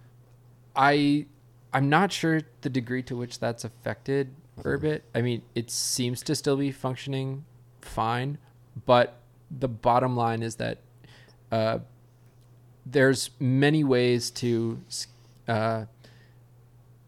I 0.74 1.26
I'm 1.72 1.88
not 1.88 2.12
sure 2.12 2.42
the 2.62 2.68
degree 2.68 3.02
to 3.04 3.16
which 3.16 3.38
that's 3.38 3.64
affected 3.64 4.34
Urbit. 4.62 5.02
I 5.14 5.22
mean, 5.22 5.42
it 5.54 5.70
seems 5.70 6.22
to 6.24 6.34
still 6.34 6.56
be 6.56 6.72
functioning 6.72 7.44
fine, 7.80 8.38
but 8.86 9.18
the 9.50 9.68
bottom 9.68 10.16
line 10.16 10.42
is 10.42 10.56
that 10.56 10.78
uh, 11.52 11.78
there's 12.84 13.30
many 13.38 13.84
ways 13.84 14.30
to 14.32 14.80
uh, 15.46 15.84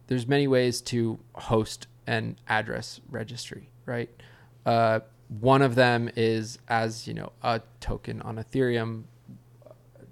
there's 0.07 0.27
many 0.29 0.47
ways 0.47 0.81
to 0.83 1.19
host 1.35 1.87
an 2.07 2.37
address 2.49 3.01
registry, 3.11 3.69
right? 3.87 4.11
Uh, 4.67 5.01
one 5.41 5.63
of 5.63 5.75
them 5.75 6.11
is 6.15 6.59
as 6.69 7.09
you 7.09 7.15
know 7.15 7.33
a 7.43 7.61
token 7.81 8.21
on 8.23 8.37
Ethereum 8.37 9.05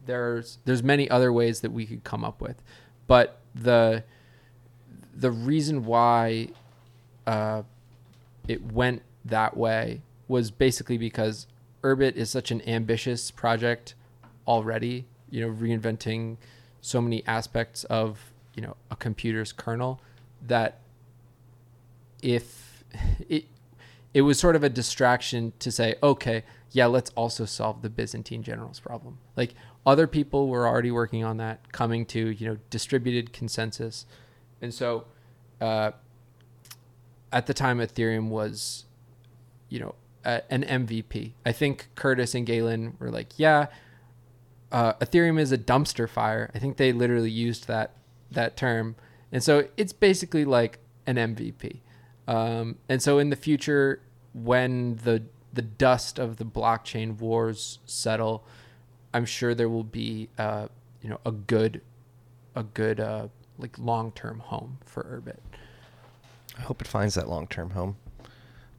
there's 0.07 0.59
there's 0.65 0.83
many 0.83 1.09
other 1.09 1.33
ways 1.33 1.61
that 1.61 1.73
we 1.73 1.87
could 1.87 2.05
come 2.05 2.25
up 2.25 2.41
with, 2.41 2.63
but 3.07 3.39
the 3.55 4.03
the 5.15 5.31
reason 5.31 5.85
why 5.85 6.49
uh, 7.27 7.63
it 8.49 8.73
went 8.73 9.03
that 9.25 9.57
way 9.57 10.03
was 10.29 10.51
basically 10.51 10.99
because 10.99 11.47
Urbit 11.83 12.17
is 12.17 12.31
such 12.31 12.51
an 12.51 12.67
ambitious 12.69 13.31
project 13.31 13.95
already. 14.47 15.05
You 15.31 15.43
know, 15.43 15.53
reinventing 15.53 16.39
so 16.81 17.01
many 17.01 17.23
aspects 17.27 17.85
of 17.85 18.33
you 18.55 18.63
know 18.63 18.77
a 18.91 18.97
computer's 18.97 19.53
kernel 19.53 20.01
that 20.47 20.79
if 22.23 22.85
it 23.29 23.47
it 24.13 24.23
was 24.23 24.39
sort 24.39 24.57
of 24.57 24.65
a 24.65 24.69
distraction 24.69 25.53
to 25.61 25.71
say, 25.71 25.95
okay, 26.03 26.43
yeah, 26.73 26.87
let's 26.87 27.11
also 27.11 27.45
solve 27.45 27.83
the 27.83 27.89
Byzantine 27.89 28.43
generals 28.43 28.81
problem. 28.81 29.19
Like 29.37 29.55
other 29.87 30.07
people 30.07 30.49
were 30.49 30.67
already 30.67 30.91
working 30.91 31.25
on 31.25 31.37
that, 31.37 31.73
coming 31.73 32.05
to 32.07 32.31
you 32.31 32.49
know 32.49 32.57
distributed 32.71 33.33
consensus, 33.33 34.07
and 34.61 34.75
so 34.75 35.07
uh, 35.61 35.93
at 37.33 37.47
the 37.47 37.55
time 37.55 37.79
Ethereum 37.79 38.29
was, 38.29 38.85
you 39.69 39.81
know, 39.81 39.95
an 40.25 40.65
MVP. 40.65 41.33
I 41.47 41.53
think 41.53 41.89
Curtis 41.95 42.35
and 42.35 42.45
Galen 42.45 42.97
were 42.99 43.11
like, 43.11 43.39
yeah, 43.39 43.67
uh, 44.71 44.93
Ethereum 44.95 45.41
is 45.41 45.51
a 45.51 45.59
dumpster 45.59 46.09
fire. 46.09 46.51
I 46.55 46.59
think 46.59 46.77
they 46.77 46.93
literally 46.93 47.31
used 47.31 47.67
that 47.69 47.95
that 48.31 48.57
term, 48.57 48.95
and 49.33 49.43
so 49.43 49.67
it's 49.77 49.93
basically 49.93 50.45
like 50.45 50.79
an 51.07 51.17
MVP. 51.17 51.81
Um, 52.31 52.77
and 52.89 53.03
so 53.03 53.19
in 53.19 53.31
the 53.31 53.37
future, 53.37 54.01
when 54.33 54.97
the 54.97 55.25
the 55.53 55.63
dust 55.63 56.21
of 56.21 56.37
the 56.37 56.45
blockchain 56.45 57.19
wars 57.19 57.81
settle, 57.87 58.45
I'm 59.13 59.25
sure 59.25 59.53
there 59.53 59.69
will 59.69 59.85
be 59.85 60.29
uh, 60.39 60.69
you 61.03 61.11
know 61.11 61.19
a 61.27 61.33
good 61.33 61.83
a 62.55 62.63
good 62.63 63.01
uh, 63.01 63.29
like 63.59 63.77
long 63.79 64.13
term 64.13 64.39
home 64.39 64.79
for 64.85 65.03
Urbit. 65.03 65.41
I 66.57 66.63
hope 66.63 66.81
it 66.81 66.87
finds 66.87 67.15
that 67.15 67.29
long 67.29 67.49
term 67.49 67.71
home. 67.71 67.97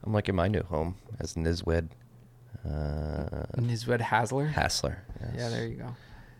I'm 0.03 0.13
liking 0.13 0.35
my 0.35 0.47
new 0.47 0.63
home 0.63 0.95
as 1.19 1.33
Nizwed 1.33 1.89
uh, 2.65 3.45
Nizwed 3.57 3.99
Hasler. 3.99 4.53
Hasler. 4.53 4.97
Yes. 5.19 5.33
Yeah, 5.35 5.49
there 5.49 5.67
you 5.67 5.75
go. 5.75 5.95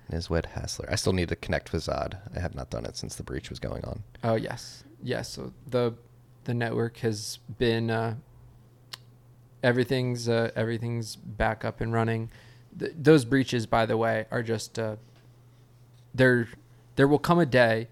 Nizwed 0.10 0.46
Hasler. 0.54 0.90
I 0.90 0.96
still 0.96 1.14
need 1.14 1.28
to 1.28 1.36
connect 1.36 1.74
with 1.74 1.84
Zod. 1.84 2.18
I 2.34 2.40
have 2.40 2.56
not 2.56 2.70
done 2.70 2.86
it 2.86 2.96
since 2.96 3.16
the 3.16 3.24
breach 3.24 3.50
was 3.50 3.60
going 3.60 3.84
on. 3.84 4.04
Oh 4.24 4.36
yes, 4.36 4.86
yes. 5.04 5.28
So 5.28 5.52
the 5.68 5.94
the 6.46 6.54
network 6.54 6.98
has 6.98 7.40
been 7.58 7.90
uh, 7.90 8.16
everything's 9.64 10.28
uh, 10.30 10.52
everything's 10.56 11.16
back 11.16 11.64
up 11.66 11.82
and 11.82 11.94
running. 11.94 12.30
Th- 12.78 12.94
those 12.98 13.26
breaches, 13.26 13.66
by 13.66 13.86
the 13.86 13.98
way, 13.98 14.26
are 14.32 14.44
just 14.44 14.80
uh, 14.80 14.96
there. 16.14 16.48
There 16.96 17.08
will 17.08 17.20
come 17.20 17.40
a 17.40 17.46
day 17.46 17.88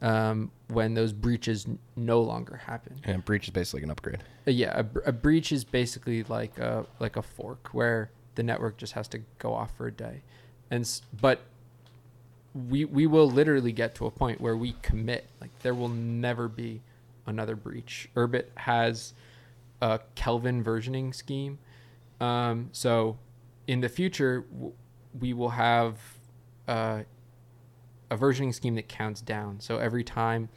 um, 0.00 0.50
when 0.68 0.94
those 0.94 1.12
breaches 1.12 1.66
n- 1.66 1.78
no 1.96 2.20
longer 2.22 2.56
happen. 2.56 3.00
And 3.04 3.24
breach 3.24 3.44
is 3.44 3.50
basically 3.50 3.82
an 3.82 3.90
upgrade. 3.90 4.22
Uh, 4.46 4.52
yeah, 4.52 4.78
a, 4.78 4.82
br- 4.84 5.00
a 5.04 5.12
breach 5.12 5.50
is 5.52 5.64
basically 5.64 6.22
like 6.24 6.58
a 6.58 6.86
like 7.00 7.16
a 7.16 7.22
fork 7.22 7.68
where 7.72 8.10
the 8.34 8.42
network 8.42 8.76
just 8.76 8.92
has 8.94 9.08
to 9.08 9.20
go 9.38 9.54
off 9.54 9.76
for 9.76 9.86
a 9.86 9.92
day, 9.92 10.22
and 10.70 10.82
s- 10.82 11.02
but 11.20 11.40
we 12.68 12.84
we 12.84 13.06
will 13.06 13.28
literally 13.28 13.72
get 13.72 13.94
to 13.96 14.06
a 14.06 14.10
point 14.10 14.40
where 14.40 14.56
we 14.56 14.74
commit 14.82 15.28
like 15.40 15.50
there 15.62 15.74
will 15.74 15.88
never 15.88 16.46
be 16.48 16.80
another 17.26 17.56
breach. 17.56 18.08
Urbit 18.16 18.46
has 18.56 19.14
a 19.80 20.00
Kelvin 20.14 20.62
versioning 20.64 21.14
scheme, 21.14 21.58
um, 22.20 22.68
so 22.72 23.18
in 23.66 23.80
the 23.80 23.88
future 23.88 24.42
w- 24.52 24.72
we 25.18 25.32
will 25.32 25.50
have 25.50 25.98
uh, 26.68 27.02
a 28.10 28.16
versioning 28.16 28.54
scheme 28.54 28.74
that 28.76 28.88
counts 28.88 29.20
down. 29.20 29.60
So 29.60 29.78
every 29.78 30.04
time 30.04 30.48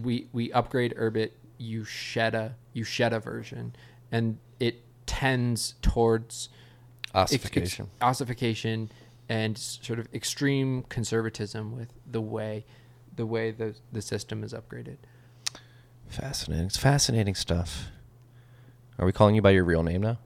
we 0.00 0.28
we 0.32 0.50
upgrade 0.52 0.94
Urbit, 0.96 1.30
you 1.58 1.84
shed 1.84 2.34
a 2.34 2.54
you 2.72 2.84
shed 2.84 3.12
a 3.12 3.20
version, 3.20 3.74
and 4.10 4.38
it 4.58 4.82
tends 5.06 5.74
towards 5.82 6.48
ex- 7.14 7.32
ex- 7.34 7.34
Ossification. 7.34 7.90
ossification 8.00 8.90
and 9.28 9.56
sort 9.58 9.98
of 9.98 10.08
extreme 10.14 10.82
conservatism 10.88 11.76
with 11.76 11.88
the 12.10 12.20
way 12.20 12.64
the 13.14 13.26
way 13.26 13.50
the 13.50 13.74
the 13.92 14.00
system 14.02 14.42
is 14.42 14.52
upgraded. 14.54 14.96
Fascinating. 16.12 16.66
It's 16.66 16.76
fascinating 16.76 17.34
stuff. 17.34 17.86
Are 18.98 19.06
we 19.06 19.12
calling 19.12 19.34
you 19.34 19.40
by 19.40 19.50
your 19.50 19.64
real 19.64 19.82
name 19.82 20.02
now? 20.02 20.18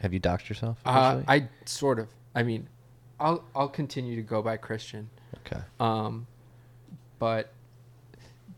Have 0.00 0.12
you 0.12 0.20
doxed 0.20 0.48
yourself? 0.48 0.78
Uh. 0.84 1.22
I 1.26 1.48
sort 1.64 1.98
of. 1.98 2.08
I 2.34 2.44
mean, 2.44 2.68
I'll 3.18 3.42
I'll 3.54 3.68
continue 3.68 4.14
to 4.16 4.22
go 4.22 4.42
by 4.42 4.56
Christian. 4.56 5.10
okay. 5.44 5.60
Um, 5.80 6.28
but 7.18 7.52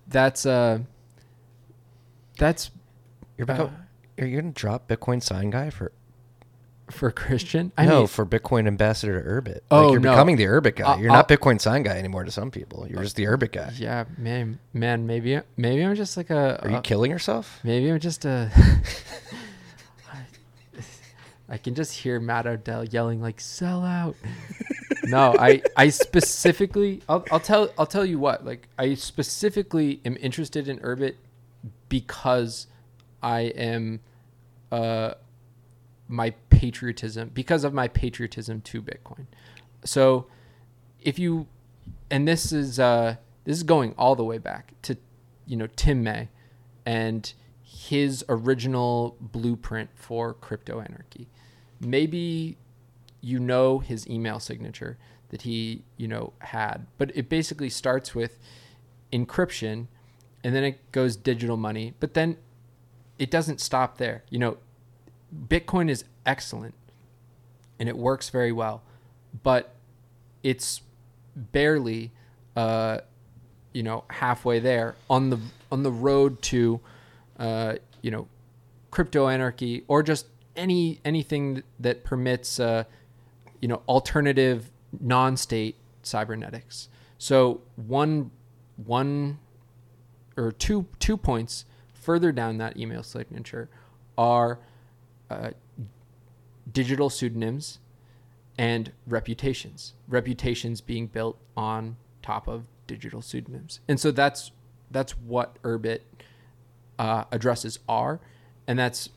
that's 0.09 0.45
uh, 0.45 0.81
that's 2.37 2.71
You're 3.39 3.47
become, 3.47 3.75
are 4.19 4.27
you 4.27 4.41
gonna 4.41 4.53
drop 4.53 4.87
Bitcoin 4.87 5.23
sign 5.23 5.49
guy 5.49 5.71
for 5.71 5.93
for 6.91 7.11
Christian. 7.11 7.73
no 7.79 7.99
mean, 8.01 8.07
for 8.07 8.25
Bitcoin 8.27 8.67
ambassador 8.67 9.21
to 9.23 9.29
Urbit? 9.29 9.61
Oh, 9.71 9.85
like 9.85 9.93
you're 9.93 10.01
no. 10.01 10.11
becoming 10.13 10.37
the 10.37 10.45
Urbit 10.45 10.77
guy. 10.77 10.87
I'll- 10.93 10.99
you're 11.01 11.09
not 11.13 11.31
I'll- 11.31 11.37
Bitcoin 11.37 11.61
sign 11.61 11.83
guy 11.83 11.97
anymore 11.99 12.25
to 12.25 12.31
some 12.31 12.51
people. 12.51 12.87
You're 12.89 13.03
just 13.03 13.17
the 13.17 13.25
Urbit 13.25 13.53
guy. 13.53 13.73
yeah, 13.77 14.05
man, 14.19 14.59
man, 14.73 15.07
maybe 15.07 15.41
maybe 15.57 15.83
I'm 15.85 15.95
just 15.97 16.17
like 16.17 16.31
a. 16.31 16.61
Are 16.63 16.71
you 16.71 16.81
killing 16.81 17.11
yourself? 17.11 17.61
Maybe 17.65 17.91
I'm 17.91 18.01
just 18.01 18.25
a. 18.25 18.51
I 21.49 21.59
can 21.59 21.75
just 21.75 21.93
hear 21.93 22.21
Matt 22.21 22.47
Odell 22.47 22.85
yelling 22.85 23.21
like 23.21 23.41
"sell 23.41 23.85
out." 23.85 24.15
no, 25.05 25.35
I 25.39 25.63
I 25.77 25.89
specifically 25.89 27.03
I'll, 27.09 27.25
I'll 27.33 27.41
tell 27.41 27.71
I'll 27.77 27.87
tell 27.87 28.05
you 28.05 28.19
what 28.21 28.45
like 28.45 28.69
I 28.79 28.95
specifically 28.95 30.01
am 30.05 30.17
interested 30.21 30.69
in 30.69 30.79
Urbit 30.79 31.15
because 31.89 32.69
I 33.21 33.41
am 33.41 33.99
uh 34.71 35.15
my 36.07 36.31
patriotism 36.61 37.31
because 37.33 37.65
of 37.65 37.73
my 37.73 37.89
patriotism 37.89 38.61
to 38.61 38.83
Bitcoin. 38.83 39.25
So 39.83 40.27
if 41.01 41.19
you 41.19 41.47
and 42.11 42.29
this 42.29 42.53
is 42.53 42.79
uh 42.79 43.17
this 43.45 43.57
is 43.57 43.63
going 43.63 43.95
all 43.97 44.15
the 44.15 44.25
way 44.25 44.37
back 44.37 44.75
to 44.83 44.99
you 45.47 45.57
know 45.57 45.69
Tim 45.75 46.03
May 46.03 46.29
and 46.85 47.33
his 47.63 48.23
original 48.29 49.17
blueprint 49.21 49.89
for 49.95 50.35
crypto 50.35 50.81
anarchy. 50.81 51.29
Maybe 51.81 52.59
you 53.23 53.39
know 53.39 53.79
his 53.79 54.07
email 54.07 54.39
signature 54.39 54.99
that 55.31 55.43
he, 55.43 55.85
you 55.97 56.09
know, 56.09 56.35
had, 56.41 56.87
but 56.99 57.11
it 57.15 57.31
basically 57.31 57.71
starts 57.71 58.15
with 58.15 58.39
encryption 59.15 59.87
and 60.45 60.55
then 60.55 60.65
it 60.65 60.93
goes 60.93 61.17
digital 61.17 61.57
money, 61.57 61.95
but 62.01 62.13
then 62.13 62.37
it 63.19 63.31
doesn't 63.31 63.61
stop 63.61 63.97
there. 63.97 64.25
You 64.29 64.41
know, 64.41 64.59
Bitcoin 65.49 65.89
is 65.89 66.05
excellent 66.27 66.75
and 67.79 67.89
it 67.89 67.97
works 67.97 68.29
very 68.29 68.53
well, 68.53 68.83
but 69.43 69.75
it's 70.43 70.83
barely 71.35 72.13
uh, 72.57 72.99
you 73.73 73.83
know 73.83 74.05
halfway 74.09 74.61
there 74.61 74.95
on 75.09 75.31
the 75.31 75.39
on 75.73 75.83
the 75.83 75.91
road 75.91 76.41
to 76.43 76.81
uh, 77.39 77.75
you 78.03 78.11
know 78.11 78.29
crypto 78.91 79.29
anarchy 79.29 79.85
or 79.89 80.03
just 80.03 80.27
any 80.57 81.01
anything 81.05 81.63
that 81.79 82.05
permits 82.05 82.61
uh, 82.61 82.85
you 83.61 83.69
know 83.69 83.83
alternative 83.89 84.71
non-state 85.01 85.77
cybernetics. 86.03 86.89
So 87.19 87.63
one 87.77 88.31
one 88.77 89.39
or 90.37 90.53
two 90.53 90.87
two 90.99 91.17
points 91.17 91.65
further 91.95 92.33
down 92.33 92.59
that 92.59 92.77
email 92.77 93.03
signature 93.03 93.69
are 94.19 94.59
uh, 95.31 95.51
digital 96.73 97.11
pseudonyms 97.11 97.79
and 98.59 98.93
reputations. 99.07 99.95
Reputations 100.09 100.81
being 100.81 101.07
built 101.07 101.39
on 101.57 101.97
top 102.23 102.49
of 102.49 102.65
digital 102.87 103.23
pseudonyms, 103.23 103.81
and 103.89 103.99
so 103.99 104.11
that's 104.11 104.53
that's 104.91 105.13
what 105.13 105.61
Urbit 105.63 106.01
uh, 106.99 107.25
addresses 107.31 107.79
are, 107.89 108.21
and 108.67 108.79
that's 108.79 109.11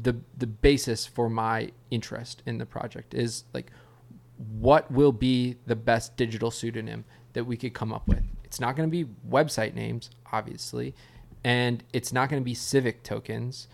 the 0.00 0.16
the 0.36 0.46
basis 0.46 1.06
for 1.06 1.28
my 1.28 1.70
interest 1.90 2.42
in 2.46 2.58
the 2.58 2.66
project 2.66 3.14
is 3.14 3.44
like 3.52 3.70
what 4.58 4.90
will 4.90 5.12
be 5.12 5.56
the 5.66 5.74
best 5.74 6.16
digital 6.16 6.50
pseudonym 6.50 7.04
that 7.32 7.44
we 7.44 7.56
could 7.56 7.74
come 7.74 7.92
up 7.92 8.06
with. 8.06 8.22
It's 8.44 8.60
not 8.60 8.76
going 8.76 8.88
to 8.88 8.90
be 8.90 9.10
website 9.28 9.74
names, 9.74 10.10
obviously, 10.32 10.94
and 11.44 11.82
it's 11.92 12.12
not 12.12 12.28
going 12.28 12.40
to 12.40 12.44
be 12.44 12.54
civic 12.54 13.02
tokens 13.02 13.68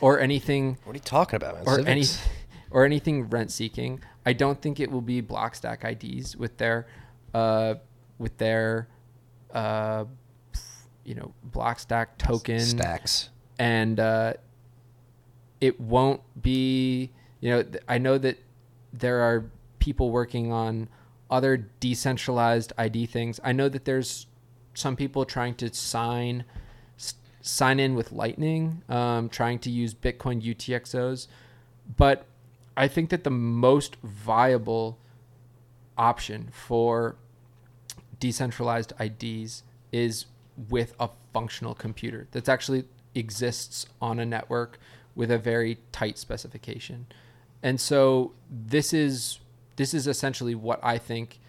or 0.00 0.20
anything 0.20 0.78
What 0.84 0.92
are 0.92 0.96
you 0.96 1.00
talking 1.00 1.36
about, 1.36 1.54
man? 1.54 1.64
or 1.66 1.76
Civics? 1.76 1.88
any 1.88 2.32
or 2.70 2.84
anything 2.84 3.28
rent 3.30 3.50
seeking. 3.52 4.00
I 4.26 4.32
don't 4.32 4.60
think 4.60 4.80
it 4.80 4.90
will 4.90 5.00
be 5.00 5.22
Blockstack 5.22 5.84
IDs 5.84 6.36
with 6.36 6.56
their 6.56 6.86
uh, 7.32 7.74
with 8.18 8.36
their 8.38 8.88
uh, 9.52 10.04
you 11.04 11.14
know 11.14 11.32
Blockstack 11.50 12.18
token 12.18 12.60
stacks. 12.60 13.28
and 13.58 14.00
uh, 14.00 14.32
it 15.60 15.78
won't 15.80 16.20
be 16.40 17.10
you 17.40 17.50
know 17.50 17.62
th- 17.62 17.82
i 17.88 17.98
know 17.98 18.18
that 18.18 18.38
there 18.92 19.20
are 19.20 19.44
people 19.78 20.10
working 20.10 20.50
on 20.50 20.88
other 21.30 21.56
decentralized 21.80 22.72
id 22.78 23.06
things 23.06 23.38
i 23.44 23.52
know 23.52 23.68
that 23.68 23.84
there's 23.84 24.26
some 24.74 24.96
people 24.96 25.24
trying 25.24 25.54
to 25.54 25.72
sign 25.72 26.44
sign 27.46 27.78
in 27.78 27.94
with 27.94 28.10
lightning 28.10 28.82
um, 28.88 29.28
trying 29.28 29.58
to 29.58 29.70
use 29.70 29.94
bitcoin 29.94 30.42
utxos 30.42 31.26
but 31.96 32.26
i 32.76 32.88
think 32.88 33.10
that 33.10 33.22
the 33.24 33.30
most 33.30 33.96
viable 34.02 34.98
option 35.96 36.48
for 36.52 37.16
decentralized 38.18 38.92
IDs 38.98 39.62
is 39.92 40.26
with 40.70 40.94
a 40.98 41.08
functional 41.32 41.74
computer 41.74 42.26
that's 42.32 42.48
actually 42.48 42.84
exists 43.14 43.86
on 44.00 44.18
a 44.18 44.26
network 44.26 44.78
with 45.14 45.30
a 45.30 45.38
very 45.38 45.78
tight 45.92 46.18
specification. 46.18 47.06
And 47.62 47.80
so 47.80 48.32
this 48.50 48.92
is 48.92 49.40
this 49.76 49.94
is 49.94 50.06
essentially 50.06 50.54
what 50.54 50.80
I 50.82 50.98
think 50.98 51.40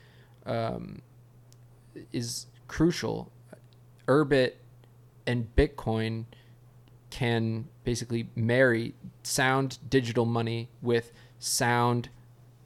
um, 0.45 1.01
is 2.11 2.47
crucial. 2.67 3.31
Urbit 4.07 4.53
and 5.25 5.53
Bitcoin 5.55 6.25
can 7.09 7.67
basically 7.83 8.29
marry 8.35 8.93
sound 9.23 9.77
digital 9.89 10.25
money 10.25 10.69
with 10.81 11.11
sound 11.39 12.09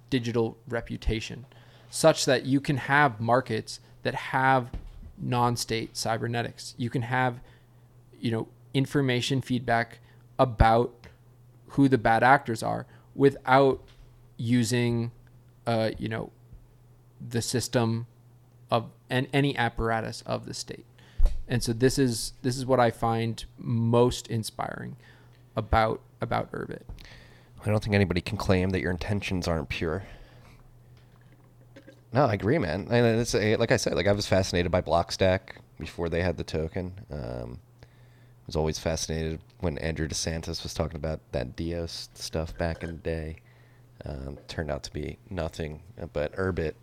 digital 0.10 0.58
reputation 0.68 1.46
such 1.90 2.26
that 2.26 2.46
you 2.46 2.62
can 2.62 2.78
have 2.78 3.20
markets 3.20 3.80
that 4.04 4.16
have 4.16 4.70
non-state 5.18 5.96
cybernetics. 5.98 6.76
You 6.78 6.90
can 6.90 7.04
have 7.04 7.42
you 8.20 8.32
know 8.32 8.48
information 8.74 9.42
feedback 9.42 10.00
about 10.38 10.94
who 11.70 11.88
the 11.88 11.98
bad 11.98 12.24
actors 12.24 12.64
are 12.64 12.86
without 13.16 13.82
using 14.38 15.12
uh, 15.68 15.92
you 15.98 16.08
know 16.08 16.32
the 17.28 17.42
system 17.42 18.08
of 18.72 18.90
and 19.10 19.28
any 19.34 19.58
apparatus 19.58 20.22
of 20.26 20.46
the 20.46 20.54
state 20.54 20.86
and 21.50 21.62
so 21.62 21.74
this 21.74 22.00
is 22.00 22.34
this 22.42 22.56
is 22.56 22.66
what 22.66 22.80
i 22.80 22.90
find 22.90 23.46
most 23.58 24.28
inspiring 24.28 24.96
about 25.56 26.00
about 26.22 26.50
urbit 26.54 26.84
I 27.66 27.70
don't 27.70 27.84
think 27.84 27.96
anybody 27.96 28.22
can 28.22 28.38
claim 28.38 28.70
that 28.70 28.82
your 28.82 28.92
intentions 28.92 29.48
aren't 29.48 29.70
pure. 29.70 30.04
No, 32.14 32.26
I 32.26 32.34
agree, 32.34 32.58
man. 32.58 32.88
And 32.90 33.20
it's 33.20 33.36
a, 33.36 33.56
like 33.58 33.72
I 33.72 33.78
said, 33.78 33.94
like 33.94 34.08
I 34.08 34.12
was 34.14 34.26
fascinated 34.26 34.72
by 34.72 34.82
Blockstack 34.82 35.58
before 35.80 36.10
they 36.10 36.22
had 36.22 36.38
the 36.38 36.44
token. 36.44 36.94
Um, 37.12 37.60
I 37.84 38.48
was 38.48 38.56
always 38.56 38.80
fascinated 38.80 39.42
when 39.60 39.78
Andrew 39.78 40.08
DeSantis 40.08 40.64
was 40.64 40.74
talking 40.74 40.96
about 40.96 41.20
that 41.34 41.56
Dios 41.56 42.10
stuff 42.14 42.58
back 42.58 42.84
in 42.84 42.92
the 42.92 42.98
day. 42.98 43.38
Um, 44.06 44.38
turned 44.48 44.72
out 44.72 44.84
to 44.84 44.94
be 44.94 45.18
nothing, 45.30 45.82
but 46.14 46.34
Urbit. 46.36 46.74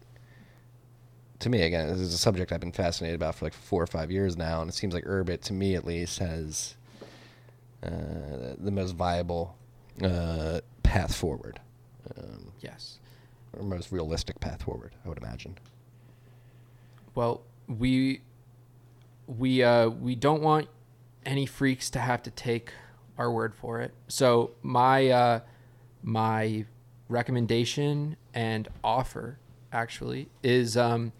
To 1.41 1.51
me, 1.51 1.63
again, 1.63 1.89
this 1.89 2.01
is 2.01 2.15
a 2.15 2.19
subject 2.19 2.51
I've 2.51 2.61
been 2.61 2.73
fascinated 2.73 3.17
about 3.17 3.35
for 3.35 3.45
like 3.45 3.53
four 3.53 3.83
or 3.83 3.87
five 3.87 4.11
years 4.11 4.37
now, 4.37 4.63
and 4.63 4.71
it 4.71 4.75
seems 4.75 4.95
like 4.95 5.05
Urbit, 5.05 5.43
to 5.43 5.53
me 5.53 5.75
at 5.75 5.85
least, 5.85 6.19
has 6.19 6.77
uh, 7.83 8.55
the 8.59 8.71
most 8.71 8.93
viable 8.93 9.57
uh, 10.03 10.61
path 10.83 11.15
forward, 11.15 11.61
um, 12.17 12.53
yes 12.61 12.99
or 13.57 13.65
most 13.65 13.91
realistic 13.93 14.39
path 14.41 14.63
forward. 14.63 14.93
I 15.05 15.09
would 15.09 15.19
imagine. 15.19 15.57
Well, 17.15 17.43
we 17.67 18.21
we 19.27 19.63
uh, 19.63 19.89
we 19.89 20.15
don't 20.15 20.43
want 20.43 20.69
any 21.25 21.47
freaks 21.47 21.91
to 21.91 21.99
have 21.99 22.23
to 22.25 22.31
take 22.31 22.73
our 23.19 23.31
word 23.31 23.55
for 23.55 23.81
it. 23.81 23.93
So 24.09 24.53
my 24.63 25.09
uh, 25.09 25.41
my 26.03 26.67
recommendation 27.09 28.17
and 28.35 28.69
offer 28.85 29.39
actually 29.77 30.29
is 30.43 30.77
um, 30.77 31.13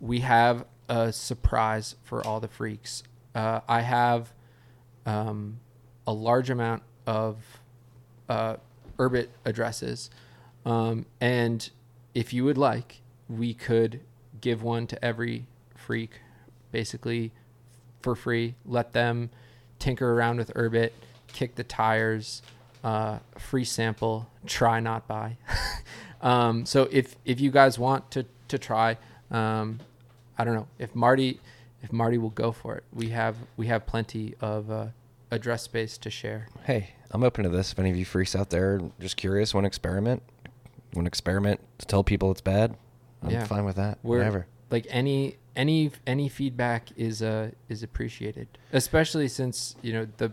we 0.00 0.20
have 0.20 0.64
a 0.88 1.12
surprise 1.12 1.96
for 2.04 2.24
all 2.24 2.38
the 2.40 2.48
freaks. 2.48 3.02
Uh, 3.34 3.60
I 3.68 3.80
have 3.80 4.32
um, 5.04 5.58
a 6.06 6.12
large 6.12 6.50
amount 6.50 6.82
of 7.06 7.36
uh, 8.28 8.56
Urbit 8.96 9.28
addresses. 9.44 10.08
Um, 10.64 11.06
and 11.20 11.68
if 12.14 12.32
you 12.32 12.44
would 12.44 12.58
like, 12.58 13.00
we 13.28 13.54
could 13.54 14.00
give 14.40 14.62
one 14.62 14.86
to 14.86 15.04
every 15.04 15.46
freak, 15.74 16.20
basically 16.70 17.32
for 18.02 18.14
free. 18.14 18.54
Let 18.64 18.92
them 18.92 19.30
tinker 19.78 20.12
around 20.12 20.36
with 20.36 20.52
Urbit, 20.54 20.92
kick 21.32 21.56
the 21.56 21.64
tires, 21.64 22.42
uh, 22.84 23.18
free 23.36 23.64
sample, 23.64 24.28
try 24.46 24.78
not 24.78 25.08
buy. 25.08 25.36
um, 26.22 26.66
so 26.66 26.88
if 26.90 27.16
if 27.24 27.40
you 27.40 27.50
guys 27.50 27.78
want 27.78 28.10
to 28.12 28.24
to 28.48 28.58
try, 28.58 28.96
um, 29.30 29.80
I 30.38 30.44
don't 30.44 30.54
know 30.54 30.68
if 30.78 30.94
Marty 30.94 31.40
if 31.82 31.92
Marty 31.92 32.18
will 32.18 32.30
go 32.30 32.52
for 32.52 32.76
it. 32.76 32.84
We 32.92 33.08
have 33.10 33.36
we 33.56 33.66
have 33.68 33.86
plenty 33.86 34.34
of 34.40 34.70
uh, 34.70 34.86
address 35.30 35.62
space 35.62 35.96
to 35.98 36.10
share. 36.10 36.48
Hey, 36.64 36.90
I'm 37.10 37.22
open 37.22 37.44
to 37.44 37.50
this. 37.50 37.72
If 37.72 37.78
any 37.78 37.90
of 37.90 37.96
you 37.96 38.04
freaks 38.04 38.34
out 38.36 38.50
there 38.50 38.80
just 39.00 39.16
curious, 39.16 39.54
want 39.54 39.64
to 39.64 39.68
experiment, 39.68 40.22
want 40.94 41.06
to 41.06 41.08
experiment 41.08 41.60
to 41.78 41.86
tell 41.86 42.04
people 42.04 42.30
it's 42.30 42.40
bad, 42.40 42.76
I'm 43.22 43.30
Yeah. 43.30 43.44
fine 43.44 43.64
with 43.64 43.76
that. 43.76 43.98
We're- 44.02 44.18
Whatever. 44.20 44.46
Like 44.70 44.86
any 44.90 45.36
any 45.56 45.90
any 46.06 46.28
feedback 46.28 46.90
is 46.96 47.22
uh 47.22 47.50
is 47.68 47.82
appreciated, 47.82 48.46
especially 48.72 49.26
since 49.26 49.74
you 49.82 49.92
know 49.92 50.06
the 50.18 50.30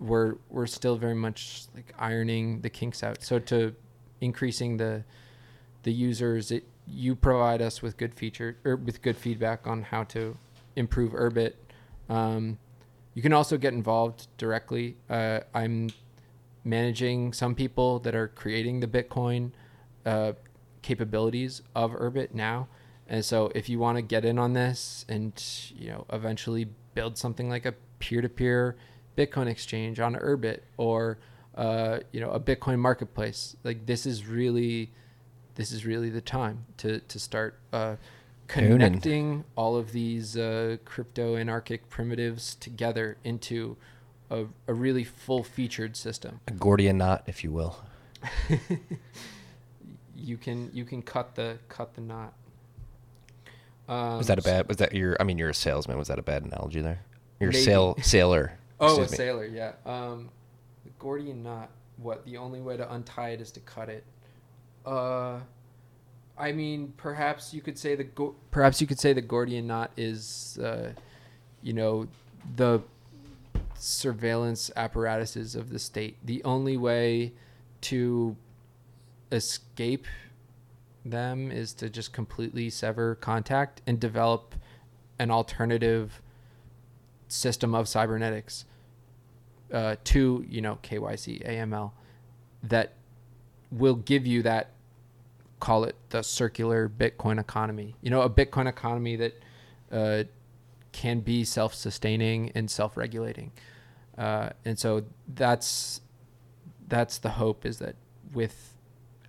we're 0.00 0.36
we're 0.48 0.66
still 0.66 0.96
very 0.96 1.14
much 1.14 1.64
like 1.74 1.92
ironing 1.98 2.60
the 2.62 2.70
kinks 2.70 3.02
out. 3.02 3.22
So 3.22 3.38
to 3.40 3.74
increasing 4.22 4.78
the 4.78 5.04
the 5.82 5.92
users, 5.92 6.50
it 6.50 6.64
you 6.86 7.14
provide 7.14 7.62
us 7.62 7.82
with 7.82 7.96
good 7.96 8.14
feature 8.14 8.56
or 8.64 8.76
with 8.76 9.02
good 9.02 9.16
feedback 9.16 9.66
on 9.66 9.82
how 9.82 10.04
to 10.04 10.36
improve 10.76 11.12
Urbit. 11.12 11.54
Um, 12.08 12.58
you 13.14 13.22
can 13.22 13.32
also 13.32 13.56
get 13.56 13.72
involved 13.72 14.26
directly. 14.36 14.96
Uh, 15.08 15.40
I'm 15.54 15.90
managing 16.64 17.32
some 17.32 17.54
people 17.54 17.98
that 18.00 18.14
are 18.14 18.28
creating 18.28 18.80
the 18.80 18.86
Bitcoin 18.86 19.52
uh, 20.06 20.32
capabilities 20.82 21.62
of 21.74 21.92
Urbit 21.92 22.34
now. 22.34 22.68
And 23.06 23.24
so 23.24 23.50
if 23.54 23.68
you 23.68 23.78
want 23.78 23.98
to 23.98 24.02
get 24.02 24.24
in 24.24 24.38
on 24.38 24.52
this 24.54 25.04
and 25.08 25.32
you 25.76 25.90
know 25.90 26.06
eventually 26.12 26.68
build 26.94 27.18
something 27.18 27.48
like 27.48 27.66
a 27.66 27.74
peer-to-peer 27.98 28.76
Bitcoin 29.16 29.46
exchange 29.46 30.00
on 30.00 30.14
Urbit 30.14 30.60
or 30.76 31.18
uh, 31.54 32.00
you 32.12 32.20
know 32.20 32.30
a 32.30 32.40
Bitcoin 32.40 32.78
marketplace, 32.78 33.56
like 33.64 33.86
this 33.86 34.06
is 34.06 34.26
really 34.26 34.90
this 35.54 35.72
is 35.72 35.84
really 35.84 36.10
the 36.10 36.20
time 36.20 36.64
to 36.78 37.00
to 37.00 37.18
start 37.18 37.58
uh, 37.72 37.96
connecting 38.48 39.44
all 39.56 39.76
of 39.76 39.92
these 39.92 40.36
uh, 40.36 40.76
crypto 40.84 41.36
anarchic 41.36 41.88
primitives 41.88 42.54
together 42.54 43.16
into 43.24 43.76
a, 44.30 44.46
a 44.66 44.72
really 44.74 45.04
full-featured 45.04 45.96
system. 45.96 46.40
A 46.48 46.52
Gordian 46.52 46.96
knot, 46.98 47.24
if 47.26 47.44
you 47.44 47.52
will. 47.52 47.76
You 50.22 50.36
can 50.36 50.70
you 50.72 50.84
can 50.84 51.02
cut 51.02 51.34
the 51.34 51.58
cut 51.68 51.94
the 51.94 52.00
knot. 52.00 52.34
Um, 53.88 54.18
Was 54.18 54.28
that 54.28 54.38
a 54.38 54.42
bad? 54.42 54.68
Was 54.68 54.76
that 54.76 54.94
your? 54.94 55.16
I 55.18 55.24
mean, 55.24 55.36
you're 55.36 55.48
a 55.48 55.54
salesman. 55.54 55.98
Was 55.98 56.08
that 56.08 56.18
a 56.18 56.22
bad 56.22 56.44
analogy 56.44 56.80
there? 56.80 57.00
You're 57.40 57.50
a 57.50 57.54
sail 57.54 57.96
sailor. 58.02 58.58
Oh, 58.84 58.96
a 58.96 59.02
me. 59.02 59.06
sailor, 59.06 59.44
yeah. 59.46 59.74
Um, 59.86 60.30
Gordian 61.02 61.42
knot. 61.42 61.70
What? 61.96 62.24
The 62.24 62.36
only 62.36 62.60
way 62.60 62.76
to 62.76 62.90
untie 62.92 63.30
it 63.30 63.40
is 63.40 63.50
to 63.52 63.60
cut 63.60 63.88
it. 63.88 64.04
Uh, 64.86 65.40
I 66.38 66.52
mean, 66.52 66.94
perhaps 66.96 67.52
you 67.52 67.60
could 67.60 67.76
say 67.76 67.96
the 67.96 68.04
Go- 68.04 68.36
perhaps 68.52 68.80
you 68.80 68.86
could 68.86 69.00
say 69.00 69.12
the 69.12 69.20
Gordian 69.20 69.66
knot 69.66 69.90
is, 69.96 70.58
uh, 70.62 70.92
you 71.60 71.72
know, 71.72 72.06
the 72.56 72.80
surveillance 73.74 74.70
apparatuses 74.76 75.56
of 75.56 75.70
the 75.70 75.78
state. 75.78 76.16
The 76.24 76.42
only 76.44 76.76
way 76.76 77.32
to 77.82 78.36
escape 79.32 80.06
them 81.04 81.50
is 81.50 81.72
to 81.74 81.90
just 81.90 82.12
completely 82.12 82.70
sever 82.70 83.16
contact 83.16 83.82
and 83.88 83.98
develop 83.98 84.54
an 85.18 85.32
alternative 85.32 86.22
system 87.26 87.74
of 87.74 87.88
cybernetics 87.88 88.66
uh, 89.72 89.96
to 90.04 90.44
you 90.48 90.60
know 90.60 90.78
KYC 90.82 91.48
AML 91.48 91.92
that 92.62 92.92
will 93.70 93.96
give 93.96 94.26
you 94.26 94.42
that 94.42 94.70
call 95.58 95.84
it 95.84 95.94
the 96.10 96.22
circular 96.22 96.88
Bitcoin 96.88 97.38
economy. 97.40 97.94
You 98.00 98.10
know, 98.10 98.22
a 98.22 98.30
Bitcoin 98.30 98.68
economy 98.68 99.16
that 99.16 99.42
uh, 99.90 100.24
can 100.90 101.20
be 101.20 101.44
self-sustaining 101.44 102.50
and 102.54 102.70
self-regulating, 102.70 103.52
uh, 104.18 104.50
and 104.64 104.78
so 104.78 105.04
that's 105.26 106.00
that's 106.88 107.18
the 107.18 107.30
hope 107.30 107.64
is 107.64 107.78
that 107.78 107.96
with 108.32 108.74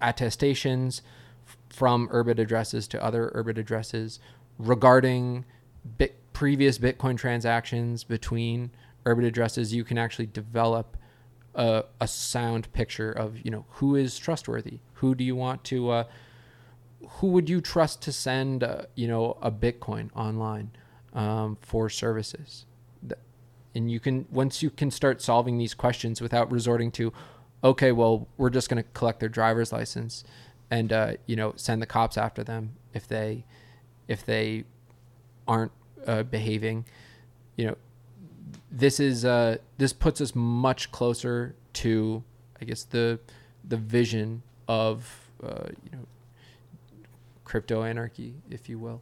attestations 0.02 1.02
f- 1.48 1.58
from 1.70 2.10
Urbit 2.10 2.40
addresses 2.40 2.88
to 2.90 3.02
other 3.02 3.32
Urbit 3.36 3.58
addresses 3.58 4.20
regarding 4.58 5.46
bit, 5.98 6.16
previous 6.34 6.78
Bitcoin 6.78 7.18
transactions 7.18 8.04
between 8.04 8.72
Urbit 9.06 9.26
addresses, 9.26 9.74
you 9.74 9.84
can 9.84 9.98
actually 9.98 10.28
develop 10.28 10.98
a, 11.56 11.84
a 12.00 12.08
sound 12.08 12.72
picture 12.74 13.12
of 13.12 13.44
you 13.44 13.52
know 13.52 13.66
who 13.72 13.96
is 13.96 14.18
trustworthy, 14.18 14.80
who 14.96 15.16
do 15.16 15.24
you 15.24 15.36
want 15.36 15.64
to, 15.66 15.90
uh, 15.90 16.04
who 17.08 17.28
would 17.28 17.50
you 17.50 17.62
trust 17.62 18.02
to 18.04 18.12
send 18.12 18.64
uh, 18.64 18.84
you 18.96 19.08
know 19.08 19.38
a 19.42 19.52
Bitcoin 19.52 20.10
online 20.16 20.72
um, 21.14 21.58
for 21.62 21.90
services, 21.90 22.66
and 23.76 23.92
you 23.92 24.00
can 24.00 24.26
once 24.32 24.64
you 24.64 24.70
can 24.70 24.90
start 24.90 25.22
solving 25.22 25.58
these 25.58 25.74
questions 25.74 26.22
without 26.22 26.52
resorting 26.52 26.92
to, 26.92 27.14
okay, 27.64 27.92
well 27.92 28.28
we're 28.38 28.50
just 28.50 28.70
going 28.70 28.82
to 28.82 28.90
collect 28.92 29.20
their 29.20 29.30
driver's 29.30 29.72
license 29.72 30.24
and 30.74 30.92
uh, 30.92 31.14
you 31.28 31.36
know 31.36 31.54
send 31.56 31.82
the 31.82 31.86
cops 31.86 32.18
after 32.18 32.44
them 32.44 32.74
if 32.94 33.08
they 33.08 33.46
if 34.08 34.26
they 34.26 34.64
aren't 35.48 35.72
uh, 36.08 36.24
behaving 36.24 36.86
you 37.56 37.68
know 37.68 37.76
this 38.76 39.00
is 39.00 39.24
uh, 39.24 39.58
this 39.78 39.94
puts 39.94 40.20
us 40.20 40.34
much 40.36 40.92
closer 40.92 41.56
to 41.74 42.24
i 42.60 42.66
guess 42.66 42.84
the 42.84 43.20
the 43.64 43.78
vision 43.78 44.42
of 44.68 45.30
uh, 45.44 45.68
you 45.84 45.92
know 45.92 46.06
crypto 47.46 47.84
anarchy 47.84 48.34
if 48.50 48.68
you 48.68 48.80
will 48.80 49.02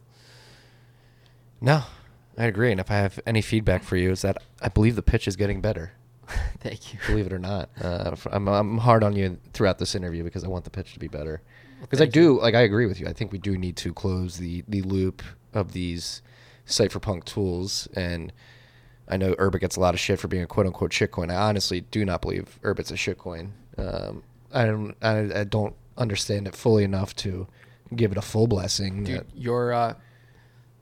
No, 1.60 1.84
I 2.36 2.46
agree. 2.46 2.70
And 2.72 2.80
if 2.80 2.90
I 2.90 2.94
have 2.96 3.20
any 3.26 3.40
feedback 3.40 3.84
for 3.84 3.96
you, 3.96 4.10
is 4.10 4.22
that 4.22 4.38
I 4.60 4.68
believe 4.68 4.96
the 4.96 5.02
pitch 5.02 5.28
is 5.28 5.36
getting 5.36 5.60
better. 5.60 5.92
thank 6.58 6.92
you 6.92 6.98
Believe 7.06 7.26
it 7.26 7.32
or 7.32 7.38
not, 7.38 7.70
uh, 7.80 8.16
I'm, 8.32 8.48
I'm 8.48 8.78
hard 8.78 9.04
on 9.04 9.14
you 9.14 9.38
throughout 9.52 9.78
this 9.78 9.94
interview 9.94 10.24
because 10.24 10.42
I 10.44 10.48
want 10.48 10.64
the 10.64 10.70
pitch 10.70 10.92
to 10.94 10.98
be 10.98 11.08
better. 11.08 11.40
Well, 11.78 11.82
Because 11.82 12.00
I 12.00 12.06
do, 12.06 12.20
you. 12.22 12.40
like, 12.40 12.54
I 12.54 12.62
agree 12.62 12.86
with 12.86 12.98
you. 13.00 13.06
I 13.06 13.12
think 13.12 13.30
we 13.32 13.38
do 13.38 13.56
need 13.56 13.76
to 13.78 13.92
close 13.92 14.38
the 14.38 14.64
the 14.68 14.82
loop 14.82 15.22
of 15.52 15.72
these 15.72 16.22
cypherpunk 16.66 17.24
tools. 17.24 17.86
And 17.94 18.32
I 19.08 19.16
know 19.16 19.34
Urbit 19.34 19.60
gets 19.60 19.76
a 19.76 19.80
lot 19.80 19.94
of 19.94 20.00
shit 20.00 20.18
for 20.18 20.28
being 20.28 20.42
a 20.42 20.46
quote 20.46 20.66
unquote 20.66 20.90
shitcoin. 20.92 21.30
I 21.30 21.36
honestly 21.36 21.80
do 21.80 22.04
not 22.04 22.22
believe 22.22 22.58
Urbit's 22.62 22.90
a 22.90 22.94
shitcoin. 22.94 23.50
Um, 23.76 24.22
I 24.52 24.64
don't, 24.66 24.94
I, 25.02 25.40
I 25.40 25.44
don't 25.44 25.74
understand 25.96 26.46
it 26.46 26.54
fully 26.54 26.84
enough 26.84 27.14
to 27.16 27.46
give 27.94 28.12
it 28.12 28.18
a 28.18 28.22
full 28.22 28.46
blessing. 28.46 29.04
Dude, 29.04 29.18
that- 29.20 29.26
your 29.36 29.72
uh, 29.72 29.94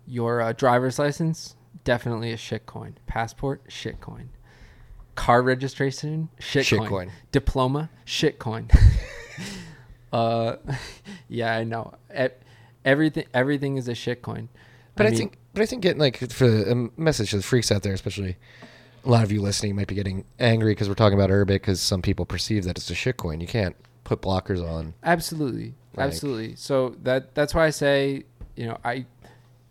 your 0.06 0.40
uh, 0.40 0.52
driver's 0.52 0.98
license 0.98 1.56
definitely 1.84 2.32
a 2.32 2.36
shitcoin. 2.36 2.94
Passport 3.06 3.66
shitcoin. 3.68 4.26
Car 5.14 5.42
registration 5.42 6.28
shitcoin. 6.40 6.88
Shitcoin. 6.88 7.10
Diploma 7.32 7.90
shitcoin. 8.06 8.74
uh, 10.12 10.56
yeah, 11.28 11.56
I 11.56 11.64
know. 11.64 11.94
E- 12.16 12.28
everything 12.84 13.26
everything 13.34 13.76
is 13.76 13.88
a 13.88 13.92
shitcoin. 13.92 14.48
But 14.96 15.06
I, 15.06 15.10
mean, 15.10 15.18
think, 15.18 15.38
but 15.52 15.62
I 15.62 15.66
think 15.66 15.82
getting 15.82 16.00
like 16.00 16.30
for 16.30 16.46
a 16.46 16.74
message 16.96 17.30
to 17.30 17.36
the 17.38 17.42
freaks 17.42 17.70
out 17.72 17.82
there, 17.82 17.92
especially 17.92 18.36
a 19.04 19.08
lot 19.08 19.24
of 19.24 19.32
you 19.32 19.40
listening 19.40 19.76
might 19.76 19.88
be 19.88 19.94
getting 19.94 20.24
angry 20.38 20.72
because 20.72 20.88
we're 20.88 20.94
talking 20.94 21.18
about 21.18 21.30
Urbit 21.30 21.46
because 21.46 21.80
some 21.80 22.02
people 22.02 22.26
perceive 22.26 22.64
that 22.64 22.76
it's 22.76 22.90
a 22.90 22.94
shitcoin. 22.94 23.40
You 23.40 23.46
can't 23.46 23.76
put 24.04 24.20
blockers 24.22 24.66
on. 24.66 24.94
Absolutely, 25.02 25.74
Like- 25.94 26.06
absolutely. 26.08 26.56
So 26.56 26.96
that 27.02 27.34
that's 27.34 27.54
why 27.54 27.66
I 27.66 27.70
say, 27.70 28.24
you 28.56 28.66
know, 28.66 28.78
I 28.84 29.06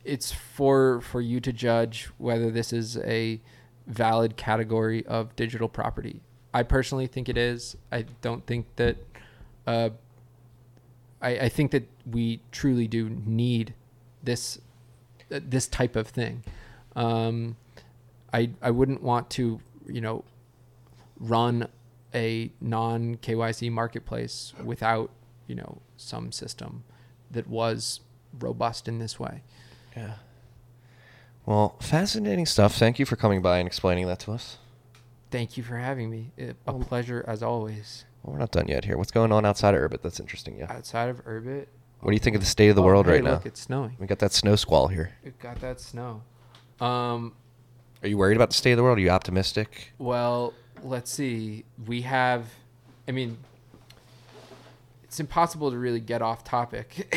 it's 0.04 0.32
for 0.32 1.02
for 1.02 1.22
you 1.22 1.40
to 1.42 1.54
judge 1.54 2.10
whether 2.18 2.50
this 2.50 2.74
is 2.74 2.98
a 2.98 3.40
valid 3.88 4.38
category 4.38 5.06
of 5.06 5.36
digital 5.36 5.68
property. 5.70 6.22
I 6.54 6.64
personally 6.64 7.06
think 7.08 7.30
it 7.30 7.38
is. 7.38 7.76
I 7.92 8.06
don't 8.22 8.46
think 8.46 8.66
that. 8.78 8.98
Uh, 9.68 9.90
I, 11.22 11.32
I 11.32 11.50
think 11.50 11.72
that 11.72 11.88
we 12.10 12.42
truly 12.52 12.88
do 12.88 13.10
need 13.10 13.74
this 14.24 14.60
this 15.30 15.68
type 15.68 15.96
of 15.96 16.08
thing. 16.08 16.44
Um, 16.96 17.56
I 18.34 18.52
I 18.62 18.72
wouldn't 18.72 19.02
want 19.02 19.30
to 19.32 19.60
you 19.88 20.02
know 20.02 20.24
run 21.20 21.68
a 22.14 22.52
non 22.62 23.16
KYC 23.18 23.72
marketplace 23.72 24.54
without 24.64 25.12
you 25.48 25.56
know 25.56 25.82
some 25.98 26.32
system 26.32 26.84
that 27.32 27.48
was 27.48 28.02
robust 28.40 28.88
in 28.88 29.00
this 29.00 29.20
way. 29.20 29.44
Yeah. 29.96 30.16
Well, 31.46 31.76
fascinating 31.80 32.46
stuff. 32.46 32.76
Thank 32.76 33.00
you 33.00 33.06
for 33.06 33.16
coming 33.16 33.42
by 33.42 33.58
and 33.58 33.68
explaining 33.68 34.06
that 34.08 34.20
to 34.20 34.32
us. 34.34 34.58
Thank 35.32 35.58
you 35.58 35.64
for 35.64 35.78
having 35.78 36.10
me. 36.10 36.32
It, 36.38 36.56
a 36.68 36.74
pleasure 36.74 37.24
as 37.28 37.42
always. 37.42 38.06
Well, 38.24 38.34
we're 38.34 38.40
not 38.40 38.52
done 38.52 38.68
yet 38.68 38.86
here. 38.86 38.98
What's 38.98 39.12
going 39.12 39.32
on 39.32 39.46
outside 39.46 39.74
of 39.74 39.82
Urbit 39.82 40.02
that's 40.02 40.20
interesting 40.20 40.58
Yeah. 40.58 40.68
Outside 40.72 41.10
of 41.10 41.24
Urbit. 41.26 41.68
What 42.02 42.12
do 42.12 42.16
you 42.16 42.20
think 42.20 42.36
of 42.36 42.42
the 42.42 42.48
state 42.48 42.70
of 42.70 42.76
the 42.76 42.82
Oh, 42.82 42.86
world 42.86 43.06
hey, 43.08 43.14
right 43.14 43.24
now? 43.24 43.42
It's 43.44 43.62
snowing. 43.62 43.96
We 44.00 44.08
got 44.08 44.20
that 44.20 44.32
snow 44.32 44.56
squall 44.56 44.88
here. 44.88 45.12
It 45.24 45.38
got 45.40 45.60
that 45.62 45.80
snow. 45.82 46.22
Um, 46.80 47.34
Are 48.02 48.08
you 48.08 48.18
worried 48.18 48.38
about 48.38 48.50
the 48.50 48.56
state 48.56 48.72
of 48.72 48.78
the 48.78 48.84
world? 48.84 48.98
Are 48.98 49.02
you 49.02 49.10
optimistic? 49.10 49.92
Well, 49.98 50.54
let's 50.82 51.12
see. 51.12 51.66
We 51.86 52.02
have, 52.04 52.46
I 53.08 53.12
mean, 53.12 53.38
it's 55.04 55.20
impossible 55.20 55.72
to 55.72 55.78
really 55.78 56.00
get 56.00 56.22
off 56.22 56.44
topic 56.46 57.14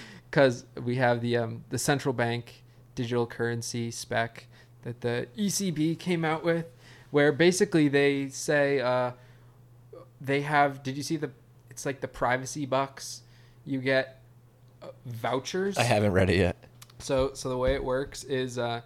because 0.30 0.64
we 0.82 0.96
have 0.96 1.20
the 1.20 1.36
um, 1.36 1.62
the 1.70 1.78
central 1.78 2.12
bank 2.12 2.64
digital 2.96 3.26
currency 3.26 3.90
spec 3.90 4.46
that 4.82 5.00
the 5.02 5.28
ECB 5.38 5.98
came 5.98 6.24
out 6.24 6.42
with, 6.42 6.66
where 7.10 7.30
basically 7.32 7.86
they 7.86 8.28
say 8.30 8.80
uh, 8.80 9.12
they 10.20 10.40
have. 10.40 10.82
Did 10.82 10.96
you 10.96 11.02
see 11.04 11.16
the? 11.16 11.30
It's 11.70 11.86
like 11.86 12.00
the 12.00 12.08
privacy 12.08 12.66
bucks. 12.66 13.22
You 13.66 13.80
get 13.80 14.22
vouchers. 15.06 15.76
I 15.78 15.82
haven't 15.84 16.12
read 16.12 16.30
it 16.30 16.36
yet. 16.36 16.56
So 16.98 17.32
so 17.34 17.48
the 17.48 17.56
way 17.58 17.74
it 17.74 17.84
works 17.84 18.24
is 18.24 18.58
uh, 18.58 18.80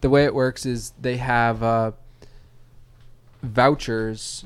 the 0.00 0.10
way 0.10 0.24
it 0.24 0.34
works 0.34 0.64
is 0.66 0.92
they 1.00 1.16
have 1.18 1.62
uh, 1.62 1.92
vouchers. 3.42 4.44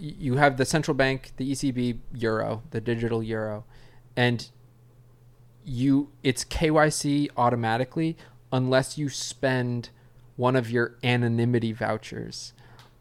Y- 0.00 0.14
You 0.18 0.36
have 0.36 0.56
the 0.56 0.64
central 0.64 0.94
bank, 0.94 1.32
the 1.36 1.50
ECB 1.52 1.98
euro, 2.14 2.62
the 2.70 2.80
digital 2.80 3.22
euro, 3.22 3.64
and 4.16 4.48
you 5.64 6.10
it's 6.22 6.44
KYC 6.44 7.28
automatically 7.36 8.16
unless 8.52 8.98
you 8.98 9.08
spend 9.08 9.90
one 10.36 10.56
of 10.56 10.70
your 10.70 10.96
anonymity 11.04 11.72
vouchers 11.72 12.52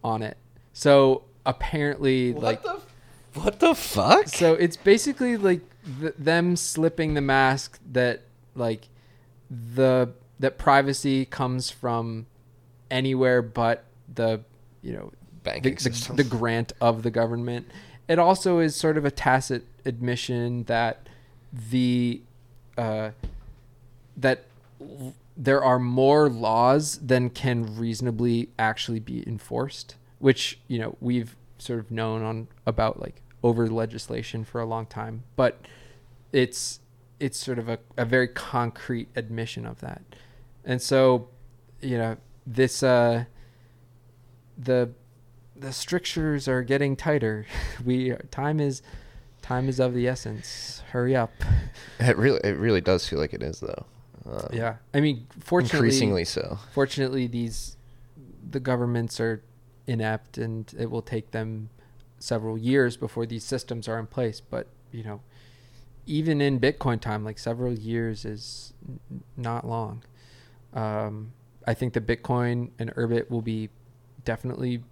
on 0.03 0.21
it. 0.21 0.37
So 0.73 1.23
apparently 1.45 2.33
like 2.33 2.61
the 2.61 2.79
what 3.33 3.59
the 3.59 3.73
fuck? 3.73 4.27
so 4.27 4.53
it's 4.53 4.77
basically 4.77 5.37
like 5.37 5.61
th- 5.99 6.13
them 6.17 6.55
slipping 6.55 7.13
the 7.13 7.21
mask 7.21 7.79
that 7.91 8.21
like 8.55 8.87
the 9.49 10.09
that 10.39 10.57
privacy 10.57 11.25
comes 11.25 11.69
from 11.69 12.25
anywhere 12.89 13.41
but 13.41 13.85
the 14.13 14.41
you 14.81 14.93
know 14.93 15.11
the, 15.43 15.49
Banking 15.49 15.75
the, 15.75 15.81
system. 15.81 16.15
the 16.17 16.23
grant 16.23 16.73
of 16.79 17.03
the 17.03 17.11
government. 17.11 17.67
It 18.07 18.19
also 18.19 18.59
is 18.59 18.75
sort 18.75 18.97
of 18.97 19.05
a 19.05 19.11
tacit 19.11 19.65
admission 19.85 20.63
that 20.65 21.07
the 21.51 22.21
uh, 22.77 23.11
that 24.17 24.45
l- 24.79 25.15
there 25.37 25.63
are 25.63 25.79
more 25.79 26.29
laws 26.29 26.97
than 26.99 27.29
can 27.29 27.75
reasonably 27.77 28.49
actually 28.59 28.99
be 28.99 29.27
enforced, 29.27 29.95
which 30.19 30.59
you 30.67 30.77
know 30.77 30.95
we've 30.99 31.35
sort 31.57 31.79
of 31.79 31.89
known 31.91 32.21
on 32.21 32.47
about 32.65 32.99
like 32.99 33.21
over 33.43 33.67
legislation 33.67 34.43
for 34.43 34.61
a 34.61 34.65
long 34.65 34.85
time, 34.85 35.23
but 35.35 35.61
it's 36.31 36.79
it's 37.19 37.37
sort 37.37 37.59
of 37.59 37.69
a, 37.69 37.79
a 37.97 38.05
very 38.05 38.27
concrete 38.27 39.09
admission 39.15 39.65
of 39.65 39.79
that, 39.81 40.01
and 40.65 40.81
so 40.81 41.27
you 41.81 41.97
know 41.97 42.17
this 42.45 42.83
uh, 42.83 43.25
the 44.57 44.89
the 45.55 45.71
strictures 45.71 46.47
are 46.47 46.61
getting 46.63 46.95
tighter. 46.95 47.45
We 47.85 48.15
time 48.31 48.59
is 48.59 48.81
time 49.41 49.67
is 49.69 49.79
of 49.79 49.93
the 49.93 50.07
essence. 50.07 50.83
Hurry 50.91 51.15
up. 51.15 51.31
It 51.99 52.17
really, 52.17 52.39
it 52.43 52.57
really 52.57 52.81
does 52.81 53.07
feel 53.07 53.19
like 53.19 53.31
it 53.33 53.43
is 53.43 53.59
though. 53.59 53.85
Um, 54.25 54.47
Yeah, 54.51 54.77
I 54.93 55.01
mean, 55.01 55.27
fortunately, 55.39 55.77
increasingly 55.89 56.25
so. 56.25 56.57
fortunately, 56.73 57.27
these 57.27 57.77
the 58.49 58.59
governments 58.59 59.19
are 59.19 59.43
inept, 59.85 60.37
and 60.39 60.71
it 60.79 60.89
will 60.89 61.03
take 61.03 61.29
them 61.31 61.69
several 62.21 62.57
years 62.57 62.97
before 62.97 63.25
these 63.25 63.43
systems 63.43 63.87
are 63.87 63.99
in 63.99 64.07
place. 64.07 64.41
But 64.41 64.67
you 64.91 65.03
know, 65.03 65.21
even 66.05 66.41
in 66.41 66.59
Bitcoin 66.59 66.99
time, 66.99 67.23
like 67.23 67.39
several 67.39 67.73
years 67.73 68.25
is 68.25 68.73
n- 68.87 69.23
not 69.37 69.67
long. 69.67 70.03
Um, 70.73 71.33
I 71.67 71.73
think 71.73 71.93
the 71.93 72.01
Bitcoin 72.01 72.71
and 72.79 72.93
Urbit 72.95 73.29
will 73.29 73.41
be 73.41 73.69
definitely 74.23 74.83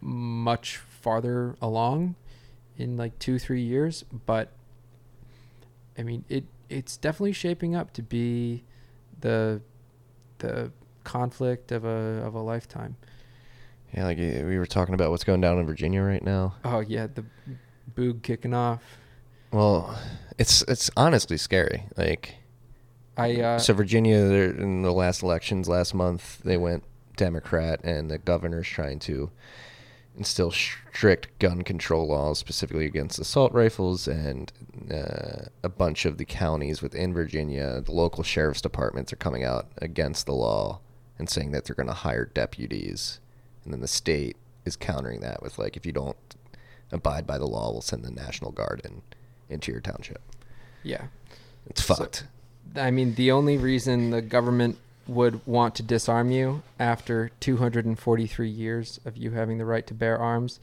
much 0.00 0.78
farther 0.78 1.56
along 1.60 2.14
in 2.76 2.96
like 2.96 3.18
two 3.18 3.38
three 3.38 3.62
years, 3.62 4.04
but 4.26 4.52
I 5.98 6.02
mean 6.02 6.24
it 6.28 6.44
it's 6.68 6.96
definitely 6.96 7.32
shaping 7.32 7.74
up 7.74 7.92
to 7.94 8.02
be 8.02 8.64
the 9.20 9.60
the 10.38 10.72
conflict 11.04 11.72
of 11.72 11.84
a 11.84 12.22
of 12.24 12.34
a 12.34 12.40
lifetime. 12.40 12.96
Yeah, 13.94 14.04
like 14.04 14.18
uh, 14.18 14.44
we 14.46 14.58
were 14.58 14.66
talking 14.66 14.94
about 14.94 15.10
what's 15.10 15.24
going 15.24 15.40
down 15.40 15.58
in 15.58 15.66
Virginia 15.66 16.02
right 16.02 16.22
now. 16.22 16.54
Oh 16.64 16.80
yeah, 16.80 17.06
the 17.06 17.24
boog 17.94 18.22
kicking 18.22 18.54
off. 18.54 18.82
Well, 19.52 19.98
it's 20.38 20.62
it's 20.62 20.90
honestly 20.96 21.36
scary. 21.36 21.84
Like 21.96 22.36
I 23.16 23.40
uh, 23.40 23.58
so 23.58 23.74
Virginia 23.74 24.16
in 24.16 24.82
the 24.82 24.92
last 24.92 25.22
elections 25.22 25.68
last 25.68 25.94
month 25.94 26.40
they 26.42 26.56
went 26.56 26.84
Democrat 27.16 27.80
and 27.84 28.10
the 28.10 28.18
governor's 28.18 28.68
trying 28.68 28.98
to 29.00 29.30
instill 30.16 30.50
strict 30.50 31.38
gun 31.38 31.62
control 31.62 32.06
laws 32.06 32.38
specifically 32.38 32.86
against 32.86 33.18
assault 33.18 33.52
rifles 33.52 34.08
and 34.08 34.52
uh, 34.92 35.44
a 35.62 35.68
bunch 35.68 36.04
of 36.04 36.18
the 36.18 36.24
counties 36.24 36.82
within 36.82 37.12
Virginia 37.12 37.80
the 37.80 37.92
local 37.92 38.22
sheriff's 38.22 38.60
departments 38.60 39.12
are 39.12 39.16
coming 39.16 39.44
out 39.44 39.68
against 39.78 40.26
the 40.26 40.32
law 40.32 40.80
and 41.18 41.28
saying 41.28 41.52
that 41.52 41.64
they're 41.64 41.76
going 41.76 41.86
to 41.86 41.92
hire 41.92 42.24
deputies 42.24 43.20
and 43.64 43.72
then 43.72 43.80
the 43.80 43.88
state 43.88 44.36
is 44.64 44.76
countering 44.76 45.20
that 45.20 45.42
with 45.42 45.58
like 45.58 45.76
if 45.76 45.84
you 45.86 45.92
don't 45.92 46.16
abide 46.92 47.26
by 47.26 47.38
the 47.38 47.46
law 47.46 47.70
we'll 47.70 47.80
send 47.80 48.04
the 48.04 48.10
national 48.10 48.50
guard 48.52 48.80
in 48.84 49.02
into 49.48 49.70
your 49.72 49.80
township 49.80 50.20
yeah. 50.82 51.04
it's 51.66 51.84
So- 51.84 51.94
fucked 51.94 52.24
I 52.76 52.92
mean, 52.92 53.16
the 53.16 53.32
only 53.32 53.56
reason 53.58 54.10
the 54.10 54.22
government 54.22 54.78
would 55.08 55.44
want 55.44 55.74
to 55.74 55.82
disarm 55.82 56.30
you 56.30 56.62
after 56.78 57.32
243 57.40 58.48
years 58.48 59.00
of 59.04 59.16
you 59.16 59.32
having 59.32 59.58
the 59.58 59.64
right 59.64 59.84
to 59.88 59.92
bear 59.94 60.16
arms 60.16 60.60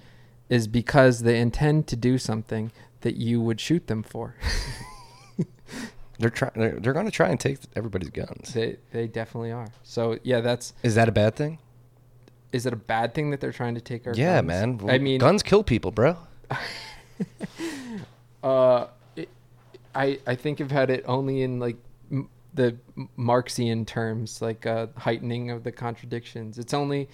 is 0.48 0.70
because 0.70 1.24
they 1.24 1.38
intend 1.42 1.86
to 1.88 1.98
do 1.98 2.18
something 2.18 2.72
that 3.02 3.18
you 3.18 3.42
would 3.42 3.60
shoot 3.60 3.88
them 3.88 4.04
for. 4.04 4.36
They're 6.20 6.30
trying. 6.30 6.52
They're, 6.56 6.80
they're 6.80 6.94
going 6.94 7.06
to 7.06 7.12
try 7.12 7.30
and 7.30 7.40
take 7.40 7.60
everybody's 7.76 8.10
guns. 8.10 8.54
they 8.54 8.78
they 8.92 9.06
definitely 9.08 9.52
are. 9.52 9.68
So 9.84 10.18
yeah, 10.24 10.40
that's 10.40 10.74
Is 10.84 10.96
that 10.96 11.08
a 11.08 11.12
bad 11.12 11.36
thing? 11.36 11.60
Is 12.52 12.66
it 12.66 12.74
a 12.74 12.78
bad 12.78 13.14
thing 13.14 13.32
that 13.32 13.40
they're 13.40 13.52
trying 13.52 13.76
to 13.76 13.82
take 13.82 14.08
our 14.08 14.14
yeah, 14.14 14.42
guns? 14.42 14.82
man. 14.82 14.90
I 14.90 14.98
mean, 14.98 15.20
guns 15.20 15.44
kill 15.44 15.64
people, 15.64 15.92
bro. 15.92 16.18
uh, 18.44 18.88
it, 19.16 19.30
I 19.94 20.20
I 20.26 20.36
think 20.36 20.62
I've 20.62 20.72
had 20.72 20.90
it 20.90 21.04
only 21.08 21.42
in 21.42 21.60
like 21.60 21.78
m- 22.12 22.30
the 22.54 22.78
Marxian 23.18 23.86
terms, 23.86 24.42
like 24.42 24.66
uh, 24.66 24.88
heightening 24.98 25.52
of 25.52 25.64
the 25.64 25.72
contradictions. 25.72 26.58
It's 26.58 26.74
only 26.74 27.10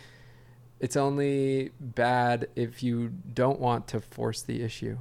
it's 0.80 0.98
only 0.98 1.72
bad 1.80 2.50
if 2.56 2.84
you 2.84 3.12
don't 3.34 3.60
want 3.60 3.88
to 3.88 4.02
force 4.02 4.42
the 4.42 4.62
issue. 4.62 4.98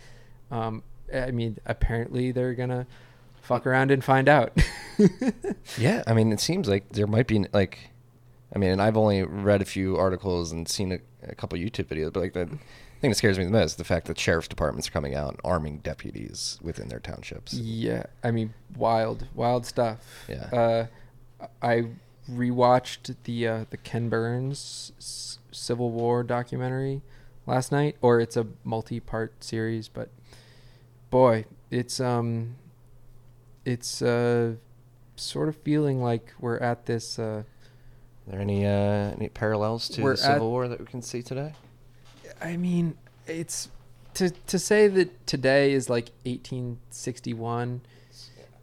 um, 0.50 0.82
I 1.12 1.30
mean, 1.30 1.58
apparently 1.66 2.32
they're 2.32 2.54
gonna 2.54 2.86
fuck 3.40 3.66
around 3.66 3.90
and 3.90 4.02
find 4.04 4.28
out. 4.28 4.56
Yeah, 5.78 6.02
I 6.06 6.12
mean, 6.12 6.32
it 6.32 6.40
seems 6.40 6.68
like 6.68 6.90
there 6.90 7.06
might 7.06 7.26
be 7.26 7.44
like, 7.52 7.91
I 8.54 8.58
mean, 8.58 8.70
and 8.70 8.82
I've 8.82 8.96
only 8.96 9.22
read 9.22 9.62
a 9.62 9.64
few 9.64 9.96
articles 9.96 10.52
and 10.52 10.68
seen 10.68 10.92
a, 10.92 10.98
a 11.26 11.34
couple 11.34 11.58
YouTube 11.58 11.86
videos, 11.86 12.12
but 12.12 12.20
like 12.20 12.32
the 12.34 12.46
thing 13.00 13.10
that 13.10 13.16
scares 13.16 13.38
me 13.38 13.44
the 13.44 13.50
most 13.50 13.72
is 13.72 13.76
the 13.76 13.84
fact 13.84 14.06
that 14.06 14.18
sheriff's 14.18 14.48
departments 14.48 14.88
are 14.88 14.92
coming 14.92 15.14
out 15.14 15.30
and 15.30 15.40
arming 15.44 15.78
deputies 15.78 16.58
within 16.62 16.88
their 16.88 17.00
townships. 17.00 17.54
Yeah, 17.54 18.04
I 18.22 18.30
mean, 18.30 18.52
wild, 18.76 19.26
wild 19.34 19.64
stuff. 19.66 19.98
Yeah. 20.28 20.88
Uh, 21.40 21.46
I 21.62 21.86
rewatched 22.30 23.16
the 23.24 23.48
uh, 23.48 23.64
the 23.70 23.76
Ken 23.76 24.08
Burns 24.08 24.92
S- 24.98 25.38
Civil 25.50 25.90
War 25.90 26.22
documentary 26.22 27.02
last 27.46 27.72
night, 27.72 27.96
or 28.00 28.20
it's 28.20 28.36
a 28.36 28.46
multi-part 28.64 29.42
series, 29.42 29.88
but 29.88 30.10
boy, 31.10 31.46
it's 31.70 31.98
um, 32.00 32.56
it's 33.64 34.02
uh, 34.02 34.54
sort 35.16 35.48
of 35.48 35.56
feeling 35.56 36.02
like 36.02 36.32
we're 36.38 36.58
at 36.58 36.86
this. 36.86 37.18
Uh, 37.18 37.44
there 38.26 38.40
any 38.40 38.64
uh, 38.66 38.70
any 39.16 39.28
parallels 39.28 39.88
to 39.90 40.02
We're 40.02 40.12
the 40.12 40.18
Civil 40.18 40.48
at- 40.48 40.50
War 40.50 40.68
that 40.68 40.80
we 40.80 40.86
can 40.86 41.02
see 41.02 41.22
today? 41.22 41.54
I 42.40 42.56
mean, 42.56 42.96
it's 43.26 43.68
to 44.14 44.30
to 44.30 44.58
say 44.58 44.88
that 44.88 45.26
today 45.26 45.72
is 45.72 45.88
like 45.88 46.10
1861 46.24 47.82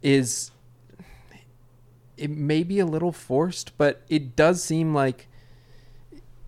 is 0.02 0.50
it 2.16 2.30
may 2.30 2.62
be 2.62 2.78
a 2.78 2.86
little 2.86 3.12
forced, 3.12 3.76
but 3.78 4.02
it 4.08 4.36
does 4.36 4.62
seem 4.62 4.94
like 4.94 5.28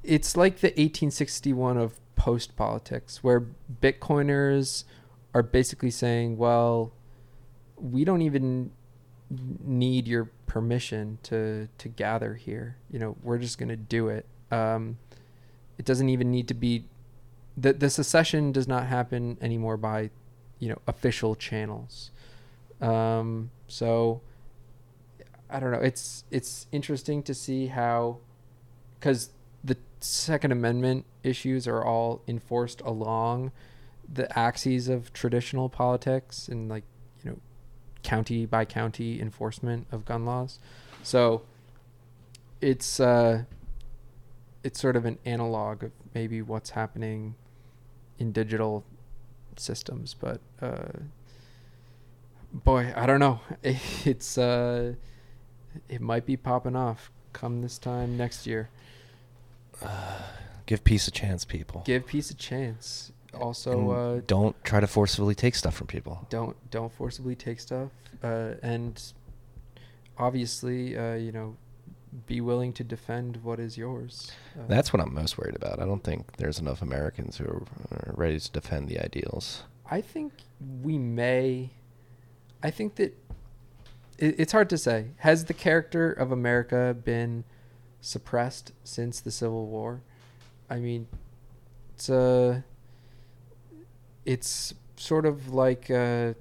it's 0.02 0.36
like 0.36 0.58
the 0.58 0.68
1861 0.68 1.78
of 1.78 1.98
post 2.16 2.56
politics 2.56 3.22
where 3.22 3.46
bitcoiners 3.80 4.84
are 5.34 5.42
basically 5.42 5.90
saying, 5.90 6.36
well, 6.36 6.92
we 7.76 8.04
don't 8.04 8.22
even 8.22 8.70
need 9.64 10.06
your 10.06 10.30
permission 10.46 11.18
to 11.24 11.68
to 11.78 11.88
gather 11.88 12.34
here. 12.34 12.76
You 12.90 12.98
know, 12.98 13.16
we're 13.22 13.38
just 13.38 13.58
going 13.58 13.70
to 13.70 13.76
do 13.76 14.08
it. 14.08 14.26
Um, 14.50 14.98
it 15.78 15.84
doesn't 15.84 16.08
even 16.08 16.30
need 16.30 16.48
to 16.48 16.54
be 16.54 16.84
the 17.56 17.72
the 17.72 17.90
secession 17.90 18.52
does 18.52 18.68
not 18.68 18.86
happen 18.86 19.36
anymore 19.40 19.76
by 19.76 20.10
you 20.58 20.68
know 20.68 20.78
official 20.86 21.34
channels 21.34 22.10
um 22.80 23.50
so 23.66 24.20
i 25.50 25.60
don't 25.60 25.70
know 25.70 25.78
it's 25.78 26.24
it's 26.30 26.66
interesting 26.72 27.22
to 27.22 27.34
see 27.34 27.66
how 27.66 28.18
because 28.98 29.30
the 29.62 29.76
second 30.00 30.50
amendment 30.50 31.04
issues 31.22 31.68
are 31.68 31.84
all 31.84 32.22
enforced 32.26 32.80
along 32.82 33.52
the 34.12 34.38
axes 34.38 34.88
of 34.88 35.12
traditional 35.12 35.68
politics 35.68 36.48
and 36.48 36.68
like 36.68 36.84
county 38.02 38.46
by 38.46 38.64
county 38.64 39.20
enforcement 39.20 39.86
of 39.92 40.04
gun 40.04 40.24
laws 40.24 40.58
so 41.02 41.42
it's 42.60 43.00
uh 43.00 43.42
it's 44.64 44.80
sort 44.80 44.96
of 44.96 45.04
an 45.04 45.18
analog 45.24 45.82
of 45.82 45.92
maybe 46.14 46.40
what's 46.40 46.70
happening 46.70 47.34
in 48.18 48.32
digital 48.32 48.84
systems, 49.56 50.14
but 50.14 50.40
uh, 50.60 51.00
boy, 52.52 52.92
I 52.96 53.06
don't 53.06 53.20
know. 53.20 53.40
It's 54.04 54.38
uh, 54.38 54.94
it 55.88 56.00
might 56.00 56.26
be 56.26 56.36
popping 56.36 56.76
off 56.76 57.10
come 57.32 57.62
this 57.62 57.78
time 57.78 58.16
next 58.16 58.46
year. 58.46 58.68
Give 60.66 60.84
peace 60.84 61.08
a 61.08 61.10
chance, 61.10 61.44
people. 61.44 61.82
Give 61.84 62.06
peace 62.06 62.30
a 62.30 62.34
chance. 62.34 63.11
Also, 63.40 63.90
uh, 63.90 64.20
don't 64.26 64.54
try 64.64 64.80
to 64.80 64.86
forcefully 64.86 65.34
take 65.34 65.54
stuff 65.54 65.74
from 65.74 65.86
people. 65.86 66.26
don't 66.30 66.56
don't 66.70 66.92
forcibly 66.92 67.34
take 67.34 67.60
stuff, 67.60 67.90
uh, 68.22 68.52
and 68.62 69.02
obviously, 70.18 70.96
uh, 70.96 71.14
you 71.14 71.32
know, 71.32 71.56
be 72.26 72.40
willing 72.40 72.72
to 72.74 72.84
defend 72.84 73.38
what 73.42 73.58
is 73.58 73.78
yours. 73.78 74.30
Uh, 74.58 74.62
That's 74.68 74.92
what 74.92 75.00
I'm 75.00 75.14
most 75.14 75.38
worried 75.38 75.56
about. 75.56 75.80
I 75.80 75.86
don't 75.86 76.04
think 76.04 76.36
there's 76.36 76.58
enough 76.58 76.82
Americans 76.82 77.38
who 77.38 77.46
are, 77.46 77.62
are 77.92 78.14
ready 78.14 78.38
to 78.38 78.50
defend 78.50 78.88
the 78.88 78.98
ideals. 79.02 79.62
I 79.90 80.00
think 80.02 80.32
we 80.82 80.98
may. 80.98 81.70
I 82.62 82.70
think 82.70 82.96
that 82.96 83.16
it, 84.18 84.34
it's 84.38 84.52
hard 84.52 84.68
to 84.70 84.78
say. 84.78 85.06
Has 85.18 85.46
the 85.46 85.54
character 85.54 86.12
of 86.12 86.30
America 86.30 86.94
been 87.02 87.44
suppressed 88.00 88.72
since 88.84 89.20
the 89.20 89.30
Civil 89.30 89.66
War? 89.66 90.02
I 90.68 90.76
mean, 90.76 91.08
it's 91.94 92.10
uh 92.10 92.60
It's 94.24 94.74
sort 94.96 95.26
of 95.26 95.52
like 95.52 95.90
uh, 95.90 96.34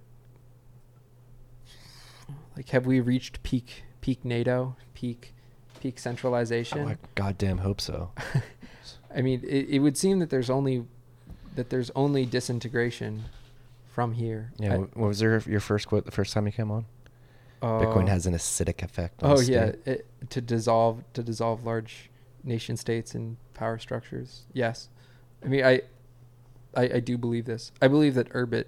like 2.55 2.69
have 2.69 2.85
we 2.85 2.99
reached 2.99 3.41
peak 3.43 3.83
peak 4.01 4.23
NATO 4.25 4.75
peak 4.93 5.33
peak 5.79 5.99
centralization? 5.99 6.79
Oh, 6.79 6.87
I 6.89 6.97
goddamn 7.15 7.59
hope 7.59 7.81
so. 7.81 8.11
I 9.15 9.21
mean, 9.21 9.41
it, 9.43 9.67
it 9.69 9.79
would 9.79 9.97
seem 9.97 10.19
that 10.19 10.29
there's 10.29 10.49
only 10.49 10.85
that 11.55 11.69
there's 11.69 11.91
only 11.95 12.25
disintegration 12.25 13.25
from 13.93 14.13
here. 14.13 14.51
Yeah. 14.57 14.75
I- 14.75 14.77
what 14.77 14.97
was 15.07 15.21
your 15.21 15.39
your 15.39 15.59
first 15.59 15.87
quote 15.87 16.05
the 16.05 16.11
first 16.11 16.33
time 16.33 16.45
you 16.45 16.51
came 16.51 16.71
on? 16.71 16.85
Bitcoin 17.61 18.05
uh, 18.05 18.07
has 18.07 18.25
an 18.25 18.33
acidic 18.33 18.81
effect. 18.81 19.21
On 19.21 19.37
Oh 19.37 19.39
yeah, 19.39 19.73
it, 19.85 20.07
to 20.31 20.41
dissolve 20.41 21.03
to 21.13 21.21
dissolve 21.21 21.63
large 21.63 22.09
nation 22.43 22.75
states 22.75 23.13
and 23.13 23.37
power 23.53 23.77
structures. 23.77 24.45
Yes, 24.53 24.89
I 25.43 25.47
mean 25.47 25.63
I, 25.63 25.81
I, 26.75 26.83
I 26.83 26.99
do 26.99 27.17
believe 27.17 27.45
this. 27.45 27.71
I 27.81 27.87
believe 27.87 28.15
that 28.15 28.29
Urbit 28.29 28.65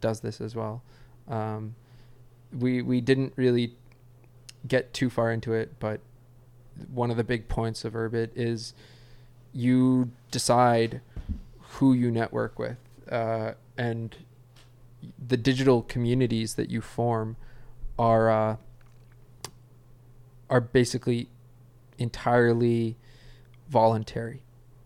does 0.00 0.20
this 0.20 0.40
as 0.40 0.54
well. 0.54 0.82
Um, 1.28 1.74
we 2.58 2.82
we 2.82 3.00
didn't 3.00 3.32
really 3.36 3.74
get 4.66 4.92
too 4.92 5.10
far 5.10 5.30
into 5.30 5.52
it, 5.52 5.78
but 5.78 6.00
one 6.92 7.10
of 7.10 7.16
the 7.16 7.24
big 7.24 7.48
points 7.48 7.84
of 7.84 7.94
Urbit 7.94 8.30
is 8.34 8.74
you 9.52 10.10
decide 10.30 11.00
who 11.60 11.92
you 11.92 12.10
network 12.10 12.58
with, 12.58 12.78
uh, 13.10 13.52
and 13.76 14.16
the 15.26 15.36
digital 15.36 15.82
communities 15.82 16.54
that 16.54 16.70
you 16.70 16.80
form 16.80 17.36
are 17.98 18.30
uh, 18.30 18.56
are 20.48 20.60
basically 20.60 21.28
entirely 21.98 22.96
voluntary. 23.68 24.40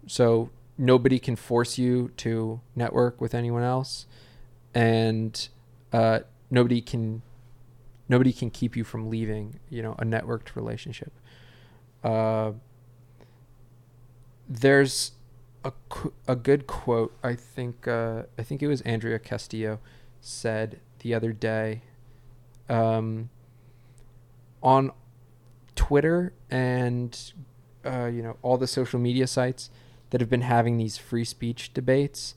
So 0.06 0.50
nobody 0.78 1.18
can 1.18 1.36
force 1.36 1.78
you 1.78 2.10
to 2.18 2.60
network 2.74 3.20
with 3.20 3.34
anyone 3.34 3.62
else, 3.62 4.06
and 4.74 5.48
uh, 5.92 6.20
nobody 6.50 6.80
can 6.80 7.22
nobody 8.08 8.32
can 8.32 8.50
keep 8.50 8.76
you 8.76 8.84
from 8.84 9.08
leaving. 9.08 9.58
You 9.68 9.82
know, 9.82 9.92
a 9.98 10.04
networked 10.04 10.56
relationship. 10.56 11.12
Uh, 12.02 12.52
there's 14.48 15.12
a 15.64 15.72
a 16.26 16.36
good 16.36 16.66
quote. 16.66 17.16
I 17.22 17.34
think 17.34 17.86
uh, 17.86 18.24
I 18.38 18.42
think 18.42 18.62
it 18.62 18.68
was 18.68 18.80
Andrea 18.82 19.18
Castillo 19.18 19.78
said 20.20 20.80
the 21.00 21.14
other 21.14 21.32
day. 21.32 21.82
Um, 22.68 23.28
on 24.62 24.92
Twitter 25.74 26.32
and 26.50 27.32
uh, 27.84 28.06
you 28.06 28.22
know 28.22 28.36
all 28.42 28.56
the 28.56 28.66
social 28.66 29.00
media 29.00 29.26
sites 29.26 29.70
that 30.12 30.20
have 30.20 30.28
been 30.28 30.42
having 30.42 30.76
these 30.76 30.98
free 30.98 31.24
speech 31.24 31.72
debates, 31.72 32.34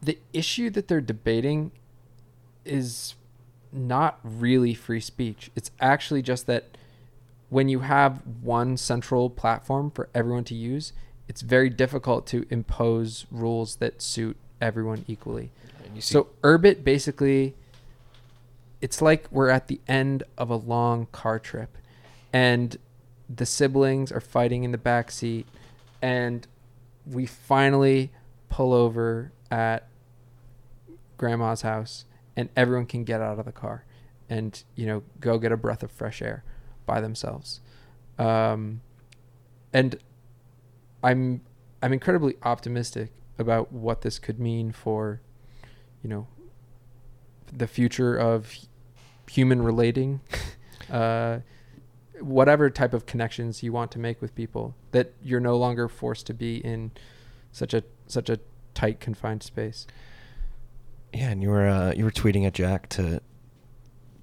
the 0.00 0.16
issue 0.32 0.70
that 0.70 0.86
they're 0.86 1.00
debating 1.00 1.72
is 2.64 3.16
not 3.72 4.20
really 4.22 4.72
free 4.72 5.00
speech. 5.00 5.50
It's 5.56 5.72
actually 5.80 6.22
just 6.22 6.46
that 6.46 6.76
when 7.48 7.68
you 7.68 7.80
have 7.80 8.22
one 8.42 8.76
central 8.76 9.28
platform 9.28 9.90
for 9.90 10.08
everyone 10.14 10.44
to 10.44 10.54
use, 10.54 10.92
it's 11.26 11.40
very 11.40 11.68
difficult 11.68 12.28
to 12.28 12.46
impose 12.48 13.26
rules 13.32 13.76
that 13.76 14.00
suit 14.00 14.36
everyone 14.60 15.04
equally. 15.08 15.50
So 15.98 16.28
Urbit 16.42 16.84
basically 16.84 17.54
it's 18.80 19.02
like 19.02 19.26
we're 19.32 19.50
at 19.50 19.66
the 19.66 19.80
end 19.88 20.22
of 20.38 20.48
a 20.48 20.56
long 20.56 21.06
car 21.10 21.40
trip 21.40 21.76
and 22.32 22.76
the 23.28 23.44
siblings 23.44 24.12
are 24.12 24.20
fighting 24.20 24.62
in 24.62 24.70
the 24.70 24.78
back 24.78 25.10
seat 25.10 25.48
and 26.02 26.46
we 27.06 27.26
finally 27.26 28.10
pull 28.48 28.72
over 28.72 29.32
at 29.50 29.88
grandma's 31.16 31.62
house 31.62 32.04
and 32.36 32.48
everyone 32.56 32.86
can 32.86 33.04
get 33.04 33.20
out 33.20 33.38
of 33.38 33.44
the 33.44 33.52
car 33.52 33.84
and 34.28 34.64
you 34.74 34.86
know 34.86 35.02
go 35.20 35.38
get 35.38 35.52
a 35.52 35.56
breath 35.56 35.82
of 35.82 35.90
fresh 35.90 36.22
air 36.22 36.44
by 36.86 37.00
themselves. 37.00 37.60
Um, 38.18 38.82
and 39.72 39.98
i'm 41.02 41.40
i'm 41.82 41.92
incredibly 41.92 42.34
optimistic 42.42 43.10
about 43.38 43.72
what 43.72 44.02
this 44.02 44.18
could 44.18 44.38
mean 44.38 44.70
for 44.72 45.20
you 46.02 46.10
know 46.10 46.26
the 47.52 47.66
future 47.66 48.16
of 48.16 48.52
human 49.28 49.62
relating. 49.62 50.20
Uh, 50.90 51.38
whatever 52.20 52.70
type 52.70 52.92
of 52.94 53.06
connections 53.06 53.62
you 53.62 53.72
want 53.72 53.90
to 53.92 53.98
make 53.98 54.20
with 54.20 54.34
people 54.34 54.74
that 54.92 55.12
you're 55.22 55.40
no 55.40 55.56
longer 55.56 55.88
forced 55.88 56.26
to 56.26 56.34
be 56.34 56.56
in 56.58 56.90
such 57.52 57.74
a 57.74 57.82
such 58.06 58.28
a 58.28 58.38
tight 58.74 59.00
confined 59.00 59.42
space 59.42 59.86
Yeah, 61.12 61.30
and 61.30 61.42
you 61.42 61.48
were 61.50 61.66
uh, 61.66 61.92
you 61.92 62.04
were 62.04 62.10
tweeting 62.10 62.46
at 62.46 62.52
Jack 62.54 62.88
to 62.90 63.20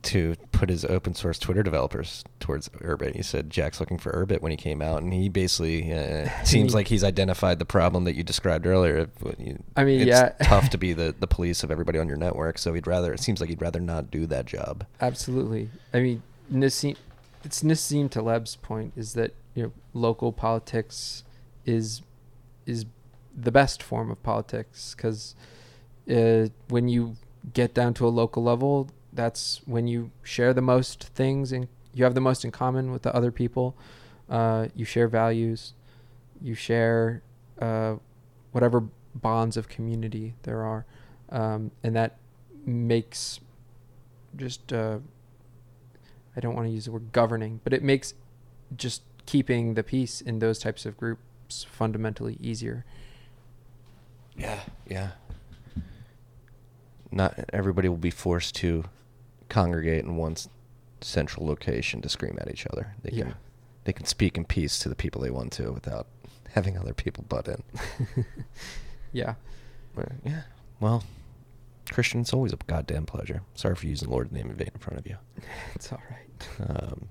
to 0.03 0.35
put 0.53 0.69
his 0.69 0.85
open 0.85 1.13
source 1.13 1.37
Twitter 1.37 1.63
developers 1.63 2.23
towards 2.39 2.69
Urbit. 2.81 3.15
He 3.15 3.23
said 3.23 3.49
Jack's 3.49 3.81
looking 3.81 3.97
for 3.97 4.11
Urbit 4.13 4.41
when 4.41 4.51
he 4.51 4.55
came 4.55 4.81
out, 4.81 5.01
and 5.01 5.11
he 5.11 5.27
basically 5.27 5.91
uh, 5.91 6.29
seems 6.45 6.73
like 6.73 6.87
he's 6.87 7.03
identified 7.03 7.59
the 7.59 7.65
problem 7.65 8.05
that 8.05 8.15
you 8.15 8.23
described 8.23 8.65
earlier. 8.65 9.09
You- 9.37 9.61
I 9.75 9.83
mean, 9.83 10.01
it's 10.01 10.07
yeah. 10.07 10.29
tough 10.43 10.69
to 10.69 10.77
be 10.77 10.93
the, 10.93 11.13
the 11.19 11.27
police 11.27 11.61
of 11.61 11.71
everybody 11.71 11.99
on 11.99 12.07
your 12.07 12.15
network. 12.15 12.57
So 12.57 12.73
he'd 12.73 12.87
rather. 12.87 13.11
It 13.11 13.19
seems 13.19 13.41
like 13.41 13.49
he'd 13.49 13.61
rather 13.61 13.81
not 13.81 14.09
do 14.09 14.25
that 14.27 14.45
job. 14.45 14.85
Absolutely. 15.01 15.69
I 15.93 15.99
mean, 15.99 16.23
Nassim, 16.53 16.95
it's 17.47 17.63
Nassim 17.63 18.09
Taleb's 18.09 18.57
point 18.57 18.91
is 18.97 19.13
that 19.13 19.33
you 19.55 19.63
know 19.63 19.71
local 19.93 20.33
politics 20.33 21.23
is 21.65 22.01
is 22.65 22.85
the 23.33 23.53
best 23.53 23.81
form 23.81 24.11
of 24.11 24.21
politics 24.21 24.93
because 24.93 25.33
uh, 26.11 26.47
when 26.67 26.89
you 26.89 27.15
get 27.53 27.73
down 27.73 27.93
to 27.93 28.05
a 28.05 28.09
local 28.09 28.43
level, 28.43 28.89
that's 29.13 29.61
when 29.65 29.87
you 29.87 30.11
share 30.23 30.53
the 30.53 30.61
most 30.61 31.05
things 31.15 31.53
and 31.53 31.69
you 31.93 32.03
have 32.03 32.15
the 32.15 32.25
most 32.29 32.43
in 32.43 32.51
common 32.51 32.91
with 32.91 33.03
the 33.03 33.15
other 33.15 33.31
people. 33.31 33.77
Uh, 34.29 34.67
you 34.75 34.83
share 34.83 35.07
values, 35.07 35.73
you 36.41 36.53
share 36.53 37.21
uh, 37.61 37.95
whatever 38.51 38.83
bonds 39.15 39.55
of 39.55 39.69
community 39.69 40.35
there 40.43 40.63
are, 40.63 40.85
um, 41.29 41.71
and 41.81 41.95
that 41.95 42.17
makes 42.65 43.39
just 44.35 44.73
uh, 44.73 44.97
I 46.37 46.39
don't 46.39 46.55
want 46.55 46.67
to 46.67 46.71
use 46.73 46.85
the 46.85 46.91
word 46.91 47.11
governing, 47.11 47.59
but 47.63 47.73
it 47.73 47.83
makes 47.83 48.13
just 48.75 49.01
keeping 49.25 49.73
the 49.73 49.83
peace 49.83 50.21
in 50.21 50.39
those 50.39 50.59
types 50.59 50.85
of 50.85 50.95
groups 50.95 51.65
fundamentally 51.69 52.37
easier. 52.39 52.85
Yeah, 54.37 54.59
yeah. 54.87 55.09
Not 57.11 57.39
everybody 57.51 57.89
will 57.89 57.97
be 57.97 58.11
forced 58.11 58.55
to 58.57 58.83
congregate 59.49 60.03
in 60.05 60.15
one 60.17 60.35
central 61.01 61.45
location 61.47 62.01
to 62.01 62.09
scream 62.09 62.37
at 62.39 62.49
each 62.51 62.67
other. 62.67 62.95
They 63.01 63.11
Yeah. 63.17 63.23
can 63.25 63.35
they 63.85 63.93
can 63.93 64.05
speak 64.05 64.35
in 64.37 64.43
peace 64.43 64.79
to 64.79 64.89
the 64.89 64.95
people 64.95 65.21
they 65.21 65.31
want 65.31 65.53
to 65.53 65.71
without 65.71 66.07
having 66.51 66.77
other 66.77 66.93
people 66.93 67.23
butt 67.27 67.47
in. 67.47 67.63
Yeah. 69.13 69.35
But, 69.95 70.09
yeah. 70.25 70.41
Well, 70.81 71.03
Christian, 71.89 72.19
it's 72.19 72.33
always 72.33 72.51
a 72.51 72.57
goddamn 72.67 73.05
pleasure. 73.05 73.41
Sorry 73.55 73.73
for 73.75 73.87
using 73.87 74.09
Lord's 74.09 74.33
name 74.33 74.49
in 74.49 74.55
vain 74.57 74.69
in 74.73 74.79
front 74.79 74.99
of 74.99 75.07
you. 75.07 75.15
It's 75.75 75.91
all 75.93 76.01
right. 76.11 76.26
Um, 76.59 77.09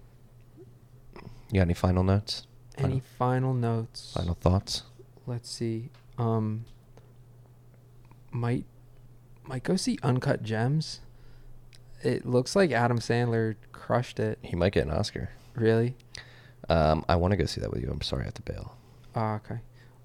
you 1.51 1.55
got 1.61 1.63
any 1.63 1.75
final 1.75 2.03
notes? 2.03 2.47
Any 2.79 3.01
final 3.01 3.55
notes? 3.55 4.13
Final 4.15 4.35
thoughts? 4.35 4.83
Let's 5.27 5.49
see. 5.51 5.91
Um 6.19 6.65
might 8.31 8.65
might 9.45 9.63
go 9.63 9.77
see 9.77 9.99
Uncut 10.03 10.43
Gems. 10.43 11.01
It 12.03 12.27
looks 12.27 12.55
like 12.55 12.71
Adam 12.73 12.99
Sandler 12.99 13.57
crushed 13.73 14.21
it. 14.21 14.39
He 14.43 14.57
might 14.57 14.73
get 14.73 14.87
an 14.87 14.93
Oscar. 14.93 15.31
Really? 15.55 15.97
Um, 16.69 17.05
I 17.09 17.17
want 17.17 17.31
to 17.33 17.37
go 17.37 17.47
see 17.47 17.61
that 17.61 17.71
with 17.71 17.83
you. 17.83 17.89
I'm 17.91 18.03
sorry 18.03 18.23
I 18.23 18.25
have 18.27 18.35
to 18.35 18.43
bail. 18.43 18.77
Ah, 19.15 19.37
okay. 19.37 19.61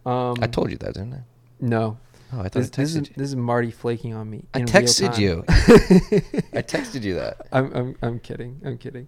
Um, 0.05 0.35
I 0.41 0.47
told 0.47 0.71
you 0.71 0.77
that, 0.77 0.93
didn't 0.93 1.13
I? 1.15 1.23
no. 1.59 1.97
Oh, 2.33 2.39
I 2.39 2.43
thought 2.43 2.53
This, 2.53 2.67
I 2.73 2.75
this 2.81 2.89
is 2.95 2.95
you. 3.09 3.13
this 3.17 3.27
is 3.29 3.35
Marty 3.35 3.71
flaking 3.71 4.13
on 4.13 4.29
me. 4.29 4.45
I 4.53 4.61
texted 4.61 5.17
you. 5.17 5.43
I 5.49 6.61
texted 6.61 7.03
you 7.03 7.15
that. 7.15 7.47
I'm 7.51 7.73
I'm 7.73 7.95
I'm 8.01 8.19
kidding. 8.19 8.61
I'm 8.63 8.77
kidding. 8.77 9.07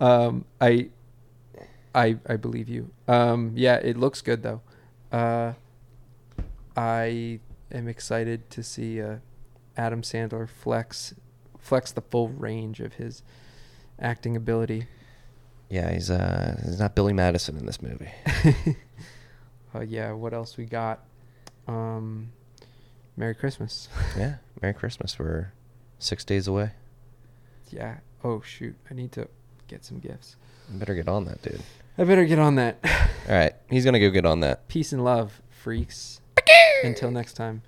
Um, 0.00 0.44
I 0.60 0.88
I 1.94 2.16
I 2.26 2.36
believe 2.36 2.68
you. 2.68 2.90
Um, 3.06 3.52
yeah, 3.54 3.76
it 3.76 3.96
looks 3.96 4.22
good 4.22 4.42
though. 4.42 4.60
Uh, 5.12 5.52
I 6.76 7.38
am 7.70 7.86
excited 7.88 8.50
to 8.50 8.62
see 8.64 9.00
uh, 9.00 9.16
Adam 9.76 10.02
Sandler 10.02 10.48
flex 10.48 11.14
flex 11.58 11.92
the 11.92 12.02
full 12.02 12.28
range 12.28 12.80
of 12.80 12.94
his 12.94 13.22
acting 14.00 14.36
ability. 14.36 14.88
Yeah, 15.70 15.92
he's 15.92 16.10
uh, 16.10 16.60
he's 16.64 16.80
not 16.80 16.94
Billy 16.96 17.12
Madison 17.12 17.56
in 17.56 17.66
this 17.66 17.80
movie. 17.80 18.10
Uh, 19.76 19.80
yeah, 19.80 20.12
what 20.12 20.32
else 20.32 20.56
we 20.56 20.66
got? 20.66 21.04
Um, 21.66 22.30
Merry 23.16 23.34
Christmas. 23.34 23.88
yeah, 24.18 24.36
Merry 24.60 24.74
Christmas. 24.74 25.18
We're 25.18 25.52
six 25.98 26.24
days 26.24 26.46
away. 26.48 26.72
yeah. 27.70 27.98
Oh 28.22 28.40
shoot, 28.40 28.74
I 28.90 28.94
need 28.94 29.12
to 29.12 29.28
get 29.68 29.84
some 29.84 29.98
gifts. 29.98 30.36
I 30.72 30.76
better 30.76 30.94
get 30.94 31.08
on 31.08 31.26
that, 31.26 31.42
dude. 31.42 31.60
I 31.98 32.04
better 32.04 32.24
get 32.24 32.38
on 32.38 32.54
that. 32.56 32.78
All 33.28 33.34
right, 33.34 33.52
he's 33.68 33.84
gonna 33.84 34.00
go 34.00 34.10
get 34.10 34.24
on 34.24 34.40
that. 34.40 34.66
Peace 34.68 34.92
and 34.92 35.04
love, 35.04 35.42
freaks. 35.50 36.20
Until 36.82 37.10
next 37.10 37.34
time. 37.34 37.62